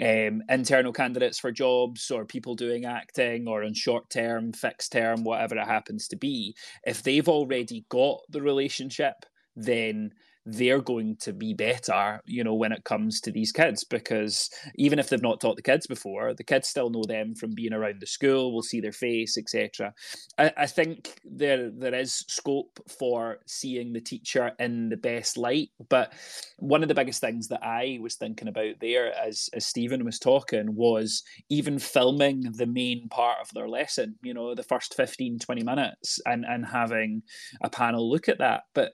um, 0.00 0.42
internal 0.48 0.92
candidates 0.92 1.38
for 1.38 1.52
jobs 1.52 2.10
or 2.10 2.24
people 2.24 2.54
doing 2.54 2.84
acting 2.84 3.48
or 3.48 3.64
on 3.64 3.74
short 3.74 4.10
term, 4.10 4.52
fixed 4.52 4.92
term, 4.92 5.24
whatever 5.24 5.56
it 5.56 5.66
happens 5.66 6.08
to 6.08 6.16
be, 6.16 6.54
if 6.84 7.02
they've 7.02 7.28
already 7.28 7.84
got 7.88 8.20
the 8.30 8.42
relationship, 8.42 9.26
then 9.56 10.12
they're 10.52 10.80
going 10.80 11.16
to 11.16 11.32
be 11.32 11.54
better, 11.54 12.20
you 12.26 12.42
know, 12.42 12.54
when 12.54 12.72
it 12.72 12.84
comes 12.84 13.20
to 13.20 13.30
these 13.30 13.52
kids 13.52 13.84
because 13.84 14.50
even 14.76 14.98
if 14.98 15.08
they've 15.08 15.22
not 15.22 15.40
taught 15.40 15.56
the 15.56 15.62
kids 15.62 15.86
before, 15.86 16.34
the 16.34 16.44
kids 16.44 16.68
still 16.68 16.90
know 16.90 17.04
them 17.06 17.34
from 17.34 17.54
being 17.54 17.72
around 17.72 18.00
the 18.00 18.06
school. 18.06 18.52
We'll 18.52 18.62
see 18.62 18.80
their 18.80 18.92
face, 18.92 19.38
etc. 19.38 19.94
I, 20.38 20.52
I 20.56 20.66
think 20.66 21.20
there 21.24 21.70
there 21.70 21.94
is 21.94 22.24
scope 22.28 22.80
for 22.88 23.38
seeing 23.46 23.92
the 23.92 24.00
teacher 24.00 24.52
in 24.58 24.88
the 24.88 24.96
best 24.96 25.36
light, 25.36 25.70
but 25.88 26.12
one 26.58 26.82
of 26.82 26.88
the 26.88 26.94
biggest 26.94 27.20
things 27.20 27.48
that 27.48 27.62
I 27.62 27.98
was 28.00 28.16
thinking 28.16 28.48
about 28.48 28.80
there, 28.80 29.12
as 29.18 29.48
as 29.54 29.66
Stephen 29.66 30.04
was 30.04 30.18
talking, 30.18 30.74
was 30.74 31.22
even 31.48 31.78
filming 31.78 32.52
the 32.52 32.66
main 32.66 33.08
part 33.08 33.38
of 33.40 33.52
their 33.54 33.68
lesson. 33.68 34.16
You 34.22 34.34
know, 34.34 34.54
the 34.54 34.62
first 34.62 34.94
15, 34.94 35.38
20 35.38 35.62
minutes, 35.62 36.20
and 36.26 36.44
and 36.44 36.66
having 36.66 37.22
a 37.62 37.70
panel 37.70 38.10
look 38.10 38.28
at 38.28 38.38
that, 38.38 38.64
but 38.74 38.92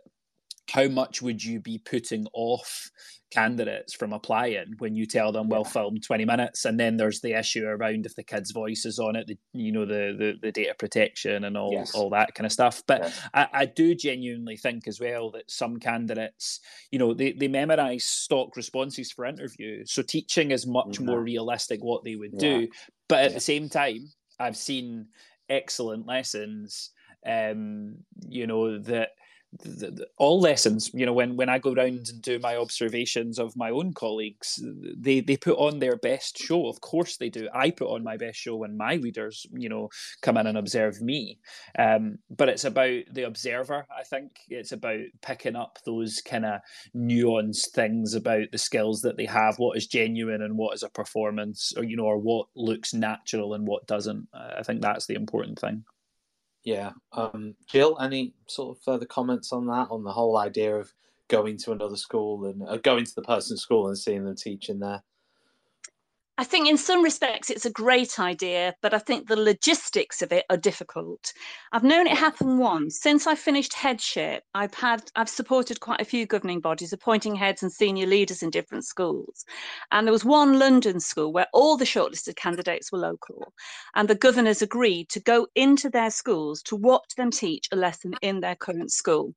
how 0.70 0.88
much 0.88 1.22
would 1.22 1.42
you 1.42 1.60
be 1.60 1.78
putting 1.78 2.26
off 2.32 2.90
candidates 3.32 3.92
from 3.92 4.12
applying 4.12 4.72
when 4.78 4.94
you 4.94 5.04
tell 5.04 5.32
them 5.32 5.48
we'll 5.48 5.64
film 5.64 5.98
20 5.98 6.24
minutes 6.24 6.64
and 6.64 6.78
then 6.78 6.96
there's 6.96 7.20
the 7.20 7.32
issue 7.32 7.66
around 7.66 8.06
if 8.06 8.14
the 8.14 8.22
kid's 8.22 8.52
voice 8.52 8.86
is 8.86 9.00
on 9.00 9.16
it 9.16 9.26
the 9.26 9.36
you 9.52 9.72
know 9.72 9.84
the 9.84 10.14
the, 10.16 10.34
the 10.40 10.52
data 10.52 10.74
protection 10.78 11.44
and 11.44 11.56
all 11.56 11.72
yes. 11.72 11.92
all 11.94 12.08
that 12.08 12.32
kind 12.34 12.46
of 12.46 12.52
stuff 12.52 12.82
but 12.86 13.00
yes. 13.02 13.20
I, 13.34 13.48
I 13.52 13.64
do 13.66 13.96
genuinely 13.96 14.56
think 14.56 14.86
as 14.86 15.00
well 15.00 15.32
that 15.32 15.50
some 15.50 15.78
candidates 15.78 16.60
you 16.92 17.00
know 17.00 17.14
they, 17.14 17.32
they 17.32 17.48
memorize 17.48 18.04
stock 18.04 18.56
responses 18.56 19.10
for 19.10 19.26
interview 19.26 19.84
so 19.84 20.02
teaching 20.02 20.52
is 20.52 20.66
much 20.66 20.86
mm-hmm. 20.92 21.06
more 21.06 21.20
realistic 21.20 21.82
what 21.82 22.04
they 22.04 22.14
would 22.14 22.34
yeah. 22.34 22.40
do 22.40 22.68
but 23.08 23.24
at 23.24 23.34
the 23.34 23.40
same 23.40 23.68
time 23.68 24.08
i've 24.38 24.56
seen 24.56 25.06
excellent 25.48 26.06
lessons 26.06 26.90
um 27.26 27.96
you 28.28 28.46
know 28.46 28.78
that 28.78 29.10
the, 29.62 29.90
the, 29.90 30.06
all 30.18 30.40
lessons 30.40 30.90
you 30.94 31.06
know 31.06 31.12
when 31.12 31.36
when 31.36 31.48
i 31.48 31.58
go 31.58 31.72
around 31.72 32.08
and 32.08 32.22
do 32.22 32.38
my 32.38 32.56
observations 32.56 33.38
of 33.38 33.56
my 33.56 33.70
own 33.70 33.92
colleagues 33.92 34.62
they 34.96 35.20
they 35.20 35.36
put 35.36 35.58
on 35.58 35.78
their 35.78 35.96
best 35.96 36.38
show. 36.38 36.68
Of 36.68 36.80
course 36.80 37.16
they 37.16 37.28
do. 37.28 37.48
I 37.52 37.70
put 37.70 37.88
on 37.88 38.04
my 38.04 38.16
best 38.16 38.38
show 38.38 38.56
when 38.56 38.76
my 38.76 38.94
readers 38.94 39.46
you 39.52 39.68
know 39.68 39.88
come 40.22 40.36
in 40.36 40.46
and 40.46 40.58
observe 40.58 41.00
me. 41.00 41.38
Um, 41.78 42.18
but 42.30 42.48
it's 42.48 42.64
about 42.64 43.02
the 43.12 43.24
observer 43.24 43.86
i 43.96 44.02
think. 44.02 44.32
It's 44.48 44.72
about 44.72 45.00
picking 45.22 45.56
up 45.56 45.78
those 45.84 46.20
kind 46.20 46.44
of 46.44 46.60
nuanced 46.94 47.68
things 47.68 48.14
about 48.14 48.50
the 48.52 48.58
skills 48.58 49.02
that 49.02 49.16
they 49.16 49.26
have 49.26 49.58
what 49.58 49.76
is 49.76 49.86
genuine 49.86 50.42
and 50.42 50.56
what 50.56 50.74
is 50.74 50.82
a 50.82 50.88
performance 50.88 51.72
or 51.76 51.84
you 51.84 51.96
know 51.96 52.04
or 52.04 52.18
what 52.18 52.46
looks 52.54 52.94
natural 52.94 53.54
and 53.54 53.66
what 53.66 53.86
doesn't. 53.86 54.28
I 54.34 54.62
think 54.62 54.80
that's 54.80 55.06
the 55.06 55.14
important 55.14 55.58
thing 55.58 55.84
yeah. 56.66 56.90
Um, 57.12 57.54
Jill, 57.68 57.96
any 58.00 58.34
sort 58.48 58.76
of 58.76 58.82
further 58.82 59.06
comments 59.06 59.52
on 59.52 59.66
that, 59.68 59.86
on 59.88 60.02
the 60.02 60.12
whole 60.12 60.36
idea 60.36 60.74
of 60.74 60.92
going 61.28 61.56
to 61.58 61.70
another 61.70 61.96
school 61.96 62.44
and 62.46 62.60
uh, 62.68 62.76
going 62.78 63.04
to 63.04 63.14
the 63.14 63.22
person's 63.22 63.62
school 63.62 63.86
and 63.86 63.96
seeing 63.96 64.24
them 64.24 64.34
teaching 64.34 64.80
there? 64.80 65.00
I 66.38 66.44
think 66.44 66.68
in 66.68 66.76
some 66.76 67.02
respects 67.02 67.48
it's 67.48 67.64
a 67.64 67.70
great 67.70 68.20
idea, 68.20 68.74
but 68.82 68.92
I 68.92 68.98
think 68.98 69.26
the 69.26 69.36
logistics 69.36 70.20
of 70.20 70.32
it 70.32 70.44
are 70.50 70.58
difficult. 70.58 71.32
I've 71.72 71.82
known 71.82 72.06
it 72.06 72.18
happen 72.18 72.58
once. 72.58 73.00
Since 73.00 73.26
I 73.26 73.34
finished 73.34 73.72
headship, 73.72 74.44
I've 74.54 74.74
had 74.74 75.10
I've 75.16 75.30
supported 75.30 75.80
quite 75.80 76.02
a 76.02 76.04
few 76.04 76.26
governing 76.26 76.60
bodies 76.60 76.92
appointing 76.92 77.36
heads 77.36 77.62
and 77.62 77.72
senior 77.72 78.06
leaders 78.06 78.42
in 78.42 78.50
different 78.50 78.84
schools. 78.84 79.46
And 79.92 80.06
there 80.06 80.12
was 80.12 80.26
one 80.26 80.58
London 80.58 81.00
school 81.00 81.32
where 81.32 81.46
all 81.54 81.78
the 81.78 81.86
shortlisted 81.86 82.36
candidates 82.36 82.92
were 82.92 82.98
local. 82.98 83.54
And 83.94 84.06
the 84.06 84.14
governors 84.14 84.60
agreed 84.60 85.08
to 85.10 85.20
go 85.20 85.46
into 85.54 85.88
their 85.88 86.10
schools 86.10 86.62
to 86.64 86.76
watch 86.76 87.14
them 87.16 87.30
teach 87.30 87.66
a 87.72 87.76
lesson 87.76 88.12
in 88.20 88.40
their 88.40 88.56
current 88.56 88.92
school. 88.92 89.32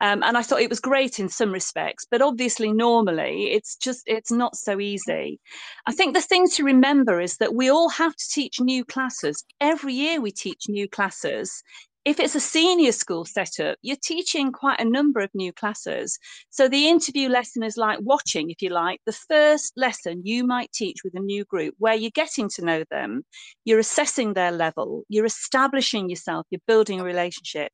Um, 0.00 0.22
and 0.22 0.36
I 0.36 0.42
thought 0.42 0.60
it 0.60 0.70
was 0.70 0.80
great 0.80 1.18
in 1.18 1.28
some 1.28 1.52
respects, 1.52 2.06
but 2.10 2.20
obviously, 2.20 2.72
normally 2.72 3.48
it's 3.52 3.76
just 3.76 4.02
it's 4.06 4.30
not 4.30 4.56
so 4.56 4.78
easy. 4.80 5.40
I 5.86 5.92
think 5.92 6.14
the 6.14 6.20
thing 6.20 6.48
to 6.50 6.64
remember 6.64 7.20
is 7.20 7.38
that 7.38 7.54
we 7.54 7.70
all 7.70 7.88
have 7.88 8.14
to 8.14 8.28
teach 8.30 8.60
new 8.60 8.84
classes. 8.84 9.44
Every 9.60 9.94
year 9.94 10.20
we 10.20 10.32
teach 10.32 10.64
new 10.68 10.88
classes. 10.88 11.62
If 12.04 12.20
it's 12.20 12.36
a 12.36 12.40
senior 12.40 12.92
school 12.92 13.24
setup, 13.24 13.78
you're 13.82 13.96
teaching 14.00 14.52
quite 14.52 14.78
a 14.80 14.84
number 14.84 15.18
of 15.18 15.30
new 15.34 15.52
classes. 15.52 16.16
So 16.50 16.68
the 16.68 16.88
interview 16.88 17.28
lesson 17.28 17.64
is 17.64 17.76
like 17.76 17.98
watching, 18.00 18.48
if 18.48 18.62
you 18.62 18.68
like, 18.68 19.00
the 19.06 19.12
first 19.12 19.72
lesson 19.76 20.22
you 20.24 20.46
might 20.46 20.70
teach 20.70 20.98
with 21.02 21.16
a 21.16 21.20
new 21.20 21.44
group 21.46 21.74
where 21.78 21.96
you're 21.96 22.12
getting 22.14 22.48
to 22.50 22.64
know 22.64 22.84
them, 22.92 23.24
you're 23.64 23.80
assessing 23.80 24.34
their 24.34 24.52
level, 24.52 25.02
you're 25.08 25.24
establishing 25.26 26.08
yourself, 26.08 26.46
you're 26.50 26.60
building 26.68 27.00
a 27.00 27.04
relationship. 27.04 27.72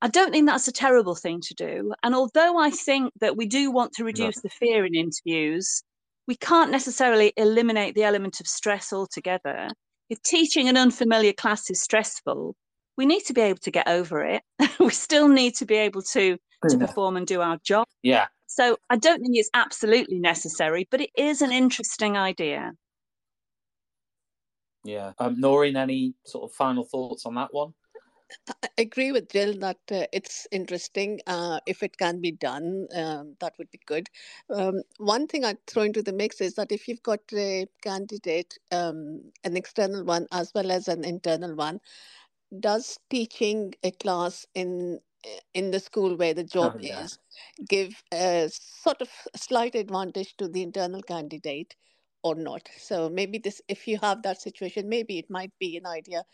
I 0.00 0.08
don't 0.08 0.30
think 0.30 0.46
that's 0.46 0.68
a 0.68 0.72
terrible 0.72 1.16
thing 1.16 1.40
to 1.40 1.54
do. 1.54 1.92
And 2.02 2.14
although 2.14 2.58
I 2.58 2.70
think 2.70 3.12
that 3.20 3.36
we 3.36 3.46
do 3.46 3.70
want 3.70 3.92
to 3.94 4.04
reduce 4.04 4.36
no. 4.36 4.42
the 4.44 4.50
fear 4.50 4.84
in 4.84 4.94
interviews, 4.94 5.82
we 6.28 6.36
can't 6.36 6.70
necessarily 6.70 7.32
eliminate 7.36 7.94
the 7.94 8.04
element 8.04 8.38
of 8.38 8.46
stress 8.46 8.92
altogether. 8.92 9.68
If 10.08 10.22
teaching 10.22 10.68
an 10.68 10.76
unfamiliar 10.76 11.32
class 11.32 11.68
is 11.70 11.82
stressful, 11.82 12.54
we 12.96 13.06
need 13.06 13.24
to 13.24 13.32
be 13.32 13.40
able 13.40 13.58
to 13.58 13.70
get 13.70 13.88
over 13.88 14.24
it. 14.24 14.42
we 14.80 14.90
still 14.90 15.28
need 15.28 15.54
to 15.56 15.66
be 15.66 15.76
able 15.76 16.02
to 16.02 16.38
to 16.68 16.76
perform 16.78 17.16
and 17.16 17.26
do 17.26 17.40
our 17.40 17.56
job. 17.64 17.86
Yeah. 18.02 18.26
So 18.46 18.76
I 18.90 18.96
don't 18.96 19.20
think 19.20 19.36
it's 19.36 19.50
absolutely 19.54 20.18
necessary, 20.18 20.88
but 20.90 21.00
it 21.00 21.10
is 21.16 21.40
an 21.42 21.52
interesting 21.52 22.16
idea. 22.16 22.72
Yeah. 24.84 25.12
Um, 25.18 25.36
Naureen, 25.36 25.76
any 25.76 26.14
sort 26.24 26.50
of 26.50 26.56
final 26.56 26.84
thoughts 26.84 27.26
on 27.26 27.34
that 27.36 27.52
one? 27.52 27.74
I 28.48 28.68
agree 28.78 29.12
with 29.12 29.30
Jill 29.30 29.58
that 29.58 29.78
uh, 29.90 30.06
it's 30.12 30.46
interesting. 30.50 31.20
Uh, 31.26 31.60
if 31.66 31.82
it 31.82 31.96
can 31.96 32.20
be 32.20 32.32
done, 32.32 32.86
um, 32.94 33.36
that 33.40 33.54
would 33.58 33.70
be 33.70 33.80
good. 33.86 34.08
Um, 34.50 34.82
one 34.98 35.26
thing 35.26 35.44
I'd 35.44 35.64
throw 35.66 35.82
into 35.82 36.02
the 36.02 36.12
mix 36.12 36.40
is 36.40 36.54
that 36.54 36.72
if 36.72 36.88
you've 36.88 37.02
got 37.02 37.20
a 37.34 37.66
candidate, 37.82 38.58
um, 38.70 39.32
an 39.44 39.56
external 39.56 40.04
one 40.04 40.26
as 40.32 40.52
well 40.54 40.70
as 40.70 40.88
an 40.88 41.04
internal 41.04 41.54
one, 41.54 41.80
does 42.60 42.98
teaching 43.10 43.74
a 43.82 43.90
class 43.90 44.46
in 44.54 45.00
in 45.52 45.72
the 45.72 45.80
school 45.80 46.16
where 46.16 46.32
the 46.32 46.44
job 46.44 46.74
oh, 46.76 46.78
yeah. 46.80 47.02
is 47.02 47.18
give 47.68 48.02
a 48.12 48.48
sort 48.52 49.02
of 49.02 49.10
slight 49.36 49.74
advantage 49.74 50.36
to 50.36 50.48
the 50.48 50.62
internal 50.62 51.02
candidate 51.02 51.74
or 52.22 52.34
not? 52.34 52.68
So 52.78 53.08
maybe 53.08 53.38
this, 53.38 53.60
if 53.68 53.86
you 53.86 53.98
have 53.98 54.22
that 54.22 54.40
situation, 54.40 54.88
maybe 54.88 55.18
it 55.18 55.30
might 55.30 55.52
be 55.58 55.76
an 55.76 55.86
idea 55.86 56.24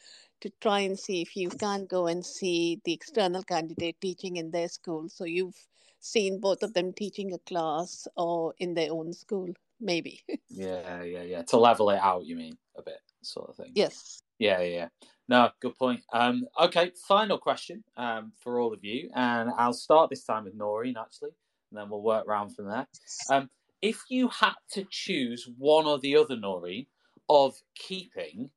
to 0.41 0.51
try 0.61 0.81
and 0.81 0.99
see 0.99 1.23
if 1.23 1.37
you 1.37 1.49
can 1.49 1.87
go 1.87 2.07
and 2.07 2.25
see 2.25 2.81
the 2.85 2.93
external 2.93 3.43
candidate 3.43 4.01
teaching 4.01 4.37
in 4.37 4.51
their 4.51 4.69
school. 4.69 5.09
So 5.09 5.25
you've 5.25 5.57
seen 6.01 6.41
both 6.41 6.63
of 6.63 6.75
them 6.75 6.93
teaching 6.93 7.33
a 7.33 7.39
class 7.39 8.07
or 8.17 8.55
in 8.59 8.75
their 8.75 8.93
own 8.93 9.13
school, 9.13 9.49
maybe. 9.81 10.21
yeah, 10.51 11.03
yeah, 11.03 11.23
yeah. 11.23 11.43
To 11.43 11.57
level 11.57 11.91
it 11.91 12.01
out, 12.01 12.27
you 12.27 12.37
mean 12.37 12.57
a 12.77 12.83
bit, 12.83 13.01
sort 13.23 13.51
of 13.51 13.57
thing. 13.57 13.73
Yes. 13.75 14.23
Yeah, 14.39 14.61
yeah. 14.61 14.89
No, 15.29 15.51
good 15.61 15.77
point. 15.79 16.03
Um, 16.13 16.47
okay, 16.61 16.93
final 17.09 17.39
question 17.39 17.83
um, 17.97 18.33
for 18.43 18.61
all 18.61 18.75
of 18.75 18.85
you, 18.85 19.11
and 19.15 19.51
I'll 19.57 19.73
start 19.73 20.11
this 20.11 20.25
time 20.25 20.45
with 20.45 20.59
Naureen 20.59 20.97
actually, 21.01 21.31
and 21.71 21.79
then 21.79 21.89
we'll 21.89 22.03
work 22.03 22.27
round 22.27 22.55
from 22.55 22.69
there. 22.69 22.87
Um, 23.31 23.49
if 23.85 24.03
you 24.09 24.29
had 24.29 24.55
to 24.71 24.87
choose 24.89 25.47
one 25.59 25.85
or 25.85 25.99
the 25.99 26.17
other, 26.17 26.37
Naureen, 26.37 26.87
of 27.29 27.55
keeping 27.75 28.49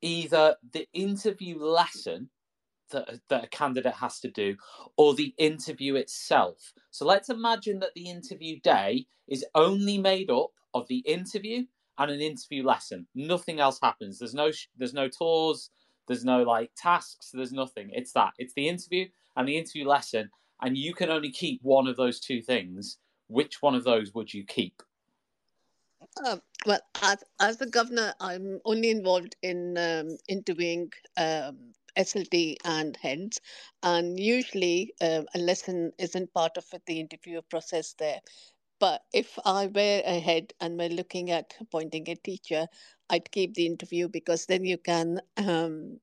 either 0.00 0.54
the 0.72 0.86
interview 0.92 1.58
lesson 1.58 2.30
that, 2.92 3.18
that 3.28 3.44
a 3.44 3.48
candidate 3.48 3.94
has 3.94 4.20
to 4.20 4.30
do 4.30 4.54
or 4.96 5.12
the 5.12 5.34
interview 5.38 5.96
itself. 5.96 6.72
So 6.92 7.04
let's 7.04 7.30
imagine 7.30 7.80
that 7.80 7.94
the 7.96 8.08
interview 8.08 8.60
day 8.60 9.06
is 9.26 9.44
only 9.56 9.98
made 9.98 10.30
up 10.30 10.52
of 10.72 10.86
the 10.86 10.98
interview 10.98 11.64
and 11.98 12.08
an 12.12 12.20
interview 12.20 12.64
lesson. 12.64 13.08
Nothing 13.12 13.58
else 13.58 13.80
happens. 13.82 14.20
There's 14.20 14.34
no 14.34 14.52
there's 14.78 14.94
no 14.94 15.08
tours, 15.08 15.68
there's 16.06 16.24
no 16.24 16.44
like 16.44 16.70
tasks, 16.76 17.32
there's 17.34 17.52
nothing. 17.52 17.90
It's 17.92 18.12
that. 18.12 18.34
It's 18.38 18.54
the 18.54 18.68
interview 18.68 19.06
and 19.34 19.48
the 19.48 19.58
interview 19.58 19.88
lesson 19.88 20.30
and 20.62 20.78
you 20.78 20.94
can 20.94 21.10
only 21.10 21.32
keep 21.32 21.58
one 21.64 21.88
of 21.88 21.96
those 21.96 22.20
two 22.20 22.40
things. 22.40 22.98
Which 23.28 23.62
one 23.62 23.74
of 23.74 23.84
those 23.84 24.14
would 24.14 24.32
you 24.32 24.44
keep? 24.44 24.82
Um, 26.24 26.40
well, 26.64 26.80
as 27.02 27.24
as 27.40 27.56
the 27.58 27.66
governor, 27.66 28.14
I'm 28.20 28.60
only 28.64 28.90
involved 28.90 29.36
in 29.42 29.76
um, 29.78 30.16
interviewing 30.28 30.92
um, 31.16 31.72
SLT 31.96 32.56
and 32.64 32.96
heads, 32.96 33.40
and 33.82 34.18
usually 34.18 34.94
uh, 35.00 35.22
a 35.34 35.38
lesson 35.38 35.92
isn't 35.98 36.32
part 36.34 36.56
of 36.56 36.66
the 36.86 37.00
interview 37.00 37.42
process 37.42 37.94
there. 37.98 38.20
But 38.78 39.02
if 39.12 39.38
I 39.44 39.66
were 39.68 40.02
a 40.04 40.20
head 40.20 40.52
and 40.60 40.78
we're 40.78 40.90
looking 40.90 41.30
at 41.30 41.54
appointing 41.60 42.08
a 42.10 42.16
teacher, 42.16 42.66
I'd 43.08 43.30
keep 43.30 43.54
the 43.54 43.66
interview 43.66 44.08
because 44.08 44.46
then 44.46 44.64
you 44.64 44.76
can 44.78 45.20
um, 45.38 45.98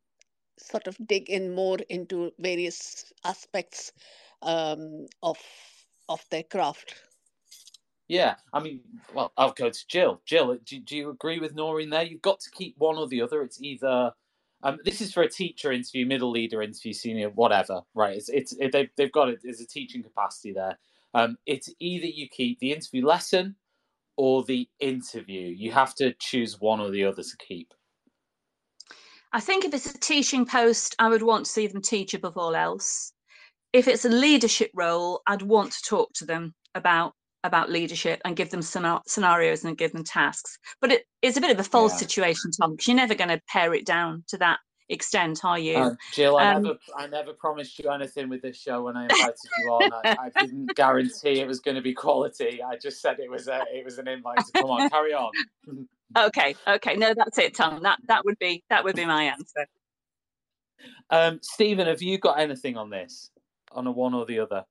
sort 0.57 0.87
of 0.87 0.97
dig 1.07 1.29
in 1.29 1.53
more 1.53 1.77
into 1.89 2.31
various 2.39 3.11
aspects 3.23 3.91
um, 4.41 5.07
of 5.21 5.37
of 6.09 6.25
their 6.29 6.43
craft. 6.43 6.95
Yeah, 8.13 8.35
I 8.53 8.59
mean, 8.59 8.81
well, 9.11 9.33
I'll 9.35 9.53
go 9.53 9.71
to 9.71 9.87
Jill. 9.87 10.21
Jill, 10.23 10.55
do, 10.63 10.79
do 10.79 10.95
you 10.95 11.09
agree 11.09 11.39
with 11.39 11.55
Naureen 11.55 11.89
there? 11.89 12.03
You've 12.03 12.21
got 12.21 12.39
to 12.41 12.51
keep 12.51 12.75
one 12.77 12.95
or 12.95 13.07
the 13.07 13.23
other. 13.23 13.41
It's 13.41 13.59
either 13.59 14.11
um, 14.61 14.77
this 14.85 15.01
is 15.01 15.11
for 15.11 15.23
a 15.23 15.27
teacher 15.27 15.71
interview, 15.71 16.05
middle 16.05 16.29
leader 16.29 16.61
interview, 16.61 16.93
senior, 16.93 17.31
whatever. 17.31 17.81
Right? 17.95 18.15
It's 18.15 18.29
it's 18.29 18.53
it, 18.59 18.71
they've 18.71 18.89
they've 18.97 19.11
got 19.11 19.29
it. 19.29 19.39
There's 19.43 19.61
a 19.61 19.65
teaching 19.65 20.03
capacity 20.03 20.53
there. 20.53 20.77
Um, 21.15 21.39
it's 21.47 21.73
either 21.79 22.05
you 22.05 22.29
keep 22.29 22.59
the 22.59 22.71
interview 22.71 23.03
lesson 23.03 23.55
or 24.15 24.43
the 24.43 24.69
interview. 24.79 25.47
You 25.47 25.71
have 25.71 25.95
to 25.95 26.13
choose 26.19 26.61
one 26.61 26.81
or 26.81 26.91
the 26.91 27.05
other 27.05 27.23
to 27.23 27.37
keep. 27.39 27.73
I 29.31 29.39
think 29.39 29.65
if 29.65 29.73
it's 29.73 29.91
a 29.91 29.99
teaching 29.99 30.45
post, 30.45 30.95
I 30.99 31.09
would 31.09 31.23
want 31.23 31.47
to 31.47 31.51
see 31.51 31.65
them 31.65 31.81
teach 31.81 32.13
above 32.13 32.37
all 32.37 32.55
else. 32.55 33.11
If 33.73 33.87
it's 33.87 34.05
a 34.05 34.09
leadership 34.09 34.69
role, 34.75 35.23
I'd 35.25 35.41
want 35.41 35.71
to 35.71 35.81
talk 35.81 36.13
to 36.17 36.25
them 36.25 36.53
about 36.75 37.15
about 37.43 37.69
leadership 37.69 38.21
and 38.25 38.35
give 38.35 38.49
them 38.49 38.61
some 38.61 38.99
scenarios 39.05 39.63
and 39.63 39.77
give 39.77 39.91
them 39.91 40.03
tasks. 40.03 40.57
But 40.81 40.91
it, 40.91 41.03
it's 41.21 41.37
a 41.37 41.41
bit 41.41 41.51
of 41.51 41.59
a 41.59 41.63
false 41.63 41.93
yeah. 41.93 41.99
situation, 41.99 42.51
Tom, 42.51 42.71
because 42.71 42.87
you're 42.87 42.97
never 42.97 43.15
going 43.15 43.29
to 43.29 43.41
pare 43.47 43.73
it 43.73 43.85
down 43.85 44.23
to 44.29 44.37
that 44.37 44.59
extent, 44.89 45.43
are 45.43 45.59
you? 45.59 45.77
Uh, 45.77 45.95
Jill, 46.13 46.37
I, 46.37 46.53
um, 46.53 46.63
never, 46.63 46.77
I 46.97 47.07
never 47.07 47.33
promised 47.33 47.79
you 47.79 47.89
anything 47.89 48.29
with 48.29 48.41
this 48.41 48.57
show 48.57 48.83
when 48.83 48.95
I 48.95 49.03
invited 49.03 49.35
you 49.59 49.69
on. 49.69 49.91
I, 50.05 50.17
I, 50.35 50.41
didn't 50.41 50.75
guarantee 50.75 51.39
it 51.39 51.47
was 51.47 51.59
going 51.59 51.75
to 51.75 51.81
be 51.81 51.93
quality. 51.93 52.61
I 52.61 52.77
just 52.77 53.01
said 53.01 53.19
it 53.19 53.29
was 53.29 53.47
a, 53.47 53.63
it 53.73 53.83
was 53.83 53.97
an 53.97 54.07
invite 54.07 54.37
to 54.37 54.51
come 54.53 54.69
on. 54.69 54.89
Carry 54.89 55.13
on. 55.13 55.31
okay, 56.17 56.55
okay, 56.67 56.95
no, 56.95 57.13
that's 57.13 57.37
it, 57.37 57.55
Tom. 57.55 57.81
That 57.83 57.99
that 58.07 58.25
would 58.25 58.39
be 58.39 58.63
that 58.69 58.83
would 58.83 58.95
be 58.95 59.05
my 59.05 59.23
answer. 59.23 59.67
Um, 61.09 61.39
Stephen, 61.41 61.87
have 61.87 62.01
you 62.01 62.17
got 62.17 62.39
anything 62.39 62.77
on 62.77 62.89
this, 62.89 63.31
on 63.71 63.87
a 63.87 63.91
one 63.91 64.13
or 64.13 64.25
the 64.25 64.39
other? 64.39 64.65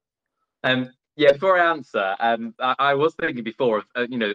Um, 0.63 0.91
yeah, 1.17 1.33
before 1.33 1.59
I 1.59 1.71
answer, 1.71 2.17
um, 2.21 2.55
I, 2.59 2.75
I 2.79 2.95
was 2.95 3.15
thinking 3.15 3.45
before 3.45 3.79
of, 3.79 3.85
uh, 3.95 4.07
you 4.09 4.19
know, 4.19 4.33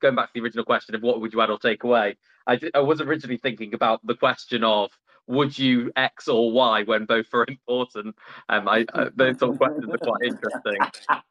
going 0.00 0.14
back 0.14 0.28
to 0.28 0.32
the 0.34 0.40
original 0.40 0.64
question 0.64 0.94
of 0.94 1.02
what 1.02 1.20
would 1.20 1.32
you 1.32 1.40
add 1.40 1.50
or 1.50 1.58
take 1.58 1.84
away. 1.84 2.16
I, 2.46 2.56
did, 2.56 2.70
I 2.74 2.80
was 2.80 3.00
originally 3.00 3.36
thinking 3.36 3.74
about 3.74 4.06
the 4.06 4.14
question 4.14 4.64
of 4.64 4.90
would 5.26 5.58
you 5.58 5.92
X 5.94 6.26
or 6.26 6.50
Y 6.50 6.82
when 6.84 7.04
both 7.04 7.26
are 7.34 7.44
important. 7.48 8.16
Um, 8.48 8.68
I, 8.68 8.86
uh, 8.94 9.10
those 9.14 9.38
sort 9.38 9.52
of 9.52 9.58
questions 9.58 9.90
are 9.92 9.98
quite 9.98 10.22
interesting. 10.24 10.78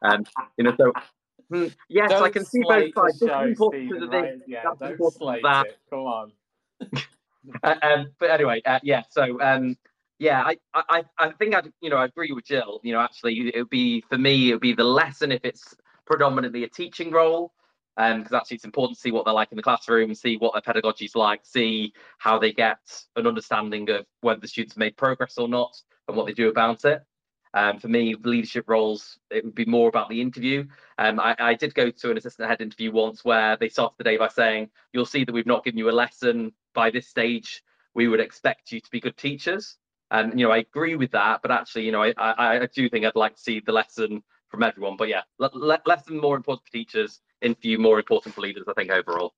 And 0.02 0.26
um, 0.26 0.44
you 0.56 0.64
know, 0.64 0.74
so 0.76 0.92
hmm, 1.50 1.66
yes, 1.88 2.10
don't 2.10 2.22
I 2.22 2.30
can 2.30 2.44
see 2.44 2.60
both 2.62 2.94
sides. 2.94 3.18
Show, 3.18 3.70
Stephen, 3.70 4.08
right? 4.08 4.38
Yeah, 4.46 4.62
don't 4.78 5.12
slate 5.12 5.42
that. 5.42 5.66
It. 5.66 5.78
Come 5.90 5.98
on. 6.00 6.32
uh, 7.62 7.74
um, 7.82 8.12
but 8.18 8.30
anyway, 8.30 8.62
uh, 8.64 8.78
yeah. 8.82 9.02
So 9.10 9.40
um, 9.40 9.76
yeah, 10.18 10.42
I, 10.42 10.56
I, 10.74 11.04
I 11.18 11.30
think 11.32 11.54
I, 11.54 11.62
you 11.80 11.90
know, 11.90 11.96
I 11.96 12.06
agree 12.06 12.32
with 12.32 12.44
Jill. 12.44 12.80
You 12.82 12.92
know, 12.92 13.00
actually, 13.00 13.52
it 13.54 13.58
would 13.58 13.70
be 13.70 14.02
for 14.08 14.18
me, 14.18 14.50
it 14.50 14.54
would 14.54 14.60
be 14.60 14.72
the 14.72 14.84
lesson 14.84 15.30
if 15.30 15.44
it's 15.44 15.76
predominantly 16.06 16.64
a 16.64 16.68
teaching 16.68 17.12
role, 17.12 17.52
because 17.96 18.32
um, 18.32 18.36
actually 18.36 18.56
it's 18.56 18.64
important 18.64 18.96
to 18.96 19.00
see 19.00 19.12
what 19.12 19.24
they're 19.24 19.34
like 19.34 19.52
in 19.52 19.56
the 19.56 19.62
classroom, 19.62 20.12
see 20.14 20.36
what 20.36 20.54
their 20.54 20.62
pedagogy 20.62 21.04
is 21.04 21.14
like, 21.14 21.40
see 21.44 21.92
how 22.18 22.38
they 22.38 22.52
get 22.52 22.78
an 23.14 23.26
understanding 23.26 23.88
of 23.90 24.06
whether 24.20 24.40
the 24.40 24.48
students 24.48 24.76
made 24.76 24.96
progress 24.96 25.38
or 25.38 25.48
not, 25.48 25.76
and 26.08 26.16
what 26.16 26.26
they 26.26 26.32
do 26.32 26.48
about 26.48 26.84
it. 26.84 27.02
Um, 27.54 27.78
for 27.78 27.88
me, 27.88 28.14
leadership 28.24 28.64
roles, 28.68 29.18
it 29.30 29.44
would 29.44 29.54
be 29.54 29.64
more 29.64 29.88
about 29.88 30.08
the 30.08 30.20
interview. 30.20 30.66
Um, 30.98 31.18
I, 31.18 31.34
I, 31.38 31.54
did 31.54 31.74
go 31.74 31.90
to 31.90 32.10
an 32.10 32.18
assistant 32.18 32.48
head 32.48 32.60
interview 32.60 32.92
once 32.92 33.24
where 33.24 33.56
they 33.56 33.70
started 33.70 33.94
the 33.96 34.04
day 34.04 34.18
by 34.18 34.28
saying, 34.28 34.68
"You'll 34.92 35.06
see 35.06 35.24
that 35.24 35.32
we've 35.32 35.46
not 35.46 35.64
given 35.64 35.78
you 35.78 35.88
a 35.88 35.92
lesson 35.92 36.52
by 36.74 36.90
this 36.90 37.08
stage. 37.08 37.62
We 37.94 38.06
would 38.06 38.20
expect 38.20 38.70
you 38.70 38.80
to 38.80 38.90
be 38.90 39.00
good 39.00 39.16
teachers." 39.16 39.78
And 40.10 40.38
you 40.38 40.46
know, 40.46 40.52
I 40.52 40.58
agree 40.58 40.96
with 40.96 41.10
that, 41.12 41.42
but 41.42 41.50
actually, 41.50 41.84
you 41.84 41.92
know, 41.92 42.02
I, 42.02 42.12
I, 42.16 42.60
I 42.62 42.66
do 42.66 42.88
think 42.88 43.04
I'd 43.04 43.14
like 43.14 43.36
to 43.36 43.40
see 43.40 43.60
the 43.60 43.72
lesson 43.72 44.22
from 44.48 44.62
everyone. 44.62 44.96
But 44.96 45.08
yeah, 45.08 45.22
le- 45.38 45.50
le- 45.52 45.82
lesson 45.84 46.18
more 46.18 46.36
important 46.36 46.66
for 46.66 46.72
teachers, 46.72 47.20
interview 47.42 47.78
more 47.78 47.98
important 47.98 48.34
for 48.34 48.40
leaders. 48.40 48.64
I 48.68 48.72
think 48.72 48.90
overall. 48.90 49.34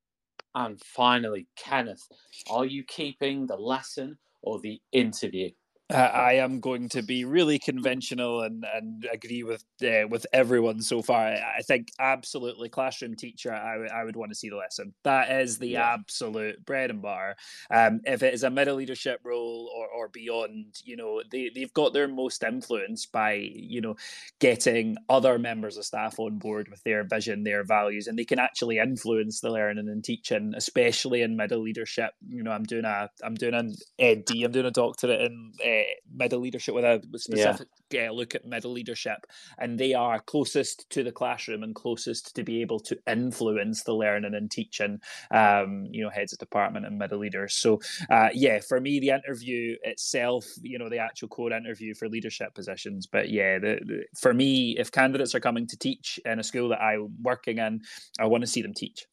And 0.55 0.80
finally, 0.80 1.47
Kenneth, 1.56 2.06
are 2.51 2.64
you 2.64 2.84
keeping 2.84 3.47
the 3.47 3.56
lesson 3.56 4.18
or 4.42 4.60
the 4.60 4.80
interview? 4.92 5.51
I 5.90 6.34
am 6.34 6.60
going 6.60 6.88
to 6.90 7.02
be 7.02 7.24
really 7.24 7.58
conventional 7.58 8.42
and, 8.42 8.64
and 8.74 9.06
agree 9.12 9.42
with 9.42 9.64
uh, 9.82 10.06
with 10.08 10.26
everyone 10.32 10.82
so 10.82 11.02
far. 11.02 11.26
I 11.26 11.62
think 11.62 11.88
absolutely 11.98 12.68
classroom 12.68 13.16
teacher. 13.16 13.52
I, 13.52 13.72
w- 13.72 13.90
I 13.92 14.04
would 14.04 14.16
want 14.16 14.30
to 14.30 14.36
see 14.36 14.50
the 14.50 14.56
lesson. 14.56 14.94
That 15.04 15.30
is 15.42 15.58
the 15.58 15.70
yeah. 15.70 15.94
absolute 15.94 16.64
bread 16.64 16.90
and 16.90 17.02
butter. 17.02 17.36
Um, 17.70 18.00
if 18.04 18.22
it 18.22 18.34
is 18.34 18.44
a 18.44 18.50
middle 18.50 18.76
leadership 18.76 19.20
role 19.24 19.70
or, 19.76 19.88
or 19.88 20.08
beyond, 20.08 20.76
you 20.84 20.96
know, 20.96 21.22
they 21.30 21.50
they've 21.54 21.72
got 21.74 21.92
their 21.92 22.08
most 22.08 22.42
influence 22.42 23.06
by 23.06 23.32
you 23.32 23.80
know 23.80 23.96
getting 24.38 24.96
other 25.08 25.38
members 25.38 25.76
of 25.76 25.84
staff 25.84 26.18
on 26.18 26.38
board 26.38 26.68
with 26.68 26.82
their 26.84 27.04
vision, 27.04 27.44
their 27.44 27.64
values, 27.64 28.06
and 28.06 28.18
they 28.18 28.24
can 28.24 28.38
actually 28.38 28.78
influence 28.78 29.40
the 29.40 29.50
learning 29.50 29.88
and 29.88 30.04
teaching, 30.04 30.52
especially 30.56 31.22
in 31.22 31.36
middle 31.36 31.62
leadership. 31.62 32.12
You 32.28 32.42
know, 32.42 32.52
I'm 32.52 32.64
doing 32.64 32.84
a 32.84 33.10
I'm 33.24 33.34
doing 33.34 33.54
an 33.54 33.74
ED. 33.98 34.30
I'm 34.44 34.52
doing 34.52 34.66
a 34.66 34.70
doctorate 34.70 35.20
in. 35.20 35.52
Uh, 35.64 35.80
middle 36.12 36.40
leadership 36.40 36.74
with 36.74 36.85
a 36.85 37.01
specific 37.16 37.69
yeah. 37.90 38.09
uh, 38.09 38.12
look 38.12 38.35
at 38.35 38.44
middle 38.44 38.73
leadership, 38.73 39.27
and 39.59 39.78
they 39.78 39.94
are 39.94 40.20
closest 40.20 40.89
to 40.90 41.02
the 41.02 41.12
classroom 41.12 41.62
and 41.62 41.74
closest 41.74 42.35
to 42.36 42.43
be 42.43 42.61
able 42.61 42.81
to 42.81 42.98
influence 43.07 43.82
the 43.82 43.94
learning 43.94 44.35
and 44.35 44.51
teaching. 44.51 45.01
Um, 45.31 45.86
you 45.90 46.02
know, 46.02 46.11
heads 46.11 46.32
of 46.32 46.39
department 46.39 46.86
and 46.86 46.98
middle 46.98 47.19
leaders. 47.19 47.55
So, 47.55 47.81
uh, 48.11 48.28
yeah, 48.32 48.61
for 48.61 48.81
me, 48.81 49.01
the 49.01 49.11
interview 49.11 49.77
itself, 49.82 50.47
you 50.62 50.78
know, 50.78 50.89
the 50.89 50.98
actual 50.98 51.28
core 51.28 51.52
interview 51.52 51.94
for 51.94 52.09
leadership 52.09 52.55
positions. 52.55 53.07
But 53.07 53.31
yeah, 53.31 53.59
the, 53.59 53.81
the, 53.85 54.05
for 54.19 54.35
me, 54.35 54.77
if 54.78 54.93
candidates 54.93 55.35
are 55.35 55.40
coming 55.40 55.66
to 55.69 55.77
teach 55.77 56.19
in 56.24 56.39
a 56.39 56.44
school 56.44 56.69
that 56.70 56.81
I'm 56.81 57.15
working 57.23 57.59
in, 57.59 57.82
I 58.19 58.27
want 58.27 58.43
to 58.43 58.47
see 58.47 58.62
them 58.62 58.74
teach. 58.74 59.07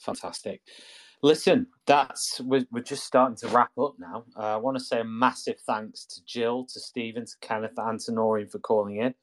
Fantastic. 0.00 0.60
Listen, 1.24 1.66
that's 1.86 2.38
we're, 2.42 2.66
we're 2.70 2.82
just 2.82 3.04
starting 3.06 3.34
to 3.38 3.48
wrap 3.48 3.70
up 3.78 3.94
now. 3.98 4.24
Uh, 4.36 4.40
I 4.40 4.56
want 4.56 4.76
to 4.76 4.84
say 4.84 5.00
a 5.00 5.04
massive 5.04 5.58
thanks 5.60 6.04
to 6.04 6.24
Jill, 6.26 6.66
to 6.66 6.78
Stephen, 6.78 7.24
to 7.24 7.32
Kenneth, 7.40 7.78
and 7.78 7.98
to 8.00 8.12
Naureen 8.12 8.50
for 8.50 8.58
calling 8.58 8.96
in. 8.96 9.14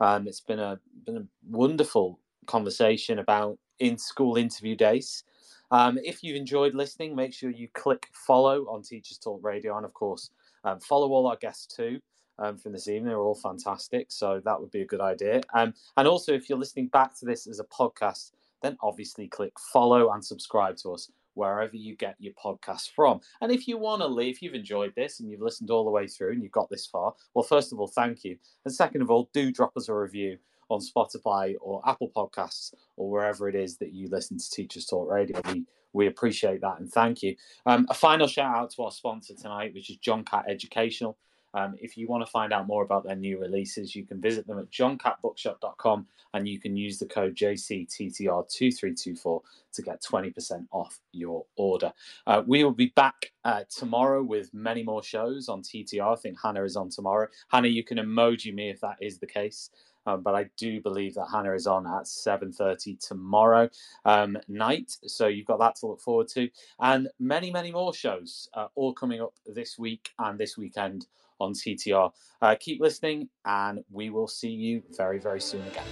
Um, 0.00 0.26
it's 0.26 0.40
been 0.40 0.60
a 0.60 0.80
been 1.04 1.18
a 1.18 1.26
wonderful 1.50 2.18
conversation 2.46 3.18
about 3.18 3.58
in 3.80 3.98
school 3.98 4.38
interview 4.38 4.74
days. 4.74 5.24
Um, 5.70 5.98
if 6.02 6.22
you've 6.22 6.36
enjoyed 6.36 6.72
listening, 6.74 7.14
make 7.14 7.34
sure 7.34 7.50
you 7.50 7.68
click 7.74 8.08
follow 8.14 8.62
on 8.62 8.80
Teachers 8.80 9.18
Talk 9.18 9.40
Radio, 9.44 9.76
and 9.76 9.84
of 9.84 9.92
course, 9.92 10.30
um, 10.64 10.80
follow 10.80 11.10
all 11.10 11.26
our 11.26 11.36
guests 11.36 11.66
too. 11.66 12.00
Um, 12.38 12.56
from 12.56 12.72
this 12.72 12.88
evening. 12.88 13.08
They're 13.08 13.20
all 13.20 13.34
fantastic. 13.34 14.10
So 14.10 14.40
that 14.46 14.58
would 14.58 14.70
be 14.70 14.80
a 14.80 14.86
good 14.86 15.02
idea. 15.02 15.42
Um, 15.52 15.74
and 15.98 16.08
also, 16.08 16.32
if 16.32 16.48
you're 16.48 16.58
listening 16.58 16.88
back 16.88 17.14
to 17.18 17.26
this 17.26 17.46
as 17.46 17.60
a 17.60 17.64
podcast, 17.64 18.32
then 18.62 18.78
obviously 18.80 19.28
click 19.28 19.52
follow 19.70 20.12
and 20.12 20.24
subscribe 20.24 20.78
to 20.78 20.92
us 20.92 21.10
wherever 21.34 21.76
you 21.76 21.96
get 21.96 22.16
your 22.18 22.34
podcast 22.34 22.90
from. 22.94 23.20
And 23.40 23.52
if 23.52 23.66
you 23.66 23.78
want 23.78 24.02
to 24.02 24.06
leave, 24.06 24.40
you've 24.40 24.54
enjoyed 24.54 24.92
this 24.96 25.20
and 25.20 25.30
you've 25.30 25.40
listened 25.40 25.70
all 25.70 25.84
the 25.84 25.90
way 25.90 26.06
through 26.06 26.32
and 26.32 26.42
you've 26.42 26.52
got 26.52 26.70
this 26.70 26.86
far, 26.86 27.14
well, 27.34 27.44
first 27.44 27.72
of 27.72 27.80
all, 27.80 27.88
thank 27.88 28.24
you. 28.24 28.36
And 28.64 28.74
second 28.74 29.02
of 29.02 29.10
all, 29.10 29.28
do 29.32 29.52
drop 29.52 29.76
us 29.76 29.88
a 29.88 29.94
review 29.94 30.38
on 30.68 30.80
Spotify 30.80 31.54
or 31.60 31.82
Apple 31.86 32.10
Podcasts 32.14 32.72
or 32.96 33.10
wherever 33.10 33.48
it 33.48 33.54
is 33.54 33.76
that 33.78 33.92
you 33.92 34.08
listen 34.08 34.38
to 34.38 34.50
Teachers 34.50 34.86
Talk 34.86 35.10
Radio. 35.10 35.40
We 35.52 35.64
we 35.94 36.06
appreciate 36.06 36.62
that 36.62 36.80
and 36.80 36.90
thank 36.90 37.22
you. 37.22 37.36
Um, 37.66 37.86
a 37.90 37.94
final 37.94 38.26
shout 38.26 38.56
out 38.56 38.70
to 38.70 38.82
our 38.82 38.90
sponsor 38.90 39.34
tonight, 39.34 39.74
which 39.74 39.90
is 39.90 39.98
John 39.98 40.24
Catt 40.24 40.46
Educational. 40.48 41.18
Um, 41.54 41.76
if 41.80 41.96
you 41.96 42.08
want 42.08 42.24
to 42.24 42.30
find 42.30 42.52
out 42.52 42.66
more 42.66 42.82
about 42.82 43.04
their 43.04 43.16
new 43.16 43.38
releases, 43.38 43.94
you 43.94 44.04
can 44.04 44.20
visit 44.20 44.46
them 44.46 44.58
at 44.58 44.70
johncattbookshop.com 44.70 46.06
and 46.34 46.48
you 46.48 46.58
can 46.58 46.76
use 46.76 46.98
the 46.98 47.06
code 47.06 47.36
JCTTR2324 47.36 49.40
to 49.74 49.82
get 49.82 50.02
20% 50.02 50.66
off 50.70 50.98
your 51.12 51.44
order. 51.56 51.92
Uh, 52.26 52.42
we 52.46 52.64
will 52.64 52.72
be 52.72 52.92
back 52.96 53.32
uh, 53.44 53.62
tomorrow 53.68 54.22
with 54.22 54.52
many 54.54 54.82
more 54.82 55.02
shows 55.02 55.48
on 55.48 55.62
TTR. 55.62 56.12
I 56.12 56.16
think 56.16 56.38
Hannah 56.42 56.64
is 56.64 56.76
on 56.76 56.88
tomorrow. 56.88 57.28
Hannah, 57.48 57.68
you 57.68 57.84
can 57.84 57.98
emoji 57.98 58.54
me 58.54 58.70
if 58.70 58.80
that 58.80 58.96
is 59.00 59.18
the 59.18 59.26
case. 59.26 59.70
Um, 60.06 60.22
but 60.22 60.34
I 60.34 60.46
do 60.56 60.80
believe 60.80 61.14
that 61.14 61.28
Hannah 61.30 61.54
is 61.54 61.66
on 61.66 61.86
at 61.86 62.04
7.30 62.04 63.06
tomorrow 63.06 63.68
um, 64.04 64.36
night. 64.48 64.96
So 65.06 65.28
you've 65.28 65.46
got 65.46 65.60
that 65.60 65.76
to 65.76 65.86
look 65.86 66.00
forward 66.00 66.28
to. 66.28 66.48
And 66.80 67.08
many, 67.20 67.50
many 67.50 67.70
more 67.70 67.94
shows 67.94 68.48
uh, 68.54 68.68
all 68.74 68.92
coming 68.92 69.20
up 69.20 69.34
this 69.46 69.78
week 69.78 70.10
and 70.18 70.38
this 70.38 70.58
weekend 70.58 71.06
on 71.42 71.52
TTR. 71.52 72.10
Uh, 72.40 72.56
keep 72.58 72.80
listening, 72.80 73.28
and 73.44 73.80
we 73.90 74.10
will 74.10 74.28
see 74.28 74.50
you 74.50 74.82
very, 74.96 75.18
very 75.18 75.40
soon 75.40 75.66
again. 75.66 75.86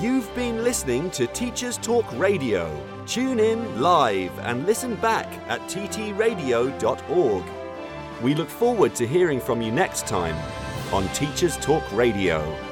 You've 0.00 0.32
been 0.34 0.62
listening 0.62 1.10
to 1.12 1.26
Teachers 1.26 1.76
Talk 1.78 2.06
Radio. 2.18 2.70
Tune 3.06 3.40
in 3.40 3.80
live 3.80 4.38
and 4.40 4.64
listen 4.64 4.94
back 4.96 5.26
at 5.48 5.60
ttradio.org. 5.62 7.44
We 8.22 8.34
look 8.34 8.48
forward 8.48 8.94
to 8.94 9.06
hearing 9.06 9.40
from 9.40 9.60
you 9.60 9.72
next 9.72 10.06
time 10.06 10.36
on 10.92 11.08
Teachers 11.08 11.56
Talk 11.56 11.82
Radio. 11.92 12.67